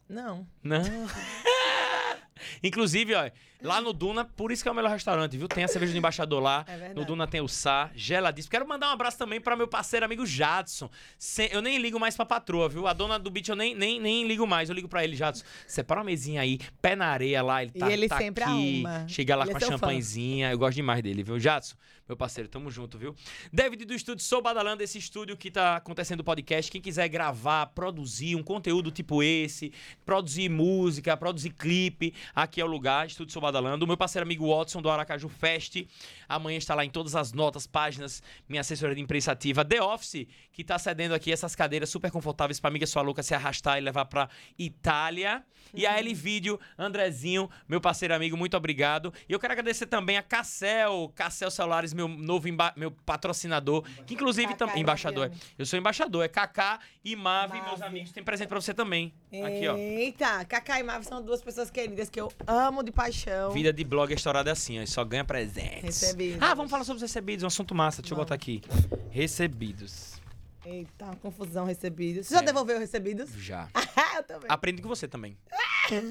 Não. 0.09 0.47
Não. 0.63 0.83
Inclusive, 2.63 3.15
ó, 3.15 3.31
lá 3.65 3.81
no 3.81 3.93
Duna, 3.93 4.25
por 4.25 4.53
isso 4.53 4.63
que 4.63 4.69
é 4.69 4.73
o 4.73 4.75
melhor 4.75 4.91
restaurante, 4.91 5.37
viu? 5.37 5.49
Tem 5.49 5.65
a 5.65 5.69
cerveja 5.69 5.93
do 5.93 5.99
embaixador 5.99 6.43
lá. 6.43 6.65
É. 6.69 6.93
No 6.95 7.05
Duna 7.05 7.27
tem 7.27 7.41
o 7.41 7.49
Sá, 7.49 7.91
geladíssimo. 7.95 8.51
Quero 8.51 8.69
mandar 8.69 8.91
um 8.91 8.93
abraço 8.93 9.17
também 9.19 9.41
para 9.41 9.57
meu 9.57 9.67
parceiro 9.67 10.05
amigo 10.07 10.27
Jadson. 10.27 10.91
Sem- 11.19 11.49
eu 11.51 11.63
nem 11.63 11.79
ligo 11.79 11.99
mais 11.99 12.15
pra 12.15 12.27
patroa, 12.27 12.69
viu? 12.69 12.87
A 12.87 12.93
dona 12.93 13.19
do 13.19 13.31
beat 13.31 13.49
eu 13.49 13.57
nem, 13.57 13.75
nem, 13.75 13.99
nem 13.99 14.27
ligo 14.27 14.47
mais. 14.47 14.69
Eu 14.69 14.75
ligo 14.75 14.87
pra 14.89 15.03
ele, 15.03 15.17
Jadson. 15.17 15.45
Separa 15.67 16.01
uma 16.01 16.05
mesinha 16.05 16.43
aí, 16.43 16.59
pé 16.83 16.95
na 16.95 17.07
areia 17.07 17.43
lá. 17.43 17.63
Ele 17.63 17.73
E 17.75 17.79
tá, 17.79 17.91
ele 17.93 18.09
tá 18.09 18.19
sempre 18.19 18.45
aqui. 18.45 18.53
arruma. 18.85 19.09
Chega 19.09 19.35
lá 19.35 19.45
Ele 19.45 19.51
é 19.51 19.53
com 19.53 19.57
a 19.57 19.61
seu 19.61 19.69
fã. 19.71 19.75
champanhezinha. 19.79 20.51
Eu 20.51 20.59
gosto 20.59 20.75
demais 20.77 21.03
dele, 21.03 21.23
viu? 21.23 21.41
Jadson, 21.41 21.75
meu 22.07 22.17
parceiro, 22.19 22.49
tamo 22.51 22.71
junto, 22.71 22.99
viu? 22.99 23.15
David 23.51 23.87
do 23.87 23.95
estúdio 23.95 24.23
Sou 24.25 24.43
Badalando, 24.43 24.83
esse 24.83 24.99
estúdio 24.99 25.37
que 25.39 25.51
tá 25.51 25.77
acontecendo 25.77 26.21
o 26.21 26.25
podcast. 26.25 26.71
Quem 26.71 26.81
quiser 26.83 27.09
gravar, 27.09 27.67
produzir 27.69 28.37
um 28.37 28.43
conteúdo 28.43 28.91
tipo 28.91 29.23
esse, 29.23 29.73
produzir 30.05 30.51
música, 30.51 31.17
produzir 31.17 31.51
clipe, 31.51 32.13
aqui 32.35 32.61
é 32.61 32.65
o 32.65 32.69
lugar. 32.69 33.07
Estúdio 33.07 33.33
Sou 33.33 33.41
Badalando. 33.41 33.54
Badalando. 33.55 33.85
O 33.85 33.89
meu 33.89 33.97
parceiro 33.97 34.25
amigo 34.25 34.49
Watson, 34.49 34.83
do 34.83 34.91
Aracaju 34.91 35.29
Fest. 35.29 35.87
Amanhã 36.29 36.59
está 36.59 36.75
lá 36.75 36.85
em 36.85 36.91
todas 36.91 37.15
as 37.15 37.33
notas, 37.33 37.67
páginas, 37.67 38.23
minha 38.49 38.61
assessoria 38.61 38.95
de 38.95 39.01
imprensa 39.01 39.33
ativa. 39.33 39.65
The 39.65 39.81
Office, 39.81 40.27
que 40.53 40.65
tá 40.65 40.79
cedendo 40.79 41.15
aqui 41.15 41.33
essas 41.33 41.55
cadeiras 41.55 41.89
super 41.89 42.11
confortáveis 42.11 42.59
pra 42.59 42.69
amiga 42.69 42.87
sua 42.87 43.03
louca 43.03 43.23
se 43.23 43.35
arrastar 43.35 43.79
e 43.79 43.81
levar 43.81 44.07
pra 44.07 44.29
Itália. 44.59 45.45
E 45.73 45.87
a 45.87 45.99
L 45.99 46.13
Vídeo, 46.15 46.61
Andrezinho, 46.79 47.49
meu 47.69 47.81
parceiro 47.81 48.15
amigo, 48.15 48.37
muito 48.37 48.57
obrigado. 48.57 49.13
E 49.29 49.33
eu 49.33 49.39
quero 49.39 49.53
agradecer 49.53 49.87
também 49.87 50.17
a 50.17 50.23
Cassel, 50.23 51.11
Cassel 51.15 51.51
Celulares, 51.51 51.95
meu 51.95 52.07
novo 52.07 52.45
meu 52.77 52.91
patrocinador, 52.91 53.83
que 54.07 54.15
inclusive 54.15 54.49
Kaká 54.49 54.67
também 54.67 54.83
embaixador. 54.83 55.31
Eu 55.59 55.65
sou 55.65 55.79
embaixador, 55.79 56.25
é 56.25 56.29
Kaká 56.29 56.81
e 57.05 57.17
Mave, 57.17 57.55
meus 57.55 57.81
Mave. 57.81 57.85
amigos. 57.85 58.13
Tem 58.13 58.23
presente 58.23 58.49
pra 58.49 58.61
você 58.61 58.75
também. 58.75 59.13
Aqui, 59.33 59.67
ó. 59.67 59.77
Eita, 59.77 60.45
Cacá 60.45 60.79
e 60.79 60.83
Mavi 60.83 61.07
são 61.07 61.23
duas 61.23 61.43
pessoas 61.43 61.71
queridas 61.71 62.11
que 62.11 62.21
eu 62.21 62.31
amo 62.47 62.83
de 62.83 62.93
paixão. 62.93 63.44
Vida 63.53 63.73
de 63.73 63.85
blog 63.85 64.13
estourada 64.13 64.51
é 64.51 64.53
assim, 64.53 64.81
ó, 64.81 64.87
só 64.87 65.05
ganha 65.05 65.25
presentes. 65.25 65.83
Recebidos. 65.83 66.39
Ah, 66.43 66.55
vamos 66.55 66.71
falar 66.71 66.85
sobre 66.85 66.97
os 66.97 67.03
recebidos, 67.03 67.43
um 67.43 67.47
assunto 67.49 67.75
massa. 67.75 68.01
Deixa 68.03 68.15
eu 68.15 68.17
Vamos. 68.17 68.27
botar 68.27 68.35
aqui. 68.35 68.63
Recebidos. 69.11 70.15
Eita, 70.65 71.05
uma 71.05 71.17
confusão 71.17 71.65
recebidos. 71.67 72.27
Você 72.27 72.35
já 72.35 72.41
É. 72.41 72.45
devolveu 72.45 72.79
recebidos? 72.79 73.31
Já. 73.35 73.69
eu 74.17 74.23
também. 74.23 74.47
Aprendi 74.49 74.81
com 74.83 74.89
você 74.89 75.07
também. 75.07 75.37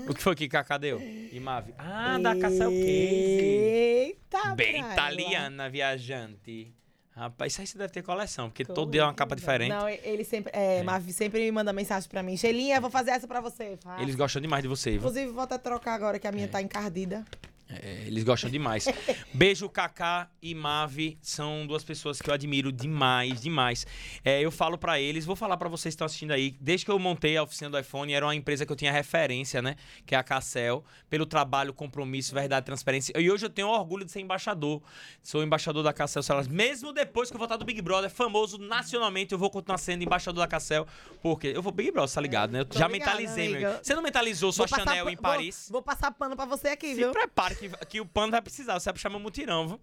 o 0.07 0.13
que 0.13 0.21
foi 0.21 0.35
que 0.35 0.47
Kaká 0.47 0.77
deu? 0.77 1.01
E 1.01 1.39
Mave? 1.39 1.73
Ah, 1.77 2.19
da 2.19 2.35
Cassel 2.35 2.69
Case. 2.69 2.83
Eita, 2.83 4.55
Bem 4.55 4.79
praia. 4.81 4.93
italiana, 4.93 5.69
viajante. 5.69 6.71
Rapaz, 7.15 7.53
isso 7.53 7.61
aí 7.61 7.67
você 7.67 7.77
deve 7.77 7.93
ter 7.93 8.01
coleção, 8.01 8.49
porque 8.49 8.65
todo 8.65 8.89
dia 8.91 9.01
é 9.01 9.03
uma 9.03 9.13
capa 9.13 9.35
diferente. 9.35 9.69
Não, 9.69 9.87
ele 9.87 10.23
sempre. 10.23 10.51
É, 10.55 10.81
Mavi 10.81 11.13
sempre 11.13 11.41
me 11.41 11.51
manda 11.51 11.71
mensagem 11.71 12.09
pra 12.09 12.23
mim. 12.23 12.35
Sheilinha, 12.35 12.81
vou 12.81 12.89
fazer 12.89 13.11
essa 13.11 13.27
pra 13.27 13.39
você. 13.39 13.77
Faz. 13.83 14.01
Eles 14.01 14.15
gostam 14.15 14.41
demais 14.41 14.63
de 14.63 14.67
você, 14.67 14.91
viu? 14.91 14.99
Inclusive, 14.99 15.31
vou 15.31 15.43
até 15.43 15.57
trocar 15.59 15.93
agora 15.93 16.17
que 16.17 16.27
a 16.27 16.31
minha 16.31 16.47
tá 16.47 16.59
encardida. 16.59 17.23
É, 17.69 18.03
eles 18.05 18.23
gostam 18.23 18.49
demais. 18.49 18.85
Beijo, 19.33 19.67
Kaká 19.69 20.29
e 20.41 20.53
Mave. 20.53 21.17
São 21.21 21.65
duas 21.65 21.83
pessoas 21.83 22.21
que 22.21 22.29
eu 22.29 22.33
admiro 22.33 22.71
demais, 22.71 23.41
demais. 23.41 23.87
É, 24.23 24.41
eu 24.41 24.51
falo 24.51 24.77
pra 24.77 24.99
eles, 24.99 25.25
vou 25.25 25.35
falar 25.35 25.57
pra 25.57 25.69
vocês 25.69 25.93
que 25.93 25.95
estão 25.95 26.05
assistindo 26.05 26.31
aí. 26.31 26.55
Desde 26.59 26.85
que 26.85 26.91
eu 26.91 26.99
montei 26.99 27.35
a 27.37 27.43
oficina 27.43 27.69
do 27.69 27.79
iPhone, 27.79 28.13
era 28.13 28.25
uma 28.25 28.35
empresa 28.35 28.65
que 28.65 28.71
eu 28.71 28.75
tinha 28.75 28.91
referência, 28.91 29.61
né? 29.61 29.75
Que 30.05 30.13
é 30.13 30.17
a 30.17 30.23
Cassel. 30.23 30.83
Pelo 31.09 31.25
trabalho, 31.25 31.73
compromisso, 31.73 32.33
verdade, 32.35 32.65
transparência. 32.65 33.13
E 33.19 33.31
hoje 33.31 33.45
eu 33.45 33.49
tenho 33.49 33.67
orgulho 33.69 34.05
de 34.05 34.11
ser 34.11 34.19
embaixador. 34.19 34.81
Sou 35.21 35.41
embaixador 35.43 35.83
da 35.83 35.93
Cassel. 35.93 36.21
Mesmo 36.49 36.93
depois 36.93 37.29
que 37.29 37.35
eu 37.35 37.39
voltar 37.39 37.57
do 37.57 37.65
Big 37.65 37.81
Brother, 37.81 38.09
famoso 38.09 38.57
nacionalmente, 38.57 39.31
eu 39.33 39.39
vou 39.39 39.49
continuar 39.49 39.77
sendo 39.77 40.03
embaixador 40.03 40.43
da 40.43 40.47
Cassel. 40.47 40.85
Porque 41.21 41.47
eu 41.47 41.61
vou 41.61 41.71
Big 41.71 41.91
Brother, 41.91 42.13
tá 42.13 42.21
ligado, 42.21 42.51
né? 42.51 42.59
Eu 42.61 42.67
já 42.77 42.87
ligada, 42.87 43.17
mentalizei, 43.19 43.49
meu. 43.57 43.77
Você 43.81 43.95
não 43.95 44.03
mentalizou 44.03 44.51
sua 44.51 44.67
Vou 44.67 44.77
Chanel 44.77 45.09
em 45.09 45.15
vou- 45.15 45.21
Paris? 45.23 45.67
Vou, 45.71 45.81
passar 45.81 46.11
pano 46.11 46.35
pra 46.35 46.45
você 46.45 46.69
aqui, 46.69 46.89
Se 46.89 46.95
viu? 46.95 47.11
prepare 47.11 47.52
que, 47.55 47.69
que 47.87 48.01
o 48.01 48.05
pano 48.05 48.31
vai 48.31 48.41
precisar. 48.41 48.73
Você 48.79 48.85
vai 48.85 48.93
puxar 48.93 49.09
meu 49.09 49.19
mutirão, 49.19 49.67
viu? 49.67 49.81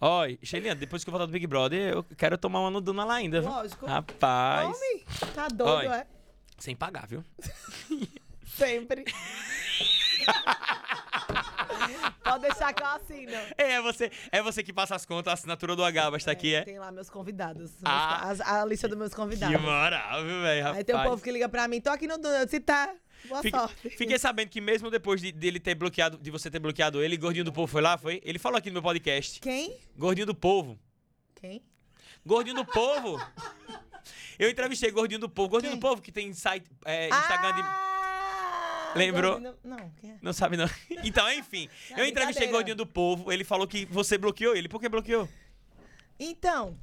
Olha, 0.00 0.38
Sheilinha, 0.42 0.74
depois 0.74 1.04
que 1.04 1.10
eu 1.10 1.12
voltar 1.12 1.26
do 1.26 1.32
Big 1.32 1.46
Brother, 1.46 1.92
eu 1.92 2.02
quero 2.16 2.38
tomar 2.38 2.60
uma 2.60 2.70
no 2.70 2.80
Duna 2.80 3.04
lá 3.04 3.14
ainda, 3.14 3.40
viu? 3.40 3.50
Lógico. 3.50 3.84
Rapaz. 3.86 4.74
Homem, 4.74 5.04
tá 5.34 5.48
doido, 5.48 5.92
é? 5.92 6.06
Sem 6.58 6.74
pagar, 6.74 7.06
viu? 7.06 7.22
Sempre. 8.46 9.04
Pode 12.22 12.42
deixar 12.42 12.72
que 12.72 12.82
eu 12.82 12.86
assino. 12.86 13.32
É, 13.58 13.72
é 13.72 13.82
você, 13.82 14.10
é 14.30 14.42
você 14.42 14.62
que 14.62 14.72
passa 14.72 14.94
as 14.94 15.04
contas, 15.04 15.30
a 15.30 15.34
assinatura 15.34 15.74
do 15.74 15.84
H, 15.84 16.16
está 16.16 16.30
aqui, 16.32 16.54
é? 16.54 16.62
Tem 16.62 16.78
lá 16.78 16.92
meus 16.92 17.10
convidados. 17.10 17.70
meus- 17.72 17.82
Ah. 17.84 18.28
as- 18.30 18.40
a 18.40 18.64
lista 18.64 18.86
dos 18.88 18.96
meus 18.96 19.10
Que 19.10 19.16
convidados. 19.16 19.60
moral, 19.60 20.22
viu, 20.24 20.40
velho? 20.42 20.68
Aí 20.68 20.84
tem 20.84 20.94
um 20.94 21.02
povo 21.02 21.22
que 21.22 21.30
liga 21.32 21.48
pra 21.48 21.66
mim, 21.66 21.80
tô 21.80 21.90
aqui 21.90 22.06
no 22.06 22.16
disse, 22.44 22.60
tá, 22.60 22.94
boa 23.28 23.42
Fique- 23.42 23.56
sorte. 23.56 23.90
Fiquei 23.90 24.18
sabendo 24.18 24.48
que 24.48 24.60
mesmo 24.60 24.90
depois 24.90 25.20
de, 25.20 25.32
dele 25.32 25.58
ter 25.60 25.74
bloqueado, 25.74 26.18
de 26.18 26.30
você 26.30 26.50
ter 26.50 26.58
bloqueado 26.58 27.02
ele, 27.02 27.16
Gordinho 27.16 27.44
do 27.44 27.52
Povo 27.52 27.66
foi 27.70 27.80
lá, 27.82 27.96
foi? 27.98 28.20
Ele 28.24 28.38
falou 28.38 28.58
aqui 28.58 28.68
no 28.70 28.74
meu 28.74 28.82
podcast. 28.82 29.40
Quem? 29.40 29.76
Gordinho 29.96 30.26
do 30.26 30.34
Povo. 30.34 30.78
Quem? 31.40 31.62
Gordinho 32.24 32.56
do 32.56 32.64
Povo. 32.64 33.18
Eu 34.38 34.48
entrevistei 34.50 34.90
Gordinho 34.90 35.20
do 35.20 35.28
Povo. 35.28 35.48
Gordinho 35.50 35.72
Quem? 35.72 35.80
do 35.80 35.82
Povo 35.82 36.00
que 36.02 36.10
tem 36.12 36.32
site, 36.32 36.66
é, 36.84 37.08
Instagram 37.08 37.54
de... 37.54 37.60
Ah, 37.62 38.92
Lembrou? 38.96 39.32
Gordinho- 39.40 39.56
Não, 39.62 39.90
quem 40.00 40.10
é? 40.10 40.18
Não 40.20 40.32
sabe 40.32 40.56
não. 40.56 40.68
Então, 41.04 41.30
enfim. 41.32 41.68
Não, 41.90 41.98
eu 41.98 42.06
entrevistei. 42.06 42.48
Gordinho 42.48 42.76
do 42.76 42.86
Povo. 42.86 43.30
Ele 43.30 43.44
falou 43.44 43.66
que 43.66 43.84
você 43.86 44.18
bloqueou 44.18 44.56
ele. 44.56 44.68
Por 44.68 44.80
que 44.80 44.88
bloqueou? 44.88 45.28
Então, 46.18 46.76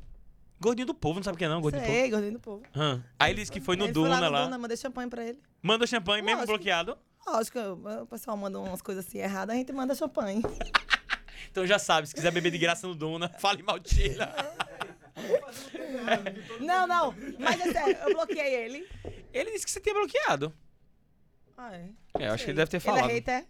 Gordinho 0.60 0.88
do 0.88 0.93
Povo, 0.93 1.16
não 1.20 1.24
sabe 1.24 1.38
quem 1.38 1.45
é 1.45 1.49
não, 1.49 1.62
Gordinho 1.62 1.84
do 1.84 1.86
Povo. 1.86 1.99
sei, 1.99 2.10
Gordinho 2.10 2.34
do 2.34 2.39
Povo. 2.39 2.64
Hã. 2.76 3.03
Aí 3.20 3.32
ele 3.32 3.41
disse 3.41 3.51
que 3.51 3.62
foi 3.62 3.76
no 3.76 3.86
Ele 3.86 3.93
Duna 3.93 4.20
no 4.20 4.30
lá. 4.30 4.43
Duna, 4.45 4.58
mandei 4.58 4.76
champanhe 4.78 5.10
pra 5.10 5.24
ele. 5.24 5.39
Manda 5.62 5.86
champanhe, 5.86 6.22
mesmo 6.24 6.39
Lógico. 6.39 6.58
bloqueado. 6.58 6.97
Lógico, 7.28 7.60
o 7.60 8.05
pessoal 8.08 8.36
manda 8.38 8.60
umas 8.60 8.82
coisas 8.82 9.05
assim 9.05 9.20
erradas, 9.20 9.53
a 9.55 9.58
gente 9.58 9.72
manda 9.74 9.93
champanhe. 9.95 10.41
Então 11.51 11.66
já 11.66 11.80
sabe, 11.80 12.08
se 12.08 12.14
quiser 12.14 12.32
beber 12.32 12.51
de 12.51 12.58
graça 12.58 12.86
no 12.88 12.93
Duna, 12.93 13.30
fale 13.39 13.64
mal 13.64 13.80
de 13.80 13.89
Sheila. 13.93 14.34
Não, 16.60 16.86
não, 16.88 17.16
mas 17.39 17.60
é 17.62 17.72
sério, 17.72 17.97
eu 18.03 18.14
bloqueei 18.14 18.55
ele. 18.55 18.88
Ele 19.34 19.51
disse 19.51 19.66
que 19.66 19.72
você 19.72 19.80
tinha 19.80 19.93
bloqueado. 19.95 20.53
Ah, 21.58 21.76
é? 21.76 21.89
É, 22.20 22.28
eu 22.28 22.34
acho 22.34 22.43
que 22.43 22.51
ele 22.51 22.58
deve 22.58 22.70
ter 22.72 22.80
falado. 22.80 23.05
Ele 23.05 23.12
é 23.14 23.16
hater? 23.16 23.45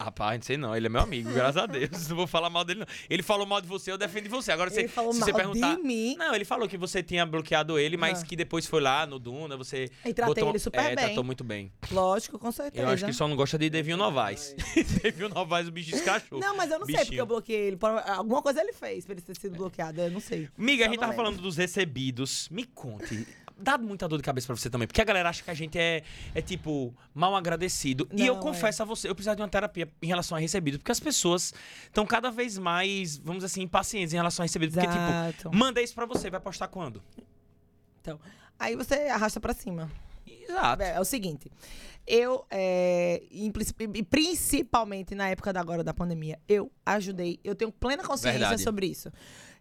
Rapaz, 0.00 0.38
não 0.38 0.42
sei 0.46 0.56
não. 0.56 0.74
Ele 0.74 0.86
é 0.86 0.88
meu 0.88 1.00
amigo, 1.02 1.30
graças 1.32 1.56
a 1.62 1.66
Deus. 1.66 1.90
Não 2.08 2.16
vou 2.16 2.26
falar 2.26 2.48
mal 2.48 2.64
dele, 2.64 2.80
não. 2.80 2.86
Ele 3.08 3.22
falou 3.22 3.44
mal 3.46 3.60
de 3.60 3.66
você, 3.68 3.92
eu 3.92 3.98
defendo 3.98 4.28
você. 4.30 4.50
Agora, 4.50 4.70
você, 4.70 4.80
Ele 4.80 4.88
falou 4.88 5.12
se 5.12 5.20
mal 5.20 5.28
você 5.28 5.34
perguntar. 5.34 5.76
de 5.76 5.82
mim. 5.82 6.16
Não, 6.18 6.34
ele 6.34 6.44
falou 6.44 6.66
que 6.68 6.76
você 6.78 7.02
tinha 7.02 7.24
bloqueado 7.26 7.78
ele, 7.78 7.96
mas 7.96 8.22
Ah. 8.22 8.26
que 8.26 8.34
depois 8.34 8.66
foi 8.66 8.80
lá 8.80 9.06
no 9.06 9.18
Duna, 9.18 9.56
você. 9.56 9.90
E 10.04 10.14
tratei 10.14 10.34
botou- 10.34 10.48
ele 10.50 10.58
super 10.58 10.80
é, 10.80 10.94
bem. 10.96 11.04
tratou 11.06 11.22
muito 11.22 11.44
bem. 11.44 11.70
Lógico, 11.92 12.38
com 12.38 12.50
certeza. 12.50 12.82
Eu 12.84 12.88
acho 12.88 13.04
que 13.04 13.12
só 13.12 13.28
não 13.28 13.36
gosta 13.36 13.58
de 13.58 13.68
Devinho 13.68 13.96
Novaes. 13.98 14.54
Devinho 15.02 15.28
Novaes, 15.28 15.68
o 15.68 15.70
bicho 15.70 15.94
escrachou. 15.94 16.40
Não, 16.40 16.56
mas 16.56 16.70
eu 16.70 16.78
não 16.78 16.86
sei 16.86 16.94
porque 16.94 17.04
Bichinho. 17.10 17.20
eu 17.22 17.26
bloqueei 17.26 17.60
ele. 17.68 17.78
Alguma 18.06 18.40
coisa 18.42 18.60
ele 18.62 18.72
fez 18.72 19.04
pra 19.04 19.12
ele 19.14 19.20
ter 19.22 19.36
sido 19.38 19.56
bloqueado, 19.56 20.00
eu 20.00 20.10
não 20.10 20.20
sei. 20.20 20.48
Miga, 20.56 20.86
a 20.86 20.88
gente 20.88 20.98
tava 20.98 21.12
lembro. 21.12 21.24
falando 21.26 21.42
dos 21.42 21.56
recebidos. 21.56 22.48
Me 22.50 22.64
conte. 22.64 23.26
Dá 23.62 23.76
muita 23.78 24.08
dor 24.08 24.16
de 24.16 24.22
cabeça 24.22 24.46
pra 24.46 24.56
você 24.56 24.70
também. 24.70 24.86
Porque 24.86 25.00
a 25.00 25.04
galera 25.04 25.28
acha 25.28 25.42
que 25.42 25.50
a 25.50 25.54
gente 25.54 25.78
é, 25.78 26.02
é 26.34 26.42
tipo, 26.42 26.94
mal 27.14 27.34
agradecido. 27.36 28.08
e 28.12 28.26
eu 28.26 28.34
Não, 28.34 28.40
confesso 28.40 28.82
a 28.82 28.86
você, 28.86 29.08
eu 29.08 29.14
precisava 29.14 29.36
de 29.36 29.42
uma 29.42 29.48
terapia 29.48 29.88
em 30.02 30.06
relação 30.06 30.36
a 30.36 30.40
recebido. 30.40 30.78
Porque 30.78 30.92
as 30.92 31.00
pessoas 31.00 31.52
estão 31.84 32.06
cada 32.06 32.30
vez 32.30 32.58
mais, 32.58 33.18
vamos 33.18 33.42
dizer 33.42 33.46
assim, 33.46 33.62
impacientes 33.62 34.12
em 34.12 34.16
relação 34.16 34.42
a 34.42 34.46
recebido. 34.46 34.72
Porque, 34.72 34.86
Exato. 34.86 35.36
tipo, 35.36 35.56
mandei 35.56 35.84
isso 35.84 35.94
pra 35.94 36.06
você, 36.06 36.30
vai 36.30 36.40
postar 36.40 36.68
quando? 36.68 37.02
Então, 38.00 38.18
aí 38.58 38.74
você 38.76 38.94
arrasta 39.08 39.40
pra 39.40 39.52
cima. 39.52 39.90
Exato. 40.26 40.82
É, 40.82 40.92
é 40.96 41.00
o 41.00 41.04
seguinte, 41.04 41.50
eu, 42.06 42.44
é, 42.50 43.22
principalmente 44.08 45.14
na 45.14 45.28
época 45.28 45.52
da 45.52 45.60
agora 45.60 45.84
da 45.84 45.94
pandemia, 45.94 46.38
eu 46.48 46.70
ajudei, 46.84 47.38
eu 47.44 47.54
tenho 47.54 47.70
plena 47.70 48.02
consciência 48.02 48.38
Verdade. 48.40 48.62
sobre 48.62 48.86
isso. 48.86 49.12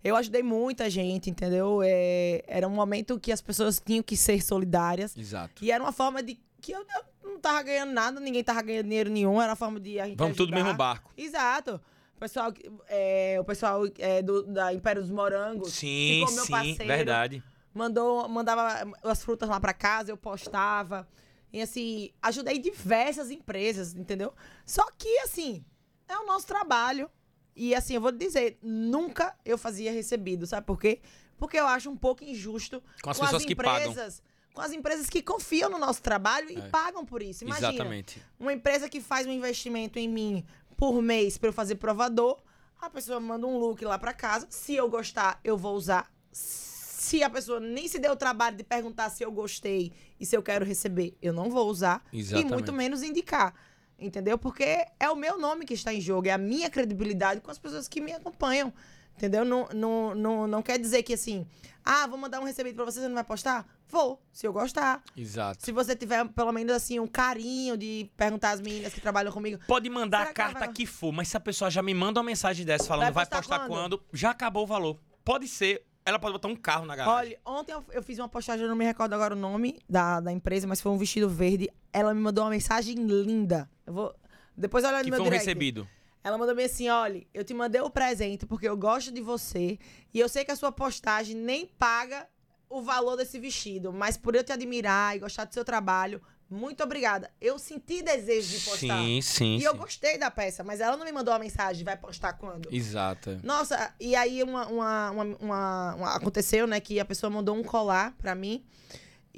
Eu 0.03 0.15
ajudei 0.15 0.41
muita 0.41 0.89
gente, 0.89 1.29
entendeu? 1.29 1.81
É, 1.83 2.43
era 2.47 2.67
um 2.67 2.71
momento 2.71 3.19
que 3.19 3.31
as 3.31 3.41
pessoas 3.41 3.81
tinham 3.85 4.01
que 4.01 4.15
ser 4.15 4.41
solidárias. 4.41 5.15
Exato. 5.17 5.63
E 5.63 5.71
era 5.71 5.83
uma 5.83 5.91
forma 5.91 6.23
de 6.23 6.39
que 6.61 6.71
eu, 6.71 6.85
não 7.23 7.39
tava 7.39 7.61
ganhando 7.63 7.91
nada, 7.91 8.19
ninguém 8.19 8.43
tava 8.43 8.61
ganhando 8.61 8.85
dinheiro 8.87 9.09
nenhum, 9.09 9.41
era 9.41 9.51
uma 9.51 9.55
forma 9.55 9.79
de 9.79 9.99
a 9.99 10.07
gente 10.07 10.17
Vamos 10.17 10.37
tudo 10.37 10.51
no 10.51 10.55
mesmo 10.55 10.73
barco. 10.73 11.11
Exato. 11.17 11.81
O 12.15 12.19
pessoal, 12.19 12.53
é, 12.87 13.37
o 13.39 13.43
pessoal 13.45 13.83
é, 13.97 14.21
do, 14.21 14.43
da 14.43 14.73
Império 14.73 15.01
dos 15.01 15.11
Morangos 15.11 15.71
Sim, 15.71 16.19
ficou 16.19 16.35
meu 16.35 16.45
sim, 16.45 16.51
parceiro. 16.51 16.85
verdade. 16.85 17.43
mandou, 17.73 18.27
mandava 18.27 18.91
as 19.03 19.23
frutas 19.23 19.47
lá 19.47 19.59
pra 19.59 19.73
casa, 19.73 20.11
eu 20.11 20.17
postava. 20.17 21.07
E 21.51 21.61
assim, 21.61 22.11
ajudei 22.21 22.59
diversas 22.59 23.31
empresas, 23.31 23.95
entendeu? 23.95 24.33
Só 24.65 24.85
que, 24.97 25.19
assim, 25.19 25.63
é 26.07 26.17
o 26.17 26.25
nosso 26.25 26.45
trabalho. 26.45 27.09
E 27.55 27.75
assim, 27.75 27.95
eu 27.95 28.01
vou 28.01 28.11
dizer, 28.11 28.57
nunca 28.61 29.35
eu 29.45 29.57
fazia 29.57 29.91
recebido, 29.91 30.45
sabe 30.47 30.65
por 30.65 30.79
quê? 30.79 30.99
Porque 31.37 31.57
eu 31.57 31.67
acho 31.67 31.89
um 31.89 31.95
pouco 31.97 32.23
injusto 32.23 32.81
Com 33.01 33.09
as 33.09 33.19
pessoas 33.19 33.45
que 33.45 33.55
pagam. 33.55 33.91
empresas, 33.91 34.21
com 34.53 34.61
as 34.61 34.71
empresas 34.71 35.09
que 35.09 35.21
confiam 35.21 35.69
no 35.69 35.77
nosso 35.77 36.01
trabalho 36.01 36.49
e 36.49 36.57
É. 36.57 36.67
pagam 36.69 37.05
por 37.05 37.21
isso. 37.21 37.43
Imagina, 37.43 37.69
Exatamente. 37.69 38.21
uma 38.39 38.53
empresa 38.53 38.89
que 38.89 39.01
faz 39.01 39.25
um 39.27 39.31
investimento 39.31 39.99
em 39.99 40.07
mim 40.07 40.45
por 40.77 41.01
mês 41.01 41.37
pra 41.37 41.49
eu 41.49 41.53
fazer 41.53 41.75
provador, 41.75 42.37
a 42.81 42.89
pessoa 42.89 43.19
manda 43.19 43.45
um 43.45 43.57
look 43.57 43.83
lá 43.83 43.97
pra 43.99 44.13
casa. 44.13 44.47
Se 44.49 44.73
eu 44.75 44.89
gostar, 44.89 45.39
eu 45.43 45.57
vou 45.57 45.75
usar. 45.75 46.09
Se 46.31 47.23
a 47.23 47.29
pessoa 47.29 47.59
nem 47.59 47.87
se 47.87 47.99
deu 47.99 48.11
o 48.13 48.15
trabalho 48.15 48.55
de 48.55 48.63
perguntar 48.63 49.09
se 49.09 49.23
eu 49.23 49.31
gostei 49.31 49.91
e 50.19 50.25
se 50.25 50.35
eu 50.37 50.43
quero 50.43 50.63
receber, 50.63 51.17
eu 51.21 51.33
não 51.33 51.49
vou 51.49 51.67
usar. 51.69 52.05
Exatamente. 52.13 52.47
E 52.49 52.53
muito 52.53 52.71
menos 52.73 53.01
indicar. 53.03 53.53
Entendeu? 53.99 54.37
Porque 54.37 54.85
é 54.99 55.09
o 55.09 55.15
meu 55.15 55.37
nome 55.37 55.65
que 55.65 55.73
está 55.73 55.93
em 55.93 55.99
jogo, 56.01 56.27
é 56.27 56.31
a 56.31 56.37
minha 56.37 56.69
credibilidade 56.69 57.41
com 57.41 57.51
as 57.51 57.59
pessoas 57.59 57.87
que 57.87 57.99
me 58.01 58.13
acompanham. 58.13 58.73
Entendeu? 59.17 59.43
Não, 59.43 59.67
não, 59.73 60.15
não, 60.15 60.47
não 60.47 60.61
quer 60.61 60.79
dizer 60.79 61.03
que 61.03 61.13
assim, 61.13 61.45
ah, 61.83 62.07
vou 62.07 62.17
mandar 62.17 62.39
um 62.39 62.45
recebido 62.45 62.75
pra 62.75 62.85
você, 62.85 63.01
você 63.01 63.07
não 63.09 63.15
vai 63.15 63.23
postar? 63.23 63.67
Vou, 63.89 64.21
se 64.31 64.47
eu 64.47 64.53
gostar. 64.53 65.03
Exato. 65.17 65.65
Se 65.65 65.73
você 65.73 65.93
tiver, 65.93 66.25
pelo 66.29 66.53
menos, 66.53 66.71
assim, 66.73 66.99
um 67.01 67.07
carinho 67.07 67.75
de 67.75 68.09
perguntar 68.15 68.51
às 68.51 68.61
meninas 68.61 68.93
que 68.93 69.01
trabalham 69.01 69.31
comigo. 69.33 69.59
Pode 69.67 69.89
mandar 69.89 70.21
a 70.21 70.33
carta 70.33 70.59
vai- 70.59 70.71
que 70.73 70.85
for, 70.85 71.11
mas 71.11 71.27
se 71.27 71.35
a 71.35 71.39
pessoa 71.39 71.69
já 71.69 71.81
me 71.81 71.93
manda 71.93 72.21
uma 72.21 72.25
mensagem 72.25 72.65
dessa 72.65 72.85
falando 72.85 73.11
vai 73.11 73.25
Vai 73.25 73.41
postar, 73.41 73.57
postar 73.57 73.67
quando? 73.67 74.01
já 74.13 74.29
acabou 74.29 74.63
o 74.63 74.67
valor. 74.67 74.97
Pode 75.25 75.47
ser. 75.49 75.83
Ela 76.09 76.17
pode 76.17 76.33
botar 76.33 76.47
um 76.47 76.55
carro 76.55 76.85
na 76.87 76.95
garagem. 76.95 77.17
Olha, 77.19 77.39
ontem 77.45 77.71
eu, 77.71 77.85
eu 77.91 78.01
fiz 78.01 78.17
uma 78.17 78.27
postagem, 78.27 78.63
eu 78.63 78.69
não 78.69 78.75
me 78.75 78.83
recordo 78.83 79.13
agora 79.13 79.35
o 79.35 79.37
nome 79.37 79.79
da, 79.87 80.19
da 80.19 80.31
empresa, 80.31 80.65
mas 80.65 80.81
foi 80.81 80.91
um 80.91 80.97
vestido 80.97 81.29
verde. 81.29 81.69
Ela 81.93 82.15
me 82.15 82.19
mandou 82.19 82.43
uma 82.43 82.49
mensagem 82.49 82.95
linda. 82.95 83.69
Eu 83.85 83.93
vou. 83.93 84.15
Depois 84.57 84.83
olha 84.83 84.97
no 84.97 85.03
que 85.03 85.11
meu 85.11 85.17
foi 85.17 85.27
um 85.27 85.29
direct. 85.29 85.45
recebido. 85.45 85.87
Ela 86.23 86.35
mandou 86.35 86.55
bem 86.55 86.65
assim: 86.65 86.89
olha, 86.89 87.25
eu 87.31 87.43
te 87.43 87.53
mandei 87.53 87.79
o 87.79 87.91
presente 87.91 88.47
porque 88.47 88.67
eu 88.67 88.75
gosto 88.75 89.11
de 89.11 89.21
você 89.21 89.77
e 90.11 90.19
eu 90.19 90.27
sei 90.27 90.43
que 90.43 90.51
a 90.51 90.55
sua 90.55 90.71
postagem 90.71 91.35
nem 91.35 91.67
paga 91.67 92.27
o 92.67 92.81
valor 92.81 93.15
desse 93.15 93.39
vestido, 93.39 93.93
mas 93.93 94.17
por 94.17 94.35
eu 94.35 94.43
te 94.43 94.51
admirar 94.51 95.15
e 95.15 95.19
gostar 95.19 95.45
do 95.45 95.53
seu 95.53 95.63
trabalho, 95.63 96.21
muito 96.49 96.83
obrigada. 96.83 97.29
Eu 97.39 97.59
senti 97.59 98.01
desejo 98.01 98.57
de 98.57 98.65
postar. 98.65 99.03
Sim, 99.03 99.21
sim. 99.21 99.57
E 99.57 99.63
eu 99.63 99.71
sim. 99.73 99.77
gostei 99.77 100.17
da 100.17 100.31
peça, 100.31 100.63
mas 100.63 100.79
ela 100.79 100.97
não 100.97 101.05
me 101.05 101.11
mandou 101.11 101.33
uma 101.33 101.39
mensagem, 101.39 101.83
vai 101.83 101.95
postar 101.95 102.33
quando? 102.33 102.67
Exato. 102.73 103.39
Nossa, 103.43 103.93
e 103.99 104.15
aí 104.15 104.41
uma, 104.43 104.65
uma, 104.67 105.11
uma, 105.11 105.23
uma- 105.39 105.95
uma- 105.95 106.15
aconteceu, 106.15 106.65
né, 106.65 106.79
que 106.79 106.99
a 106.99 107.05
pessoa 107.05 107.29
mandou 107.29 107.55
um 107.55 107.63
colar 107.63 108.13
pra 108.17 108.33
mim. 108.33 108.65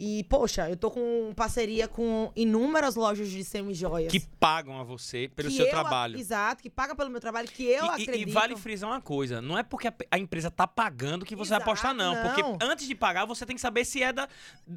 E, 0.04 0.24
poxa, 0.24 0.68
eu 0.68 0.76
tô 0.76 0.89
com 0.89 1.32
parceria 1.36 1.88
com 1.88 2.32
inúmeras 2.36 2.95
lojas 2.95 3.30
de 3.30 3.43
semi-joias. 3.43 4.12
Que 4.12 4.20
pagam 4.39 4.80
a 4.80 4.84
você 4.84 5.30
pelo 5.36 5.47
que 5.49 5.56
seu 5.56 5.66
eu- 5.66 5.70
trabalho. 5.70 6.18
Exato, 6.18 6.64
que 6.64 6.72
paga 6.72 6.95
pelo 6.95 7.12
meu 7.12 7.22
trabalho, 7.22 7.47
que 7.47 7.64
eu 7.64 7.86
e, 7.86 7.89
acredito. 7.89 8.30
e 8.30 8.32
vale 8.32 8.56
frisar 8.56 8.89
uma 8.89 8.99
coisa, 8.99 9.43
não 9.43 9.56
é 9.56 9.62
porque 9.62 9.89
a, 9.89 9.93
a 10.10 10.18
empresa 10.18 10.49
tá 10.49 10.66
pagando 10.66 11.24
que 11.24 11.36
você 11.36 11.49
vai 11.52 11.58
Exato, 11.60 11.70
postar, 11.70 11.93
não. 11.93 12.16
não. 12.16 12.24
Porque 12.24 12.41
antes 12.66 12.88
de 12.88 12.95
pagar, 12.95 13.26
você 13.26 13.45
tem 13.45 13.56
que 13.56 13.62
saber 13.62 13.86
se 13.86 14.02
é 14.02 14.12
da. 14.12 14.28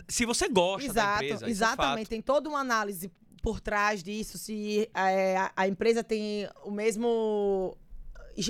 Se 0.07 0.27
você 0.27 0.47
gosta 0.47 0.93
da 0.93 1.01
Exato, 1.01 1.25
empresa. 1.25 1.35
isso 1.37 1.45
é 1.47 1.49
exatamente. 1.51 1.99
fato. 2.05 2.09
Tem 2.11 2.20
toda 2.20 2.51
uma 2.51 2.61
análise 2.61 3.11
por 3.43 3.61
trás 3.61 4.03
disso, 4.03 4.37
se 4.37 4.91
é, 4.95 5.39
a, 5.39 5.53
a 5.57 5.66
empresa 5.66 6.05
tem 6.05 6.47
o 6.64 6.70
mesmo. 6.70 7.75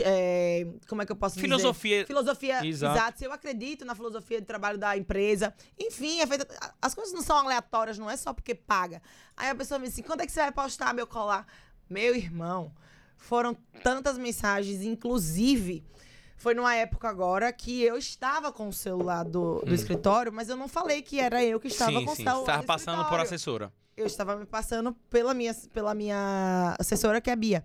É, 0.04 0.66
como 0.88 1.02
é 1.02 1.06
que 1.06 1.12
eu 1.12 1.16
posso 1.16 1.34
dizer? 1.36 1.46
Filosofia. 1.46 2.06
Filosofia, 2.06 2.66
Exato. 2.66 2.96
exato. 2.96 3.18
Se 3.18 3.24
eu 3.24 3.32
acredito 3.32 3.84
na 3.84 3.94
filosofia 3.94 4.40
de 4.40 4.46
trabalho 4.46 4.78
da 4.78 4.96
empresa. 4.96 5.54
Enfim, 5.78 6.20
é 6.20 6.26
feita, 6.26 6.46
as 6.80 6.94
coisas 6.94 7.12
não 7.14 7.22
são 7.22 7.36
aleatórias, 7.36 7.98
não 7.98 8.10
é 8.10 8.16
só 8.16 8.32
porque 8.32 8.54
paga. 8.54 9.00
Aí 9.36 9.48
a 9.50 9.54
pessoa 9.54 9.78
me 9.78 9.84
diz 9.86 9.94
assim: 9.94 10.02
quando 10.02 10.20
é 10.22 10.26
que 10.26 10.32
você 10.32 10.40
vai 10.40 10.52
postar 10.52 10.94
meu 10.94 11.06
colar? 11.06 11.46
Meu 11.88 12.14
irmão, 12.14 12.72
foram 13.16 13.54
tantas 13.82 14.16
mensagens, 14.18 14.82
inclusive. 14.82 15.84
Foi 16.36 16.52
numa 16.54 16.74
época 16.74 17.08
agora 17.08 17.52
que 17.52 17.82
eu 17.82 17.96
estava 17.96 18.52
com 18.52 18.68
o 18.68 18.72
celular 18.72 19.24
do, 19.24 19.60
do 19.60 19.74
escritório, 19.74 20.32
mas 20.32 20.48
eu 20.48 20.56
não 20.56 20.68
falei 20.68 21.00
que 21.00 21.18
era 21.20 21.42
eu 21.42 21.58
que 21.60 21.68
estava 21.68 21.92
Hum. 21.92 21.98
sim, 22.00 22.04
com 22.06 22.12
o 22.12 22.16
sim. 22.16 22.24
celular. 22.24 22.40
Você 22.40 22.46
tava 22.46 22.62
do 22.62 22.66
passando 22.66 22.96
por 22.96 23.00
escritório 23.02 23.24
assessora. 23.24 23.72
eu 23.96 24.06
estava 24.06 24.36
me 24.36 24.44
passando 24.44 24.92
pela 25.08 25.32
minha, 25.32 25.54
pela 25.72 25.94
minha 25.94 26.74
assessora, 26.78 27.20
que 27.20 27.30
é 27.30 27.32
a 27.32 27.36
Bia. 27.36 27.64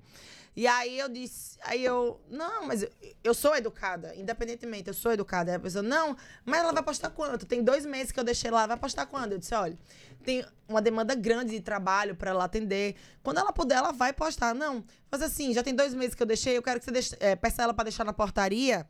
E 0.60 0.68
aí 0.68 1.00
eu 1.00 1.08
disse, 1.08 1.58
aí 1.62 1.86
eu, 1.86 2.20
não, 2.30 2.68
mas 2.68 2.84
eu, 2.84 2.90
eu 3.24 3.34
sou 3.34 3.56
educada, 3.56 4.14
independentemente, 4.18 4.90
eu 4.90 4.94
sou 4.94 5.10
educada. 5.14 5.52
Aí 5.52 5.56
a 5.56 5.60
pessoa, 5.60 5.82
não, 5.82 6.18
mas 6.44 6.60
ela 6.60 6.74
vai 6.74 6.84
postar 6.84 7.12
quanto? 7.12 7.46
Tem 7.46 7.64
dois 7.64 7.86
meses 7.86 8.12
que 8.12 8.20
eu 8.20 8.26
deixei 8.26 8.52
lá, 8.52 8.68
vai 8.68 8.76
postar 8.76 9.06
quando? 9.06 9.32
Eu 9.32 9.38
disse, 9.38 9.56
olha, 9.56 9.80
tem 10.22 10.46
uma 10.68 10.82
demanda 10.82 11.16
grande 11.16 11.52
de 11.52 11.62
trabalho 11.62 12.14
para 12.14 12.32
ela 12.32 12.44
atender. 12.44 12.98
Quando 13.24 13.38
ela 13.38 13.54
puder, 13.54 13.78
ela 13.78 13.94
vai 13.94 14.12
postar. 14.12 14.54
Não, 14.54 14.84
mas 15.10 15.22
assim, 15.22 15.54
já 15.54 15.64
tem 15.64 15.74
dois 15.74 15.94
meses 15.94 16.14
que 16.14 16.22
eu 16.22 16.28
deixei, 16.28 16.58
eu 16.58 16.62
quero 16.62 16.78
que 16.80 16.84
você 16.84 16.92
deixe, 16.92 17.16
é, 17.22 17.38
peça 17.38 17.64
ela 17.64 17.74
para 17.74 17.86
deixar 17.86 18.04
na 18.04 18.12
portaria, 18.12 18.86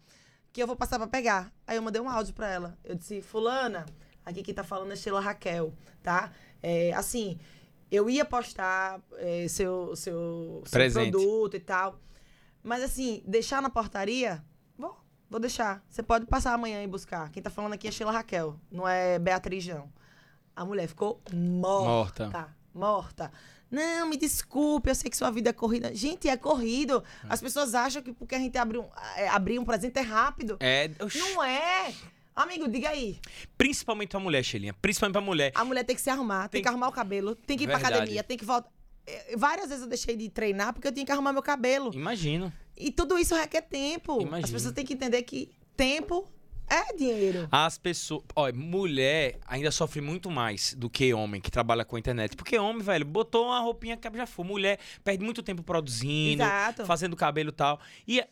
que 0.52 0.64
eu 0.64 0.66
vou 0.66 0.76
passar 0.76 0.98
para 0.98 1.08
pegar. 1.08 1.54
Aí 1.68 1.76
eu 1.76 1.84
mandei 1.84 2.02
um 2.02 2.10
áudio 2.10 2.34
para 2.34 2.50
ela. 2.50 2.80
Eu 2.84 2.96
disse, 2.96 3.22
fulana, 3.22 3.86
aqui 4.26 4.42
quem 4.42 4.56
tá 4.56 4.64
falando 4.64 4.92
é 4.92 4.96
Sheila 4.96 5.22
Raquel, 5.22 5.72
tá? 6.02 6.32
É, 6.64 6.94
assim, 6.94 7.40
eu 7.92 8.10
ia 8.10 8.24
postar 8.24 9.02
é, 9.18 9.48
seu, 9.48 9.96
seu, 9.96 10.64
seu 10.66 10.92
produto 10.92 11.56
e 11.56 11.60
tal. 11.60 12.00
Mas 12.64 12.84
assim, 12.84 13.24
deixar 13.26 13.62
na 13.62 13.70
portaria, 13.70 14.44
vou, 14.78 14.96
vou 15.30 15.40
deixar. 15.40 15.84
Você 15.90 16.04
pode 16.04 16.26
passar 16.26 16.54
amanhã 16.54 16.84
e 16.84 16.88
buscar. 16.88 17.30
Quem 17.32 17.42
tá 17.42 17.50
falando 17.50 17.74
aqui 17.74 17.88
é 17.88 17.92
Sheila 17.92 18.12
Raquel, 18.12 18.60
não 18.72 18.88
é 18.88 19.18
Beatriz, 19.18 19.66
não. 19.68 19.92
A 20.56 20.66
mulher 20.66 20.88
ficou 20.88 21.22
morta. 21.34 22.26
Morta. 22.26 22.56
Morta. 22.74 23.32
Não, 23.72 24.08
me 24.08 24.18
desculpe, 24.18 24.90
eu 24.90 24.96
sei 24.96 25.12
que 25.12 25.18
sua 25.18 25.30
vida 25.30 25.52
é 25.52 25.54
corrida. 25.54 25.94
Gente, 25.94 26.28
é 26.28 26.36
corrido. 26.36 27.04
As 27.30 27.40
pessoas 27.40 27.76
acham 27.76 28.02
que 28.02 28.12
porque 28.12 28.34
a 28.36 28.40
gente 28.40 28.58
abre 28.58 28.80
um, 28.80 28.90
é, 29.16 29.28
abrir 29.30 29.60
um 29.60 29.66
presente 29.66 30.00
é 30.00 30.02
rápido. 30.02 30.58
É. 30.60 30.90
Não 31.16 31.44
é. 31.44 31.94
Amigo, 32.42 32.68
diga 32.70 32.90
aí. 32.90 33.20
Principalmente 33.58 34.10
pra 34.10 34.20
mulher, 34.20 34.44
Xelinha. 34.44 34.74
Principalmente 34.82 35.14
pra 35.14 35.22
mulher. 35.22 35.52
A 35.56 35.66
mulher 35.66 35.84
tem 35.84 35.96
que 35.96 36.02
se 36.02 36.10
arrumar, 36.10 36.44
tem, 36.48 36.60
Tem- 36.60 36.62
que 36.64 36.68
arrumar 36.70 36.88
o 36.88 36.92
cabelo, 36.92 37.36
tem 37.36 37.58
que 37.58 37.66
ir 37.66 37.68
pra 37.68 37.76
Verdade. 37.78 37.96
academia, 37.96 38.24
tem 38.24 38.38
que 38.38 38.46
voltar. 38.46 38.70
Eh, 39.06 39.36
Várias 39.36 39.68
vezes 39.70 39.84
eu 39.84 39.90
deixei 39.90 40.16
de 40.16 40.30
treinar 40.30 40.74
porque 40.74 40.88
eu 40.88 40.92
tinha 40.92 41.06
que 41.06 41.12
arrumar 41.12 41.34
meu 41.34 41.42
cabelo. 41.44 41.92
Imagino. 41.94 42.52
E 42.78 42.92
tudo 42.92 43.18
isso 43.18 43.36
requer 43.36 43.62
tempo. 43.64 44.18
As 44.20 44.24
Imagino. 44.24 44.54
pessoas 44.54 44.74
têm 44.74 44.86
que 44.86 44.94
entender 44.94 45.22
que 45.24 45.52
tempo 45.76 46.26
é 46.70 46.94
dinheiro. 46.96 47.48
As 47.52 47.78
pessoas. 47.78 48.24
Olha, 48.36 48.54
mulher 48.56 49.38
ainda 49.46 49.70
sofre 49.72 50.00
muito 50.00 50.30
mais 50.32 50.74
do 50.76 50.90
que 50.90 51.14
homem 51.14 51.42
que 51.42 51.52
trabalha 51.52 51.84
com 51.84 51.96
a 51.96 52.00
internet. 52.00 52.38
Porque 52.38 52.58
homem, 52.58 52.82
velho, 52.82 53.04
botou 53.04 53.48
uma 53.48 53.60
roupinha 53.60 53.98
que 53.98 54.10
já 54.16 54.26
foi. 54.26 54.46
Mulher 54.46 54.80
perde 55.04 55.24
muito 55.26 55.44
tempo 55.44 55.62
produzindo, 55.64 56.42
Exato. 56.44 56.86
fazendo 56.86 57.16
cabelo 57.18 57.50
e 57.50 57.54
tal. 57.54 57.80
E 58.08 58.24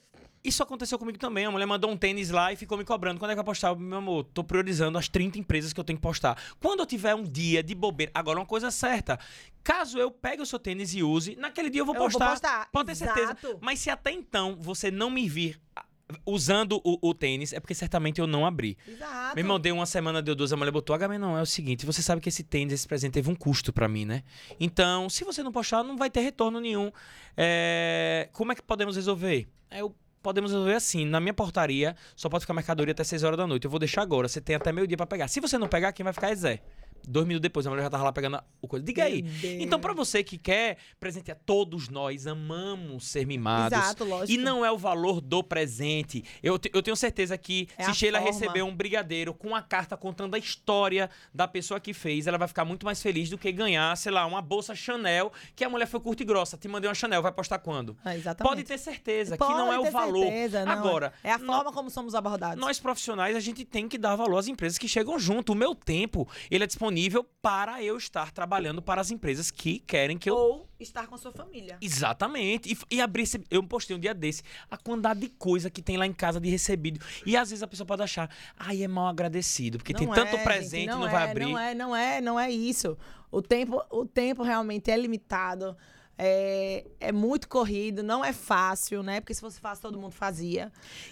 isso 0.44 0.64
aconteceu 0.64 0.98
comigo 0.98 1.18
também. 1.18 1.46
A 1.46 1.52
mulher 1.52 1.66
mandou 1.66 1.90
um 1.92 1.98
tênis 1.98 2.30
lá 2.30 2.54
e 2.54 2.56
ficou 2.56 2.78
me 2.78 2.86
cobrando. 2.86 3.20
Quando 3.20 3.32
é 3.32 3.34
que 3.34 3.38
vai 3.38 3.46
postar? 3.46 3.76
Meu 3.76 3.98
amor, 3.98 4.24
tô 4.34 4.44
priorizando 4.44 4.98
as 4.98 5.08
30 5.10 5.38
empresas 5.40 5.74
que 5.74 5.80
eu 5.80 5.84
tenho 5.84 5.98
que 5.98 6.04
postar. 6.04 6.38
Quando 6.60 6.80
eu 6.82 6.86
tiver 6.86 7.14
um 7.16 7.24
dia 7.24 7.62
de 7.62 7.76
bobeira. 7.76 8.12
Agora, 8.16 8.40
uma 8.40 8.46
coisa 8.46 8.72
certa. 8.72 9.20
Caso 9.64 9.98
eu 9.98 10.10
pegue 10.10 10.42
o 10.42 10.46
seu 10.46 10.60
tênis 10.60 10.94
e 10.94 11.04
use, 11.04 11.36
naquele 11.36 11.70
dia 11.70 11.82
eu 11.82 11.86
vou 11.86 11.94
Eu 11.96 12.00
vou 12.00 12.10
postar. 12.10 12.30
postar. 12.32 12.70
Pode 12.72 12.88
ter 12.88 12.96
certeza. 12.96 13.32
Exato. 13.34 13.58
Mas 13.62 13.80
se 13.80 13.90
até 13.90 14.12
então 14.12 14.56
você 14.60 14.90
não 14.90 15.10
me 15.10 15.28
vir 15.28 15.60
ah, 15.76 15.84
usando 16.26 16.80
o, 16.86 17.10
o 17.10 17.14
tênis, 17.14 17.52
é 17.52 17.60
porque 17.60 17.76
certamente 17.76 18.22
eu 18.22 18.28
não 18.28 18.46
abri. 18.46 18.78
Exato. 18.88 19.36
Meu 19.36 19.44
irmão 19.44 19.60
deu 19.60 19.76
uma 19.76 19.86
semana, 19.86 20.22
deu 20.22 20.36
duas, 20.36 20.54
a 20.54 20.56
mulher 20.56 20.72
botou 20.72 20.96
HM, 20.98 21.18
não, 21.20 21.38
é 21.38 21.42
o 21.42 21.46
seguinte, 21.46 21.86
você 21.86 22.02
sabe 22.02 22.22
que 22.22 22.30
esse 22.30 22.44
tênis, 22.44 22.74
esse 22.74 22.88
presente 22.88 23.12
teve 23.14 23.30
um 23.30 23.36
custo 23.36 23.74
pra 23.74 23.90
mim, 23.90 24.06
né? 24.06 24.24
Então, 24.58 25.10
se 25.10 25.26
você 25.26 25.44
não 25.44 25.52
postar, 25.52 25.84
não 25.84 25.98
vai 25.98 26.10
ter 26.10 26.22
retorno 26.22 26.62
nenhum. 26.62 26.90
É, 27.36 28.30
Como 28.32 28.52
é 28.54 28.56
que 28.56 28.62
podemos 28.62 28.96
resolver? 28.96 29.48
É, 29.70 29.82
Eu 29.82 29.94
podemos 30.28 30.52
resolver 30.52 30.74
assim, 30.74 31.06
na 31.06 31.22
minha 31.22 31.34
portaria, 31.34 31.96
só 32.14 32.28
pode 32.28 32.42
ficar 32.42 32.54
mercadoria 32.54 32.92
até 32.92 33.02
6 33.02 33.24
horas 33.24 33.38
da 33.38 33.48
noite. 33.48 33.64
Eu 33.64 33.72
vou 33.72 33.80
deixar 33.80 34.02
agora, 34.02 34.28
você 34.28 34.42
tem 34.42 34.58
até 34.58 34.74
meio 34.74 34.86
dia 34.86 34.98
pra 34.98 35.06
pegar. 35.06 35.30
Se 35.30 35.40
você 35.40 35.58
não 35.58 35.70
pegar, 35.70 35.94
quem 35.94 36.04
vai 36.04 36.12
ficar 36.12 36.30
é 36.30 36.36
Zé. 36.36 36.62
Dois 37.10 37.26
minutos 37.26 37.42
depois, 37.44 37.66
a 37.66 37.70
mulher 37.70 37.84
já 37.84 37.90
tava 37.90 38.04
lá 38.04 38.12
pegando 38.12 38.40
o 38.62 38.68
coisa. 38.68 38.86
Diga 38.86 39.06
aí. 39.06 39.24
Então, 39.62 39.80
pra 39.80 39.94
você 39.94 40.22
que 40.24 40.38
quer 40.38 40.78
presentear, 41.00 41.38
todos 41.46 41.88
nós 41.88 42.28
amamos 42.28 43.08
ser 43.08 43.26
mimados. 43.26 43.78
Exato, 43.78 44.04
lógico. 44.04 44.32
E 44.32 44.44
não 44.44 44.66
é 44.66 44.72
o 44.72 44.78
valor 44.78 45.22
do 45.22 45.42
presente. 45.42 46.24
Eu, 46.44 46.60
te- 46.60 46.70
eu 46.74 46.84
tenho 46.84 46.96
certeza 46.98 47.38
que 47.38 47.68
É 47.78 47.86
se 47.86 47.94
Sheila 47.94 48.20
forma. 48.20 48.34
receber 48.34 48.62
um 48.62 48.76
brigadeiro 48.76 49.34
com 49.34 49.56
a 49.56 49.62
carta 49.62 49.96
contando 49.96 50.36
a 50.36 50.38
história 50.38 51.10
da 51.34 51.48
pessoa 51.48 51.80
que 51.80 51.94
fez, 51.94 52.28
ela 52.28 52.38
vai 52.38 52.48
ficar 52.48 52.66
muito 52.66 52.86
mais 52.86 53.02
feliz 53.02 53.30
do 53.30 53.38
que 53.38 53.52
ganhar, 53.52 53.96
sei 53.96 54.12
lá, 54.12 54.26
uma 54.26 54.42
bolsa 54.42 54.76
Chanel, 54.76 55.32
que 55.56 55.64
a 55.64 55.70
mulher 55.70 55.86
foi 55.88 56.00
curta 56.02 56.24
e 56.24 56.26
grossa. 56.26 56.58
Te 56.58 56.68
mandei 56.68 56.90
uma 56.90 56.94
Chanel, 56.96 57.22
vai 57.22 57.32
postar 57.32 57.60
quando? 57.60 57.96
Ah, 58.04 58.16
exatamente. 58.16 58.50
Pode 58.54 58.64
ter 58.66 58.78
certeza 58.78 59.38
Pode 59.38 59.52
que 59.54 59.58
não 59.58 59.72
é 59.72 59.80
o 59.80 59.90
valor. 59.92 60.26
certeza, 60.26 60.66
não. 60.66 60.74
Agora, 60.74 61.14
É 61.24 61.32
a 61.32 61.40
forma 61.40 61.72
como 61.72 61.90
somos 61.90 62.14
abordados. 62.16 62.60
nós 62.60 62.80
profissionais, 62.80 63.34
a 63.36 63.40
gente 63.40 63.64
tem 63.64 63.88
que 63.88 63.98
dar 63.98 64.16
valor 64.18 64.38
às 64.40 64.48
empresas 64.48 64.78
que 64.78 64.88
chegam 64.90 65.18
junto. 65.18 65.54
O 65.54 65.56
meu 65.56 65.74
tempo, 65.74 66.28
ele 66.52 66.64
é 66.64 66.68
disponível 66.68 66.97
para 67.42 67.82
eu 67.84 67.98
estar 67.98 68.32
trabalhando 68.32 68.82
para 68.82 69.02
as 69.02 69.12
empresas 69.12 69.52
que 69.52 69.80
querem 69.80 70.18
que 70.18 70.30
eu 70.30 70.36
Ou 70.36 70.70
estar 70.80 71.08
com 71.08 71.16
a 71.16 71.18
sua 71.18 71.32
família. 71.32 71.78
Exatamente. 71.82 72.74
E, 72.74 72.96
e 72.96 73.02
abrir 73.02 73.24
esse. 73.24 73.44
Eu 73.50 73.64
postei 73.64 73.96
um 73.96 74.00
dia 74.00 74.14
desse. 74.14 74.44
A 74.70 74.78
quantidade 74.78 75.20
de 75.20 75.30
coisa 75.30 75.70
que 75.70 75.82
tem 75.82 75.98
lá 75.98 76.06
em 76.06 76.14
casa 76.14 76.40
de 76.40 76.50
recebido. 76.50 77.00
E 77.26 77.36
às 77.36 77.50
vezes 77.50 77.64
a 77.64 77.68
pessoa 77.68 77.86
pode 77.86 78.04
achar, 78.04 78.30
ai, 78.58 78.84
é 78.84 78.88
mal 78.88 79.08
agradecido. 79.08 79.78
Porque 79.78 79.94
tem 79.94 80.08
Não 80.08 80.14
tanto 80.14 80.36
é, 80.36 80.44
presente 80.44 80.92
gente, 80.92 80.96
e 80.96 81.00
não 81.00 81.08
é, 81.08 81.12
vai 81.12 81.30
abrir. 81.30 81.46
Não 81.46 81.60
é, 81.60 81.76
não 81.76 81.96
é, 81.96 82.22
não 82.22 82.40
é 82.40 82.52
isso. 82.52 82.98
O 83.32 83.42
tempo, 83.42 83.82
o 83.90 84.06
tempo 84.06 84.44
realmente 84.44 84.90
é 84.92 84.98
limitado. 84.98 85.76
É, 86.18 86.86
é 87.00 87.12
muito 87.12 87.48
corrido, 87.48 88.02
não 88.02 88.26
é 88.26 88.34
fácil, 88.34 89.04
né? 89.04 89.22
Porque 89.22 89.34
se 89.34 89.42
fosse 89.42 89.60
fácil, 89.60 89.84
todo 89.84 90.00
mundo 90.00 90.14
fazia. 90.14 90.72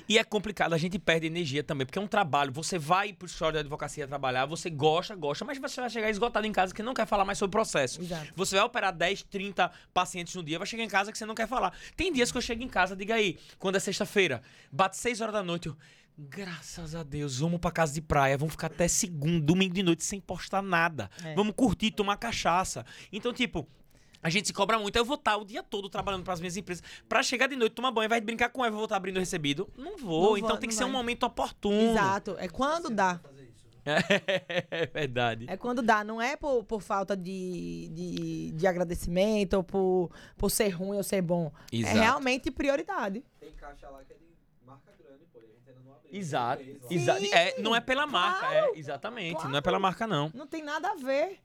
E 0.10 0.18
é 0.18 0.24
complicado, 0.24 0.74
a 0.74 0.78
gente 0.78 0.98
perde 0.98 1.28
energia 1.28 1.64
também, 1.64 1.86
porque 1.86 2.00
é 2.00 2.02
um 2.02 2.08
trabalho. 2.08 2.52
Você 2.54 2.80
vai 2.80 3.14
pro 3.14 3.28
escritório 3.28 3.54
da 3.56 3.60
advocacia 3.60 4.08
trabalhar, 4.08 4.46
você 4.46 4.70
gosta, 4.70 5.16
gosta, 5.16 5.46
mas 5.46 5.60
você 5.60 5.80
vai 5.80 5.90
chegar 5.90 6.10
esgotado 6.10 6.48
em 6.48 6.52
casa 6.52 6.74
que 6.74 6.82
não 6.82 6.94
quer 6.94 7.06
falar 7.06 7.24
mais 7.24 7.38
sobre 7.38 7.50
o 7.50 7.52
processo. 7.52 8.02
Exato. 8.02 8.34
Você 8.36 8.56
vai 8.56 8.66
operar 8.66 8.94
10, 8.94 9.24
30 9.24 9.72
pacientes 9.94 10.34
no 10.34 10.44
dia, 10.44 10.58
vai 10.58 10.68
chegar 10.68 10.84
em 10.84 10.90
casa 10.90 11.12
que 11.12 11.18
você 11.18 11.26
não 11.26 11.36
quer 11.36 11.48
falar. 11.48 11.78
Tem 11.96 12.12
dias 12.12 12.32
que 12.32 12.38
eu 12.38 12.42
chego 12.42 12.64
em 12.64 12.68
casa, 12.68 12.96
diga 12.96 13.16
aí, 13.16 13.38
quando 13.60 13.76
é 13.76 13.80
sexta-feira, 13.80 14.42
bate 14.72 14.98
6 14.98 15.22
horas 15.22 15.34
da 15.34 15.44
noite, 15.44 15.68
eu. 15.68 15.78
Graças 16.18 16.96
a 16.96 17.04
Deus, 17.04 17.40
vamos 17.40 17.60
pra 17.60 17.70
casa 17.70 17.94
de 17.94 18.02
praia, 18.02 18.38
vamos 18.38 18.54
ficar 18.54 18.68
até 18.68 18.88
segundo, 18.88 19.46
domingo 19.46 19.74
de 19.74 19.84
noite 19.84 20.02
sem 20.04 20.22
postar 20.22 20.62
nada. 20.62 21.10
É. 21.22 21.36
Vamos 21.36 21.54
curtir, 21.56 21.92
tomar 21.92 22.16
cachaça. 22.16 22.86
Então, 23.12 23.34
tipo, 23.34 23.68
a 24.26 24.30
gente 24.30 24.48
se 24.48 24.54
cobra 24.54 24.80
muito. 24.80 24.96
Eu 24.96 25.06
vou 25.06 25.18
estar 25.18 25.38
o 25.38 25.46
dia 25.46 25.62
todo 25.62 25.88
trabalhando 25.88 26.24
para 26.24 26.34
as 26.34 26.40
minhas 26.40 26.58
empresas. 26.58 26.84
Pra 27.08 27.22
chegar 27.22 27.46
de 27.46 27.56
noite, 27.56 27.74
tomar 27.74 27.92
banho, 27.92 28.10
vai 28.10 28.20
brincar 28.20 28.50
com 28.50 28.66
ela, 28.66 28.72
eu 28.72 28.76
vou 28.76 28.86
estar 28.86 28.96
abrindo 28.96 29.18
o 29.18 29.20
recebido. 29.20 29.70
Não 29.78 29.84
vou. 29.84 29.92
Não 29.92 29.98
vou, 30.00 30.38
então 30.40 30.58
tem 30.58 30.68
que 30.68 30.74
não 30.74 30.80
ser 30.80 30.84
um 30.86 30.88
vai. 30.88 30.98
momento 30.98 31.28
oportuno. 31.28 31.92
Exato. 31.92 32.36
É 32.40 32.48
quando 32.48 32.90
dá. 32.90 33.20
É 33.86 34.88
verdade. 34.88 35.46
É 35.48 35.56
quando 35.56 35.84
dá. 35.84 36.04
Não 36.04 36.20
é 36.20 36.36
por, 36.36 36.64
por 36.64 36.82
falta 36.82 37.16
de, 37.16 37.88
de, 37.94 38.52
de 38.54 38.66
agradecimento 38.66 39.58
ou 39.58 39.64
por, 39.64 40.10
por 40.36 40.50
ser 40.50 40.70
ruim 40.70 40.98
ou 40.98 41.04
ser 41.04 41.22
bom. 41.22 41.52
Exato. 41.72 41.96
É 41.96 42.02
realmente 42.02 42.50
prioridade. 42.50 43.24
Tem 43.40 43.52
caixa 43.52 43.88
lá 43.88 44.04
que 44.04 44.12
é 44.12 44.16
de 44.16 44.26
marca 44.66 44.92
grande, 44.98 45.26
pô. 45.32 45.38
A 45.38 45.42
gente 45.44 45.70
ainda 45.70 45.82
não 45.86 45.94
abriu. 45.94 46.20
Exato. 46.20 46.64
Tem 46.64 46.80
três 46.80 47.06
lá. 47.06 47.20
Exa 47.20 47.20
Sim, 47.20 47.32
é, 47.32 47.62
não 47.62 47.76
é 47.76 47.80
pela 47.80 48.08
marca, 48.08 48.40
claro, 48.40 48.74
é 48.74 48.80
exatamente. 48.80 49.36
Não 49.36 49.42
é 49.42 49.50
claro. 49.50 49.62
pela 49.62 49.78
marca, 49.78 50.08
não. 50.08 50.32
Não 50.34 50.48
tem 50.48 50.64
nada 50.64 50.90
a 50.90 50.96
ver. 50.96 51.40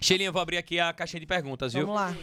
Sheilinha, 0.00 0.30
vou 0.30 0.42
abrir 0.42 0.56
aqui 0.56 0.78
a 0.78 0.92
caixinha 0.92 1.20
de 1.20 1.26
perguntas, 1.26 1.72
viu? 1.72 1.86
Vamos 1.86 2.00
lá. 2.00 2.16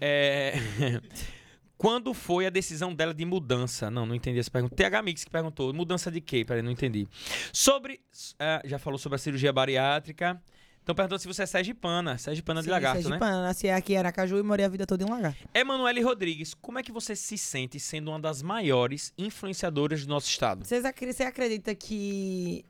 É... 0.00 0.54
Quando 1.76 2.14
foi 2.14 2.46
a 2.46 2.50
decisão 2.50 2.94
dela 2.94 3.12
de 3.12 3.24
mudança? 3.24 3.90
Não, 3.90 4.06
não 4.06 4.14
entendi 4.14 4.38
essa 4.38 4.50
pergunta. 4.50 4.76
TH 4.76 5.02
Mix 5.02 5.24
que 5.24 5.30
perguntou. 5.30 5.74
Mudança 5.74 6.12
de 6.12 6.20
quê? 6.20 6.44
Peraí, 6.44 6.62
não 6.62 6.70
entendi. 6.70 7.08
Sobre. 7.52 8.00
ah, 8.38 8.62
já 8.64 8.78
falou 8.78 8.98
sobre 8.98 9.16
a 9.16 9.18
cirurgia 9.18 9.52
bariátrica. 9.52 10.40
Então 10.82 10.94
perguntou 10.94 11.18
se 11.18 11.26
você 11.26 11.42
é 11.42 11.46
sergipana. 11.46 12.18
Sergipana 12.18 12.60
de 12.60 12.66
Sim, 12.66 12.70
lagarto, 12.70 12.96
né? 12.98 13.02
Sergipana, 13.02 13.42
Nasci 13.42 13.68
aqui 13.68 13.94
em 13.94 13.96
Aracaju 13.96 14.38
e 14.38 14.42
morei 14.42 14.64
a 14.64 14.68
vida 14.68 14.86
toda 14.86 15.04
em 15.04 15.08
Lagarto. 15.08 15.48
Emanuele 15.54 16.00
Rodrigues, 16.02 16.54
como 16.54 16.78
é 16.78 16.82
que 16.82 16.90
você 16.90 17.14
se 17.14 17.38
sente 17.38 17.78
sendo 17.78 18.10
uma 18.10 18.20
das 18.20 18.42
maiores 18.42 19.12
influenciadoras 19.16 20.04
do 20.04 20.08
nosso 20.08 20.28
estado? 20.28 20.64
Vocês 20.64 20.82
Você 20.82 21.22
acredita 21.22 21.74
que 21.74 22.64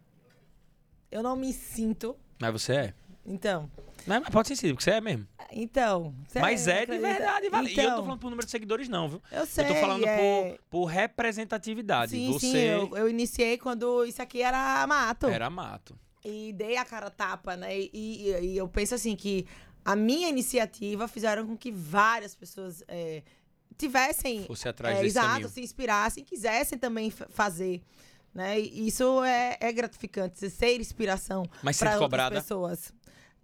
eu 1.10 1.22
não 1.22 1.36
me 1.36 1.52
sinto? 1.52 2.14
Mas 2.38 2.52
você 2.52 2.72
é. 2.74 2.94
Então, 3.24 3.70
Não, 4.06 4.20
mas 4.20 4.28
pode 4.30 4.48
ser 4.48 4.56
sim, 4.56 4.68
porque 4.70 4.84
você 4.84 4.90
é 4.92 5.00
mesmo. 5.00 5.26
então. 5.52 6.14
você 6.28 6.40
mas 6.40 6.66
é 6.68 6.84
de 6.86 6.92
acredita? 6.92 7.08
verdade, 7.08 7.48
vale. 7.50 7.68
e 7.68 7.70
eu 7.70 7.74
tô 7.76 7.80
Então, 7.82 8.04
falando 8.04 8.18
por 8.20 8.30
número 8.30 8.44
de 8.46 8.50
seguidores, 8.50 8.88
não, 8.88 9.08
viu? 9.08 9.22
Eu 9.30 9.46
sei. 9.46 9.64
eu 9.64 9.68
tô 9.68 9.74
falando 9.76 10.06
é... 10.06 10.16
por, 10.18 10.58
por 10.70 10.84
representatividade. 10.86 12.10
Sim, 12.12 12.32
você 12.32 12.40
sim, 12.46 12.56
eu, 12.56 12.96
eu 12.96 13.08
iniciei 13.08 13.58
quando 13.58 14.04
isso 14.04 14.20
aqui 14.22 14.42
era 14.42 14.86
mato. 14.86 15.26
era 15.26 15.48
mato. 15.50 15.98
E 16.24 16.52
dei 16.52 16.76
a 16.76 16.84
cara 16.84 17.10
tapa, 17.10 17.56
né? 17.56 17.76
E, 17.78 17.90
e- 17.92 18.40
e 18.52 18.56
eu 18.56 18.68
penso 18.68 18.94
assim 18.94 19.16
que 19.16 19.46
a 19.84 19.96
minha 19.96 20.28
iniciativa 20.28 21.08
fizeram 21.08 21.46
com 21.46 21.56
que 21.56 21.72
várias 21.72 22.34
pessoas 22.34 22.84
é, 22.86 23.22
tivessem 23.76 24.44
Fosse 24.44 24.68
atrás 24.68 24.98
é, 25.00 25.04
exato, 25.04 25.28
caminho. 25.28 25.48
se 25.48 25.60
inspirassem, 25.60 26.24
quisessem 26.24 26.78
também 26.78 27.10
fa- 27.10 27.26
fazer. 27.30 27.82
Né? 28.34 28.60
E 28.60 28.86
isso 28.88 29.22
é, 29.24 29.58
é 29.60 29.72
gratificante, 29.72 30.48
ser 30.48 30.80
inspiração 30.80 31.42
para 31.60 31.70
outras 31.72 31.98
cobrada? 31.98 32.40
pessoas. 32.40 32.92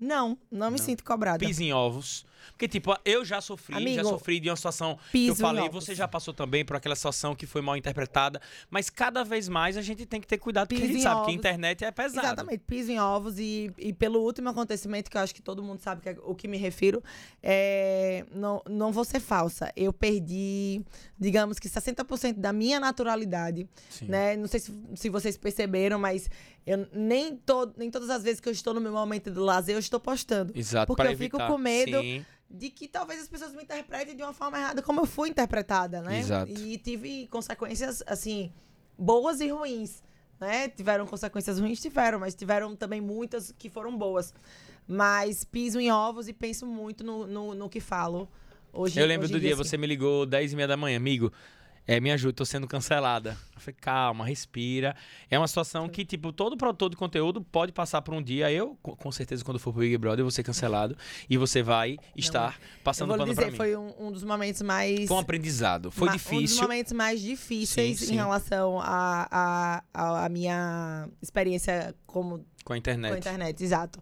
Não, 0.00 0.38
não 0.50 0.70
me 0.70 0.78
Não. 0.78 0.84
sinto 0.84 1.02
cobrada. 1.04 1.44
Pisa 1.44 1.62
em 1.62 1.72
ovos. 1.72 2.24
Porque, 2.52 2.66
tipo, 2.68 2.96
eu 3.04 3.24
já 3.24 3.40
sofri, 3.40 3.74
já 3.74 3.80
Amigo, 3.80 4.08
sofri 4.08 4.40
de 4.40 4.48
uma 4.48 4.56
situação 4.56 4.98
que 5.10 5.26
eu 5.28 5.34
falei, 5.36 5.64
ovos. 5.64 5.84
você 5.84 5.94
já 5.94 6.08
passou 6.08 6.32
também 6.32 6.64
por 6.64 6.76
aquela 6.76 6.94
situação 6.96 7.34
que 7.34 7.46
foi 7.46 7.60
mal 7.60 7.76
interpretada, 7.76 8.40
mas 8.70 8.88
cada 8.88 9.22
vez 9.24 9.48
mais 9.48 9.76
a 9.76 9.82
gente 9.82 10.06
tem 10.06 10.20
que 10.20 10.26
ter 10.26 10.38
cuidado, 10.38 10.68
porque 10.68 10.82
a 10.82 10.86
gente 10.86 11.02
sabe 11.02 11.14
que 11.16 11.18
a 11.18 11.22
ovos. 11.24 11.34
internet 11.34 11.84
é 11.84 11.90
pesada. 11.90 12.26
Exatamente, 12.28 12.60
piso 12.66 12.90
em 12.90 12.98
ovos 12.98 13.38
e, 13.38 13.70
e 13.76 13.92
pelo 13.92 14.20
último 14.20 14.48
acontecimento, 14.48 15.10
que 15.10 15.16
eu 15.16 15.20
acho 15.20 15.34
que 15.34 15.42
todo 15.42 15.62
mundo 15.62 15.80
sabe 15.80 16.00
que 16.00 16.08
é 16.08 16.16
o 16.24 16.34
que 16.34 16.48
me 16.48 16.56
refiro, 16.56 17.02
é, 17.42 18.24
não, 18.32 18.62
não 18.68 18.92
vou 18.92 19.04
ser 19.04 19.20
falsa. 19.20 19.72
Eu 19.76 19.92
perdi, 19.92 20.80
digamos 21.18 21.58
que 21.58 21.68
60% 21.68 22.34
da 22.34 22.52
minha 22.52 22.80
naturalidade, 22.80 23.68
Sim. 23.90 24.06
né? 24.06 24.36
Não 24.36 24.46
sei 24.46 24.60
se, 24.60 24.72
se 24.94 25.08
vocês 25.08 25.36
perceberam, 25.36 25.98
mas 25.98 26.30
eu 26.68 26.86
nem, 26.92 27.36
to, 27.36 27.72
nem 27.76 27.90
todas 27.90 28.10
as 28.10 28.22
vezes 28.22 28.40
que 28.40 28.48
eu 28.48 28.52
estou 28.52 28.74
no 28.74 28.80
meu 28.80 28.92
momento 28.92 29.30
de 29.30 29.38
lazer, 29.38 29.74
eu 29.74 29.78
estou 29.78 29.98
postando. 29.98 30.52
Exato, 30.54 30.86
Porque 30.86 31.02
eu 31.02 31.16
fico 31.16 31.36
evitar. 31.36 31.48
com 31.48 31.56
medo 31.58 32.00
Sim. 32.00 32.24
De 32.50 32.70
que 32.70 32.88
talvez 32.88 33.20
as 33.20 33.28
pessoas 33.28 33.52
me 33.54 33.62
interpretem 33.62 34.16
de 34.16 34.22
uma 34.22 34.32
forma 34.32 34.58
errada, 34.58 34.82
como 34.82 35.00
eu 35.00 35.06
fui 35.06 35.28
interpretada, 35.28 36.00
né? 36.00 36.18
Exato. 36.18 36.50
E 36.50 36.78
tive 36.78 37.26
consequências, 37.28 38.02
assim, 38.06 38.50
boas 38.98 39.40
e 39.40 39.48
ruins, 39.48 40.02
né? 40.40 40.68
Tiveram 40.68 41.06
consequências 41.06 41.58
ruins, 41.58 41.80
tiveram, 41.80 42.18
mas 42.18 42.34
tiveram 42.34 42.74
também 42.74 43.00
muitas 43.02 43.52
que 43.58 43.68
foram 43.68 43.96
boas. 43.96 44.32
Mas 44.86 45.44
piso 45.44 45.78
em 45.78 45.90
ovos 45.90 46.26
e 46.28 46.32
penso 46.32 46.64
muito 46.66 47.04
no, 47.04 47.26
no, 47.26 47.54
no 47.54 47.68
que 47.68 47.80
falo 47.80 48.26
hoje 48.72 48.98
Eu 48.98 49.06
lembro 49.06 49.28
do 49.28 49.38
dia, 49.38 49.52
assim. 49.54 49.64
você 49.64 49.76
me 49.76 49.86
ligou 49.86 50.24
10 50.24 50.52
e 50.52 50.56
meia 50.56 50.68
da 50.68 50.76
manhã, 50.76 50.96
amigo. 50.96 51.30
É, 51.90 51.98
me 52.00 52.12
ajuda, 52.12 52.34
tô 52.34 52.44
sendo 52.44 52.66
cancelada. 52.68 53.34
Eu 53.54 53.60
falei, 53.62 53.76
calma, 53.80 54.26
respira. 54.26 54.94
É 55.30 55.38
uma 55.38 55.48
situação 55.48 55.88
que, 55.88 56.04
tipo, 56.04 56.30
todo 56.34 56.54
produtor 56.54 56.90
de 56.90 56.96
conteúdo 56.96 57.40
pode 57.40 57.72
passar 57.72 58.02
por 58.02 58.12
um 58.12 58.22
dia. 58.22 58.52
Eu, 58.52 58.76
co- 58.82 58.94
com 58.94 59.10
certeza, 59.10 59.42
quando 59.42 59.58
for 59.58 59.72
pro 59.72 59.80
Big 59.80 59.96
Brother, 59.96 60.20
eu 60.20 60.24
vou 60.26 60.30
ser 60.30 60.42
cancelado. 60.42 60.94
E 61.30 61.38
você 61.38 61.62
vai 61.62 61.96
estar 62.14 62.58
Eu 62.60 62.82
passando 62.84 63.08
vou 63.08 63.16
pano 63.16 63.34
pra 63.34 63.44
dizer, 63.44 63.52
mim. 63.52 63.56
foi 63.56 63.74
um, 63.74 64.08
um 64.08 64.12
dos 64.12 64.22
momentos 64.22 64.60
mais... 64.60 65.08
Foi 65.08 65.16
um 65.16 65.20
aprendizado. 65.20 65.90
Foi 65.90 66.08
ma- 66.08 66.12
Um 66.12 66.16
dos 66.16 66.22
difícil. 66.24 66.60
momentos 66.62 66.92
mais 66.92 67.22
difíceis 67.22 68.00
Sim, 68.00 68.06
sim. 68.06 68.12
em 68.12 68.16
relação 68.16 68.78
à 68.82 69.26
a, 69.30 69.82
a, 69.94 70.24
a 70.26 70.28
minha 70.28 71.08
experiência 71.22 71.94
como 72.06 72.44
Com 72.66 72.74
a 72.74 72.76
internet. 72.76 73.10
com 73.12 73.16
a 73.16 73.18
internet, 73.18 73.64
exato. 73.64 73.98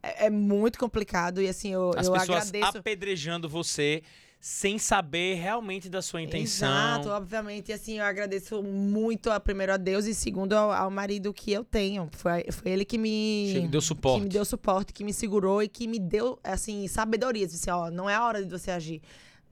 É, 0.00 0.26
é 0.26 0.30
muito 0.30 0.78
complicado 0.78 1.42
e 1.42 1.48
assim, 1.48 1.72
eu, 1.72 1.90
As 1.96 2.06
eu 2.06 2.12
pessoas 2.12 2.48
agradeço. 2.48 2.78
apedrejando 2.78 3.48
você 3.48 4.02
sem 4.46 4.78
saber 4.78 5.36
realmente 5.36 5.88
da 5.88 6.02
sua 6.02 6.20
intenção. 6.20 6.68
Exato, 6.68 7.08
obviamente. 7.08 7.70
E 7.70 7.72
assim, 7.72 7.98
eu 7.98 8.04
agradeço 8.04 8.62
muito, 8.62 9.30
a, 9.30 9.40
primeiro 9.40 9.72
a 9.72 9.78
Deus 9.78 10.04
e 10.04 10.14
segundo 10.14 10.52
ao, 10.52 10.70
ao 10.70 10.90
marido 10.90 11.32
que 11.32 11.50
eu 11.50 11.64
tenho. 11.64 12.10
Foi, 12.12 12.44
foi 12.52 12.72
ele 12.72 12.84
que 12.84 12.98
me. 12.98 13.66
Deu 13.70 13.80
suporte. 13.80 14.18
Que 14.18 14.24
me 14.24 14.28
deu 14.28 14.44
suporte, 14.44 14.92
que 14.92 15.02
me 15.02 15.14
segurou 15.14 15.62
e 15.62 15.68
que 15.68 15.88
me 15.88 15.98
deu, 15.98 16.38
assim, 16.44 16.86
sabedoria. 16.88 17.46
Disse, 17.46 17.70
ó, 17.70 17.90
não 17.90 18.08
é 18.08 18.16
a 18.16 18.22
hora 18.22 18.44
de 18.44 18.50
você 18.50 18.70
agir. 18.70 19.00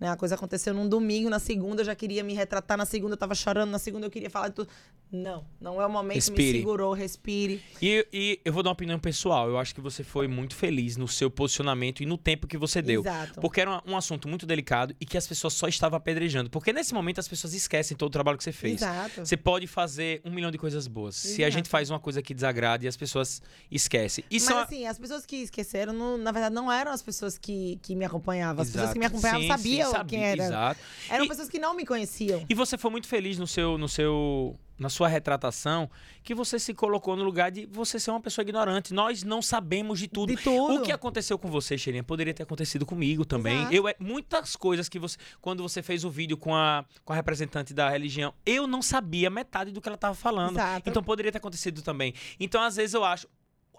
Né? 0.02 0.08
A 0.08 0.16
coisa 0.16 0.34
aconteceu 0.34 0.74
num 0.74 0.88
domingo, 0.88 1.30
na 1.30 1.38
segunda 1.38 1.82
eu 1.82 1.86
já 1.86 1.94
queria 1.94 2.24
me 2.24 2.34
retratar, 2.34 2.76
na 2.76 2.84
segunda 2.84 3.12
eu 3.14 3.16
tava 3.16 3.36
chorando, 3.36 3.70
na 3.70 3.78
segunda 3.78 4.04
eu 4.04 4.10
queria 4.10 4.28
falar 4.28 4.48
de 4.48 4.56
tudo. 4.56 4.68
Não, 5.12 5.44
não 5.60 5.80
é 5.80 5.86
o 5.86 5.90
momento, 5.90 6.14
Respire. 6.16 6.52
me 6.54 6.58
segurou, 6.58 6.92
respire. 6.94 7.62
E, 7.82 8.04
e 8.12 8.40
eu 8.44 8.52
vou 8.52 8.62
dar 8.64 8.70
uma 8.70 8.72
opinião 8.72 8.98
pessoal. 8.98 9.46
Eu 9.48 9.58
acho 9.58 9.74
que 9.74 9.80
você 9.80 10.02
foi 10.02 10.26
muito 10.26 10.56
feliz 10.56 10.96
no 10.96 11.06
seu 11.06 11.30
posicionamento 11.30 12.02
e 12.02 12.06
no 12.06 12.16
tempo 12.18 12.46
que 12.48 12.56
você 12.56 12.80
deu. 12.82 13.02
Exato. 13.02 13.40
Porque 13.40 13.60
era 13.60 13.70
um, 13.86 13.92
um 13.92 13.96
assunto 13.96 14.26
muito 14.26 14.44
delicado 14.46 14.92
e 14.98 15.04
que 15.04 15.16
as 15.18 15.26
pessoas 15.26 15.52
só 15.52 15.68
estavam 15.68 15.98
apedrejando. 15.98 16.48
Porque 16.50 16.72
nesse 16.72 16.94
momento 16.94 17.20
as 17.20 17.28
pessoas 17.28 17.52
esquecem 17.54 17.94
todo 17.96 18.08
o 18.08 18.10
trabalho 18.10 18.38
que 18.38 18.42
você 18.44 18.52
fez. 18.52 18.76
Exato. 18.82 19.20
Você 19.24 19.36
pode 19.36 19.66
fazer 19.68 20.20
um 20.24 20.30
milhão 20.32 20.50
de 20.50 20.56
coisas 20.58 20.88
boas. 20.88 21.14
Se 21.14 21.44
a 21.44 21.46
Exato. 21.46 21.58
gente 21.58 21.68
faz 21.68 21.90
uma 21.90 22.00
coisa 22.00 22.20
que 22.22 22.32
desagrade, 22.34 22.88
as 22.88 22.96
pessoas 22.96 23.40
esquecem. 23.70 24.24
Isso 24.30 24.46
Mas 24.46 24.54
uma- 24.56 24.62
assim, 24.64 24.86
as 24.86 24.98
pessoas 24.98 25.26
que 25.26 25.36
esqueceram, 25.36 25.92
não- 25.92 26.16
na 26.16 26.32
verdade, 26.32 26.54
não 26.54 26.72
eram 26.72 26.90
as 26.90 27.02
pessoas 27.02 27.36
que, 27.38 27.78
que 27.82 27.94
me 27.94 28.04
acompanhavam. 28.06 28.62
As 28.62 28.68
pessoas 28.68 28.84
Exato. 28.84 28.94
que 28.94 28.98
me 28.98 29.06
acompanhavam 29.06 29.42
Sim, 29.42 29.48
sabiam 29.48 29.91
quem 30.04 30.24
era. 30.24 30.42
Exato. 30.44 30.80
Eram 31.08 31.24
E- 31.24 31.28
pessoas 31.28 31.48
que 31.48 31.58
não 31.58 31.74
me 31.74 31.84
conheciam. 31.86 32.44
E 32.48 32.54
você 32.54 32.76
foi 32.78 32.90
muito 32.90 33.06
feliz 33.06 33.38
no 33.38 33.46
seu, 33.46 33.76
no 33.78 33.88
seu, 33.88 34.58
na 34.78 34.88
sua 34.88 35.06
retratação, 35.08 35.88
que 36.22 36.34
você 36.34 36.58
se 36.58 36.74
colocou 36.74 37.14
no 37.16 37.22
lugar 37.22 37.50
de 37.50 37.66
você 37.66 38.00
ser 38.00 38.10
uma 38.10 38.20
pessoa 38.20 38.42
ignorante. 38.42 38.92
Nós 38.92 39.22
não 39.22 39.40
sabemos 39.42 39.98
de 39.98 40.08
tudo. 40.08 40.34
De 40.34 40.42
tudo. 40.42 40.80
O 40.80 40.82
que 40.82 40.90
aconteceu 40.92 41.38
com 41.38 41.48
você, 41.48 41.76
Cheirinha, 41.78 42.02
poderia 42.02 42.34
ter 42.34 42.42
acontecido 42.42 42.84
comigo 42.84 43.24
também. 43.24 43.58
Exato. 43.60 43.74
Eu 43.74 43.88
é 43.88 43.94
muitas 43.98 44.56
coisas 44.56 44.88
que 44.88 44.98
você, 44.98 45.16
quando 45.40 45.62
você 45.62 45.82
fez 45.82 46.04
o 46.04 46.10
vídeo 46.10 46.36
com 46.36 46.54
a, 46.54 46.84
com 47.04 47.12
a 47.12 47.16
representante 47.16 47.72
da 47.74 47.88
religião, 47.88 48.32
eu 48.44 48.66
não 48.66 48.82
sabia 48.82 49.30
metade 49.30 49.70
do 49.72 49.80
que 49.80 49.88
ela 49.88 49.94
estava 49.96 50.14
falando. 50.14 50.56
Exato. 50.56 50.88
Então 50.90 51.02
poderia 51.02 51.30
ter 51.30 51.38
acontecido 51.38 51.82
também. 51.82 52.14
Então 52.40 52.62
às 52.62 52.76
vezes 52.76 52.94
eu 52.94 53.04
acho 53.04 53.26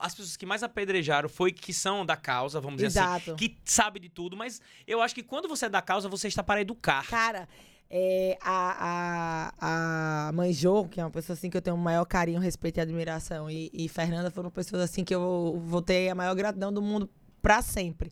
as 0.06 0.14
pessoas 0.14 0.36
que 0.36 0.46
mais 0.46 0.62
apedrejaram 0.64 1.30
foi 1.30 1.52
que 1.52 1.74
são 1.74 2.06
da 2.06 2.18
causa, 2.18 2.60
vamos 2.60 2.76
dizer 2.76 2.88
Exato. 3.00 3.32
assim, 3.32 3.36
que 3.38 3.58
sabe 3.64 4.00
de 4.02 4.10
tudo, 4.10 4.36
mas 4.36 4.62
eu 4.86 5.02
acho 5.02 5.16
que 5.16 5.24
quando 5.24 5.48
você 5.48 5.68
é 5.68 5.70
da 5.70 5.82
causa, 5.82 6.10
você 6.10 6.28
está 6.28 6.44
para 6.44 6.60
educar. 6.60 7.08
Cara, 7.08 7.48
é, 7.90 8.38
a, 8.42 9.54
a, 9.62 10.28
a 10.28 10.32
mãe 10.34 10.52
Jo, 10.52 10.90
que 10.90 11.00
é 11.00 11.04
uma 11.06 11.10
pessoa 11.10 11.36
assim 11.36 11.50
que 11.50 11.56
eu 11.56 11.62
tenho 11.62 11.78
o 11.78 11.80
maior 11.80 12.04
carinho, 12.06 12.40
respeito 12.42 12.80
e 12.80 12.82
admiração, 12.82 13.50
e, 13.50 13.72
e 13.74 13.88
Fernanda 13.88 14.30
foram 14.30 14.50
pessoas 14.50 14.82
assim 14.82 15.06
que 15.06 15.16
eu 15.16 15.62
vou 15.66 15.82
ter 15.82 16.10
a 16.10 16.16
maior 16.16 16.36
gratidão 16.36 16.74
do 16.74 16.82
mundo 16.82 17.10
pra 17.42 17.62
sempre. 17.62 18.12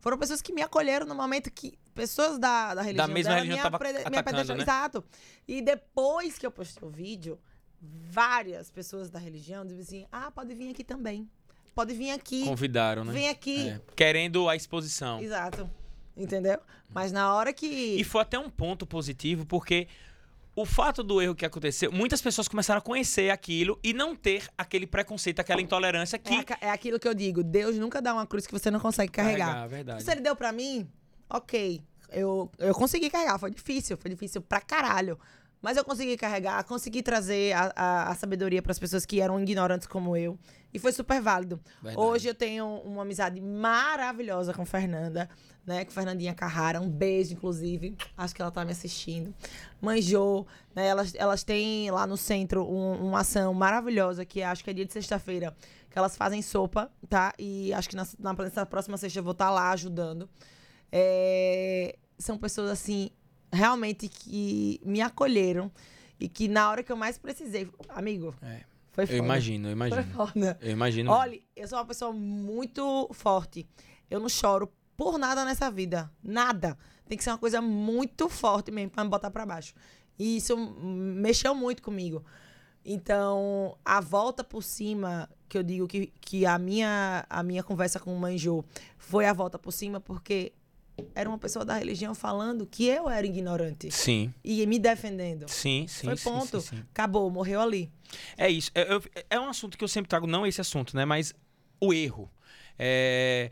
Foram 0.00 0.18
pessoas 0.18 0.40
que 0.40 0.52
me 0.52 0.62
acolheram 0.62 1.06
no 1.06 1.14
momento 1.14 1.50
que 1.50 1.74
pessoas 1.94 2.38
da, 2.38 2.74
da 2.74 2.82
religião 2.82 3.08
mesma 3.08 3.30
dela 3.30 3.42
religião 3.44 3.56
me 3.56 3.62
tava 3.62 3.76
apre- 3.76 4.10
me 4.10 4.16
atacando, 4.18 4.54
né? 4.54 4.62
Exato. 4.62 5.04
E 5.46 5.60
depois 5.60 6.38
que 6.38 6.46
eu 6.46 6.50
postei 6.50 6.86
o 6.86 6.90
vídeo, 6.90 7.38
várias 7.82 8.70
pessoas 8.70 9.10
da 9.10 9.18
religião 9.18 9.66
diziam 9.66 9.82
assim, 9.82 10.06
ah, 10.12 10.30
pode 10.30 10.54
vir 10.54 10.70
aqui 10.70 10.84
também. 10.84 11.28
Pode 11.74 11.94
vir 11.94 12.10
aqui. 12.10 12.44
Convidaram, 12.44 13.04
né? 13.04 13.12
Vem 13.12 13.28
aqui. 13.28 13.70
É, 13.70 13.80
Querendo 13.96 14.48
a 14.48 14.54
exposição. 14.54 15.20
Exato. 15.20 15.68
Entendeu? 16.16 16.58
Mas 16.90 17.10
na 17.10 17.34
hora 17.34 17.52
que... 17.52 17.66
E 17.66 18.04
foi 18.04 18.20
até 18.20 18.38
um 18.38 18.50
ponto 18.50 18.86
positivo, 18.86 19.46
porque 19.46 19.88
o 20.54 20.66
fato 20.66 21.02
do 21.02 21.20
erro 21.20 21.34
que 21.34 21.46
aconteceu, 21.46 21.90
muitas 21.90 22.20
pessoas 22.20 22.46
começaram 22.46 22.78
a 22.78 22.82
conhecer 22.82 23.30
aquilo 23.30 23.78
e 23.82 23.94
não 23.94 24.14
ter 24.14 24.46
aquele 24.56 24.86
preconceito, 24.86 25.40
aquela 25.40 25.62
intolerância 25.62 26.18
que. 26.18 26.34
É, 26.34 26.66
é 26.66 26.70
aquilo 26.70 26.98
que 27.00 27.08
eu 27.08 27.14
digo. 27.14 27.42
Deus 27.42 27.78
nunca 27.78 28.02
dá 28.02 28.12
uma 28.12 28.26
cruz 28.26 28.46
que 28.46 28.52
você 28.52 28.70
não 28.70 28.78
consegue 28.78 29.10
carregar. 29.10 29.66
verdade. 29.66 30.02
Se 30.02 30.10
ele 30.10 30.20
deu 30.20 30.36
pra 30.36 30.52
mim, 30.52 30.86
ok. 31.28 31.82
Eu, 32.10 32.50
eu 32.58 32.74
consegui 32.74 33.08
carregar. 33.08 33.38
Foi 33.38 33.50
difícil. 33.50 33.96
Foi 33.96 34.10
difícil 34.10 34.42
pra 34.42 34.60
caralho. 34.60 35.18
Mas 35.62 35.76
eu 35.76 35.84
consegui 35.84 36.16
carregar, 36.16 36.62
consegui 36.64 37.02
trazer 37.02 37.52
a, 37.52 37.72
a, 37.76 38.10
a 38.10 38.14
sabedoria 38.16 38.60
pras 38.60 38.78
pessoas 38.80 39.06
que 39.06 39.20
eram 39.20 39.40
ignorantes 39.40 39.86
como 39.86 40.16
eu. 40.16 40.36
E 40.74 40.78
foi 40.78 40.90
super 40.90 41.20
válido. 41.22 41.60
Verdade. 41.80 42.04
Hoje 42.04 42.28
eu 42.28 42.34
tenho 42.34 42.66
uma 42.84 43.02
amizade 43.02 43.40
maravilhosa 43.40 44.52
com 44.52 44.64
Fernanda, 44.66 45.28
né? 45.64 45.84
Com 45.84 45.92
Fernandinha 45.92 46.34
Carrara. 46.34 46.80
Um 46.80 46.88
beijo, 46.90 47.34
inclusive. 47.34 47.96
Acho 48.16 48.34
que 48.34 48.42
ela 48.42 48.50
tá 48.50 48.64
me 48.64 48.72
assistindo. 48.72 49.32
Manjou, 49.80 50.46
né? 50.74 50.86
Elas, 50.88 51.14
elas 51.14 51.44
têm 51.44 51.90
lá 51.92 52.06
no 52.08 52.16
centro 52.16 52.64
um- 52.68 53.08
uma 53.10 53.20
ação 53.20 53.54
maravilhosa 53.54 54.24
que 54.24 54.42
acho 54.42 54.64
que 54.64 54.70
é 54.70 54.72
dia 54.72 54.84
de 54.84 54.92
sexta-feira. 54.92 55.54
Que 55.90 55.96
elas 55.98 56.16
fazem 56.16 56.42
sopa, 56.42 56.90
tá? 57.08 57.32
E 57.38 57.72
acho 57.74 57.88
que 57.88 57.94
na, 57.94 58.04
na, 58.18 58.32
nessa 58.32 58.66
próxima 58.66 58.96
sexta 58.96 59.18
eu 59.20 59.22
vou 59.22 59.32
estar 59.32 59.50
lá 59.50 59.70
ajudando. 59.70 60.28
É, 60.90 61.96
são 62.18 62.36
pessoas, 62.38 62.70
assim, 62.70 63.10
realmente 63.52 64.08
que 64.08 64.80
me 64.84 65.00
acolheram. 65.00 65.70
E 66.20 66.28
que 66.28 66.46
na 66.48 66.70
hora 66.70 66.82
que 66.82 66.92
eu 66.92 66.96
mais 66.96 67.18
precisei... 67.18 67.68
Amigo, 67.88 68.32
É, 68.40 68.62
foi 68.92 69.06
foda. 69.06 69.18
eu 69.18 69.24
imagino, 69.24 69.68
eu 69.70 69.76
Foi 69.76 69.86
imagino. 69.88 70.14
foda. 70.14 70.58
Eu 70.60 70.70
imagino. 70.70 71.10
Olha, 71.10 71.40
eu 71.56 71.66
sou 71.66 71.78
uma 71.78 71.84
pessoa 71.84 72.12
muito 72.12 73.08
forte. 73.12 73.66
Eu 74.08 74.20
não 74.20 74.28
choro 74.28 74.72
por 74.96 75.18
nada 75.18 75.44
nessa 75.44 75.68
vida. 75.70 76.10
Nada. 76.22 76.78
Tem 77.08 77.18
que 77.18 77.24
ser 77.24 77.30
uma 77.30 77.38
coisa 77.38 77.60
muito 77.60 78.28
forte 78.28 78.70
mesmo 78.70 78.90
pra 78.90 79.02
me 79.02 79.10
botar 79.10 79.30
pra 79.32 79.44
baixo. 79.44 79.74
E 80.18 80.36
isso 80.36 80.56
mexeu 80.56 81.54
muito 81.54 81.82
comigo. 81.82 82.24
Então, 82.84 83.76
a 83.84 84.00
volta 84.00 84.42
por 84.44 84.62
cima, 84.62 85.28
que 85.48 85.56
eu 85.58 85.62
digo 85.62 85.86
que, 85.86 86.12
que 86.20 86.44
a, 86.46 86.58
minha, 86.58 87.24
a 87.28 87.42
minha 87.42 87.62
conversa 87.62 87.98
com 88.00 88.14
o 88.14 88.18
Manjô 88.18 88.64
foi 88.98 89.24
a 89.26 89.32
volta 89.32 89.58
por 89.58 89.72
cima, 89.72 90.00
porque 90.00 90.52
era 91.14 91.28
uma 91.28 91.38
pessoa 91.38 91.64
da 91.64 91.74
religião 91.76 92.14
falando 92.14 92.66
que 92.66 92.86
eu 92.86 93.08
era 93.08 93.26
ignorante. 93.26 93.90
Sim. 93.90 94.32
E 94.44 94.64
me 94.66 94.78
defendendo. 94.78 95.48
Sim, 95.48 95.86
sim. 95.88 96.06
Foi 96.06 96.16
sim, 96.16 96.24
ponto. 96.24 96.60
sim, 96.60 96.76
sim. 96.76 96.82
Acabou, 96.92 97.30
morreu 97.30 97.60
ali. 97.60 97.90
É 98.36 98.48
isso. 98.50 98.70
É, 98.74 98.86
é 99.30 99.40
um 99.40 99.48
assunto 99.48 99.76
que 99.78 99.84
eu 99.84 99.88
sempre 99.88 100.08
trago, 100.08 100.26
não 100.26 100.46
esse 100.46 100.60
assunto, 100.60 100.96
né? 100.96 101.04
Mas 101.04 101.32
o 101.80 101.92
erro. 101.92 102.30
É, 102.78 103.50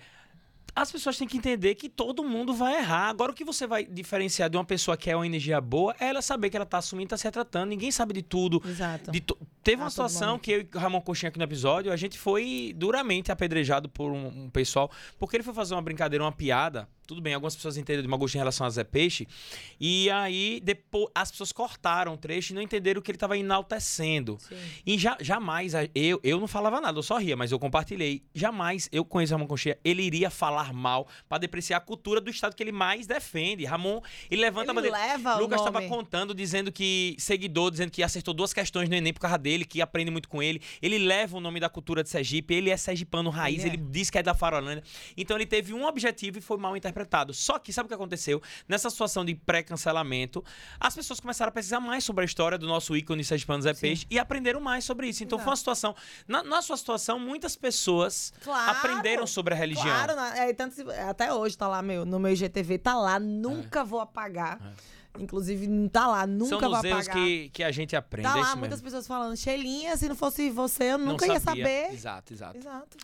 As 0.74 0.90
pessoas 0.90 1.18
têm 1.18 1.26
que 1.26 1.36
entender 1.36 1.74
que 1.74 1.88
todo 1.88 2.22
mundo 2.22 2.54
vai 2.54 2.76
errar. 2.78 3.08
Agora, 3.08 3.32
o 3.32 3.34
que 3.34 3.44
você 3.44 3.66
vai 3.66 3.84
diferenciar 3.84 4.48
de 4.48 4.56
uma 4.56 4.64
pessoa 4.64 4.96
que 4.96 5.10
é 5.10 5.16
uma 5.16 5.26
energia 5.26 5.60
boa 5.60 5.94
é 5.98 6.06
ela 6.08 6.22
saber 6.22 6.48
que 6.48 6.56
ela 6.56 6.64
tá 6.64 6.78
assumindo, 6.78 7.08
tá 7.10 7.16
se 7.16 7.28
tratando. 7.30 7.68
Ninguém 7.70 7.90
sabe 7.90 8.14
de 8.14 8.22
tudo. 8.22 8.62
Exato. 8.64 9.10
De 9.10 9.20
to- 9.20 9.36
Teve 9.62 9.82
A 9.82 9.84
uma 9.84 9.90
situação 9.90 10.38
que 10.38 10.50
eu 10.52 10.60
e 10.60 10.68
o 10.74 10.78
Ramon 10.78 11.00
Coxinha 11.02 11.28
aqui 11.28 11.38
no 11.38 11.44
episódio, 11.44 11.92
a 11.92 11.96
gente 11.96 12.16
foi 12.18 12.72
duramente 12.76 13.30
apedrejado 13.32 13.88
por 13.88 14.10
um, 14.12 14.44
um 14.44 14.50
pessoal, 14.50 14.90
porque 15.18 15.36
ele 15.36 15.42
foi 15.44 15.52
fazer 15.52 15.74
uma 15.74 15.82
brincadeira, 15.82 16.24
uma 16.24 16.32
piada. 16.32 16.88
Tudo 17.10 17.20
bem, 17.20 17.34
algumas 17.34 17.56
pessoas 17.56 17.76
entenderam 17.76 18.02
de 18.02 18.08
mau 18.08 18.16
gosto 18.16 18.36
em 18.36 18.38
relação 18.38 18.64
a 18.64 18.70
Zé 18.70 18.84
Peixe. 18.84 19.26
E 19.80 20.08
aí, 20.10 20.60
depois, 20.62 21.08
as 21.12 21.28
pessoas 21.32 21.50
cortaram 21.50 22.14
o 22.14 22.16
trecho 22.16 22.52
e 22.52 22.54
não 22.54 22.62
entenderam 22.62 23.02
que 23.02 23.10
ele 23.10 23.16
estava 23.16 23.36
enaltecendo. 23.36 24.38
Sim. 24.40 24.54
E 24.86 24.96
já, 24.96 25.16
jamais, 25.20 25.74
a- 25.74 25.88
eu, 25.92 26.20
eu 26.22 26.38
não 26.38 26.46
falava 26.46 26.80
nada, 26.80 26.96
eu 26.96 27.02
só 27.02 27.18
ria, 27.18 27.36
mas 27.36 27.50
eu 27.50 27.58
compartilhei. 27.58 28.22
Jamais 28.32 28.88
eu 28.92 29.04
conheço 29.04 29.32
o 29.34 29.36
Ramon 29.36 29.48
Conchia, 29.48 29.76
ele 29.84 30.02
iria 30.04 30.30
falar 30.30 30.72
mal 30.72 31.08
pra 31.28 31.36
depreciar 31.38 31.78
a 31.78 31.80
cultura 31.80 32.20
do 32.20 32.30
estado 32.30 32.54
que 32.54 32.62
ele 32.62 32.70
mais 32.70 33.08
defende. 33.08 33.64
Ramon, 33.64 34.00
ele 34.30 34.40
levanta 34.42 34.70
a 34.70 34.72
Ele 34.72 34.88
bandeira. 34.90 34.96
leva 34.96 35.36
o 35.36 35.40
Lucas 35.40 35.58
estava 35.60 35.82
contando, 35.88 36.32
dizendo 36.32 36.70
que 36.70 37.16
seguidor, 37.18 37.72
dizendo 37.72 37.90
que 37.90 38.04
acertou 38.04 38.32
duas 38.32 38.52
questões 38.52 38.88
no 38.88 38.94
Enem 38.94 39.12
por 39.12 39.20
causa 39.20 39.36
dele, 39.36 39.64
que 39.64 39.82
aprende 39.82 40.12
muito 40.12 40.28
com 40.28 40.40
ele. 40.40 40.60
Ele 40.80 40.96
leva 40.98 41.36
o 41.36 41.40
nome 41.40 41.58
da 41.58 41.68
cultura 41.68 42.04
de 42.04 42.08
Sergipe, 42.08 42.54
ele 42.54 42.70
é 42.70 42.76
sergipano 42.76 43.30
raiz, 43.30 43.64
Ele 43.64 43.74
ele, 43.74 43.82
é. 43.82 43.90
diz 43.90 44.10
que 44.10 44.18
é 44.18 44.22
da 44.22 44.32
Farolândia. 44.34 44.84
Então 45.16 45.36
ele 45.36 45.46
teve 45.46 45.72
um 45.74 45.84
objetivo 45.84 46.38
e 46.38 46.40
foi 46.40 46.56
mal 46.56 46.76
interpretado. 46.76 46.99
Só 47.34 47.58
que 47.58 47.72
sabe 47.72 47.86
o 47.86 47.88
que 47.88 47.94
aconteceu? 47.94 48.42
Nessa 48.68 48.90
situação 48.90 49.24
de 49.24 49.34
pré-cancelamento, 49.34 50.44
as 50.78 50.94
pessoas 50.94 51.20
começaram 51.20 51.48
a 51.50 51.52
pesquisar 51.52 51.80
mais 51.80 52.04
sobre 52.04 52.22
a 52.22 52.24
história 52.24 52.58
do 52.58 52.66
nosso 52.66 52.96
ícone 52.96 53.24
sergipano 53.24 53.62
Zé 53.62 53.74
Sim. 53.74 53.80
Peixe 53.80 54.06
e 54.10 54.18
aprenderam 54.18 54.60
mais 54.60 54.84
sobre 54.84 55.08
isso. 55.08 55.22
Então 55.22 55.38
foi 55.38 55.46
uma 55.46 55.52
Exato. 55.54 55.58
situação. 55.76 55.94
Na, 56.26 56.42
na 56.42 56.62
sua 56.62 56.76
situação, 56.76 57.18
muitas 57.18 57.56
pessoas 57.56 58.32
Claro. 58.42 58.70
aprenderam 58.78 59.26
sobre 59.26 59.54
a 59.54 59.56
religião. 59.56 59.84
Claro, 59.84 60.12
é, 60.36 60.52
tanto 60.52 60.90
até 61.08 61.32
hoje 61.32 61.56
tá 61.56 61.68
lá 61.68 61.82
meu, 61.82 62.04
no 62.04 62.18
meu 62.18 62.32
IGTV, 62.32 62.78
tá 62.78 62.94
lá, 62.94 63.18
nunca 63.18 63.84
vou 63.84 64.00
apagar. 64.00 64.58
Inclusive, 65.18 65.66
não 65.66 65.88
tá 65.88 66.06
lá, 66.06 66.26
nunca 66.26 66.54
É. 66.54 66.58
São 66.60 66.74
apagar. 66.74 67.16
que, 67.16 67.48
que 67.50 67.64
a 67.64 67.72
gente 67.72 67.96
aprende. 67.96 68.28
tá 68.28 68.38
é 68.38 68.40
lá, 68.42 68.56
muitas 68.56 68.80
pessoas 68.80 69.06
falando, 69.08 69.36
Sheilinha, 69.36 69.96
se 69.96 70.08
não 70.08 70.14
fosse 70.14 70.50
você, 70.50 70.84
eu 70.92 70.98
Não 70.98 71.06
nunca 71.12 71.26
ia 71.26 71.40
saber. 71.40 71.92
Exato, 71.92 72.32
exato. 72.32 72.56
Exato. 72.56 72.96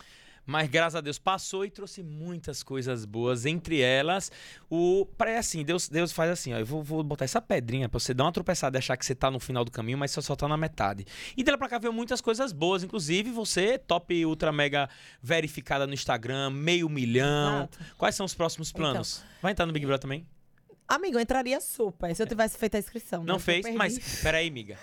Mas 0.47 0.69
graças 0.69 0.95
a 0.95 1.01
Deus 1.01 1.19
passou 1.19 1.65
e 1.65 1.69
trouxe 1.69 2.01
muitas 2.01 2.63
coisas 2.63 3.03
boas. 3.03 3.45
Entre 3.45 3.81
elas, 3.81 4.31
o. 4.69 5.05
Pra, 5.17 5.37
assim, 5.37 5.63
Deus, 5.65 5.89
Deus 5.89 6.13
faz 6.13 6.31
assim, 6.31 6.53
ó. 6.53 6.57
Eu 6.57 6.65
vou, 6.65 6.81
vou 6.81 7.03
botar 7.03 7.25
essa 7.25 7.41
pedrinha 7.41 7.89
pra 7.89 7.99
você 7.99 8.13
dar 8.13 8.23
uma 8.23 8.31
tropeçada 8.31 8.77
e 8.77 8.79
achar 8.79 8.95
que 8.95 9.05
você 9.05 9.13
tá 9.13 9.29
no 9.29 9.41
final 9.41 9.65
do 9.65 9.71
caminho, 9.71 9.97
mas 9.97 10.11
você 10.11 10.21
só 10.21 10.37
tá 10.37 10.47
na 10.47 10.55
metade. 10.55 11.05
E 11.35 11.43
dela 11.43 11.57
pra 11.57 11.67
cá 11.67 11.77
veio 11.77 11.91
muitas 11.91 12.21
coisas 12.21 12.53
boas. 12.53 12.81
Inclusive, 12.81 13.29
você, 13.29 13.77
top 13.77 14.25
ultra 14.25 14.53
mega 14.53 14.89
verificada 15.21 15.85
no 15.85 15.93
Instagram, 15.93 16.49
meio 16.49 16.87
milhão. 16.87 17.57
Exato. 17.57 17.79
Quais 17.97 18.15
são 18.15 18.25
os 18.25 18.33
próximos 18.33 18.71
planos? 18.71 19.21
Vai 19.41 19.51
entrar 19.51 19.65
no 19.65 19.73
Big 19.73 19.85
Brother 19.85 20.01
também? 20.01 20.25
Amigo, 20.87 21.17
eu 21.17 21.21
entraria 21.21 21.59
super 21.59 22.15
se 22.15 22.23
eu 22.23 22.27
tivesse 22.27 22.57
feito 22.57 22.75
a 22.75 22.79
inscrição. 22.79 23.21
Não 23.21 23.35
né? 23.35 23.39
Fez? 23.41 23.75
Mas, 23.75 24.21
peraí, 24.21 24.49
miga. 24.49 24.79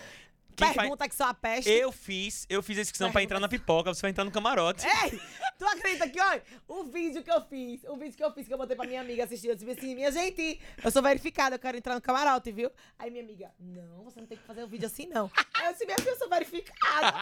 Quem 0.56 0.66
faz- 0.68 0.76
Pergunta 0.76 1.08
que 1.08 1.14
só 1.14 1.24
a 1.24 1.34
peste. 1.34 1.68
Eu 1.70 1.90
fiz, 1.92 2.46
eu 2.48 2.62
fiz 2.62 2.78
a 2.78 2.82
inscrição 2.82 3.10
pra 3.12 3.22
entrar 3.22 3.40
na 3.40 3.48
pipoca, 3.48 3.92
você 3.92 4.00
vai 4.02 4.10
entrar 4.10 4.24
no 4.24 4.30
camarote. 4.30 4.86
Ei, 4.86 5.20
tu 5.58 5.66
acredita 5.66 6.08
que, 6.08 6.20
olha, 6.20 6.42
o 6.68 6.84
vídeo 6.84 7.22
que 7.22 7.30
eu 7.30 7.40
fiz, 7.42 7.82
o 7.84 7.96
vídeo 7.96 8.16
que 8.16 8.24
eu 8.24 8.32
fiz, 8.32 8.46
que 8.46 8.54
eu 8.54 8.58
botei 8.58 8.76
pra 8.76 8.86
minha 8.86 9.00
amiga 9.00 9.24
assistir, 9.24 9.48
eu 9.48 9.54
disse 9.56 9.70
assim, 9.70 9.94
minha 9.94 10.10
gente, 10.12 10.60
eu 10.82 10.90
sou 10.90 11.02
verificada, 11.02 11.56
eu 11.56 11.58
quero 11.58 11.76
entrar 11.76 11.94
no 11.94 12.00
camarote, 12.00 12.52
viu? 12.52 12.70
Aí 12.98 13.10
minha 13.10 13.22
amiga, 13.24 13.50
não, 13.58 14.04
você 14.04 14.20
não 14.20 14.26
tem 14.26 14.38
que 14.38 14.44
fazer 14.44 14.62
um 14.64 14.68
vídeo 14.68 14.86
assim, 14.86 15.06
não. 15.06 15.30
Aí 15.54 15.66
eu 15.66 15.72
disse, 15.72 15.84
minha 15.86 15.98
filha, 15.98 16.10
eu 16.10 16.16
sou 16.18 16.28
verificada. 16.28 17.14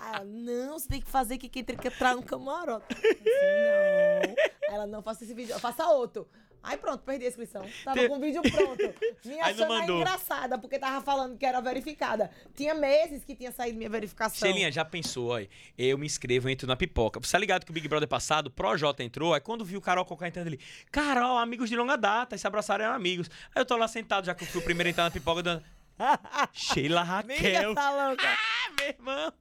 Aí 0.00 0.14
ela, 0.16 0.24
não, 0.24 0.78
você 0.78 0.88
tem 0.88 1.00
que 1.00 1.08
fazer 1.10 1.38
que 1.38 1.48
quem 1.48 1.62
tem 1.64 1.76
que 1.76 1.88
entrar 1.88 2.14
no 2.16 2.22
camarote. 2.22 2.84
Eu 3.04 3.14
disse, 3.14 3.24
não. 3.24 4.34
Aí 4.68 4.74
ela, 4.74 4.86
não, 4.86 5.02
faça 5.02 5.24
esse 5.24 5.34
vídeo, 5.34 5.58
faça 5.60 5.86
outro. 5.86 6.28
Aí 6.62 6.76
pronto, 6.76 7.02
perdi 7.02 7.24
a 7.24 7.28
inscrição. 7.28 7.66
Tava 7.84 7.98
Te- 7.98 8.08
com 8.08 8.16
o 8.16 8.20
vídeo 8.20 8.40
pronto. 8.42 8.82
Me 9.24 9.40
achando 9.40 9.72
aí 9.72 9.80
mandou. 9.80 9.96
engraçada, 10.00 10.58
porque 10.58 10.78
tava 10.78 11.00
falando 11.04 11.36
que 11.36 11.44
era 11.44 11.60
verificada. 11.60 12.30
Tinha 12.54 12.72
meses 12.74 13.24
que 13.24 13.34
tinha 13.34 13.50
saído 13.50 13.76
minha 13.78 13.90
verificação. 13.90 14.38
Sheilinha, 14.46 14.70
já 14.70 14.84
pensou, 14.84 15.28
olha, 15.28 15.48
eu 15.76 15.98
me 15.98 16.06
inscrevo, 16.06 16.48
entro 16.48 16.66
na 16.68 16.76
pipoca. 16.76 17.18
Você 17.20 17.32
tá 17.32 17.38
ligado 17.38 17.64
que 17.64 17.70
o 17.70 17.74
Big 17.74 17.88
Brother 17.88 18.08
passado, 18.08 18.46
o 18.46 18.50
Projota 18.50 19.02
entrou, 19.02 19.34
aí 19.34 19.40
quando 19.40 19.64
viu 19.64 19.78
o 19.78 19.82
Carol 19.82 20.04
Cocá 20.04 20.28
entrando 20.28 20.46
ali, 20.46 20.60
Carol, 20.90 21.38
amigos 21.38 21.68
de 21.68 21.76
longa 21.76 21.96
data, 21.96 22.36
e 22.36 22.38
se 22.38 22.46
abraçaram 22.46 22.84
eram 22.84 22.94
amigos. 22.94 23.28
Aí 23.54 23.60
eu 23.60 23.66
tô 23.66 23.76
lá 23.76 23.88
sentado, 23.88 24.24
já 24.26 24.34
que 24.34 24.44
eu 24.44 24.48
fui 24.48 24.60
o 24.60 24.64
primeiro 24.64 24.88
a 24.88 24.90
entrar 24.90 25.04
na 25.04 25.10
pipoca, 25.10 25.42
dando... 25.42 25.62
Sheila 26.52 27.00
Amiga, 27.02 27.34
Raquel. 27.34 27.74
tá 27.74 27.90
louca. 28.08 28.22
Ah, 28.64 28.70
meu 28.78 28.88
irmão. 28.88 29.32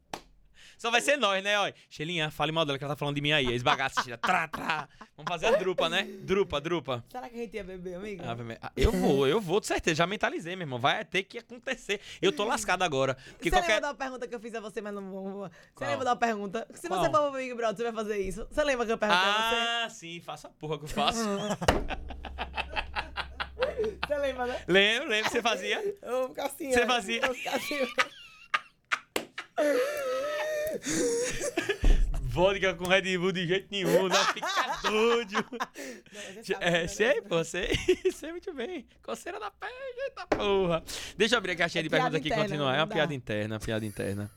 Só 0.81 0.89
vai 0.89 0.99
ser 0.99 1.15
nós, 1.15 1.43
né, 1.43 1.59
olha. 1.59 1.75
Sheilinha, 1.87 2.31
fale 2.31 2.51
mal 2.51 2.65
dela 2.65 2.75
que 2.75 2.83
ela 2.83 2.95
tá 2.95 2.97
falando 2.97 3.13
de 3.13 3.21
mim 3.21 3.31
aí. 3.31 3.53
Esbagaça, 3.53 4.01
Sheila. 4.01 4.17
Trá, 4.17 4.47
trá. 4.47 4.89
Vamos 5.15 5.29
fazer 5.29 5.45
a 5.45 5.51
drupa, 5.51 5.87
né? 5.87 6.07
Drupa, 6.23 6.59
drupa. 6.59 7.05
Será 7.07 7.29
que 7.29 7.35
a 7.35 7.37
gente 7.37 7.55
ia 7.55 7.63
beber, 7.63 7.97
amigo? 7.97 8.25
Maria. 8.25 8.57
Ah, 8.59 8.71
Eu 8.75 8.91
vou, 8.91 9.27
eu 9.27 9.39
vou, 9.39 9.59
de 9.59 9.67
certeza. 9.67 9.97
Já 9.97 10.07
mentalizei, 10.07 10.55
meu 10.55 10.63
irmão. 10.63 10.79
Vai 10.79 11.05
ter 11.05 11.21
que 11.21 11.37
acontecer. 11.37 12.01
Eu 12.19 12.31
tô 12.31 12.45
lascado 12.45 12.81
agora. 12.81 13.13
Porque 13.13 13.51
você 13.51 13.57
qualquer... 13.57 13.75
lembra 13.75 13.89
da 13.89 13.93
pergunta 13.93 14.27
que 14.27 14.33
eu 14.33 14.39
fiz 14.39 14.55
a 14.55 14.59
você, 14.59 14.81
mas 14.81 14.91
não 14.91 15.11
vou. 15.11 15.43
Você 15.43 15.51
Qual? 15.75 15.89
lembra 15.91 16.05
da 16.05 16.15
pergunta? 16.15 16.67
Se 16.73 16.87
Qual? 16.87 16.99
você 16.99 17.11
for 17.11 17.29
pro 17.29 17.39
Big 17.39 17.53
Brother, 17.53 17.77
você 17.77 17.83
vai 17.83 17.93
fazer 17.93 18.17
isso? 18.17 18.47
Você 18.49 18.63
lembra 18.63 18.83
que 18.87 18.91
eu 18.91 18.97
perguntei 18.97 19.29
a 19.29 19.85
Ah, 19.85 19.89
sim, 19.91 20.19
faça 20.19 20.47
a 20.47 20.51
porra 20.51 20.79
que 20.79 20.85
eu 20.85 20.89
faço. 20.89 21.23
você? 21.23 21.57
Você 24.07 24.17
lembra, 24.17 24.45
né? 24.47 24.63
lembro, 24.67 25.09
lembro, 25.09 25.29
você 25.31 25.41
fazia. 25.41 25.95
Eu 26.01 26.19
vou 26.21 26.29
ficar 26.29 26.45
assim. 26.47 26.71
Você 26.71 26.83
ó. 26.83 26.87
fazia? 26.87 27.21
Eu 27.21 27.27
vou 27.27 27.35
ficar 27.35 27.55
assim. 27.55 27.77
Vodka 32.31 32.73
com 32.75 32.85
Red 32.85 33.17
Bull 33.17 33.33
de 33.33 33.45
jeito 33.45 33.67
nenhum, 33.69 34.07
não 34.07 34.25
fica 34.33 34.47
doido. 34.89 35.45
Não, 35.51 36.57
É, 36.61 36.71
né? 36.71 36.87
sei, 36.87 37.21
pô, 37.21 37.43
sei, 37.43 37.67
sei 38.13 38.31
muito 38.31 38.53
bem. 38.53 38.85
Coceira 39.03 39.37
da 39.37 39.51
pele, 39.51 39.73
eita 40.05 40.25
porra. 40.27 40.81
Deixa 41.17 41.35
eu 41.35 41.39
abrir 41.39 41.51
a 41.51 41.55
caixinha 41.57 41.81
É 41.81 41.83
de 41.83 41.89
perguntas 41.89 42.15
aqui 42.15 42.29
e 42.29 42.31
continuar. 42.31 42.73
É 42.73 42.77
não 42.77 42.83
uma 42.83 42.87
dá. 42.87 42.95
piada 42.95 43.13
interna, 43.13 43.55
uma 43.55 43.59
piada 43.59 43.85
interna. 43.85 44.31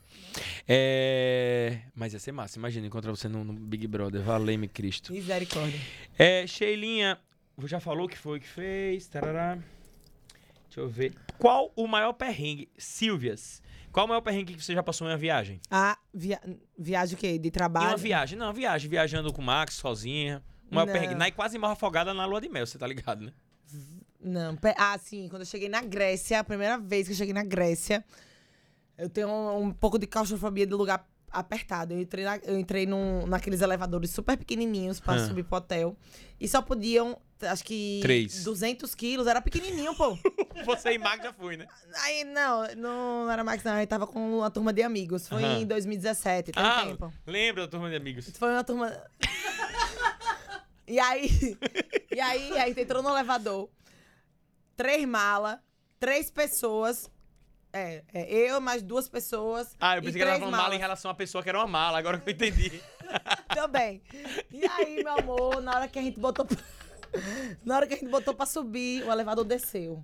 É... 0.67 1.79
Mas 1.95 2.11
ia 2.11 2.19
ser 2.19 2.33
massa, 2.33 2.59
imagina 2.59 2.85
encontrar 2.85 3.11
você 3.11 3.29
no, 3.29 3.45
no 3.45 3.53
Big 3.53 3.87
Brother. 3.87 4.21
Valeu-me 4.21 4.67
Cristo. 4.67 5.13
Misericórdia. 5.13 5.79
É, 6.19 6.45
Sheilinha, 6.45 7.17
já 7.63 7.79
falou 7.79 8.07
o 8.07 8.09
que 8.09 8.17
foi 8.17 8.41
que 8.41 8.47
fez? 8.47 9.07
Tarará. 9.07 9.55
Deixa 10.65 10.81
eu 10.81 10.89
ver. 10.89 11.13
Qual 11.37 11.71
o 11.77 11.87
maior 11.87 12.11
perrengue? 12.11 12.67
Silvias. 12.77 13.61
Qual 13.95 14.05
o 14.05 14.09
maior 14.09 14.19
perrengue 14.19 14.55
que 14.55 14.61
você 14.61 14.73
já 14.73 14.83
passou 14.83 15.07
em 15.07 15.11
uma 15.11 15.15
viagem? 15.17 15.61
Ah, 15.71 15.97
via... 16.13 16.37
viagem 16.77 17.15
o 17.15 17.17
quê? 17.17 17.37
De 17.39 17.47
Em 17.47 17.51
trabalho? 17.51 17.87
uma 17.91 17.95
viagem. 17.97 18.37
Não, 18.37 18.51
viagem. 18.51 18.89
Viajando 18.89 19.31
com 19.31 19.41
o 19.41 19.45
Max, 19.45 19.75
sozinha. 19.75 20.43
O 20.69 20.75
maior 20.75 20.85
Não. 20.87 20.91
perrengue. 20.93 21.15
Nai 21.15 21.31
quase 21.31 21.57
morre 21.57 21.71
afogada 21.71 22.13
na 22.13 22.25
lua 22.25 22.41
de 22.41 22.49
mel, 22.49 22.67
você 22.67 22.77
tá 22.77 22.85
ligado, 22.85 23.23
né? 23.23 23.31
Não, 24.19 24.57
ah, 24.77 24.97
sim, 24.97 25.29
quando 25.29 25.43
eu 25.43 25.45
cheguei 25.45 25.69
na 25.69 25.79
Grécia, 25.81 26.41
a 26.41 26.43
primeira 26.43 26.77
vez 26.77 27.07
que 27.07 27.13
eu 27.13 27.17
cheguei 27.17 27.33
na 27.33 27.43
Grécia, 27.45 28.03
eu 28.97 29.07
tenho 29.09 29.29
um, 29.29 29.67
um 29.67 29.71
pouco 29.71 29.97
de 29.97 30.05
claustrofobia 30.07 30.67
de 30.67 30.73
lugar 30.73 31.07
apertado. 31.31 31.93
Eu 31.93 31.99
entrei, 32.01 32.25
na- 32.25 32.39
eu 32.43 32.59
entrei 32.59 32.85
num, 32.85 33.25
naqueles 33.25 33.61
elevadores 33.61 34.09
super 34.09 34.35
pequenininhos 34.35 34.99
pra 34.99 35.13
Ah. 35.13 35.25
subir 35.25 35.43
pro 35.43 35.55
hotel. 35.57 35.95
E 36.37 36.49
só 36.49 36.61
podiam, 36.61 37.17
acho 37.43 37.63
que... 37.63 37.99
Três. 38.01 38.43
200 38.43 38.93
quilos, 38.93 39.25
era 39.25 39.41
pequenininho, 39.41 39.95
pô. 39.95 40.17
Você 40.65 40.93
e 40.93 40.97
Max 40.97 41.23
já 41.23 41.33
foi, 41.33 41.57
né? 41.57 41.67
Aí, 42.03 42.23
não, 42.23 42.63
não 42.75 43.31
era 43.31 43.43
Max, 43.43 43.63
não. 43.63 43.79
Eu 43.79 43.87
tava 43.87 44.07
com 44.07 44.39
uma 44.39 44.49
turma 44.49 44.71
de 44.71 44.83
amigos. 44.83 45.27
Foi 45.27 45.43
Aham. 45.43 45.59
em 45.59 45.65
2017, 45.65 46.51
tem 46.51 46.63
ah, 46.63 46.85
tempo. 46.85 47.13
lembra 47.25 47.63
da 47.63 47.67
turma 47.69 47.89
de 47.89 47.95
amigos. 47.95 48.29
Foi 48.37 48.51
uma 48.51 48.63
turma. 48.63 48.95
e 50.87 50.99
aí. 50.99 51.57
E 52.11 52.19
aí, 52.19 52.57
a 52.57 52.67
gente 52.67 52.81
entrou 52.81 53.03
no 53.03 53.09
elevador. 53.09 53.69
Três 54.75 55.05
malas, 55.05 55.57
três 55.99 56.29
pessoas. 56.31 57.09
É, 57.71 58.03
é, 58.13 58.49
eu 58.49 58.61
mais 58.61 58.81
duas 58.81 59.09
pessoas. 59.09 59.75
Ah, 59.81 59.97
eu 59.97 59.99
e 59.99 60.05
pensei 60.05 60.13
que 60.13 60.21
ela 60.21 60.31
três 60.31 60.39
tava 60.39 60.51
falando 60.51 60.51
mala 60.51 60.75
em 60.75 60.77
malas 60.77 60.79
relação 60.79 61.11
à 61.11 61.13
pessoa 61.13 61.43
que 61.43 61.49
era 61.49 61.57
uma 61.57 61.67
mala, 61.67 61.97
agora 61.97 62.17
que 62.17 62.29
eu 62.29 62.33
entendi. 62.33 62.81
Também. 63.53 64.01
E 64.49 64.65
aí, 64.65 65.03
meu 65.03 65.17
amor, 65.19 65.61
na 65.61 65.75
hora 65.75 65.87
que 65.89 65.99
a 65.99 66.01
gente 66.01 66.17
botou. 66.17 66.45
pra- 66.45 66.57
na 67.65 67.75
hora 67.75 67.87
que 67.87 67.93
a 67.93 67.97
gente 67.97 68.09
botou 68.09 68.33
pra 68.33 68.45
subir, 68.45 69.03
o 69.03 69.11
elevador 69.11 69.43
desceu. 69.43 70.01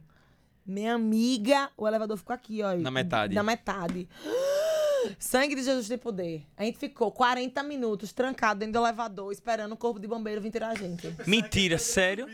Minha 0.66 0.94
amiga, 0.94 1.70
o 1.76 1.88
elevador 1.88 2.18
ficou 2.18 2.34
aqui, 2.34 2.62
ó. 2.62 2.76
Na 2.76 2.92
metade. 2.92 3.34
Na 3.34 3.44
metade. 3.44 4.08
Sangue 5.18 5.56
de 5.56 5.64
Jesus 5.64 5.88
tem 5.88 5.98
poder. 5.98 6.46
A 6.56 6.64
gente 6.64 6.78
ficou 6.78 7.12
40 7.12 7.64
minutos 7.64 8.14
trancado 8.14 8.60
dentro 8.60 8.74
do 8.74 8.86
elevador, 8.86 9.32
esperando 9.32 9.72
o 9.72 9.78
corpo 9.78 10.00
de 10.00 10.08
bombeiro 10.08 10.40
vir 10.40 10.52
tirar 10.52 10.70
a 10.70 10.76
gente. 10.76 11.14
Mentira, 11.26 11.78
sério? 11.80 12.28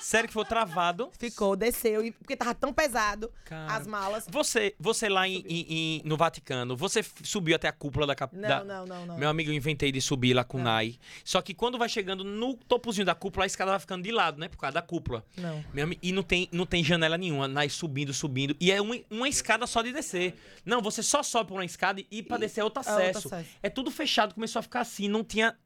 Sério 0.00 0.28
que 0.28 0.32
foi 0.34 0.44
travado? 0.44 1.10
Ficou, 1.18 1.56
desceu, 1.56 2.04
e- 2.04 2.12
porque 2.12 2.36
tava 2.36 2.54
tão 2.54 2.72
pesado 2.72 3.32
Cara. 3.44 3.74
as 3.74 3.86
malas. 3.88 4.24
Você, 4.30 4.74
você 4.78 5.08
lá 5.08 5.26
em, 5.26 5.38
em- 5.48 5.66
em- 5.68 6.02
no 6.04 6.16
Vaticano, 6.16 6.76
você 6.76 7.00
f- 7.00 7.24
subiu 7.24 7.56
até 7.56 7.66
a 7.66 7.72
cúpula 7.72 8.06
da 8.06 8.14
Não, 8.32 8.64
não, 8.64 8.86
não, 8.86 9.06
não. 9.06 9.18
Meu 9.18 9.28
amigo, 9.28 9.50
eu 9.50 9.54
inventei 9.54 9.90
de 9.90 10.00
subir 10.00 10.32
lá 10.32 10.44
com 10.44 10.58
o. 10.58 10.62
Nai. 10.62 10.96
Só 11.24 11.42
que 11.42 11.52
quando 11.54 11.76
vai 11.76 11.88
chegando 11.88 12.22
no 12.22 12.54
topozinho 12.54 13.04
da 13.04 13.14
cúpula, 13.16 13.44
a 13.44 13.48
escada 13.48 13.72
vai 13.72 13.80
ficando 13.80 14.04
de 14.04 14.12
lado, 14.12 14.38
né? 14.38 14.48
Por 14.48 14.58
causa 14.58 14.74
da 14.74 14.82
cúpula. 14.82 15.24
Não. 15.36 15.64
Meu 15.74 15.84
ami- 15.84 15.98
e 16.00 16.12
não 16.12 16.22
tem, 16.22 16.48
não 16.52 16.66
tem 16.66 16.84
janela 16.84 17.18
nenhuma. 17.18 17.48
Nai 17.48 17.68
subindo, 17.68 18.12
subindo. 18.14 18.54
E 18.60 18.70
é 18.70 18.80
uma, 18.80 18.96
uma 19.10 19.28
escada 19.28 19.66
só 19.66 19.82
de 19.82 19.92
descer. 19.92 20.34
Não, 20.64 20.80
você 20.80 21.02
só 21.02 21.20
sobe 21.22 21.48
por 21.48 21.54
uma 21.54 21.64
escada 21.64 22.00
e 22.10 22.22
pra 22.22 22.36
descer 22.36 22.60
é 22.60 22.64
outro 22.64 22.80
é 22.86 22.90
outro 22.90 23.02
acesso. 23.02 23.28
acesso. 23.28 23.50
É 23.60 23.68
tudo 23.68 23.90
fechado, 23.90 24.34
começou 24.34 24.60
a 24.60 24.62
ficar 24.62 24.82
assim. 24.82 25.08
Não 25.08 25.24
tinha 25.24 25.56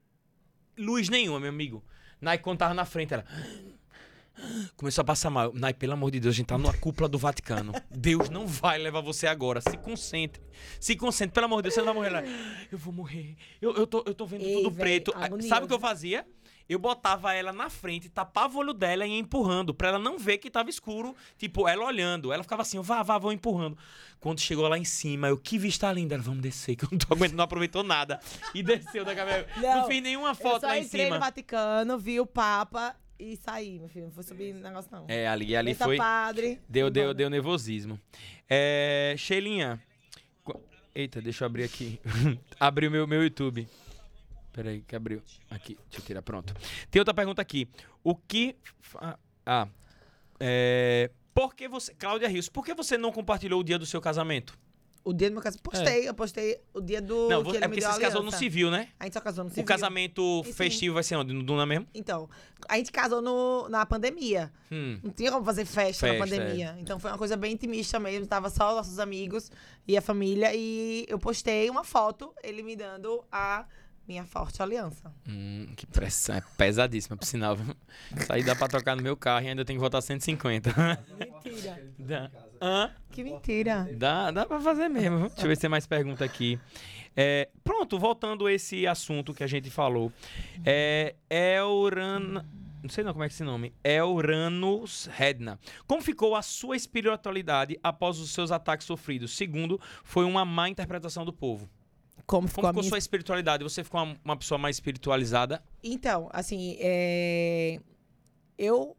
luz 0.79 1.09
nenhuma, 1.11 1.39
meu 1.41 1.51
amigo. 1.51 1.85
Nai, 2.21 2.39
quando 2.39 2.59
tava 2.59 2.73
na 2.75 2.85
frente, 2.87 3.13
ela... 3.15 3.25
Começou 4.77 5.03
a 5.03 5.05
passar 5.05 5.31
mal. 5.31 5.53
Nai, 5.55 5.75
pelo 5.75 5.93
amor 5.93 6.11
de 6.11 6.21
Deus, 6.21 6.35
a 6.35 6.37
gente 6.37 6.47
tá 6.47 6.59
numa 6.59 6.73
cúpula 6.73 7.09
do 7.09 7.19
Vaticano. 7.19 7.73
Deus 7.91 8.29
não 8.31 8.47
vai 8.47 8.79
levar 8.79 9.01
você 9.01 9.27
agora. 9.27 9.61
Se 9.61 9.77
concentre. 9.77 10.43
Se 10.79 10.97
concentre. 10.97 11.33
Pelo 11.35 11.47
amor 11.47 11.59
de 11.59 11.63
Deus, 11.65 11.75
você 11.75 11.81
não 11.81 11.87
vai 11.87 11.95
morrer 11.95 12.11
lá. 12.11 12.23
Eu 12.71 12.79
vou 12.79 12.93
morrer. 12.93 13.37
Eu, 13.61 13.75
eu, 13.75 13.87
tô, 13.87 14.03
eu 14.07 14.15
tô 14.15 14.27
vendo 14.27 14.43
Ei, 14.43 14.55
tudo 14.57 14.71
véi, 14.71 14.85
preto. 15.01 15.13
agonia, 15.15 15.49
Sabe 15.49 15.65
o 15.67 15.69
que 15.69 15.75
eu 15.75 15.81
fazia? 15.81 16.27
Eu 16.69 16.79
botava 16.79 17.35
ela 17.35 17.53
na 17.53 17.69
frente, 17.69 18.09
tapava 18.09 18.57
o 18.57 18.61
olho 18.61 18.73
dela 18.73 19.05
e 19.05 19.11
ia 19.11 19.19
empurrando, 19.19 19.75
pra 19.75 19.89
ela 19.89 19.99
não 19.99 20.17
ver 20.17 20.39
que 20.39 20.49
tava 20.49 20.71
escuro. 20.71 21.17
Tipo, 21.37 21.67
ela 21.67 21.85
olhando. 21.85 22.33
Ela 22.33 22.45
ficava 22.45 22.63
assim, 22.63 22.81
vá, 22.81 23.03
vá, 23.03 23.19
vou 23.19 23.33
empurrando. 23.33 23.77
Quando 24.21 24.39
chegou 24.41 24.69
lá 24.69 24.79
em 24.79 24.85
cima, 24.85 25.27
eu, 25.27 25.37
que 25.37 25.59
vista 25.59 25.93
linda. 25.93 26.15
Ela, 26.15 26.23
vamos 26.23 26.41
descer, 26.43 26.77
que 26.77 26.85
eu 26.85 26.89
não 26.93 26.99
tô 26.99 27.13
aguentando, 27.13 27.39
não 27.39 27.45
aproveitou 27.45 27.83
nada. 27.83 28.21
E 28.55 28.63
desceu 28.63 29.05
da 29.05 29.17
cabeça. 29.17 29.49
Não, 29.57 29.81
Não, 29.81 29.87
fiz 29.89 30.01
nenhuma 30.01 30.29
Eu 30.29 30.35
foto 30.37 30.61
só 30.61 30.69
lá 30.69 30.79
em 30.79 30.85
entrei 30.85 31.07
no 31.07 31.15
cima. 31.15 31.19
Vaticano, 31.19 31.99
vi 31.99 32.21
o 32.21 32.27
Papa 32.27 32.95
e 33.21 33.37
saí, 33.37 33.79
meu 33.79 33.89
filho. 33.89 34.07
Não 34.07 34.13
foi 34.13 34.23
subir 34.25 34.55
negócio, 34.55 34.91
não. 34.93 35.05
É, 35.09 35.29
ali, 35.29 35.55
ali 35.55 35.71
Eita, 35.71 35.85
foi. 35.85 35.97
padre. 35.97 36.61
Deu, 36.69 36.91
deu, 36.91 37.13
deu 37.15 37.29
nervosismo. 37.31 38.01
É, 38.49 39.15
Sheilinha. 39.17 39.81
Eita, 40.95 41.21
deixa 41.23 41.45
eu 41.45 41.47
abrir 41.47 41.65
aqui. 41.65 42.01
Abri 42.59 42.89
o 42.89 42.91
meu, 42.91 43.07
meu 43.07 43.23
YouTube. 43.23 43.67
Peraí, 44.53 44.81
que 44.83 44.97
abriu. 44.97 45.23
Aqui, 45.49 45.79
deixa 45.89 45.99
eu 46.01 46.05
tirar, 46.05 46.23
pronto. 46.23 46.53
Tem 46.91 46.99
outra 46.99 47.15
pergunta 47.15 47.41
aqui. 47.41 47.69
O 48.03 48.15
que. 48.17 48.57
fa- 48.81 49.17
Ah. 49.47 49.69
É. 50.41 51.11
Por 51.33 51.55
que 51.55 51.69
você. 51.69 51.95
Cláudia 51.95 52.27
Rios, 52.29 52.49
por 52.49 52.65
que 52.65 52.75
você 52.75 52.99
não 52.99 53.13
compartilhou 53.13 53.61
o 53.61 53.65
dia 53.65 53.79
do 53.79 53.87
seu 53.87 54.01
casamento? 54.01 54.59
O 55.03 55.13
dia 55.15 55.31
do 55.31 55.35
meu 55.35 55.43
casamento. 55.43 55.63
Postei, 55.63 56.09
eu 56.09 56.15
postei 56.15 56.61
o 56.75 56.81
dia 56.81 57.01
do. 57.01 57.29
não, 57.29 57.43
que 57.43 57.57
ele 57.57 57.65
é 57.65 57.69
me 57.69 57.75
porque 57.75 57.81
deu 57.81 57.89
você 57.89 57.95
se 57.95 58.01
casou 58.01 58.21
no 58.21 58.29
aliança. 58.29 58.39
civil, 58.39 58.71
né? 58.71 58.89
A 58.99 59.05
gente 59.05 59.15
só 59.15 59.21
casou 59.21 59.45
no 59.45 59.51
civil. 59.51 59.63
O 59.63 59.67
casamento 59.67 60.43
festivo 60.55 60.95
vai 60.95 61.03
ser 61.03 61.17
onde? 61.17 61.33
No 61.33 61.43
Duna 61.43 61.65
mesmo? 61.65 61.87
Então, 61.95 62.29
a 62.69 62.77
gente 62.77 62.93
casou 62.93 63.23
no, 63.23 63.69
na 63.69 63.87
pandemia. 63.87 64.53
Hum. 64.71 65.01
Não 65.03 65.11
tinha 65.11 65.33
como 65.33 65.45
fazer 65.45 65.65
festa, 65.65 66.07
na 66.07 66.13
Festa, 66.13 66.35
é. 66.35 66.39
pandemia. 66.39 66.77
Então 66.79 66.99
foi 66.99 67.11
uma 67.11 67.19
coisa 67.19 67.37
bem 67.37 67.53
intimista 67.55 67.99
mesmo. 67.99 68.27
Tava 68.27 68.51
só 68.51 68.71
os 68.71 68.77
nossos 68.77 68.99
amigos 68.99 69.51
e 69.89 69.97
a 69.97 70.03
família. 70.03 70.55
E 70.55 71.07
eu 71.09 71.19
postei 71.19 71.71
uma 71.71 71.83
foto, 71.83 72.35
ele 72.43 72.63
me 72.63 72.77
dando 72.77 73.25
a 73.33 73.65
minha 74.07 74.25
forte 74.25 74.61
aliança. 74.61 75.13
Hum, 75.27 75.69
que 75.77 75.87
pressão. 75.87 76.35
É 76.35 76.43
pesadíssima, 76.59 77.17
por 77.17 77.25
sinal. 77.25 77.57
viu? 77.57 77.75
Isso 78.17 78.33
aí 78.33 78.43
dá 78.43 78.55
pra 78.57 78.69
trocar 78.69 78.97
no 78.97 79.03
meu 79.03 79.17
carro 79.17 79.47
e 79.47 79.49
ainda 79.49 79.65
tem 79.65 79.77
que 79.77 79.81
voltar 79.81 80.01
150. 80.03 80.71
Mentira. 81.45 81.93
Dá. 81.99 82.31
Hã? 82.61 82.91
Que 83.11 83.25
mentira. 83.25 83.89
Dá, 83.97 84.31
dá 84.31 84.45
pra 84.45 84.61
fazer 84.61 84.89
mesmo. 84.89 85.29
Deixa 85.29 85.43
eu 85.43 85.49
ver 85.49 85.55
se 85.57 85.63
tem 85.63 85.71
mais 85.71 85.87
pergunta 85.87 86.25
aqui. 86.25 86.59
É, 87.17 87.49
pronto, 87.65 87.99
voltando 87.99 88.47
a 88.47 88.53
esse 88.53 88.87
assunto 88.87 89.35
que 89.35 89.43
a 89.43 89.47
gente 89.47 89.71
falou. 89.71 90.13
É, 90.65 91.15
Elran... 91.29 92.45
Não 92.83 92.89
sei 92.89 93.05
não 93.05 93.13
como 93.13 93.25
é 93.25 93.29
que 93.29 93.35
é 93.35 93.37
esse 93.37 93.45
nome. 93.45 93.75
Elranus 93.85 95.07
Redna. 95.13 95.59
Como 95.87 96.01
ficou 96.01 96.35
a 96.35 96.41
sua 96.41 96.77
espiritualidade 96.77 97.79
após 97.83 98.19
os 98.19 98.31
seus 98.31 98.51
ataques 98.51 98.87
sofridos? 98.87 99.37
Segundo, 99.37 99.79
foi 100.03 100.25
uma 100.25 100.47
má 100.47 100.69
interpretação 100.69 101.25
do 101.25 101.33
povo. 101.33 101.69
Como 102.25 102.49
ficou 102.49 102.63
Como 102.63 102.69
a 102.69 102.73
ficou 102.73 102.83
minha 102.83 102.89
sua 102.89 102.99
espiritualidade? 102.99 103.63
Você 103.65 103.85
ficou 103.85 104.03
uma, 104.03 104.17
uma 104.25 104.37
pessoa 104.37 104.57
mais 104.57 104.77
espiritualizada? 104.77 105.63
Então, 105.83 106.31
assim, 106.33 106.77
é... 106.81 107.81
eu, 108.57 108.97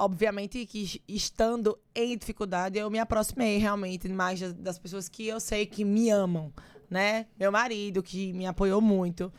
obviamente, 0.00 0.64
que 0.66 1.00
estando 1.06 1.78
em 1.94 2.16
dificuldade, 2.16 2.78
eu 2.78 2.90
me 2.90 2.98
aproximei 2.98 3.58
realmente 3.58 4.08
mais 4.08 4.40
das- 4.54 4.78
pessoas 4.78 5.08
que 5.08 5.26
eu 5.28 5.38
sei 5.38 5.66
que 5.66 5.84
me 5.84 6.10
amam, 6.10 6.52
né? 6.88 7.26
Meu 7.38 7.52
marido, 7.52 8.02
que 8.02 8.32
me 8.32 8.46
apoiou 8.46 8.80
muito. 8.80 9.32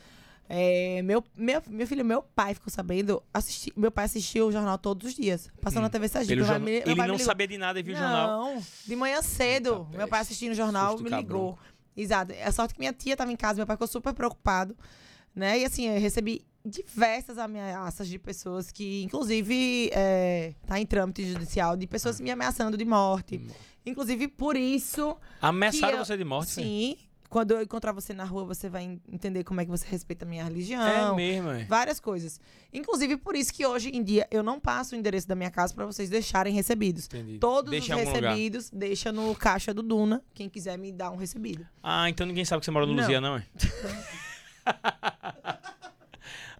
É, 0.54 1.02
meu, 1.04 1.24
meu, 1.38 1.62
meu 1.70 1.88
filho, 1.88 2.04
meu 2.04 2.22
pai 2.22 2.54
ficou 2.54 2.70
sabendo, 2.70 3.24
assisti, 3.34 3.72
meu 3.76 3.90
pai 3.90 4.04
assistiu 4.06 4.48
o 4.48 4.52
jornal 4.52 4.78
todos 4.78 5.08
os 5.10 5.16
dias, 5.16 5.50
passando 5.62 5.84
na 5.84 5.90
TV 5.90 6.10
Sergipe. 6.10 6.34
Ele, 6.42 6.60
me- 6.60 6.72
ele 6.72 6.96
não 7.08 7.18
sabia 7.18 7.48
de 7.48 7.58
nada 7.58 7.80
e 7.80 7.84
viu 7.84 7.94
o 7.96 7.98
jornal. 7.98 8.28
Não, 8.56 8.64
de 8.86 8.96
manhã 8.98 9.22
cedo. 9.22 9.86
Eita 9.90 9.98
meu 9.98 10.08
pai 10.10 10.20
assistindo 10.20 10.52
o 10.52 10.56
jornal 10.56 10.98
me 10.98 11.04
cabrão. 11.10 11.20
ligou. 11.20 11.60
Exato. 11.96 12.34
É 12.34 12.52
sorte 12.52 12.74
que 12.74 12.80
minha 12.80 12.92
tia 12.94 13.14
estava 13.14 13.32
em 13.32 13.36
casa, 13.38 13.56
meu 13.58 13.66
pai 13.68 13.76
ficou 13.78 13.88
super 13.88 14.14
preocupado. 14.14 14.76
Né? 15.34 15.60
E 15.60 15.66
assim, 15.66 15.88
eu 15.88 15.98
recebi 16.02 16.46
diversas 16.66 17.38
ameaças 17.38 18.08
de 18.08 18.20
pessoas 18.20 18.72
que, 18.72 19.04
inclusive, 19.04 19.90
é, 19.94 20.54
tá 20.68 20.80
em 20.80 20.86
trâmite 20.86 21.26
judicial, 21.32 21.76
de 21.76 21.88
pessoas 21.88 22.20
me 22.20 22.30
ameaçando 22.32 22.78
de 22.78 22.86
morte. 22.86 23.42
Inclusive, 23.86 24.28
por 24.28 24.56
isso. 24.56 25.16
Ameaçaram 25.42 25.98
eu- 26.00 26.06
você 26.06 26.18
de 26.18 26.24
morte? 26.24 26.58
né? 26.58 26.64
Sim. 26.64 26.98
Quando 27.30 27.52
eu 27.52 27.62
encontrar 27.62 27.94
você 27.94 28.14
na 28.14 28.26
rua, 28.26 28.44
você 28.44 28.68
vai 28.68 28.84
en- 28.84 29.00
entender 29.10 29.46
como 29.46 29.62
é 29.62 29.64
que 29.64 29.72
você 29.72 29.88
respeita 29.88 30.26
a 30.26 30.28
minha 30.28 30.42
É 30.42 30.46
religião. 30.46 31.16
mesmo, 31.16 31.50
é. 31.50 31.64
Várias 31.64 31.98
coisas. 31.98 32.42
Inclusive, 32.74 33.16
por 33.16 33.38
isso 33.38 33.54
que 33.54 33.66
hoje 33.66 33.90
em 33.90 34.04
dia 34.04 34.28
eu 34.30 34.44
não 34.44 34.60
passo 34.60 34.94
o 34.94 34.98
endereço 34.98 35.30
da 35.30 35.34
minha 35.34 35.50
casa 35.50 35.74
para 35.74 35.86
vocês 35.86 36.10
deixarem 36.10 36.54
recebidos. 36.54 37.06
Entendi. 37.06 37.40
Todos 37.40 37.72
Deixa 37.72 37.96
os 37.96 38.02
algum 38.02 38.14
lugar. 38.14 38.32
recebidos, 38.34 38.70
deixa 38.70 39.14
no 39.14 39.34
caixa 39.34 39.74
do 39.74 39.82
Duna. 39.82 40.22
Quem 40.34 40.50
quiser 40.50 40.78
me 40.78 40.92
dar 40.92 41.10
um 41.10 41.16
recebido. 41.16 41.66
Ah, 41.82 42.10
então 42.10 42.28
ninguém 42.28 42.44
sabe 42.44 42.60
que 42.60 42.66
você 42.66 42.72
mora 42.72 42.86
no 42.86 42.94
Não. 42.94 43.02
Luzia, 43.02 43.22
não, 43.22 43.38
é? 43.38 43.46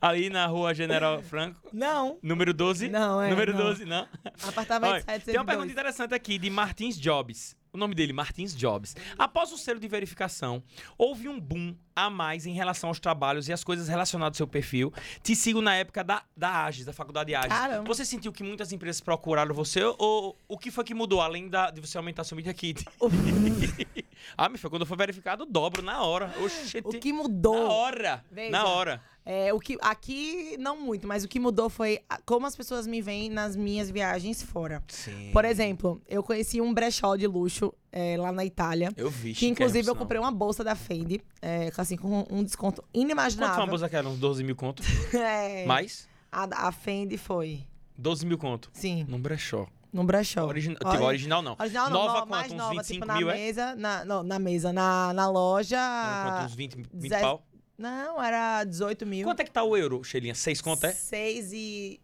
Ali 0.02 0.30
na 0.32 0.48
rua 0.48 0.74
General 0.74 1.22
Franco, 1.22 1.70
Não. 1.72 2.18
número 2.24 2.54
12? 2.56 2.90
Não, 2.90 3.22
é, 3.22 3.30
Número 3.30 3.54
não. 3.54 3.60
12, 3.66 3.86
não. 3.86 4.08
Apartamento 4.48 4.94
Olha, 4.94 5.02
702. 5.02 5.24
tem 5.26 5.36
uma 5.38 5.46
pergunta 5.46 5.72
interessante 5.72 6.14
aqui 6.16 6.40
de 6.40 6.50
Martins 6.50 7.00
Jobs. 7.00 7.56
O 7.72 7.78
nome 7.78 7.94
dele, 7.96 8.12
Martins 8.12 8.54
Jobs. 8.56 8.96
Após 9.18 9.52
o 9.52 9.58
selo 9.58 9.80
de 9.80 9.88
verificação, 9.88 10.62
houve 10.98 11.30
um 11.30 11.40
boom 11.40 11.76
a 12.06 12.10
mais 12.10 12.46
em 12.46 12.54
relação 12.54 12.90
aos 12.90 13.00
trabalhos 13.00 13.48
e 13.48 13.54
as 13.54 13.64
coisas 13.64 13.88
relacionadas 13.88 14.36
ao 14.36 14.38
seu 14.38 14.48
perfil. 14.48 14.94
Te 15.22 15.36
sigo 15.36 15.62
na 15.62 15.76
época 15.76 16.04
da, 16.04 16.24
da 16.36 16.66
AGES, 16.66 16.86
da 16.86 16.94
faculdade 16.94 17.34
AGES. 17.34 17.50
Caramba. 17.50 17.88
Você 17.88 18.06
sentiu 18.06 18.32
que 18.32 18.44
muitas 18.44 18.72
empresas 18.72 19.02
procuraram 19.02 19.54
você 19.54 19.84
ou 19.84 20.38
o 20.48 20.58
que 20.58 20.72
foi 20.72 20.84
que 20.84 20.94
mudou, 20.94 21.22
além 21.22 21.48
da, 21.48 21.72
de 21.72 21.82
você 21.82 21.98
aumentar 21.98 22.24
seu 22.24 22.36
media 22.36 22.54
kit? 22.54 22.86
ah, 24.38 24.50
me 24.50 24.58
foi 24.58 24.70
quando 24.70 24.86
foi 24.86 24.98
verificado, 24.98 25.46
dobro 25.46 25.82
na 25.82 26.04
hora. 26.04 26.34
Oxente. 26.44 26.82
O 26.86 27.00
que 27.00 27.12
Na 27.12 27.18
mudou? 27.20 27.70
hora. 27.70 28.24
Veja. 28.32 28.52
Na 28.52 28.66
hora. 28.66 29.02
É, 29.24 29.54
o 29.54 29.60
que, 29.60 29.78
aqui, 29.82 30.56
não 30.58 30.80
muito, 30.82 31.08
mas 31.08 31.24
o 31.24 31.28
que 31.28 31.40
mudou 31.40 31.70
foi 31.70 32.00
como 32.26 32.48
as 32.48 32.56
pessoas 32.56 32.88
me 32.88 33.02
veem 33.02 33.30
nas 33.30 33.56
minhas 33.56 33.92
viagens 33.92 34.42
fora. 34.42 34.84
Sim. 34.88 35.30
Por 35.32 35.46
exemplo, 35.46 36.02
eu 36.10 36.24
conheci 36.24 36.60
um 36.60 36.74
brechó 36.74 37.16
de 37.16 37.28
luxo 37.28 37.72
é, 37.92 38.16
lá 38.18 38.32
na 38.32 38.46
Itália. 38.46 38.92
Eu 38.96 39.10
vi. 39.10 39.34
Que 39.34 39.48
inclusive 39.48 39.88
eu 39.90 39.96
comprei 39.96 40.20
uma 40.20 40.32
bolsa 40.32 40.64
da 40.64 40.76
Fendi, 40.76 41.22
é, 41.42 41.70
assim, 41.78 41.98
com 41.98 42.26
um 42.30 42.44
desconto 42.44 42.82
Quanto 42.82 42.92
foi 42.92 43.00
uma 43.00 43.06
inimaginável. 43.06 43.68
bolsa 43.68 43.90
que 43.90 43.96
era? 43.96 44.08
Uns 44.08 44.18
12 44.20 44.44
mil 44.44 44.56
conto? 44.56 44.82
É, 45.14 45.66
Mais? 45.66 46.08
a, 46.32 46.68
a 46.68 46.72
Fendi 46.72 47.18
foi, 47.18 47.66
12 47.98 48.26
mil 48.26 48.38
conto. 48.38 48.70
sim, 48.74 49.06
Num 49.08 49.20
brechó. 49.20 49.68
num 49.92 50.06
brechó. 50.06 50.46
Origina... 50.46 50.78
Olha, 50.84 50.94
Tipo, 50.96 51.06
original 51.08 51.42
não. 51.42 51.56
Original 51.60 51.90
não, 51.90 52.00
Nova 52.06 52.14
no- 52.14 52.20
quanto? 52.22 52.30
mais 52.30 52.52
Uns 52.52 52.58
nova, 52.58 52.70
25 52.76 52.94
tipo, 52.94 53.06
na 53.06 53.16
mil, 53.18 53.30
é? 53.30 53.34
mesa, 53.36 53.76
na, 53.76 54.06
não, 54.06 54.24
na 54.24 54.40
mesa, 54.40 54.72
na, 54.74 55.14
na 55.14 55.30
loja... 55.30 55.78
Era 55.78 56.32
quanto? 56.32 56.46
Uns 56.46 56.56
20, 56.56 56.76
20 56.94 57.10
Dez- 57.10 57.22
pau? 57.22 57.46
Não, 57.78 58.22
era 58.24 58.64
18 58.64 59.06
mil. 59.08 59.26
Quanto 59.28 59.40
é 59.40 59.44
que 59.44 59.52
tá 59.52 59.64
o 59.64 59.76
euro, 59.76 60.04
Xelinha? 60.04 60.36
6 60.36 60.62
conto 60.62 60.86
é? 60.86 60.92
6 60.94 61.52
e... 61.52 62.00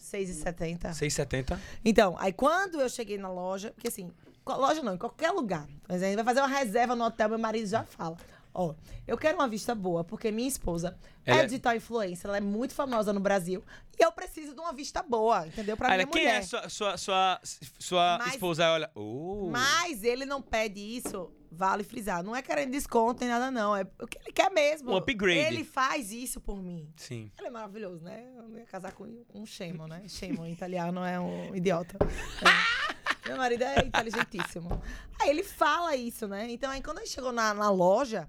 6,70. 0.00 0.90
6,70. 0.92 1.58
Então, 1.84 2.16
aí 2.18 2.32
quando 2.32 2.80
eu 2.80 2.88
cheguei 2.88 3.18
na 3.18 3.28
loja, 3.30 3.70
porque 3.72 3.88
assim, 3.88 4.10
loja 4.46 4.82
não, 4.82 4.94
em 4.94 4.98
qualquer 4.98 5.30
lugar. 5.30 5.66
Mas 5.88 6.02
aí 6.02 6.14
vai 6.16 6.24
fazer 6.24 6.40
uma 6.40 6.48
reserva 6.48 6.94
no 6.96 7.04
hotel, 7.04 7.28
meu 7.28 7.38
marido 7.38 7.66
já 7.66 7.84
fala. 7.84 8.16
Ó, 8.52 8.74
eu 9.06 9.16
quero 9.16 9.36
uma 9.38 9.46
vista 9.46 9.76
boa, 9.76 10.02
porque 10.02 10.32
minha 10.32 10.48
esposa 10.48 10.98
Ela 11.24 11.38
é 11.38 11.42
é- 11.42 11.46
digital 11.46 11.76
influencer, 11.76 12.26
ela 12.28 12.36
é 12.38 12.40
muito 12.40 12.74
famosa 12.74 13.12
no 13.12 13.20
Brasil. 13.20 13.62
E 13.96 14.02
eu 14.04 14.10
preciso 14.10 14.54
de 14.54 14.60
uma 14.60 14.72
vista 14.72 15.04
boa, 15.04 15.46
entendeu? 15.46 15.76
Pra 15.76 15.86
Olha, 15.88 15.98
minha 15.98 16.06
quem 16.08 16.22
mulher. 16.24 16.38
é 16.40 16.42
sua, 16.42 16.68
sua, 16.68 16.96
sua, 16.96 17.40
sua 17.78 18.18
Mas- 18.18 18.34
esposa? 18.34 18.68
Olha. 18.72 18.90
Uh, 18.96 19.50
Mas 19.52 20.02
ele 20.02 20.24
não 20.24 20.42
pede 20.42 20.80
isso, 20.80 21.30
vale 21.52 21.84
frisar. 21.84 22.24
Não 22.24 22.34
é 22.34 22.42
querendo 22.42 22.72
desconto 22.72 23.20
nem 23.20 23.28
nada, 23.28 23.52
não. 23.52 23.76
É 23.76 23.86
o 24.00 24.06
que 24.08 24.18
ele 24.18 24.32
quer 24.32 24.50
mesmo. 24.50 24.90
Um 24.90 24.96
upgrade. 24.96 25.38
Ele 25.38 25.62
faz 25.62 26.10
isso 26.10 26.40
por 26.40 26.60
mim. 26.60 26.92
Sim. 26.96 27.30
Ele 27.38 27.46
é 27.46 27.50
maravilhoso, 27.50 28.02
né? 28.02 28.26
Eu 28.36 28.58
ia 28.58 28.66
casar 28.66 28.90
com 28.94 29.04
um 29.32 29.46
Shemo, 29.46 29.86
né? 29.86 30.02
Shemo 30.08 30.44
em 30.44 30.52
italiano 30.52 31.04
é 31.04 31.20
um 31.20 31.54
idiota. 31.54 31.96
É. 32.02 32.90
Meu 33.30 33.38
marido 33.38 33.62
é 33.62 33.86
inteligentíssimo. 33.86 34.82
Aí 35.20 35.30
ele 35.30 35.44
fala 35.44 35.94
isso, 35.94 36.26
né? 36.26 36.50
Então 36.50 36.68
aí 36.68 36.82
quando 36.82 36.98
a 36.98 37.00
gente 37.02 37.12
chegou 37.12 37.30
na, 37.30 37.54
na 37.54 37.70
loja, 37.70 38.28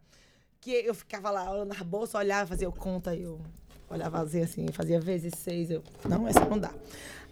que 0.60 0.70
eu 0.70 0.94
ficava 0.94 1.32
lá 1.32 1.50
olhando 1.50 1.74
na 1.74 1.84
bolsa, 1.84 2.20
olhava, 2.20 2.50
fazia 2.50 2.70
o 2.70 2.72
conta, 2.72 3.16
eu 3.16 3.42
olhava 3.90 4.22
assim, 4.22 4.42
assim, 4.42 4.68
fazia 4.68 5.02
vezes 5.02 5.34
seis, 5.38 5.72
eu, 5.72 5.84
não, 6.08 6.28
essa 6.28 6.46
não 6.46 6.60
dá. 6.60 6.72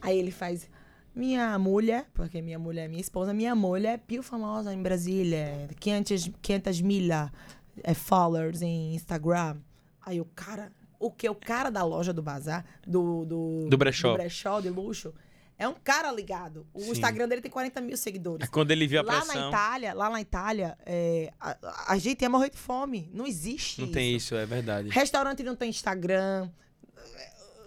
Aí 0.02 0.18
ele 0.18 0.32
faz, 0.32 0.68
minha 1.14 1.60
mulher, 1.60 2.08
porque 2.12 2.41
minha 2.41 2.58
mulher 2.58 2.86
é 2.86 2.88
minha 2.88 3.02
esposa, 3.02 3.36
minha 3.36 3.54
mulher 3.54 3.94
é 3.94 3.98
pio 3.98 4.24
famosa 4.24 4.74
em 4.74 4.82
Brasília, 4.82 5.70
500, 5.80 6.32
500 6.41 6.82
mil 6.82 7.14
é, 7.84 7.94
followers 7.94 8.64
em 8.64 8.96
Instagram. 8.96 9.58
Aí 10.04 10.20
o 10.20 10.26
cara, 10.26 10.72
o 11.00 11.12
que? 11.12 11.30
O 11.30 11.36
cara 11.36 11.70
da 11.70 11.84
loja 11.84 12.12
do 12.12 12.24
bazar, 12.24 12.66
do, 12.88 13.26
do, 13.26 13.68
Do 13.70 13.78
brechó. 13.78 14.10
do 14.10 14.18
brechó 14.18 14.60
de 14.60 14.70
luxo, 14.72 15.14
é 15.60 15.68
um 15.68 15.73
cara 15.73 16.10
ligado. 16.10 16.65
O 16.73 16.80
Sim. 16.80 16.91
Instagram 16.91 17.27
dele 17.27 17.41
tem 17.41 17.52
40 17.52 17.81
mil 17.81 17.98
seguidores. 17.98 18.48
Quando 18.48 18.72
ele 18.72 18.88
viu 18.88 19.02
a 19.02 19.03
Lá 19.03 19.19
na 19.19 19.26
pressão. 19.26 19.49
Itália, 19.49 19.94
lá 19.94 20.10
na 20.10 20.22
Itália, 20.22 20.77
é, 20.86 21.34
a, 21.38 21.91
a 21.94 21.98
gente 21.98 22.22
ia 22.22 22.30
morrer 22.30 22.49
de 22.49 22.57
fome. 22.57 23.11
Não 23.14 23.27
existe 23.27 23.81
Não 23.81 23.91
tem 23.91 24.15
isso, 24.15 24.34
é 24.36 24.45
verdade. 24.45 24.88
Restaurante 24.88 25.44
não 25.44 25.57
tem 25.57 25.69
Instagram. 25.69 26.49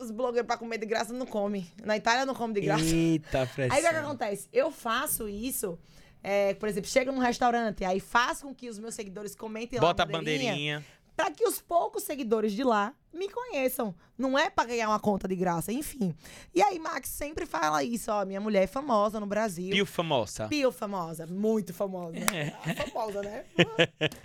Os 0.01 0.10
blogueiros 0.10 0.47
pra 0.47 0.56
comer 0.56 0.78
de 0.78 0.86
graça 0.86 1.12
não 1.12 1.27
comem. 1.27 1.70
Na 1.85 1.94
Itália 1.94 2.24
não 2.24 2.35
come 2.35 2.55
de 2.55 2.62
graça. 2.62 2.82
Eita, 2.82 3.47
pressão. 3.47 3.77
Aí 3.77 3.82
o 3.82 3.86
que, 3.86 3.93
que 3.93 3.97
acontece? 4.01 4.48
Eu 4.51 4.70
faço 4.70 5.28
isso, 5.28 5.78
é, 6.23 6.55
por 6.55 6.70
exemplo, 6.70 6.89
chego 6.89 7.12
num 7.12 7.20
restaurante, 7.20 7.85
aí 7.85 8.01
faço 8.01 8.47
com 8.47 8.55
que 8.55 8.70
os 8.70 8.78
meus 8.78 8.94
seguidores 8.94 9.35
comentem 9.35 9.78
lá 9.78 9.86
Bota 9.86 10.02
a 10.02 10.05
a 10.05 10.06
bandeirinha, 10.06 10.52
bandeirinha. 10.52 10.86
Pra 11.16 11.30
que 11.30 11.47
os 11.47 11.60
poucos 11.60 12.02
seguidores 12.02 12.52
de 12.52 12.64
lá 12.64 12.94
me 13.12 13.28
conheçam. 13.28 13.94
Não 14.16 14.39
é 14.39 14.48
pra 14.48 14.64
ganhar 14.64 14.89
uma 14.89 15.01
conta 15.01 15.28
de 15.28 15.36
graça, 15.36 15.72
enfim. 15.72 16.14
E 16.55 16.62
aí, 16.62 16.78
Max 16.78 17.09
sempre 17.09 17.44
fala 17.44 17.82
isso, 17.82 18.10
ó, 18.10 18.24
minha 18.24 18.40
mulher 18.40 18.64
é 18.64 18.66
famosa 18.66 19.20
no 19.20 19.26
Brasil. 19.26 19.70
Pio 19.70 19.86
famosa. 19.86 20.48
Pio 20.48 20.72
famosa, 20.72 21.26
muito 21.26 21.74
famosa. 21.74 22.16
A 22.64 22.86
famosa, 22.86 23.22
né? 23.22 23.44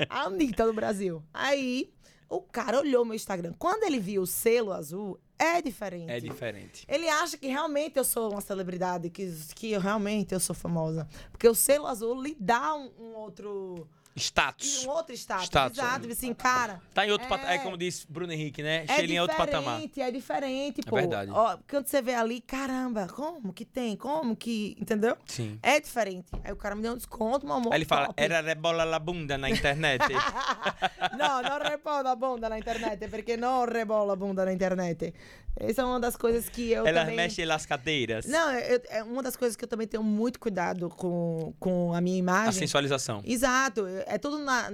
A 0.10 0.24
Anitta 0.24 0.66
do 0.66 0.74
Brasil. 0.74 1.24
Aí, 1.34 1.92
o 2.30 2.42
cara 2.42 2.80
olhou 2.80 3.06
meu 3.06 3.16
Instagram. 3.16 3.54
Quando 3.58 3.84
ele 3.84 4.00
viu 4.00 4.22
o 4.22 4.28
selo 4.28 4.74
azul, 4.74 5.20
é 5.40 5.62
diferente. 5.62 6.12
É 6.12 6.20
diferente. 6.20 6.86
Ele 6.88 7.08
acha 7.08 7.38
que 7.38 7.48
realmente 7.48 7.98
eu 7.98 8.04
sou 8.04 8.32
uma 8.32 8.42
celebridade, 8.42 9.10
que, 9.10 9.32
que 9.56 9.72
eu 9.72 9.80
realmente 9.80 10.34
eu 10.34 10.40
sou 10.40 10.56
famosa. 10.56 11.08
Porque 11.32 11.48
o 11.48 11.56
selo 11.56 11.88
azul 11.88 12.22
lhe 12.22 12.36
dá 12.40 12.74
um, 12.76 12.92
um 13.00 13.14
outro. 13.16 13.88
Status. 14.18 14.86
Um 14.86 14.90
outro 14.90 15.14
status. 15.16 15.46
Status. 15.46 15.78
Exato. 15.78 16.08
Assim, 16.12 16.34
cara. 16.34 16.82
Tá 16.94 17.06
em 17.06 17.12
outro 17.12 17.26
É. 17.26 17.30
patamar. 17.30 17.54
É 17.54 17.58
como 17.60 17.78
disse 17.78 18.06
Bruno 18.10 18.32
Henrique, 18.34 18.62
né? 18.64 18.86
É 18.88 18.96
Sheila 18.96 19.14
em 19.14 19.20
outro 19.20 19.38
patamar. 19.38 19.76
diferente, 19.82 20.02
é 20.02 20.12
diferente, 20.12 20.82
É 20.86 20.90
pô. 20.90 20.96
verdade. 20.96 21.32
Ó, 21.32 21.58
quando 21.70 21.88
você 21.88 22.02
vê 22.02 22.14
ali, 22.16 22.42
caramba, 22.42 23.08
como 23.08 23.54
que 23.54 23.66
tem? 23.66 23.96
Como 23.96 24.36
que. 24.36 24.76
Entendeu? 24.80 25.16
Sim. 25.26 25.60
É 25.62 25.80
diferente. 25.80 26.28
Aí 26.44 26.52
o 26.52 26.56
cara 26.56 26.76
me 26.76 26.82
deu 26.82 26.94
um 26.94 26.98
desconto, 26.98 27.46
meu 27.46 27.56
amor. 27.56 27.74
Aí 27.74 27.78
ele 27.80 27.86
fala, 27.86 28.08
top. 28.08 28.22
era 28.22 28.42
rebola 28.42 28.84
la 28.84 29.00
bunda 29.00 29.38
na 29.38 29.50
internet. 29.50 30.04
no, 31.18 31.42
non 31.42 31.62
rebola 31.62 32.12
a 32.12 32.16
bunda 32.16 32.50
na 32.50 32.58
internet, 32.58 33.08
perché 33.10 33.36
non 33.38 33.66
rebola 33.68 34.14
a 34.14 34.16
bunda 34.16 34.46
na 34.46 34.52
internet. 34.52 35.14
Essa 35.60 35.82
é 35.82 35.86
uma 35.86 36.00
das 36.00 36.16
coisas 36.16 36.48
que 36.50 36.72
eu 36.72 36.86
Ela 36.86 37.00
também... 37.02 37.16
mexe 37.16 37.44
las 37.44 37.66
cadeiras. 37.66 38.28
Não, 38.28 38.52
eu- 38.54 38.80
é 38.90 39.02
uma 39.02 39.24
das 39.24 39.36
coisas 39.36 39.56
que 39.56 39.64
eu 39.64 39.68
também 39.68 39.88
tenho 39.88 40.04
muito 40.04 40.40
cuidado 40.40 40.88
com, 40.88 41.52
com 41.60 41.96
a 41.96 42.00
minha 42.02 42.18
A 42.18 42.20
imagem. 42.20 42.52
sensualização. 42.60 43.24
Exato, 43.26 43.88
é 44.08 44.18
tudo 44.18 44.40
na, 44.40 44.70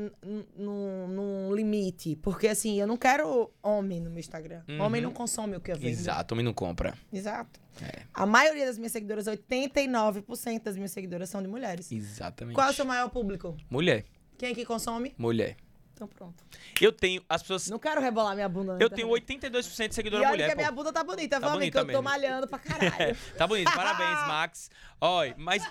num, 0.55 1.07
num 1.07 1.53
limite. 1.55 2.15
Porque 2.17 2.47
assim, 2.47 2.79
eu 2.79 2.87
não 2.87 2.97
quero 2.97 3.51
homem 3.61 3.99
no 3.99 4.09
meu 4.09 4.19
Instagram. 4.19 4.61
Homem 4.79 5.01
Uhum. 5.01 5.09
não 5.09 5.13
consome 5.13 5.55
o 5.55 5.61
que 5.61 5.71
eu 5.71 5.75
vendo. 5.75 5.89
Exato, 5.89 6.33
homem 6.33 6.45
não 6.45 6.53
compra. 6.53 6.93
Exato. 7.11 7.59
É. 7.81 8.03
A 8.13 8.25
maioria 8.25 8.65
das 8.65 8.77
minhas 8.77 8.91
seguidoras, 8.91 9.27
89% 9.27 10.63
das 10.63 10.75
minhas 10.75 10.91
seguidoras 10.91 11.29
são 11.29 11.41
de 11.41 11.47
mulheres. 11.47 11.91
Exatamente. 11.91 12.55
Qual 12.55 12.67
é 12.67 12.71
o 12.71 12.73
seu 12.73 12.85
maior 12.85 13.09
público? 13.09 13.55
Mulher. 13.69 14.05
Quem 14.37 14.51
é 14.51 14.53
que 14.53 14.65
consome? 14.65 15.13
Mulher. 15.17 15.57
Então 15.95 16.07
pronto. 16.07 16.43
Eu 16.81 16.91
tenho, 16.91 17.23
as 17.29 17.41
pessoas. 17.43 17.67
Não 17.69 17.77
quero 17.77 18.01
rebolar 18.01 18.33
minha 18.33 18.49
bunda 18.49 18.73
na 18.73 18.79
eu 18.79 18.87
internet. 18.87 18.95
tenho 19.27 19.51
82% 19.51 19.87
de 19.87 19.91
E 19.91 19.93
seguidora 19.93 20.23
olha 20.23 20.31
mulher. 20.31 20.45
que 20.47 20.51
a 20.53 20.55
minha 20.55 20.71
bunda 20.71 20.91
tá 20.91 21.03
bonita, 21.03 21.39
Tá 21.39 21.53
amigo? 21.53 21.71
Que 21.71 21.77
eu 21.77 21.81
tô 21.81 21.87
mesmo. 21.87 22.01
malhando 22.03 22.47
pra 22.47 22.57
caralho. 22.59 23.15
Tá 23.37 23.45
bonito, 23.45 23.71
parabéns, 23.71 24.17
Max. 24.27 24.71
Oi, 24.99 25.35
mas 25.37 25.61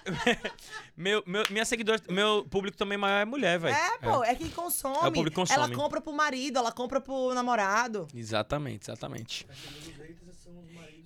meu, 0.96 1.22
meu, 1.26 1.42
minha 1.50 1.64
seguidora, 1.64 2.00
meu 2.08 2.46
público 2.48 2.76
também 2.76 2.96
maior 2.96 3.22
é 3.22 3.24
mulher, 3.24 3.58
velho. 3.58 3.74
é, 3.74 3.98
pô, 3.98 4.22
é, 4.22 4.34
quem 4.36 4.48
consome. 4.50 4.96
É 5.06 5.08
o 5.08 5.12
público 5.12 5.34
consome. 5.34 5.58
Ela 5.64 5.74
compra 5.74 6.00
pro 6.00 6.12
marido, 6.12 6.58
ela 6.58 6.70
compra 6.70 7.00
pro 7.00 7.34
namorado. 7.34 8.06
Exatamente, 8.14 8.84
exatamente. 8.84 9.46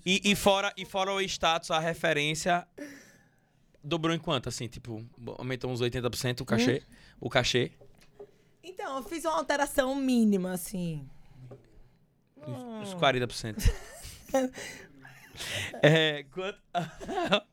E, 0.04 0.20
e 0.30 0.36
fora, 0.36 0.72
e 0.76 0.84
fora 0.84 1.12
o 1.12 1.20
status, 1.22 1.70
a 1.70 1.78
referência 1.80 2.66
dobrou 3.82 4.14
em 4.14 4.18
quanto, 4.18 4.48
assim, 4.48 4.68
tipo, 4.68 5.04
aumentou 5.38 5.70
uns 5.70 5.80
80% 5.80 6.40
o 6.42 6.44
cachê, 6.44 6.82
o 7.20 7.28
cachê, 7.30 7.72
Então, 8.68 8.96
eu 8.96 9.02
fiz 9.04 9.24
uma 9.24 9.34
alteração 9.34 9.94
mínima, 9.94 10.52
assim. 10.52 11.08
uns 12.46 12.94
40%. 12.94 13.56
É, 15.82 16.24
quanto... 16.32 16.58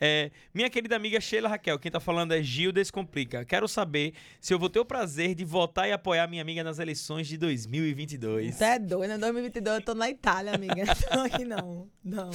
É, 0.00 0.30
minha 0.52 0.68
querida 0.68 0.96
amiga 0.96 1.20
Sheila 1.20 1.48
Raquel, 1.48 1.78
quem 1.78 1.90
tá 1.90 1.98
falando 1.98 2.32
é 2.32 2.42
Gil 2.42 2.72
Descomplica. 2.72 3.44
Quero 3.44 3.66
saber 3.66 4.12
se 4.40 4.52
eu 4.52 4.58
vou 4.58 4.68
ter 4.68 4.80
o 4.80 4.84
prazer 4.84 5.34
de 5.34 5.44
votar 5.44 5.88
e 5.88 5.92
apoiar 5.92 6.26
minha 6.28 6.42
amiga 6.42 6.62
nas 6.62 6.78
eleições 6.78 7.26
de 7.26 7.38
2022. 7.38 8.54
Você 8.54 8.64
é 8.64 8.78
doido, 8.78 9.10
né? 9.10 9.18
2022 9.18 9.78
eu 9.78 9.84
tô 9.84 9.94
na 9.94 10.10
Itália, 10.10 10.54
amiga. 10.54 10.84
Não 10.84 10.94
tô 10.94 11.20
aqui, 11.20 11.44
não. 11.44 11.88
Não. 12.04 12.30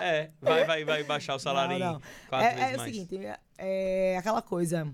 É, 0.00 0.30
vai, 0.40 0.64
vai, 0.64 0.84
vai 0.84 1.04
baixar 1.04 1.34
o 1.34 1.38
salário 1.38 1.78
Não, 1.78 2.00
não. 2.30 2.38
É, 2.40 2.72
é 2.72 2.76
o 2.76 2.80
seguinte, 2.80 3.18
é 3.58 4.16
aquela 4.18 4.40
coisa. 4.42 4.86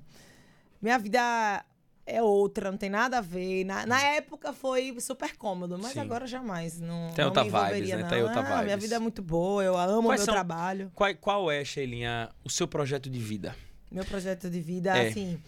Minha 0.80 0.98
vida 0.98 1.64
é 2.06 2.22
outra, 2.22 2.70
não 2.70 2.78
tem 2.78 2.88
nada 2.90 3.18
a 3.18 3.20
ver. 3.20 3.64
Na, 3.64 3.84
na 3.86 4.00
época 4.02 4.52
foi 4.52 4.94
super 5.00 5.36
cômodo, 5.36 5.78
mas 5.78 5.92
Sim. 5.92 6.00
agora 6.00 6.26
jamais. 6.26 6.80
Não, 6.80 7.10
Tem 7.14 7.24
não 7.24 7.26
outra 7.26 7.44
me 7.44 7.50
vibes, 7.50 7.62
envolveria, 7.62 7.96
né? 7.96 8.02
não. 8.02 8.08
Tem 8.08 8.22
outra 8.22 8.40
Ah, 8.40 8.62
Minha 8.62 8.76
vibes. 8.76 8.82
vida 8.84 8.96
é 8.96 8.98
muito 8.98 9.22
boa, 9.22 9.62
eu 9.62 9.76
amo 9.76 10.00
o 10.00 10.02
Quais 10.04 10.20
meu 10.20 10.24
são- 10.26 10.34
trabalho. 10.34 10.90
Qual, 10.94 11.14
qual 11.16 11.50
é, 11.50 11.64
Sheilinha, 11.64 12.28
o 12.44 12.50
seu 12.50 12.66
projeto 12.66 13.10
de 13.10 13.18
vida? 13.18 13.54
Meu 13.90 14.04
projeto 14.04 14.48
de 14.50 14.60
vida, 14.60 14.96
É. 14.96 15.08
assim, 15.08 15.40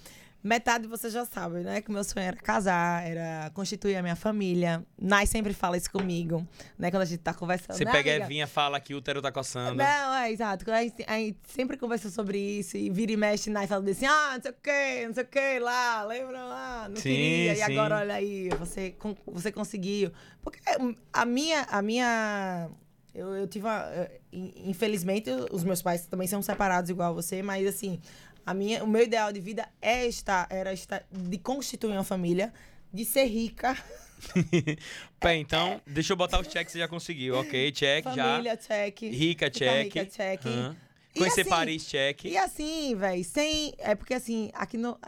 metade 0.43 0.87
você 0.87 1.11
já 1.11 1.25
sabe, 1.25 1.61
né? 1.61 1.81
Que 1.81 1.91
meu 1.91 2.03
sonho 2.05 2.25
era 2.25 2.37
casar, 2.37 3.07
era 3.07 3.51
constituir 3.55 3.97
a 3.97 4.03
minha 4.03 4.17
família. 4.17 4.85
Nai 5.01 5.27
sempre 5.27 5.53
fala 5.53 5.77
isso 5.77 5.91
comigo, 5.91 6.47
né? 6.79 6.91
Quando 6.91 7.03
a 7.03 7.07
gente 7.07 7.21
tá 7.21 7.35
conversando. 7.35 7.77
Você 7.77 7.85
né, 7.85 7.93
pega 7.93 8.11
a 8.11 8.15
amiga? 8.15 8.27
Evinha, 8.27 8.47
fala 8.47 8.81
que 8.81 8.95
o 8.95 8.99
útero 8.99 9.21
tá 9.21 9.31
coçando. 9.31 9.75
Não, 9.77 10.15
é, 10.15 10.33
exato. 10.33 10.71
A 10.71 10.83
gente, 10.83 11.05
a 11.07 11.15
gente 11.15 11.39
sempre 11.49 11.77
conversa 11.77 12.11
sobre 12.11 12.39
isso 12.39 12.77
e 12.77 12.89
vira 12.91 13.13
e 13.13 13.17
mexe, 13.17 13.51
Nai 13.51 13.67
fala 13.67 13.89
assim, 13.91 14.07
ah, 14.07 14.33
não 14.35 14.43
sei 14.43 14.51
o 14.51 14.55
que, 14.55 15.07
não 15.07 15.15
sei 15.15 15.25
o 15.25 15.27
que 15.27 15.59
lá, 15.59 16.03
lembra 16.05 16.43
lá, 16.45 16.89
não 16.89 16.97
Sim, 16.97 17.03
queria, 17.03 17.55
sim. 17.55 17.61
e 17.61 17.63
agora 17.63 17.97
olha 17.99 18.15
aí, 18.15 18.49
você, 18.59 18.95
você 19.27 19.53
conseguiu. 19.53 20.11
Porque 20.43 20.59
a 21.13 21.25
minha, 21.27 21.63
a 21.71 21.83
minha, 21.83 22.69
eu, 23.15 23.29
eu 23.37 23.47
tive 23.47 23.67
uma, 23.67 23.85
in- 24.33 24.53
infelizmente, 24.71 25.29
os 25.51 25.65
meus 25.65 25.83
pais 25.83 26.07
também 26.07 26.27
são 26.27 26.41
separados 26.41 26.89
igual 26.91 27.15
você, 27.15 27.43
mas 27.43 27.67
assim, 27.67 28.01
a 28.45 28.55
minha, 28.55 28.83
o 28.83 28.87
meu 28.87 29.03
ideal 29.03 29.33
de 29.33 29.41
vida 29.41 29.69
é 29.81 30.07
estar, 30.07 30.47
era 30.51 30.73
estar, 30.73 31.05
de 31.11 31.39
constituir 31.39 31.93
uma 31.93 32.05
família, 32.05 32.53
de 32.93 33.05
ser 33.05 33.25
rica, 33.25 33.77
Pé, 35.19 35.37
então, 35.37 35.81
deixa 35.87 36.13
eu 36.13 36.17
botar 36.17 36.41
os 36.41 36.47
checks 36.47 36.67
que 36.67 36.73
você 36.73 36.79
já 36.79 36.89
conseguiu. 36.89 37.37
Ok, 37.37 37.73
check, 37.73 38.05
família, 38.05 38.57
check. 38.57 39.01
já. 39.01 39.09
Rica, 39.09 39.47
ficar 39.47 39.51
check. 39.51 39.85
rica, 39.85 40.07
check. 40.07 40.47
Aham. 40.47 40.77
E 41.15 41.19
Conhecer 41.19 41.41
assim, 41.41 41.51
Paris, 41.51 41.87
check. 41.87 42.25
E 42.25 42.37
assim, 42.37 42.95
velho, 42.95 43.25
sem. 43.25 43.75
É 43.79 43.95
porque 43.95 44.15
assim, 44.15 44.51
aqui 44.55 44.77
no. 44.77 44.99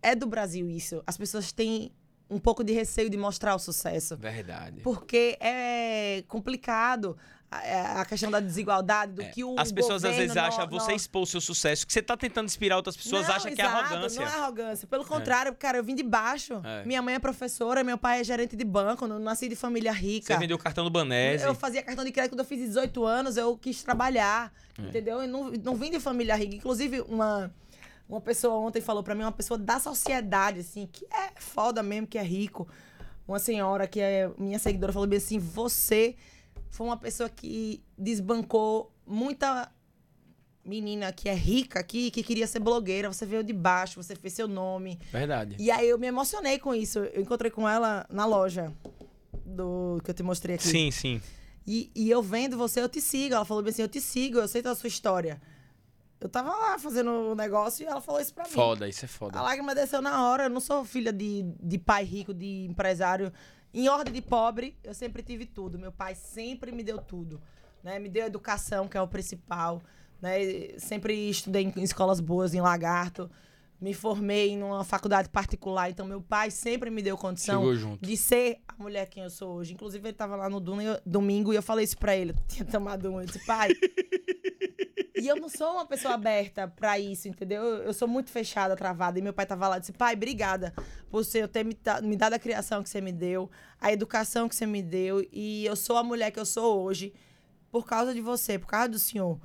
É 0.00 0.14
do 0.14 0.26
Brasil 0.26 0.68
isso. 0.70 1.02
As 1.06 1.16
pessoas 1.16 1.50
têm 1.50 1.90
um 2.30 2.38
pouco 2.38 2.62
de 2.62 2.72
receio 2.72 3.10
de 3.10 3.16
mostrar 3.16 3.54
o 3.54 3.58
sucesso. 3.58 4.16
Verdade. 4.16 4.80
Porque 4.82 5.36
é 5.40 6.22
complicado 6.28 7.16
a, 7.50 8.02
a 8.02 8.04
questão 8.04 8.30
da 8.30 8.40
desigualdade, 8.40 9.12
do 9.12 9.22
É, 9.22 9.26
que 9.28 9.42
o. 9.42 9.58
As 9.58 9.72
pessoas 9.72 10.04
às 10.04 10.14
vezes 10.14 10.36
acham 10.36 10.66
no- 10.66 10.70
você 10.70 10.90
no- 10.90 10.96
expor 10.96 11.22
o 11.22 11.26
seu 11.26 11.40
sucesso, 11.40 11.86
que 11.86 11.92
você 11.92 12.02
tá 12.02 12.16
tentando 12.16 12.44
inspirar 12.46 12.76
outras 12.76 12.96
pessoas, 12.96 13.26
Não, 13.26 13.34
acham 13.34 13.52
que 13.54 13.60
é 13.60 13.64
exato, 13.64 13.84
arrogância. 13.94 14.20
Não 14.20 14.28
é 14.30 14.34
arrogância. 14.34 14.86
Pelo 14.88 15.04
contrário, 15.04 15.54
cara, 15.54 15.78
eu 15.78 15.84
vim 15.84 15.94
de 15.94 16.02
baixo. 16.02 16.60
É. 16.62 16.84
Minha 16.84 17.00
mãe 17.00 17.14
é 17.14 17.18
professora, 17.18 17.82
meu 17.82 17.96
pai 17.96 18.20
é 18.20 18.24
gerente 18.24 18.54
de 18.54 18.64
banco, 18.64 19.06
não 19.06 19.18
nasci 19.18 19.48
de 19.48 19.56
família 19.56 19.92
rica. 19.92 20.34
Você 20.34 20.38
vendeu 20.38 20.56
o 20.56 20.60
cartão 20.60 20.84
do 20.84 20.90
Banese. 20.90 21.44
Eu 21.44 21.54
fazia 21.54 21.82
cartão 21.82 22.04
de 22.04 22.12
crédito 22.12 22.32
quando 22.32 22.40
eu 22.40 22.44
fiz 22.46 22.58
18 22.58 23.04
anos, 23.04 23.36
eu 23.38 23.56
quis 23.56 23.82
trabalhar, 23.82 24.52
É. 24.78 24.82
entendeu? 24.82 25.22
Eu 25.22 25.28
não, 25.28 25.50
não 25.50 25.74
vim 25.74 25.90
de 25.90 25.98
família 25.98 26.36
rica. 26.36 26.54
Inclusive, 26.54 27.00
uma, 27.08 27.50
uma 28.06 28.20
pessoa 28.20 28.54
ontem 28.56 28.82
falou 28.82 29.02
pra 29.02 29.14
mim, 29.14 29.22
uma 29.22 29.32
pessoa 29.32 29.56
da 29.56 29.78
sociedade, 29.78 30.60
assim, 30.60 30.86
que 30.92 31.06
é 31.06 31.30
foda 31.40 31.82
mesmo, 31.82 32.06
que 32.06 32.18
é 32.18 32.22
rico. 32.22 32.68
Uma 33.26 33.38
senhora 33.38 33.86
que 33.86 34.00
é 34.00 34.30
minha 34.38 34.58
seguidora 34.58 34.92
falou 34.92 35.06
bem 35.08 35.16
assim: 35.18 35.38
você 35.38 36.14
foi 36.70 36.86
uma 36.86 36.96
pessoa 36.96 37.28
que 37.28 37.82
desbancou 37.96 38.92
muita 39.06 39.70
menina 40.64 41.10
que 41.12 41.28
é 41.28 41.34
rica 41.34 41.80
aqui, 41.80 42.10
que 42.10 42.22
queria 42.22 42.46
ser 42.46 42.58
blogueira. 42.60 43.10
Você 43.10 43.24
veio 43.24 43.42
de 43.42 43.52
baixo, 43.52 44.02
você 44.02 44.14
fez 44.14 44.34
seu 44.34 44.46
nome. 44.46 44.98
Verdade. 45.10 45.56
E 45.58 45.70
aí 45.70 45.88
eu 45.88 45.98
me 45.98 46.06
emocionei 46.06 46.58
com 46.58 46.74
isso. 46.74 46.98
Eu 46.98 47.22
encontrei 47.22 47.50
com 47.50 47.66
ela 47.68 48.06
na 48.10 48.26
loja 48.26 48.72
do 49.44 49.98
que 50.04 50.10
eu 50.10 50.14
te 50.14 50.22
mostrei 50.22 50.56
aqui. 50.56 50.68
Sim, 50.68 50.90
sim. 50.90 51.22
E, 51.66 51.90
e 51.94 52.10
eu 52.10 52.22
vendo 52.22 52.56
você, 52.56 52.80
eu 52.82 52.88
te 52.88 53.00
sigo. 53.00 53.34
Ela 53.34 53.44
falou 53.44 53.62
bem 53.62 53.70
assim, 53.70 53.82
eu 53.82 53.88
te 53.88 54.00
sigo, 54.00 54.38
eu 54.38 54.48
sei 54.48 54.60
da 54.62 54.74
sua 54.74 54.88
história. 54.88 55.40
Eu 56.20 56.28
tava 56.28 56.50
lá 56.50 56.78
fazendo 56.78 57.10
o 57.10 57.34
negócio 57.34 57.84
e 57.84 57.86
ela 57.86 58.00
falou 58.00 58.20
isso 58.20 58.34
pra 58.34 58.44
mim. 58.44 58.50
Foda, 58.50 58.88
isso 58.88 59.04
é 59.04 59.06
A 59.06 59.08
foda. 59.08 59.40
lágrima 59.40 59.74
desceu 59.74 60.02
na 60.02 60.28
hora. 60.28 60.44
Eu 60.44 60.50
não 60.50 60.60
sou 60.60 60.84
filha 60.84 61.12
de, 61.12 61.44
de 61.62 61.78
pai 61.78 62.04
rico, 62.04 62.34
de 62.34 62.66
empresário. 62.66 63.32
Em 63.72 63.88
ordem 63.88 64.12
de 64.12 64.22
pobre, 64.22 64.76
eu 64.82 64.94
sempre 64.94 65.22
tive 65.22 65.44
tudo. 65.44 65.78
Meu 65.78 65.92
pai 65.92 66.14
sempre 66.14 66.72
me 66.72 66.82
deu 66.82 66.98
tudo. 66.98 67.40
Né? 67.82 67.98
Me 67.98 68.08
deu 68.08 68.26
educação, 68.26 68.88
que 68.88 68.96
é 68.96 69.00
o 69.00 69.08
principal. 69.08 69.82
Né? 70.20 70.78
Sempre 70.78 71.14
estudei 71.28 71.72
em 71.76 71.82
escolas 71.82 72.20
boas, 72.20 72.54
em 72.54 72.60
Lagarto. 72.60 73.30
Me 73.80 73.94
formei 73.94 74.56
numa 74.56 74.82
faculdade 74.82 75.28
particular. 75.28 75.90
Então, 75.90 76.06
meu 76.06 76.20
pai 76.20 76.50
sempre 76.50 76.90
me 76.90 77.00
deu 77.00 77.16
condição 77.16 77.64
de 78.00 78.16
ser 78.16 78.60
a 78.66 78.82
mulher 78.82 79.08
quem 79.08 79.22
eu 79.22 79.30
sou 79.30 79.54
hoje. 79.54 79.72
Inclusive, 79.72 80.08
ele 80.08 80.16
tava 80.16 80.34
lá 80.34 80.50
no 80.50 80.60
domingo 80.60 81.52
e 81.52 81.56
eu 81.56 81.62
falei 81.62 81.84
isso 81.84 81.96
pra 81.96 82.16
ele. 82.16 82.32
Eu 82.32 82.36
tinha 82.48 82.64
tomado 82.64 83.10
um. 83.10 83.20
Eu 83.20 83.26
disse, 83.26 83.44
pai. 83.46 83.70
e 85.20 85.26
eu 85.26 85.36
não 85.36 85.48
sou 85.48 85.72
uma 85.72 85.86
pessoa 85.86 86.14
aberta 86.14 86.68
pra 86.68 86.98
isso, 86.98 87.28
entendeu? 87.28 87.62
Eu 87.62 87.92
sou 87.92 88.08
muito 88.08 88.30
fechada, 88.30 88.76
travada. 88.76 89.18
E 89.18 89.22
meu 89.22 89.32
pai 89.32 89.46
tava 89.46 89.68
lá 89.68 89.76
e 89.76 89.80
disse, 89.80 89.92
pai, 89.92 90.14
obrigada 90.14 90.72
por 91.10 91.24
você 91.24 91.46
ter 91.46 91.64
me, 91.64 91.76
me 92.02 92.16
dado 92.16 92.34
a 92.34 92.38
criação 92.38 92.82
que 92.82 92.88
você 92.88 93.00
me 93.00 93.12
deu, 93.12 93.50
a 93.80 93.92
educação 93.92 94.48
que 94.48 94.56
você 94.56 94.66
me 94.66 94.82
deu. 94.82 95.26
E 95.32 95.64
eu 95.66 95.76
sou 95.76 95.96
a 95.96 96.02
mulher 96.02 96.30
que 96.30 96.40
eu 96.40 96.46
sou 96.46 96.82
hoje 96.82 97.12
por 97.70 97.86
causa 97.86 98.14
de 98.14 98.20
você, 98.20 98.58
por 98.58 98.66
causa 98.66 98.88
do 98.88 98.98
senhor. 98.98 99.38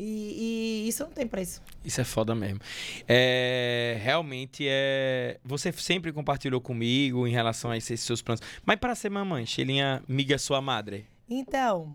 E, 0.00 0.84
e 0.84 0.88
isso 0.88 1.02
não 1.02 1.10
tem 1.10 1.26
preço. 1.26 1.60
Isso 1.84 2.00
é 2.00 2.04
foda 2.04 2.32
mesmo. 2.32 2.60
É, 3.08 3.98
realmente 4.00 4.64
é. 4.68 5.38
Você 5.44 5.72
sempre 5.72 6.12
compartilhou 6.12 6.60
comigo 6.60 7.26
em 7.26 7.32
relação 7.32 7.72
a 7.72 7.76
esses 7.76 8.00
seus 8.00 8.22
planos. 8.22 8.40
Mas 8.64 8.76
para 8.78 8.94
ser 8.94 9.10
mamãe, 9.10 9.44
Sheilinha, 9.44 10.00
miga 10.06 10.38
sua 10.38 10.60
madre. 10.60 11.04
Então, 11.28 11.94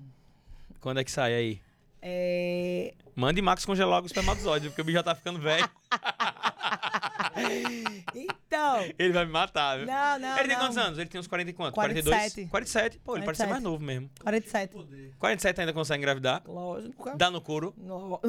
Quando 0.81 0.99
é 0.99 1.03
que 1.03 1.11
sai 1.11 1.33
aí? 1.33 1.61
é, 2.01 2.93
Mande 3.15 3.41
Max 3.41 3.63
congelar 3.63 3.89
logo 3.91 4.03
o 4.03 4.07
espermatozoide, 4.07 4.67
porque 4.67 4.81
o 4.81 4.83
bicho 4.83 4.97
já 4.97 5.03
tá 5.03 5.15
ficando 5.15 5.39
velho. 5.39 5.69
Então, 8.15 8.85
Ele 8.99 9.11
vai 9.13 9.25
me 9.25 9.31
matar, 9.31 9.77
viu? 9.77 9.87
não, 9.87 10.19
não, 10.19 10.37
ele 10.37 10.47
tem 10.47 10.57
não. 10.57 10.65
quantos 10.65 10.77
anos? 10.77 10.99
Ele 10.99 11.09
tem 11.09 11.19
uns 11.19 11.27
40 11.27 11.49
e 11.49 11.53
quanto? 11.53 11.73
47. 11.73 12.47
42? 12.47 12.49
47? 12.49 12.99
Pô, 12.99 13.15
ele 13.15 13.25
parece 13.25 13.41
ser 13.41 13.47
47. 13.47 13.49
mais 13.49 13.63
novo 13.63 13.83
mesmo. 13.83 14.09
47. 14.21 15.13
47 15.17 15.59
ainda 15.61 15.73
consegue 15.73 15.97
engravidar? 15.99 16.43
Lógico. 16.45 17.17
Dá 17.17 17.31
no 17.31 17.41
couro? 17.41 17.73
Não, 17.77 18.19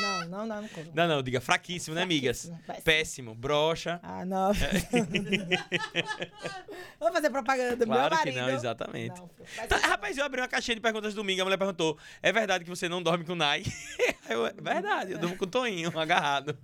não, 0.00 0.24
não, 0.28 0.46
não, 0.46 0.62
não. 0.62 0.68
Não, 0.94 1.08
não, 1.08 1.22
diga 1.22 1.40
fraquíssimo, 1.40 1.94
né, 1.94 2.02
amigas? 2.02 2.50
Péssimo. 2.66 2.82
Péssimo, 2.84 3.34
brocha. 3.34 4.00
Ah, 4.02 4.24
não. 4.24 4.52
Vou 6.98 7.12
fazer 7.12 7.30
propaganda 7.30 7.76
do 7.76 7.86
meu 7.86 7.96
Claro 7.96 8.10
que 8.10 8.16
marido. 8.16 8.40
não, 8.40 8.50
exatamente. 8.50 9.20
Não, 9.20 9.28
Tá, 9.68 9.76
rapaz, 9.76 10.16
eu 10.18 10.24
abri 10.24 10.40
uma 10.40 10.48
caixinha 10.48 10.74
de 10.74 10.80
perguntas 10.80 11.14
domingo, 11.14 11.42
a 11.42 11.44
mulher 11.44 11.58
perguntou: 11.58 11.96
é 12.22 12.32
verdade 12.32 12.64
que 12.64 12.70
você 12.70 12.88
não 12.88 13.00
dorme 13.02 13.24
com 13.24 13.32
o 13.32 13.36
Nai? 13.36 13.62
Eu, 14.32 14.46
é 14.46 14.52
verdade, 14.52 15.12
eu 15.12 15.18
durmo 15.18 15.36
com 15.36 15.44
o 15.44 15.48
Toinho, 15.48 15.92
agarrado. 15.98 16.56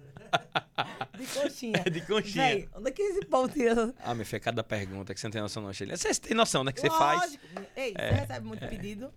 De 1.19 1.27
coxinha. 1.27 1.83
De 1.91 2.01
conchinha. 2.03 2.45
Véi, 2.45 2.69
onde 2.75 2.89
é 2.89 2.93
que 2.93 3.03
esse 3.03 3.25
povo 3.27 3.49
tira 3.49 3.73
essa... 3.73 3.95
Ah, 4.05 4.15
meu 4.15 4.27
filho, 4.27 4.37
é 4.37 4.41
cada 4.41 4.63
pergunta 4.63 5.15
que 5.15 5.21
você 5.21 5.27
não 5.27 5.33
tem 5.33 5.41
noção, 5.41 5.63
não, 5.63 5.73
Sheila. 5.73 5.97
Você 5.97 6.15
tem 6.15 6.37
noção, 6.37 6.63
né? 6.63 6.73
Que 6.73 6.81
você 6.81 6.91
faz. 6.91 7.21
Lógico. 7.23 7.45
Ei, 7.77 7.95
É, 7.97 8.09
você 8.09 8.15
recebe 8.15 8.47
muito 8.47 8.67
pedido? 8.69 9.13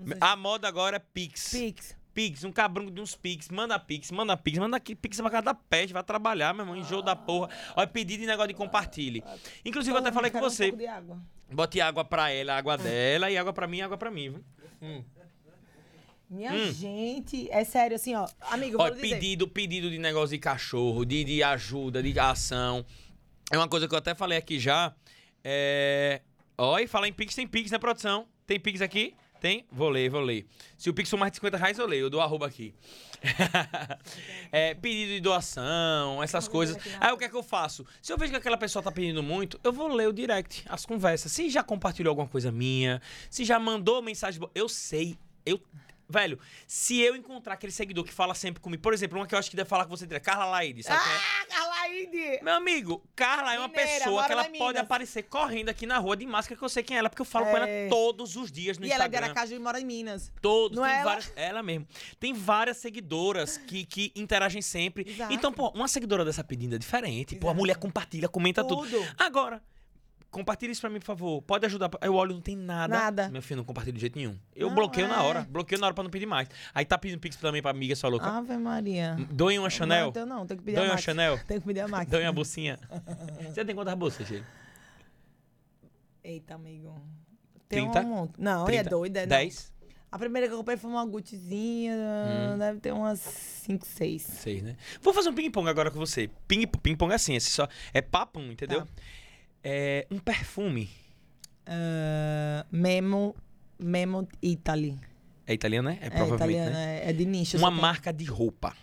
Não 0.00 0.08
sei 0.08 0.16
A 0.20 0.34
moda 0.36 0.66
agora 0.66 0.96
é 0.96 0.98
Pix. 0.98 1.50
Pix. 1.50 1.96
Pix, 2.12 2.44
um 2.44 2.52
cabrão 2.52 2.90
de 2.90 3.00
uns 3.00 3.14
Pix. 3.14 3.48
Manda 3.48 3.78
Pix, 3.78 4.10
manda 4.10 4.36
Pix, 4.36 4.58
manda 4.58 4.76
aqui 4.76 4.94
Pix 4.94 5.18
pra 5.20 5.30
cada 5.30 5.54
peste, 5.54 5.92
vai 5.92 6.02
trabalhar, 6.02 6.52
meu 6.52 6.64
irmão, 6.64 6.76
enjoo 6.76 7.00
da 7.02 7.16
porra. 7.16 7.48
Olha, 7.76 7.86
pedido 7.86 8.20
de 8.20 8.26
negócio 8.26 8.48
de 8.48 8.54
compartilhe. 8.54 9.22
Inclusive, 9.64 9.94
eu 9.96 10.00
até 10.00 10.12
falei 10.12 10.30
com 10.30 10.38
um 10.38 10.42
você. 10.42 10.64
pouco 10.64 10.78
de 10.78 10.86
água. 10.86 11.18
Bote 11.50 11.80
água 11.80 12.04
pra 12.04 12.30
ela, 12.30 12.56
água 12.56 12.76
dela, 12.76 13.30
e 13.30 13.38
água 13.38 13.52
pra 13.52 13.66
mim, 13.66 13.80
água 13.80 13.96
pra 13.96 14.10
mim, 14.10 14.30
viu? 14.30 14.44
Hum. 14.82 15.04
Minha 16.32 16.72
gente, 16.72 17.46
é 17.50 17.62
sério, 17.62 17.94
assim, 17.94 18.14
ó. 18.14 18.26
Amigo, 18.50 18.78
Olha, 18.80 18.94
dizer. 18.94 19.16
pedido, 19.16 19.46
pedido 19.46 19.90
de 19.90 19.98
negócio 19.98 20.34
de 20.34 20.38
cachorro, 20.38 21.04
de, 21.04 21.22
de 21.24 21.42
ajuda, 21.42 22.02
de 22.02 22.18
ação. 22.18 22.86
É 23.50 23.58
uma 23.58 23.68
coisa 23.68 23.86
que 23.86 23.94
eu 23.94 23.98
até 23.98 24.14
falei 24.14 24.38
aqui 24.38 24.58
já. 24.58 24.94
É... 25.44 26.22
Olha, 26.56 26.88
falar 26.88 27.06
em 27.06 27.12
Pix, 27.12 27.34
tem 27.34 27.46
Pix, 27.46 27.70
né, 27.70 27.78
produção? 27.78 28.26
Tem 28.46 28.58
Pix 28.58 28.80
aqui? 28.80 29.14
Tem? 29.42 29.66
Vou 29.70 29.90
ler, 29.90 30.08
vou 30.08 30.22
ler. 30.22 30.46
Se 30.78 30.88
o 30.88 30.94
Pix 30.94 31.10
for 31.10 31.18
mais 31.18 31.32
de 31.32 31.36
50 31.36 31.56
reais, 31.58 31.78
eu 31.78 31.86
leio. 31.86 32.06
Eu 32.06 32.10
dou 32.10 32.22
arroba 32.22 32.46
aqui. 32.46 32.74
É, 34.50 34.74
pedido 34.74 35.12
de 35.12 35.20
doação, 35.20 36.22
essas 36.22 36.48
coisas. 36.48 36.76
Aí 37.00 37.12
o 37.12 37.16
que 37.16 37.24
é 37.24 37.28
que 37.28 37.36
eu 37.36 37.42
faço? 37.42 37.86
Se 38.02 38.12
eu 38.12 38.18
vejo 38.18 38.32
que 38.32 38.38
aquela 38.38 38.58
pessoa 38.58 38.82
tá 38.82 38.90
pedindo 38.90 39.22
muito, 39.22 39.58
eu 39.64 39.72
vou 39.72 39.88
ler 39.88 40.08
o 40.08 40.12
direct, 40.12 40.64
as 40.68 40.84
conversas. 40.84 41.32
Se 41.32 41.48
já 41.48 41.62
compartilhou 41.62 42.10
alguma 42.10 42.28
coisa 42.28 42.52
minha, 42.52 43.00
se 43.30 43.44
já 43.44 43.58
mandou 43.58 44.02
mensagem 44.02 44.40
boa, 44.40 44.50
eu 44.54 44.68
sei, 44.68 45.16
eu. 45.46 45.60
Velho, 46.12 46.38
se 46.66 47.00
eu 47.00 47.16
encontrar 47.16 47.54
aquele 47.54 47.72
seguidor 47.72 48.04
que 48.04 48.12
fala 48.12 48.34
sempre 48.34 48.60
comigo, 48.60 48.82
por 48.82 48.92
exemplo, 48.92 49.18
uma 49.18 49.26
que 49.26 49.34
eu 49.34 49.38
acho 49.38 49.48
que 49.50 49.56
deve 49.56 49.68
falar 49.68 49.84
com 49.86 49.96
você 49.96 50.06
direto, 50.06 50.22
Carla 50.22 50.44
Laide, 50.46 50.82
sabe 50.82 51.00
é? 51.00 51.12
Ah, 51.16 51.46
Carlaide! 51.48 52.40
Meu 52.42 52.54
amigo, 52.54 53.02
Carla 53.16 53.54
é 53.54 53.58
uma 53.58 53.68
Mineira, 53.68 53.90
pessoa 53.90 54.26
que 54.26 54.32
ela 54.32 54.44
pode 54.44 54.58
Minas. 54.58 54.76
aparecer 54.82 55.22
correndo 55.24 55.70
aqui 55.70 55.86
na 55.86 55.98
rua 55.98 56.16
de 56.16 56.26
máscara 56.26 56.58
que 56.58 56.64
eu 56.64 56.68
sei 56.68 56.82
quem 56.82 56.96
é 56.96 56.98
ela, 56.98 57.08
porque 57.08 57.22
eu 57.22 57.26
falo 57.26 57.46
com 57.46 57.56
ela 57.56 57.68
É. 57.68 57.88
todos 57.88 58.36
os 58.36 58.52
dias 58.52 58.76
no 58.78 58.84
E 58.86 58.90
ela 58.92 59.04
é 59.04 59.08
de 59.08 59.14
Instagram. 59.14 59.26
Aracaju 59.32 59.54
e 59.54 59.58
mora 59.58 59.80
em 59.80 59.84
Minas. 59.84 60.30
Todos, 60.42 60.76
Não 60.76 60.84
tem 60.84 60.92
é 60.92 60.96
ela? 60.96 61.04
várias. 61.04 61.32
Ela 61.34 61.62
mesmo. 61.62 61.86
Tem 62.20 62.34
várias 62.34 62.76
seguidoras 62.76 63.56
que, 63.56 63.84
que 63.86 64.12
interagem 64.14 64.60
sempre. 64.60 65.08
Exato. 65.08 65.32
Então, 65.32 65.52
pô, 65.52 65.68
uma 65.70 65.88
seguidora 65.88 66.24
dessa 66.24 66.44
pedindo 66.44 66.74
é 66.74 66.78
diferente. 66.78 67.36
Pô, 67.36 67.46
a 67.46 67.50
Exato. 67.50 67.58
mulher 67.58 67.76
compartilha, 67.76 68.28
comenta 68.28 68.62
tudo. 68.62 68.82
Tudo. 68.82 69.06
Agora, 69.18 69.62
compartilha 70.32 70.72
isso 70.72 70.80
pra 70.80 70.90
mim, 70.90 70.98
por 70.98 71.04
favor. 71.06 71.40
Pode 71.42 71.64
ajudar. 71.66 71.88
Aí 72.00 72.08
eu 72.08 72.14
olho, 72.16 72.34
não 72.34 72.40
tem 72.40 72.56
nada. 72.56 72.92
Nada. 72.96 73.28
Meu 73.28 73.40
filho, 73.40 73.58
não 73.58 73.64
compartilha 73.64 73.94
de 73.94 74.00
jeito 74.00 74.18
nenhum. 74.18 74.36
Eu 74.56 74.66
Não, 74.68 74.74
bloqueio 74.74 75.06
na 75.06 75.16
é. 75.16 75.18
hora. 75.20 75.46
Bloqueio 75.48 75.80
na 75.80 75.86
hora 75.86 75.94
pra 75.94 76.02
não 76.02 76.10
pedir 76.10 76.26
mais. 76.26 76.48
Aí 76.74 76.84
tá 76.84 76.98
pedindo 76.98 77.20
pix 77.20 77.36
também 77.36 77.62
pra 77.62 77.70
amiga 77.70 77.94
sua 77.94 78.10
louca. 78.10 78.26
Ave 78.26 78.56
Maria. 78.56 79.16
Doem 79.30 79.58
uma 79.60 79.70
Chanel. 79.70 80.04
Não, 80.06 80.10
então 80.10 80.26
não, 80.26 80.44
tem 80.46 80.56
que 80.56 80.62
pedir 80.64 80.76
Doem 80.76 80.86
a 80.86 80.90
uma 80.90 80.94
Max. 80.94 81.04
Chanel. 81.04 81.38
Tem 81.46 81.60
que 81.60 81.66
pedir 81.66 81.80
a 81.80 81.86
Max. 81.88 82.10
Doem 82.10 82.26
uma 82.26 82.32
bolsinha. 82.32 82.78
Você 83.54 83.64
tem 83.64 83.74
quantas 83.76 83.94
bolsas, 83.94 84.26
gente? 84.26 84.44
Eita, 86.24 86.54
amigo. 86.54 87.00
Tem 87.68 87.90
30? 87.90 88.00
um 88.00 88.08
monte. 88.10 88.32
Não, 88.38 88.62
é 88.62 88.66
30? 88.66 88.90
doido. 88.90 89.16
É, 89.16 89.20
não. 89.22 89.28
10? 89.28 89.72
A 90.10 90.18
primeira 90.18 90.46
que 90.46 90.52
eu 90.52 90.58
comprei 90.58 90.76
foi 90.76 90.90
uma 90.90 91.04
Guccizinha, 91.06 91.94
Hum. 92.54 92.58
deve 92.58 92.80
ter 92.80 92.92
umas 92.92 93.18
5, 93.18 93.86
6. 93.86 94.22
Seis, 94.22 94.62
né? 94.62 94.76
Vou 95.00 95.14
fazer 95.14 95.30
um 95.30 95.34
ping-pong 95.34 95.66
agora 95.70 95.90
com 95.90 95.98
você. 95.98 96.28
Ping- 96.46 96.66
Ping-pong 96.66 97.12
é 97.12 97.14
assim, 97.16 97.34
esse 97.34 97.50
só 97.50 97.66
é 97.94 98.02
papum, 98.02 98.52
entendeu? 98.52 98.82
Tá. 98.82 98.88
É 99.64 100.06
um 100.10 100.18
perfume. 100.18 100.90
Ah, 101.66 102.66
Memo, 102.70 103.34
Memo 103.78 104.28
Italy. 104.42 104.98
É 105.46 105.54
italiano, 105.54 105.88
né? 105.88 105.98
É, 106.00 106.06
É, 106.06 106.10
provavelmente, 106.10 106.34
italiana, 106.60 106.70
né? 106.76 107.08
é, 107.08 107.12
de 107.12 107.24
nicho. 107.24 107.56
Uma 107.56 107.68
só 107.68 107.72
tem. 107.72 107.80
marca 107.80 108.12
de 108.12 108.24
roupa. 108.24 108.76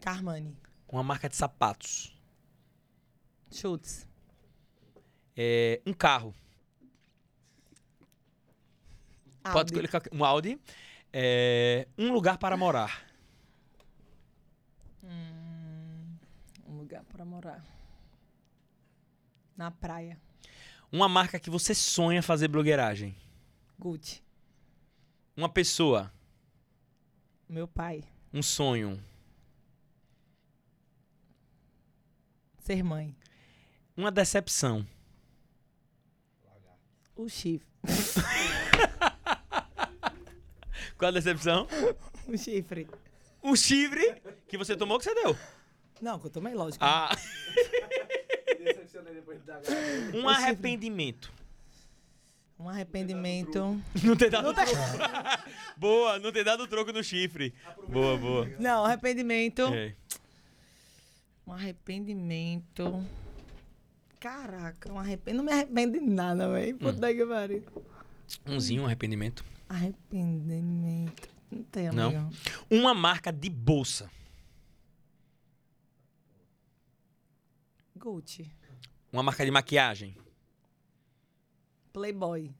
Carmani. 0.00 0.56
Uma 0.88 1.02
marca 1.02 1.28
de 1.28 1.36
sapatos. 1.36 2.16
Schutz. 3.50 4.06
É, 5.36 5.80
um 5.86 5.92
carro. 5.92 6.34
Pode 9.42 9.58
Audi. 9.58 9.70
escolher 9.72 9.88
qualquer- 9.88 10.14
um 10.14 10.24
Audi. 10.24 10.58
É, 11.12 11.86
um 11.98 12.12
lugar 12.12 12.38
para 12.38 12.56
morar. 12.56 13.04
Um 16.68 16.76
lugar 16.78 17.04
para 17.04 17.24
morar. 17.24 17.64
Na 19.56 19.70
praia. 19.70 20.20
Uma 20.92 21.08
marca 21.08 21.40
que 21.40 21.50
você 21.50 21.74
sonha 21.74 22.22
fazer 22.22 22.48
blogueiragem. 22.48 23.16
Gucci. 23.78 24.22
Uma 25.36 25.48
pessoa. 25.48 26.12
Meu 27.48 27.66
pai. 27.66 28.04
Um 28.32 28.42
sonho. 28.42 29.02
Ser 32.58 32.82
mãe. 32.82 33.16
Uma 33.96 34.10
decepção. 34.10 34.86
O 37.14 37.28
chifre. 37.28 37.66
Qual 40.98 41.08
a 41.08 41.12
decepção? 41.12 41.66
O 42.26 42.36
chifre. 42.36 42.88
Um 43.42 43.56
chifre 43.56 44.20
que 44.48 44.58
você 44.58 44.76
tomou 44.76 44.98
que 44.98 45.04
você 45.04 45.14
deu. 45.14 45.36
Não, 46.00 46.18
que 46.18 46.26
eu 46.26 46.30
tomei, 46.30 46.54
lógico. 46.54 46.84
Ah, 46.84 47.10
Decepcionei 48.74 49.14
depois 49.14 49.42
da 49.44 49.60
gravação. 49.60 50.20
um 50.20 50.28
arrependimento. 50.28 51.32
Um 52.58 52.68
arrependimento. 52.68 53.82
Não 54.02 54.16
ter 54.16 54.30
dado 54.30 54.52
troco. 54.54 54.70
boa, 55.76 56.18
não 56.18 56.32
ter 56.32 56.42
dado 56.44 56.66
troco 56.66 56.90
no 56.92 57.04
chifre. 57.04 57.52
Boa, 57.88 58.16
boa. 58.16 58.48
Não, 58.58 58.84
arrependimento. 58.84 59.62
É. 59.74 59.94
Um 61.46 61.52
arrependimento. 61.52 63.04
Caraca, 64.18 64.90
um 64.92 64.98
arrependimento. 64.98 65.36
Não 65.36 65.44
me 65.44 65.52
arrependo 65.52 66.00
de 66.00 66.04
nada, 66.06 66.48
velho. 66.50 66.76
Puta 66.78 67.14
que 67.14 67.26
pariu. 67.26 67.62
Umzinho, 68.46 68.82
um 68.82 68.86
arrependimento. 68.86 69.44
Arrependimento. 69.68 71.28
Não 71.50 71.62
tem, 71.64 71.90
Não? 71.92 72.08
amigo. 72.08 72.30
Uma 72.70 72.94
marca 72.94 73.30
de 73.32 73.48
bolsa. 73.50 74.10
Gucci. 77.96 78.50
Uma 79.12 79.22
marca 79.22 79.44
de 79.44 79.50
maquiagem. 79.50 80.16
Playboy. 81.92 82.54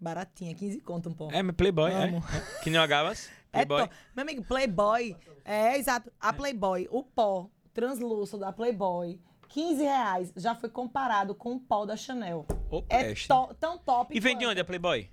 Baratinha, 0.00 0.54
15 0.54 0.80
conto 0.80 1.08
um 1.08 1.14
pó. 1.14 1.30
É, 1.32 1.42
mas 1.42 1.56
Playboy, 1.56 1.90
é. 1.90 2.04
Amo. 2.04 2.18
é. 2.18 2.60
Que 2.62 2.70
nem 2.70 2.78
o 2.78 2.82
Agavas. 2.82 3.30
É 3.52 3.64
Playboy. 3.64 3.88
to- 3.88 3.94
Meu 4.14 4.22
amigo, 4.22 4.44
Playboy. 4.44 5.16
É, 5.44 5.78
exato. 5.78 6.12
A 6.20 6.32
Playboy, 6.32 6.88
o 6.90 7.02
pó 7.02 7.48
translúcido 7.72 8.38
da 8.40 8.52
Playboy, 8.52 9.18
15 9.48 9.82
reais, 9.82 10.32
já 10.36 10.54
foi 10.54 10.68
comparado 10.68 11.34
com 11.34 11.54
o 11.54 11.60
pó 11.60 11.86
da 11.86 11.96
Chanel. 11.96 12.44
Ô, 12.70 12.84
É 12.88 13.04
peste. 13.04 13.28
to- 13.28 13.54
tão 13.58 13.78
top 13.78 14.14
E 14.14 14.20
vem 14.20 14.36
de 14.36 14.44
onde 14.46 14.60
a 14.60 14.64
Playboy? 14.64 15.10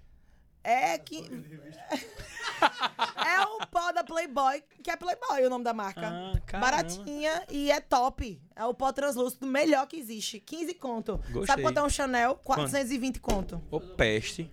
É 0.64 0.98
que. 0.98 1.22
é 3.26 3.42
o 3.42 3.68
pó 3.68 3.92
da 3.92 4.04
Playboy, 4.04 4.64
que 4.84 4.90
é 4.92 4.96
Playboy 4.96 5.46
o 5.46 5.50
nome 5.50 5.64
da 5.64 5.74
marca. 5.74 6.08
Ah. 6.08 6.60
Baratinha 6.60 7.44
e 7.50 7.72
é 7.72 7.80
top. 7.80 8.42
É 8.56 8.66
o 8.66 8.74
pó 8.74 8.92
translúcido 8.92 9.48
melhor 9.48 9.88
que 9.88 9.98
existe. 9.98 10.40
15 10.40 10.74
conto. 10.76 11.18
Gostei. 11.32 11.46
Sabe 11.46 11.62
quanto 11.62 11.80
é 11.80 11.84
um 11.84 11.90
Chanel? 11.90 12.36
420 12.44 13.20
conto. 13.20 13.62
Ô, 13.70 13.80
peste. 13.80 14.52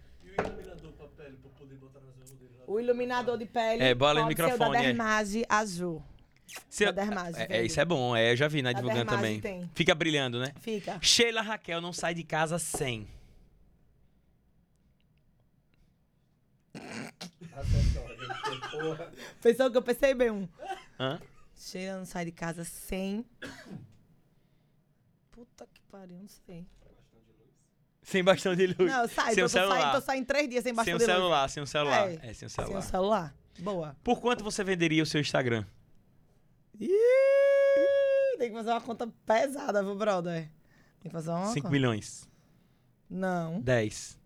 O 2.67 2.79
iluminador 2.79 3.39
de 3.39 3.47
pele. 3.47 3.83
É, 3.83 3.95
bola 3.95 4.21
no 4.21 4.27
pode 4.27 4.37
ser 4.37 4.43
o 4.43 4.47
microfone, 4.47 4.73
da 4.77 4.83
é. 4.83 4.87
Dermage 4.89 5.45
azul. 5.49 6.03
Se- 6.69 6.85
Da 6.85 6.91
Dermage, 6.93 7.39
é, 7.39 7.45
é, 7.45 7.47
velho. 7.47 7.67
isso 7.67 7.81
é 7.81 7.85
bom, 7.85 8.15
é, 8.17 8.33
eu 8.33 8.37
já 8.37 8.47
vi 8.49 8.61
na 8.63 8.73
divulgando 8.73 9.11
também. 9.11 9.41
tem. 9.41 9.71
Fica 9.75 9.95
brilhando, 9.95 10.39
né? 10.39 10.53
Fica. 10.61 10.99
Sheila 11.01 11.41
Raquel 11.41 11.81
não 11.81 11.93
sai 11.95 12.15
de 12.15 12.25
casa 12.25 12.59
sem. 12.59 13.09
Porra. 18.71 19.13
Pensou 19.43 19.71
que 19.71 19.77
eu 19.77 19.83
pensei 19.83 20.15
bem 20.15 20.31
um. 20.31 20.49
Hã? 20.99 21.21
Não 21.99 22.05
sai 22.05 22.25
de 22.25 22.33
casa 22.33 22.65
sem. 22.65 23.25
Puta 25.33 25.67
que 25.73 25.81
pariu, 25.91 26.19
não 26.19 26.29
sei. 26.29 26.67
Sem 28.03 28.25
bastão 28.25 28.55
de 28.55 28.67
luz. 28.69 28.79
Não, 28.91 29.03
eu 29.03 29.09
saio, 29.09 29.35
sem 29.35 29.37
tô, 29.37 29.41
o 29.41 29.43
tô 29.45 29.49
saindo, 29.49 29.69
celular. 29.73 29.93
tô 29.95 30.01
saindo 30.01 30.27
três 30.27 30.49
dias 30.49 30.63
sem 30.63 30.71
sem 30.71 30.75
bastão 30.77 30.95
o 30.95 30.99
de 30.99 31.05
luz. 31.05 31.15
celular, 31.15 31.49
sem 31.51 31.63
o 31.63 31.67
celular. 31.67 32.09
É, 32.11 32.15
É, 32.15 32.33
sem 32.35 32.47
o 32.47 32.51
Sem 32.51 32.65
celular. 32.65 32.79
o 32.79 32.83
celular. 32.83 33.35
Boa. 33.59 33.97
Por 34.03 34.21
quanto 34.21 34.43
você 34.45 34.63
venderia 34.65 35.03
o 35.03 35.07
seu 35.07 35.21
Instagram? 35.21 35.65
Ih, 36.81 38.37
tem 38.39 38.49
que 38.51 38.55
fazer 38.57 38.71
uma 38.71 38.81
conta 38.81 39.07
pesada, 39.27 39.83
viu, 39.83 39.95
brother? 39.97 40.49
Tem 41.01 41.11
que 41.11 41.11
fazer 41.11 41.31
uma 41.31 41.47
5 41.47 41.55
conta. 41.63 41.69
milhões. 41.71 42.29
Não. 43.11 43.61
10. 43.61 44.18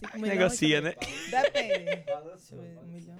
5 0.00 0.16
milhões. 0.18 0.38
Negocia, 0.38 0.82
também. 0.82 0.96
né? 0.98 1.06
Depende. 1.42 2.04
Um 2.82 2.86
milhão. 2.86 3.18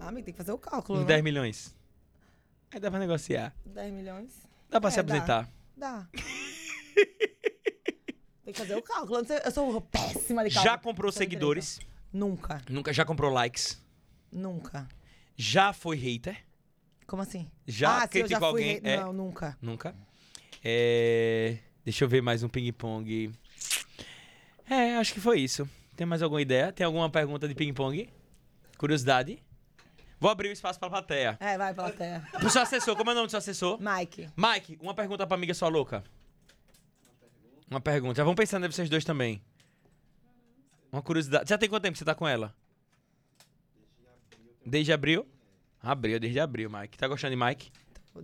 Ah, 0.00 0.08
amigo, 0.08 0.24
tem 0.24 0.32
que 0.34 0.38
fazer 0.38 0.52
o 0.52 0.58
cálculo, 0.58 0.98
Uns 0.98 1.02
né? 1.02 1.08
10 1.08 1.24
milhões. 1.24 1.76
Aí 2.72 2.80
dá 2.80 2.90
pra 2.90 2.98
negociar. 3.00 3.54
10 3.66 3.92
milhões. 3.92 4.46
Dá 4.68 4.80
pra 4.80 4.88
É, 4.88 4.90
se 4.90 4.96
dá. 4.96 5.02
apresentar. 5.02 5.48
Dá. 5.76 6.08
tem 8.44 8.52
que 8.52 8.58
fazer 8.58 8.76
o 8.76 8.82
cálculo. 8.82 9.24
Eu 9.44 9.50
sou 9.50 9.80
péssima 9.80 10.44
de 10.48 10.54
cálculo. 10.54 10.72
Já 10.72 10.78
comprou 10.78 11.12
seguidores? 11.12 11.80
Nunca. 12.12 12.62
Nunca 12.68 12.92
já 12.92 13.04
comprou 13.04 13.30
likes? 13.32 13.80
Nunca. 14.32 14.88
Já 15.36 15.72
foi 15.72 15.96
hater? 15.96 16.44
Como 17.06 17.22
assim? 17.22 17.50
Já 17.66 18.02
ah, 18.02 18.08
criticou 18.08 18.30
já 18.30 18.38
fui 18.38 18.46
alguém? 18.48 18.80
rei- 18.80 18.92
É. 18.92 19.00
Não, 19.00 19.12
nunca. 19.12 19.56
Nunca. 19.62 19.94
É... 20.62 21.58
Deixa 21.84 22.04
eu 22.04 22.08
ver 22.08 22.20
mais 22.20 22.42
um 22.42 22.48
ping-pong. 22.48 23.32
É, 24.68 24.96
acho 24.96 25.14
que 25.14 25.20
foi 25.20 25.40
isso. 25.40 25.68
Tem 25.96 26.06
mais 26.06 26.22
alguma 26.22 26.40
ideia? 26.40 26.72
Tem 26.72 26.84
alguma 26.84 27.10
pergunta 27.10 27.48
de 27.48 27.54
ping-pong? 27.54 28.08
Curiosidade? 28.76 29.42
Vou 30.20 30.30
abrir 30.30 30.48
o 30.48 30.52
espaço 30.52 30.78
pra 30.78 30.90
plateia. 30.90 31.36
É, 31.40 31.56
vai, 31.56 31.72
plateia. 31.72 32.24
Pro 32.38 32.50
seu 32.50 32.62
assessor, 32.62 32.96
como 32.96 33.10
é 33.10 33.12
o 33.12 33.16
nome 33.16 33.26
do 33.28 33.30
seu 33.30 33.38
assessor? 33.38 33.78
Mike. 33.80 34.28
Mike, 34.36 34.78
uma 34.80 34.94
pergunta 34.94 35.26
pra 35.26 35.36
amiga 35.36 35.54
sua 35.54 35.68
louca. 35.68 36.02
Uma 37.70 37.80
pergunta. 37.80 38.16
Já 38.16 38.24
vão 38.24 38.34
pensando 38.34 38.66
em 38.66 38.70
vocês 38.70 38.88
dois 38.88 39.04
também. 39.04 39.40
Uma 40.90 41.02
curiosidade. 41.02 41.48
Já 41.48 41.58
tem 41.58 41.68
quanto 41.68 41.82
tempo 41.82 41.92
que 41.92 41.98
você 41.98 42.04
tá 42.04 42.14
com 42.14 42.26
ela? 42.26 42.54
Desde 44.64 44.92
abril? 44.92 45.26
Abril, 45.82 46.18
desde 46.18 46.40
abril, 46.40 46.70
Mike. 46.70 46.98
Tá 46.98 47.06
gostando 47.06 47.36
de 47.36 47.42
Mike? 47.44 47.70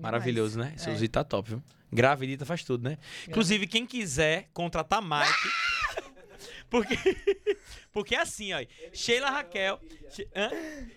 Maravilhoso, 0.00 0.58
né? 0.58 0.72
É. 0.74 0.78
Suzy 0.78 1.08
tá 1.08 1.22
top, 1.22 1.50
viu? 1.50 1.62
Gravidita 1.92 2.44
faz 2.44 2.64
tudo, 2.64 2.88
né? 2.88 2.98
Inclusive, 3.28 3.66
quem 3.66 3.86
quiser 3.86 4.48
contratar 4.52 5.00
Mike. 5.00 5.48
Porque, 6.74 6.96
porque 7.92 8.14
é 8.16 8.20
assim, 8.20 8.52
ó. 8.52 8.58
Sheila 8.92 9.30
Raquel. 9.30 9.80
She-? 10.10 10.28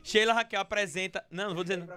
Sheila 0.04 0.34
Raquel 0.34 0.60
apresenta. 0.60 1.24
Não, 1.30 1.50
não 1.50 1.54
vou 1.56 1.64
dizer. 1.64 1.78
não. 1.78 1.88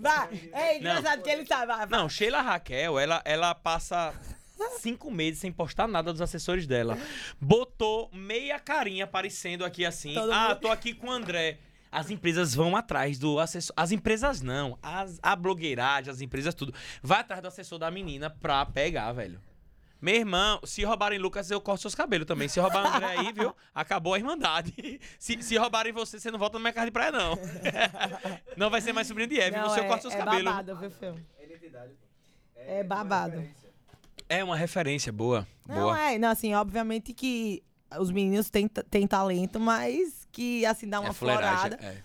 Vai. 0.00 0.50
É 0.52 0.78
engraçado 0.78 1.22
que 1.22 1.30
ele. 1.30 1.44
Vai, 1.44 1.64
vai. 1.64 1.86
Não, 1.86 2.08
Sheila 2.08 2.40
Raquel, 2.40 2.98
ela, 2.98 3.22
ela 3.24 3.54
passa 3.54 4.12
cinco 4.80 5.12
meses 5.12 5.38
sem 5.38 5.52
postar 5.52 5.86
nada 5.86 6.10
dos 6.10 6.20
assessores 6.20 6.66
dela. 6.66 6.98
Botou 7.40 8.10
meia 8.12 8.58
carinha 8.58 9.04
aparecendo 9.04 9.64
aqui 9.64 9.86
assim. 9.86 10.12
Todo 10.12 10.32
ah, 10.32 10.48
mundo- 10.48 10.60
tô 10.60 10.68
aqui 10.68 10.92
com 10.92 11.06
o 11.06 11.12
André. 11.12 11.58
As 11.92 12.10
empresas 12.10 12.52
vão 12.52 12.76
atrás 12.76 13.16
do 13.16 13.38
assessor. 13.38 13.74
As 13.76 13.92
empresas 13.92 14.40
não. 14.40 14.76
As, 14.82 15.20
a 15.22 15.36
blogueiragem, 15.36 16.10
as 16.10 16.20
empresas, 16.20 16.52
tudo. 16.52 16.74
Vai 17.00 17.20
atrás 17.20 17.40
do 17.42 17.48
assessor 17.48 17.78
da 17.78 17.90
menina 17.92 18.28
pra 18.28 18.66
pegar, 18.66 19.12
velho. 19.12 19.40
Meu 20.00 20.14
irmão, 20.14 20.60
se 20.64 20.82
roubarem 20.84 21.18
Lucas, 21.18 21.50
eu 21.50 21.60
corto 21.60 21.82
seus 21.82 21.94
cabelos 21.94 22.26
também. 22.26 22.48
Se 22.48 22.58
roubar 22.58 22.86
André 22.96 23.06
aí, 23.18 23.32
viu? 23.32 23.54
Acabou 23.74 24.14
a 24.14 24.18
irmandade. 24.18 24.72
Se, 25.18 25.42
se 25.42 25.56
roubarem 25.58 25.92
você, 25.92 26.18
você 26.18 26.30
não 26.30 26.38
volta 26.38 26.56
no 26.58 26.64
mercado 26.64 26.86
de 26.86 26.90
praia, 26.90 27.12
não. 27.12 27.38
Não 28.56 28.70
vai 28.70 28.80
ser 28.80 28.92
mais 28.92 29.06
sobrinho 29.06 29.28
de 29.28 29.38
Eve. 29.38 29.56
Não, 29.56 29.68
Você 29.68 29.80
é, 29.80 29.84
corta 29.86 30.02
seus 30.02 30.14
é 30.14 30.18
cabelos. 30.18 30.44
babado, 30.44 30.76
viu, 30.76 30.90
filho? 30.90 31.26
É 31.38 31.44
identidade. 31.44 31.92
É 32.56 32.74
uma 32.76 32.84
babado. 32.84 33.36
referência. 33.38 33.70
É 34.28 34.44
uma 34.44 34.56
referência 34.56 35.12
boa. 35.12 35.46
Não, 35.66 35.76
boa. 35.76 36.00
é. 36.00 36.18
Não, 36.18 36.30
assim, 36.30 36.54
obviamente 36.54 37.12
que 37.12 37.62
os 37.98 38.10
meninos 38.10 38.48
têm, 38.50 38.68
têm 38.68 39.06
talento, 39.06 39.58
mas 39.60 40.26
que, 40.32 40.64
assim, 40.66 40.88
dá 40.88 41.00
uma 41.00 41.10
é 41.10 41.12
florada. 41.12 41.78
É. 41.82 41.96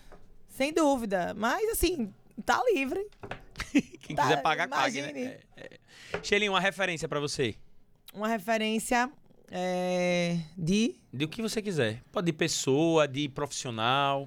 Sem 0.48 0.72
dúvida. 0.72 1.32
Mas, 1.36 1.68
assim, 1.70 2.12
tá 2.44 2.62
livre. 2.72 3.06
Quem 4.00 4.14
Tá, 4.16 4.22
quiser 4.24 4.42
pagar, 4.42 4.68
pague, 4.68 5.00
né? 5.02 5.10
imagine. 5.10 5.26
É, 5.56 5.78
é. 6.12 6.20
Shelinha, 6.22 6.50
uma 6.50 6.60
referência 6.60 7.08
pra 7.08 7.20
você. 7.20 7.54
Uma 8.16 8.28
referência 8.28 9.10
é, 9.50 10.38
de... 10.56 10.96
De 11.12 11.26
o 11.26 11.28
que 11.28 11.42
você 11.42 11.60
quiser. 11.60 12.02
Pode 12.10 12.24
de 12.24 12.32
pessoa, 12.32 13.06
de 13.06 13.28
profissional. 13.28 14.26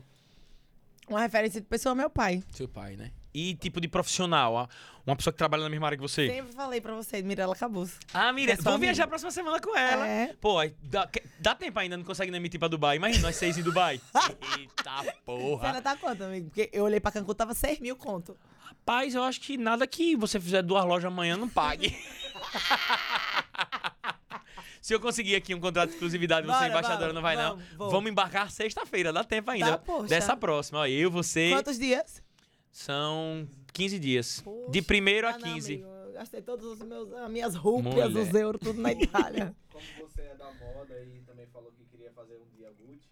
Uma 1.07 1.21
referência 1.21 1.59
de 1.59 1.65
pessoa, 1.65 1.95
meu 1.95 2.07
pai. 2.07 2.43
Seu 2.51 2.67
pai, 2.67 2.95
né? 2.95 3.11
E 3.33 3.55
tipo 3.55 3.81
de 3.81 3.87
profissional. 3.87 4.69
Uma 5.07 5.15
pessoa 5.15 5.31
que 5.33 5.39
trabalha 5.39 5.63
na 5.63 5.69
mesma 5.69 5.87
área 5.87 5.97
que 5.97 6.01
você. 6.03 6.27
Sempre 6.27 6.53
falei 6.53 6.79
pra 6.79 6.93
você, 6.93 7.23
Mirella 7.23 7.55
Cabuz. 7.55 7.97
Ah, 8.13 8.31
Miriam, 8.31 8.53
É 8.53 8.57
vou 8.57 8.77
viajar 8.77 9.05
a 9.05 9.07
próxima 9.07 9.31
semana 9.31 9.59
com 9.59 9.75
ela. 9.75 10.07
É. 10.07 10.35
Pô, 10.39 10.57
dá, 10.83 11.09
dá 11.39 11.55
tempo 11.55 11.79
ainda, 11.79 11.97
não 11.97 12.03
consegue 12.03 12.31
nem 12.31 12.39
emitir 12.39 12.59
pra 12.59 12.67
Dubai. 12.67 12.97
Imagina 12.97 13.23
nós 13.23 13.35
seis 13.35 13.57
em 13.57 13.63
Dubai. 13.63 13.99
Eita 14.55 15.03
Você 15.03 15.13
porra. 15.25 15.67
ainda 15.67 15.81
tá 15.81 15.95
quanto, 15.95 16.23
amigo? 16.23 16.51
Porque 16.51 16.69
eu 16.71 16.83
olhei 16.83 16.99
pra 16.99 17.11
Cancún, 17.11 17.33
tava 17.33 17.55
6 17.55 17.79
mil 17.79 17.95
conto. 17.95 18.37
Rapaz, 18.61 19.15
eu 19.15 19.23
acho 19.23 19.41
que 19.41 19.57
nada 19.57 19.87
que 19.87 20.15
você 20.15 20.39
fizer 20.39 20.61
duas 20.61 20.85
lojas 20.85 21.05
amanhã 21.05 21.35
não 21.35 21.49
pague. 21.49 21.95
Se 24.81 24.93
eu 24.93 24.99
conseguir 24.99 25.35
aqui 25.35 25.53
um 25.53 25.59
contrato 25.59 25.89
de 25.89 25.95
exclusividade, 25.95 26.47
você 26.47 26.53
Bora, 26.53 26.67
embaixadora 26.69 26.99
bora. 26.99 27.13
não 27.13 27.21
vai 27.21 27.35
Vamos, 27.35 27.59
não. 27.71 27.77
vou. 27.77 27.89
Vamos 27.91 28.11
embarcar 28.11 28.49
sexta-feira, 28.49 29.11
dá 29.11 29.23
tempo 29.23 29.51
ainda. 29.51 29.71
Tá, 29.73 29.77
poxa. 29.77 30.07
Dessa 30.07 30.35
próxima, 30.37 30.79
ó, 30.79 30.87
eu, 30.87 31.11
você, 31.11 31.49
Quantos 31.51 31.77
dias? 31.77 32.23
são 32.71 33.47
15 33.73 33.99
dias. 33.99 34.41
Poxa, 34.41 34.71
de 34.71 34.81
primeiro 34.81 35.27
a 35.27 35.31
Ah, 35.31 35.37
não, 35.37 35.53
15. 35.53 35.73
amigo, 35.73 35.87
eu 35.89 36.13
gastei 36.13 36.41
todos 36.41 36.65
os 36.65 36.79
meus, 36.79 37.11
as 37.13 37.29
minhas 37.29 37.55
Mulher. 37.55 38.29
os 38.29 38.33
euros, 38.33 38.61
tudo 38.63 38.81
na 38.81 38.91
Itália. 38.93 39.53
Como 39.71 39.83
você 40.07 40.21
é 40.21 40.35
da 40.35 40.45
moda 40.53 40.95
e 41.03 41.19
também 41.21 41.45
falou 41.47 41.71
que 41.73 41.83
queria 41.85 42.11
fazer 42.13 42.35
um 42.37 42.47
dia 42.57 42.71
Gucci, 42.71 43.09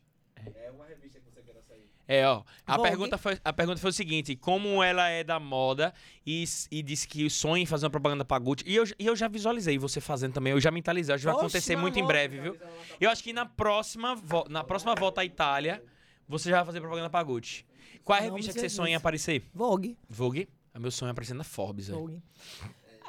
é 0.56 0.72
uma 0.72 0.86
revista 0.86 1.20
que 1.20 1.26
você 1.30 1.42
queira 1.42 1.62
sair. 1.62 1.88
É, 2.08 2.26
ó. 2.28 2.44
A 2.66 2.78
Vogue. 2.78 2.90
pergunta, 2.90 3.18
foi, 3.18 3.38
a 3.44 3.52
pergunta 3.54 3.80
foi 3.82 3.90
o 3.90 3.94
seguinte: 3.94 4.36
como 4.36 4.82
ela 4.84 5.10
é 5.10 5.24
da 5.24 5.40
moda 5.40 5.94
e, 6.26 6.44
e 6.72 6.82
disse 6.82 7.08
que 7.08 7.30
sonha 7.30 7.64
em 7.64 7.66
fazer 7.66 7.86
uma 7.86 7.90
propaganda 7.92 8.24
pra 8.24 8.40
Gucci. 8.40 8.64
E 8.68 8.76
eu, 8.76 8.84
e 8.98 9.06
eu 9.06 9.16
já 9.16 9.28
visualizei 9.28 9.78
você 9.78 10.00
fazendo 10.00 10.34
também, 10.34 10.54
eu 10.54 10.60
já 10.62 10.72
mentalizei, 10.72 11.14
acho 11.16 11.22
que 11.24 11.26
vai 11.26 11.36
acontecer 11.36 11.76
muito 11.76 12.00
em 12.00 12.06
breve, 12.06 12.40
viu? 12.40 12.58
Eu 13.00 13.10
acho 13.10 13.24
que 13.24 13.34
na 13.34 13.46
próxima, 13.46 14.16
vo- 14.16 14.46
na 14.50 14.64
próxima 14.64 14.96
volta 14.96 15.22
à 15.22 15.26
Itália, 15.26 15.84
você 16.28 16.50
já 16.50 16.58
vai 16.58 16.66
fazer 16.66 16.80
propaganda 16.80 17.10
pra 17.10 17.22
Gucci. 17.24 17.66
Qual 18.04 18.16
é 18.18 18.22
a 18.22 18.24
revista 18.24 18.54
que 18.54 18.60
você 18.60 18.66
Jesus. 18.66 18.76
sonha 18.78 18.92
em 18.94 18.96
aparecer? 18.96 19.44
Vogue. 19.54 19.98
Vogue? 20.10 20.48
É 20.74 20.80
meu 20.80 20.92
sonho 20.92 21.10
é 21.10 21.12
aparecer 21.12 21.34
na 21.34 21.44
Forbes. 21.44 21.90
Vogue. 21.90 22.22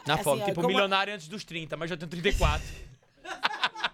Na 0.06 0.15
Assim, 0.15 0.23
Forbes, 0.24 0.44
tipo, 0.47 0.56
como- 0.56 0.69
milionário 0.69 1.15
antes 1.15 1.28
dos 1.28 1.44
30, 1.44 1.77
mas 1.77 1.89
já 1.90 1.97
tenho 1.97 2.10
34. 2.10 2.66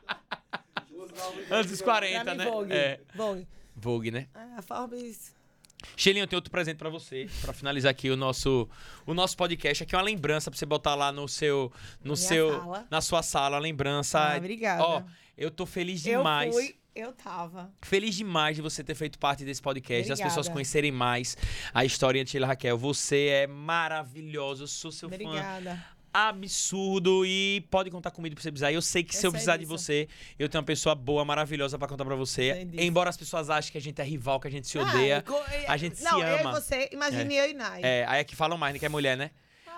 Antes 1.50 1.70
dos 1.70 1.82
Pra 1.82 1.92
40, 1.94 2.30
mim, 2.32 2.38
né? 2.38 2.44
Vogue. 2.46 2.72
É. 2.72 3.00
Vogue. 3.14 3.48
Vogue, 3.76 4.10
né? 4.10 4.28
Ah, 4.34 4.62
Forbes. 4.62 5.34
Shelinha, 5.96 6.22
eu 6.22 6.26
tenho 6.26 6.38
outro 6.38 6.50
presente 6.50 6.76
pra 6.78 6.88
você, 6.88 7.28
Pra 7.42 7.52
finalizar 7.52 7.90
aqui 7.90 8.08
o 8.08 8.16
nosso 8.16 8.68
o 9.06 9.12
nosso 9.12 9.36
podcast. 9.36 9.82
Aqui 9.82 9.94
é 9.94 9.98
uma 9.98 10.04
lembrança 10.04 10.50
pra 10.50 10.56
você 10.58 10.64
botar 10.64 10.94
lá 10.94 11.12
no 11.12 11.28
seu 11.28 11.70
no 12.00 12.14
Minha 12.14 12.16
seu 12.16 12.50
sala. 12.58 12.86
na 12.90 13.00
sua 13.02 13.22
sala, 13.22 13.56
a 13.56 13.60
lembrança. 13.60 14.18
Ah, 14.18 14.36
obrigada. 14.38 14.82
Ó, 14.82 15.02
eu 15.36 15.50
tô 15.50 15.66
feliz 15.66 16.00
demais. 16.02 16.54
Eu 16.54 16.60
fui, 16.62 16.74
eu 16.94 17.12
tava. 17.12 17.70
Feliz 17.82 18.14
demais 18.14 18.56
de 18.56 18.62
você 18.62 18.82
ter 18.82 18.94
feito 18.94 19.18
parte 19.18 19.44
desse 19.44 19.60
podcast, 19.60 20.08
das 20.08 20.18
pessoas 20.18 20.46
Obrigada. 20.46 20.54
conhecerem 20.54 20.90
mais 20.92 21.36
a 21.74 21.84
história 21.84 22.24
de 22.24 22.30
Sheila 22.30 22.46
Raquel. 22.46 22.78
Você 22.78 23.26
é 23.26 23.46
maravilhosa, 23.46 24.62
eu 24.62 24.66
sou 24.68 24.90
seu 24.90 25.08
fã 25.10 25.14
Obrigada. 25.16 25.84
Absurdo 26.14 27.26
e 27.26 27.66
pode 27.70 27.90
contar 27.90 28.10
comigo 28.12 28.34
pra 28.34 28.42
você 28.42 28.50
precisar. 28.50 28.72
Eu 28.72 28.80
sei 28.80 29.02
que 29.02 29.14
Eu 29.14 29.20
se 29.20 29.26
eu 29.26 29.30
sei 29.30 29.32
precisar 29.32 29.56
de 29.56 29.64
disso. 29.64 29.76
você, 29.78 30.08
eu 30.38 30.48
tenho 30.48 30.60
uma 30.60 30.66
pessoa 30.66 30.94
boa, 30.94 31.24
maravilhosa 31.24 31.78
pra 31.78 31.88
contar 31.88 32.04
pra 32.04 32.14
você. 32.14 32.52
Sei 32.54 32.64
disso. 32.64 32.82
Embora 32.84 33.10
as 33.10 33.16
pessoas 33.16 33.50
achem 33.50 33.72
que 33.72 33.78
a 33.78 33.80
gente 33.80 34.00
é 34.00 34.04
rival, 34.04 34.38
que 34.40 34.46
a 34.48 34.50
gente 34.50 34.66
se 34.68 34.78
Ah, 34.78 34.82
odeia. 34.82 35.22
co- 35.22 35.42
a 35.66 35.76
gente 35.76 35.96
se 35.98 36.04
não, 36.04 36.20
eu 36.20 36.38
ama. 36.40 36.50
e 36.50 36.54
você, 36.62 36.88
imagine 36.92 37.34
eu 37.34 37.50
e 37.50 37.54
Nai. 37.54 37.80
É, 37.82 38.04
aí 38.08 38.20
é 38.20 38.24
que 38.24 38.36
falam 38.36 38.56
mais, 38.56 38.72
né? 38.72 38.78
Que 38.78 38.86
é 38.86 38.88
mulher, 38.88 39.16
né? 39.16 39.30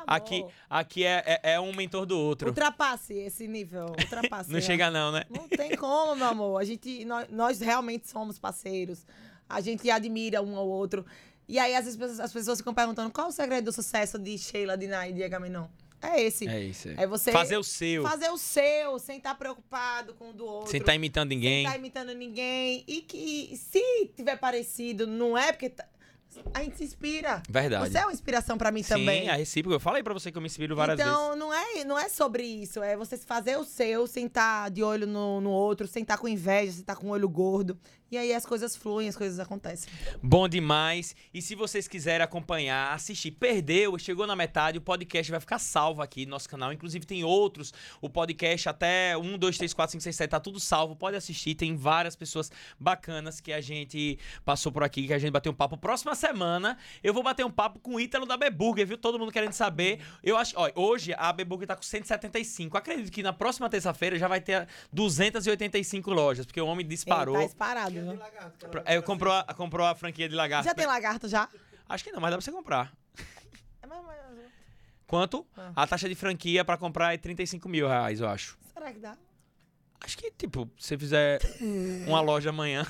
Aqui, 0.07 0.45
aqui 0.71 1.05
é, 1.05 1.41
é, 1.43 1.53
é 1.55 1.61
um 1.61 1.73
mentor 1.75 2.07
do 2.07 2.17
outro. 2.17 2.49
Ultrapasse 2.49 3.13
esse 3.15 3.49
nível. 3.49 3.87
Ultrapasse. 3.87 4.49
Não 4.53 4.59
é. 4.59 4.63
chega, 4.63 4.89
não, 4.89 5.11
né? 5.11 5.25
Não 5.29 5.49
tem 5.49 5.75
como, 5.77 6.15
meu 6.15 6.29
amor. 6.29 6.61
A 6.61 6.65
gente, 6.65 7.05
nós, 7.05 7.27
nós 7.29 7.61
realmente 7.61 8.09
somos 8.09 8.39
parceiros. 8.39 9.05
A 9.49 9.61
gente 9.61 9.91
admira 9.91 10.41
um 10.41 10.55
ao 10.57 10.69
outro. 10.69 11.05
E 11.49 11.59
aí, 11.59 11.75
às 11.75 11.85
vezes, 11.87 11.95
as 11.95 11.99
pessoas- 12.07 12.21
as 12.21 12.33
pessoas 12.33 12.59
ficam 12.59 12.73
perguntando 12.73 13.11
qual 13.11 13.29
o 13.29 13.33
segredo 13.33 13.65
do 13.65 13.73
sucesso 13.73 14.17
de 14.17 14.39
Sheila, 14.39 14.77
de 14.79 14.87
Nai 14.87 15.11
e 15.11 15.13
de 15.13 15.25
Agamenon. 15.25 15.67
É 16.15 16.23
esse. 16.23 16.47
É 16.49 16.61
isso. 16.61 16.89
É 16.97 17.07
você 17.07 17.33
Fazer 17.33 17.57
o 17.57 17.65
seu. 17.65 18.03
fazer 18.03 18.29
o 18.31 18.39
seu, 18.39 18.99
sem 18.99 19.19
estar 19.19 19.35
preocupado 19.35 20.15
com 20.15 20.31
o 20.31 20.33
do 20.33 20.45
outro. 20.47 20.71
Sem 20.71 20.81
estar 20.81 20.95
imitando 20.95 21.31
ninguém. 21.31 21.65
Sem 21.65 21.73
tá 21.73 21.79
imitando 21.79 22.13
ninguém. 22.15 22.85
E 22.87 23.01
que 23.03 23.57
se 23.57 24.11
tiver 24.17 24.37
parecido, 24.37 25.07
não 25.07 25.37
é 25.37 25.53
porque... 25.53 25.71
tá- 25.71 25.87
A 26.55 26.63
gente 26.63 26.77
se 26.77 26.85
inspira. 26.85 27.43
Verdade. 27.49 27.89
Você 27.91 27.99
é 27.99 28.03
uma 28.05 28.13
inspiração 28.13 28.59
pra 28.59 28.71
mim 28.71 28.83
também. 28.83 29.23
Sim, 29.23 29.29
é 29.31 29.37
recíproco. 29.37 29.75
Eu 29.75 29.81
falei 29.81 30.03
pra 30.03 30.13
você 30.13 30.31
que 30.31 30.37
eu 30.37 30.43
me 30.43 30.47
inspiro 30.49 30.77
várias 30.77 31.01
então, 31.01 31.25
vezes. 31.31 31.39
não 31.39 31.55
é, 31.55 31.85
não 31.85 31.99
é 31.99 32.09
sobre 32.11 32.43
isso. 32.43 32.83
É 32.83 32.95
você 32.97 33.17
fazer 33.17 33.57
o 33.57 33.65
seu, 33.65 34.07
sem 34.07 34.27
estar 34.27 34.71
de 34.71 34.83
olho 34.83 35.07
no, 35.07 35.41
no 35.41 35.51
outro, 35.51 35.87
sem 35.87 36.03
estar 36.03 36.19
com 36.19 36.29
inveja, 36.29 36.73
sem 36.73 36.81
estar 36.83 36.97
com 36.97 37.07
o 37.07 37.11
olho 37.11 37.29
gordo. 37.29 37.79
E 38.11 38.17
aí 38.17 38.33
as 38.33 38.47
coisas 38.47 38.77
fluem, 38.77 39.09
as 39.09 39.17
coisas 39.17 39.41
acontecem. 39.41 39.93
Bom 40.23 40.49
demais. 40.49 41.17
E 41.35 41.43
se 41.43 41.57
vocês 41.57 41.89
quiserem 41.89 42.25
acompanhar, 42.25 42.95
assistir, 42.95 43.33
perdeu, 43.33 43.99
chegou 43.99 44.27
na 44.29 44.37
metade, 44.37 44.79
o 44.79 44.81
podcast 44.81 45.29
vai 45.29 45.41
ficar 45.41 45.59
salvo 45.59 46.03
aqui 46.03 46.25
no 46.25 46.31
nosso 46.31 46.49
canal. 46.49 46.73
Inclusive 46.73 47.05
tem 47.05 47.25
outros. 47.25 47.73
O 48.01 48.09
podcast 48.09 48.69
até 48.69 49.17
1, 49.17 49.39
2, 49.39 49.59
3, 49.59 49.75
4, 49.75 49.93
5, 49.93 50.03
6, 50.05 50.17
7, 50.17 50.31
tá 50.31 50.39
tudo 50.39 50.61
salvo. 50.61 50.95
Pode 50.95 51.17
assistir. 51.17 51.57
Tem 51.57 51.75
várias 51.75 52.15
pessoas 52.15 52.51
bacanas 52.79 53.41
que 53.41 53.53
a 53.53 53.61
gente 53.61 54.19
passou 54.45 54.71
por 54.71 54.85
aqui, 54.85 55.09
que 55.09 55.13
a 55.13 55.19
gente 55.19 55.33
bateu 55.33 55.51
um 55.51 55.55
papo. 55.55 55.77
Próxima 55.77 56.15
semana 56.15 56.79
eu 57.03 57.13
vou 57.13 57.25
bater 57.25 57.45
um 57.45 57.51
papo 57.51 57.81
com 57.81 57.97
o 57.97 58.01
Ítalo 58.01 58.25
da 58.25 58.37
Beburger, 58.37 58.87
viu? 58.87 58.97
Todo 58.97 59.19
mundo 59.19 59.33
querendo 59.33 59.53
saber. 59.53 60.01
Eu 60.23 60.37
acho, 60.37 60.55
ó, 60.57 60.71
hoje 60.77 61.13
a 61.19 61.33
Beburger 61.33 61.67
tá 61.67 61.75
com 61.75 61.83
175. 61.83 62.79
Acredito 62.79 63.11
que 63.11 63.23
na 63.23 63.33
próxima 63.33 63.69
terça-feira 63.69 64.17
já 64.17 64.29
vai 64.29 64.41
ter 64.41 64.69
285 64.93 66.11
lojas, 66.13 66.47
porque 66.47 66.61
o 66.61 66.67
homem 66.67 66.87
disparou. 66.87 67.35
Tá 67.35 67.45
disparado, 67.45 67.96
viu? 68.03 68.19
É, 68.85 69.01
comprou, 69.03 69.33
a, 69.33 69.45
comprou 69.55 69.87
a 69.87 69.95
franquia 69.95 70.29
de 70.29 70.35
lagarto. 70.35 70.67
Já 70.69 70.75
tem 70.75 70.87
lagarto 70.87 71.29
já? 71.29 71.49
Acho 71.89 72.03
que 72.05 72.13
não, 72.13 72.21
mas 72.21 72.31
dá 72.31 72.37
pra 72.37 72.45
você 72.45 72.53
comprar. 72.53 72.93
É, 73.83 73.87
mas- 73.87 74.05
mas- 74.05 74.17
Quanto? 75.07 75.47
Ah. 75.57 75.73
A 75.77 75.87
taxa 75.87 76.09
de 76.09 76.15
franquia 76.17 76.65
pra 76.65 76.77
comprar 76.77 77.15
é 77.15 77.17
35 77.17 77.69
mil 77.69 77.87
reais, 77.87 78.21
eu 78.21 78.29
acho. 78.29 78.59
Será 78.75 78.93
que 78.93 78.99
dá? 78.99 79.17
Acho 80.01 80.19
que, 80.19 80.31
tipo, 80.33 80.69
se 80.79 80.89
você 80.89 80.99
fizer 80.99 81.39
uma 82.09 82.21
loja 82.21 82.51
amanhã. 82.51 82.85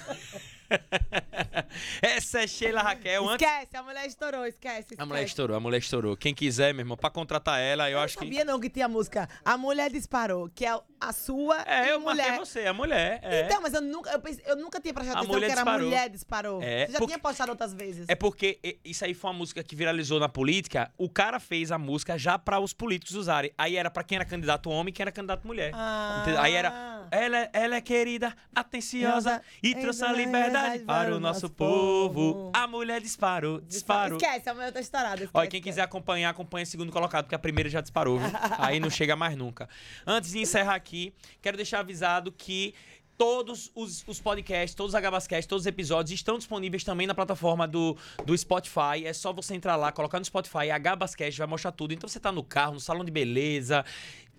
Essa 2.02 2.42
é 2.42 2.46
Sheila 2.46 2.82
Raquel. 2.82 3.28
Antes... 3.28 3.46
Esquece, 3.46 3.76
a 3.76 3.82
mulher 3.82 4.06
estourou, 4.06 4.46
esquece. 4.46 4.80
esquece. 4.80 5.00
A 5.02 5.06
mulher 5.06 5.24
estourou, 5.24 5.56
a 5.56 5.60
mulher 5.60 5.78
estourou. 5.78 6.16
Quem 6.16 6.34
quiser, 6.34 6.72
meu 6.72 6.82
irmão, 6.82 6.96
pra 6.96 7.10
contratar 7.10 7.60
ela, 7.60 7.90
eu 7.90 7.98
Eu 7.98 8.00
acho 8.04 8.16
não 8.16 8.22
que. 8.22 8.28
sabia 8.28 8.44
não 8.44 8.60
que 8.60 8.68
tinha 8.70 8.88
música 8.88 9.28
A 9.44 9.56
Mulher 9.56 9.90
Disparou, 9.90 10.48
que 10.54 10.64
é 10.66 10.78
a 11.00 11.12
sua 11.12 11.62
É, 11.66 11.92
eu 11.92 12.00
mulher. 12.00 12.26
marquei 12.32 12.38
você, 12.44 12.66
a 12.66 12.72
mulher. 12.72 13.20
É. 13.22 13.42
Então, 13.46 13.60
mas 13.60 13.72
eu 13.74 13.80
nunca, 13.80 14.10
eu, 14.10 14.20
pensei- 14.20 14.44
eu 14.46 14.56
nunca 14.56 14.80
tinha 14.80 14.92
prestado 14.94 15.16
A 15.16 15.20
atenção 15.20 15.38
que 15.38 15.44
era 15.44 15.54
Disparou. 15.54 15.84
Mulher 15.86 16.08
Disparou. 16.10 16.62
É, 16.62 16.86
Você 16.86 16.92
já 16.92 16.98
porque- 16.98 17.06
tinha 17.14 17.18
postado 17.18 17.50
outras 17.52 17.72
vezes. 17.74 18.06
É 18.08 18.14
porque 18.14 18.58
isso 18.84 19.04
aí 19.04 19.14
foi 19.14 19.30
uma 19.30 19.36
música 19.38 19.62
que 19.62 19.74
viralizou 19.76 20.18
na 20.20 20.28
política. 20.28 20.90
O 20.96 21.08
cara 21.08 21.38
fez 21.40 21.70
a 21.72 21.78
música 21.78 22.18
já 22.18 22.38
pra 22.38 22.58
os 22.60 22.72
políticos 22.72 23.14
usarem. 23.14 23.52
Aí 23.58 23.76
era 23.76 23.90
pra 23.90 24.02
quem 24.02 24.16
era 24.16 24.24
candidato 24.24 24.70
homem 24.70 24.90
e 24.90 24.92
quem 24.92 25.02
era 25.02 25.12
candidato 25.12 25.46
mulher. 25.46 25.70
Ah. 25.74 26.24
Aí 26.40 26.54
era. 26.54 26.96
Ela, 27.10 27.38
é- 27.38 27.50
ela 27.52 27.76
é 27.76 27.80
querida, 27.80 28.34
atenciosa 28.54 29.40
e 29.62 29.74
trouxe 29.74 30.04
a 30.04 30.12
liberdade 30.12 30.55
para 30.86 31.14
o 31.14 31.20
nosso 31.20 31.48
povo. 31.48 32.50
A 32.54 32.66
mulher 32.66 33.00
disparou, 33.00 33.60
disparou. 33.60 34.18
Esquece, 34.18 34.48
a 34.48 34.54
mulher 34.54 34.72
tá 34.72 34.80
estourada. 34.80 35.14
esquece, 35.16 35.30
Olha, 35.32 35.48
quem 35.48 35.58
esquece. 35.58 35.74
quiser 35.74 35.82
acompanhar, 35.82 36.30
acompanha 36.30 36.64
o 36.64 36.66
segundo 36.66 36.92
colocado, 36.92 37.24
porque 37.24 37.34
a 37.34 37.38
primeira 37.38 37.68
já 37.68 37.80
disparou, 37.80 38.18
viu? 38.18 38.30
Aí 38.58 38.80
não 38.80 38.90
chega 38.90 39.16
mais 39.16 39.36
nunca. 39.36 39.68
Antes 40.06 40.30
de 40.30 40.38
encerrar 40.38 40.74
aqui, 40.74 41.12
quero 41.40 41.56
deixar 41.56 41.80
avisado 41.80 42.30
que 42.32 42.74
todos 43.16 43.70
os, 43.74 44.04
os 44.06 44.20
podcasts, 44.20 44.74
todos 44.74 44.90
os 44.90 44.94
Agabascast, 44.94 45.48
todos 45.48 45.62
os 45.62 45.66
episódios 45.66 46.12
estão 46.12 46.36
disponíveis 46.36 46.84
também 46.84 47.06
na 47.06 47.14
plataforma 47.14 47.66
do, 47.66 47.96
do 48.24 48.36
Spotify. 48.36 49.04
É 49.04 49.12
só 49.12 49.32
você 49.32 49.54
entrar 49.54 49.76
lá, 49.76 49.90
colocar 49.90 50.18
no 50.18 50.24
Spotify, 50.24 50.70
Agabascast, 50.70 51.38
vai 51.38 51.46
mostrar 51.46 51.72
tudo. 51.72 51.94
Então 51.94 52.08
você 52.08 52.20
tá 52.20 52.30
no 52.30 52.44
carro, 52.44 52.74
no 52.74 52.80
salão 52.80 53.04
de 53.04 53.10
beleza, 53.10 53.84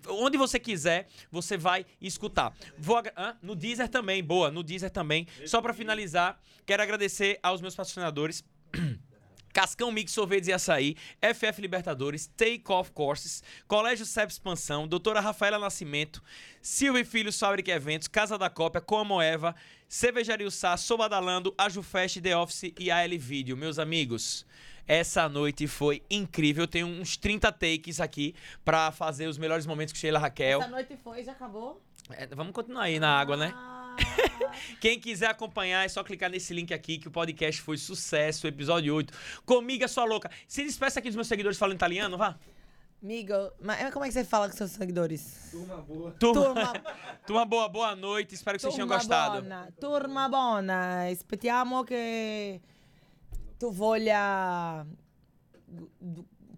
onde 0.06 0.36
você 0.38 0.58
quiser, 0.58 1.08
você 1.30 1.56
vai 1.56 1.84
escutar. 2.00 2.54
Vou 2.78 2.98
Hã? 3.16 3.36
no 3.42 3.54
Deezer 3.54 3.88
também, 3.88 4.22
boa, 4.22 4.50
no 4.50 4.62
Deezer 4.62 4.90
também. 4.90 5.26
Só 5.46 5.60
pra 5.60 5.72
finalizar, 5.72 6.40
quero 6.64 6.82
agradecer 6.82 7.38
aos 7.42 7.60
meus 7.60 7.74
patrocinadores. 7.74 8.44
Cascão 9.52 9.90
Mix 9.90 10.12
Sorvetes 10.12 10.48
e 10.48 10.52
Açaí, 10.52 10.94
FF 11.20 11.60
Libertadores, 11.60 12.30
Take 12.36 12.62
Off 12.68 12.92
Courses, 12.92 13.42
Colégio 13.66 14.06
CEP 14.06 14.30
Expansão, 14.30 14.86
Doutora 14.86 15.20
Rafaela 15.20 15.58
Nascimento, 15.58 16.22
Silvio 16.62 17.00
e 17.00 17.04
Filhos 17.04 17.38
Fábrica 17.38 17.72
Eventos, 17.72 18.06
Casa 18.06 18.38
da 18.38 18.48
Cópia, 18.48 18.80
Como 18.80 19.20
Eva, 19.20 19.56
Cervejaria 19.88 20.48
Sá, 20.50 20.76
Sou 20.76 20.98
Badalando, 20.98 21.52
Ajufest, 21.58 22.20
The 22.20 22.36
Office 22.36 22.72
e 22.78 22.90
AL 22.90 23.08
Video. 23.18 23.56
Meus 23.56 23.78
amigos, 23.78 24.46
essa 24.88 25.28
noite 25.28 25.66
foi 25.68 26.02
incrível. 26.10 26.64
Eu 26.64 26.68
tenho 26.68 26.86
uns 26.86 27.16
30 27.16 27.52
takes 27.52 28.00
aqui 28.00 28.34
pra 28.64 28.90
fazer 28.90 29.26
os 29.28 29.36
melhores 29.36 29.66
momentos 29.66 29.92
com 29.92 29.98
Sheila 29.98 30.18
Raquel. 30.18 30.60
Essa 30.60 30.70
noite 30.70 30.96
foi, 31.04 31.22
já 31.22 31.32
acabou? 31.32 31.80
É, 32.10 32.26
vamos 32.34 32.54
continuar 32.54 32.84
aí 32.84 32.98
na 32.98 33.10
água, 33.20 33.36
né? 33.36 33.52
Ah, 33.54 33.94
Quem 34.80 34.98
quiser 34.98 35.26
acompanhar, 35.26 35.84
é 35.84 35.88
só 35.88 36.02
clicar 36.02 36.30
nesse 36.30 36.54
link 36.54 36.72
aqui, 36.72 36.96
que 36.96 37.06
o 37.06 37.10
podcast 37.10 37.60
foi 37.60 37.76
sucesso, 37.76 38.46
episódio 38.46 38.94
8. 38.94 39.12
Comigo, 39.44 39.86
sua 39.86 40.04
louca. 40.04 40.30
Se 40.46 40.64
despeça 40.64 41.00
aqui 41.00 41.08
dos 41.08 41.16
meus 41.16 41.28
seguidores 41.28 41.58
falando 41.58 41.76
italiano, 41.76 42.16
vá. 42.16 42.38
Amigo, 43.02 43.34
mas 43.60 43.92
como 43.92 44.04
é 44.04 44.08
que 44.08 44.14
você 44.14 44.24
fala 44.24 44.48
com 44.48 44.56
seus 44.56 44.70
seguidores? 44.72 45.50
Turma 45.52 45.76
boa. 45.76 46.10
Turma, 46.12 46.42
Turma, 46.42 46.72
turma 47.26 47.44
boa, 47.44 47.68
boa 47.68 47.94
noite. 47.94 48.34
Espero 48.34 48.56
que 48.56 48.62
vocês 48.62 48.74
tenham 48.74 48.88
turma 48.88 48.98
gostado. 48.98 49.40
buona, 49.40 49.68
turma 49.78 50.28
buona. 50.28 51.08
Aspettiamo 51.08 51.84
che 51.84 52.60
tu 53.58 53.70
voglia 53.70 54.84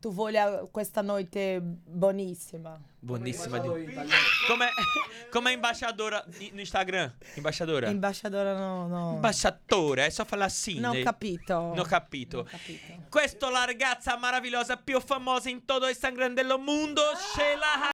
tu 0.00 0.10
voglia 0.12 0.66
questa 0.72 1.02
noite 1.02 1.60
buonissima. 1.62 2.80
Boníssima. 3.02 3.58
Falou 3.58 3.76
De... 3.76 3.84
em 3.84 3.88
italiano. 3.90 4.24
Como 4.46 4.62
é, 4.62 4.70
como 5.32 5.48
é 5.48 5.52
embaixadora 5.54 6.24
i- 6.38 6.50
no 6.52 6.60
Instagram? 6.60 7.10
Embaixadora? 7.36 7.90
Embaixadora 7.90 8.58
no, 8.58 8.88
no... 8.88 9.16
Embaixadora, 9.16 10.04
é 10.04 10.10
só 10.10 10.24
falar 10.24 10.46
assim, 10.46 10.80
Non 10.80 10.92
né? 10.94 11.02
capito. 11.02 11.54
No 11.74 11.84
capito. 11.84 12.36
Non 12.38 12.44
capito. 12.46 13.08
Questa 13.10 13.50
la 13.50 13.64
ragazza 13.64 14.16
meravigliosa 14.18 14.76
più 14.76 15.00
famosa 15.00 15.48
in 15.48 15.64
todo 15.64 15.86
il 15.86 15.92
Instagram 15.92 16.34
del 16.34 16.54
mondo, 16.58 17.00
Sheila 17.34 17.88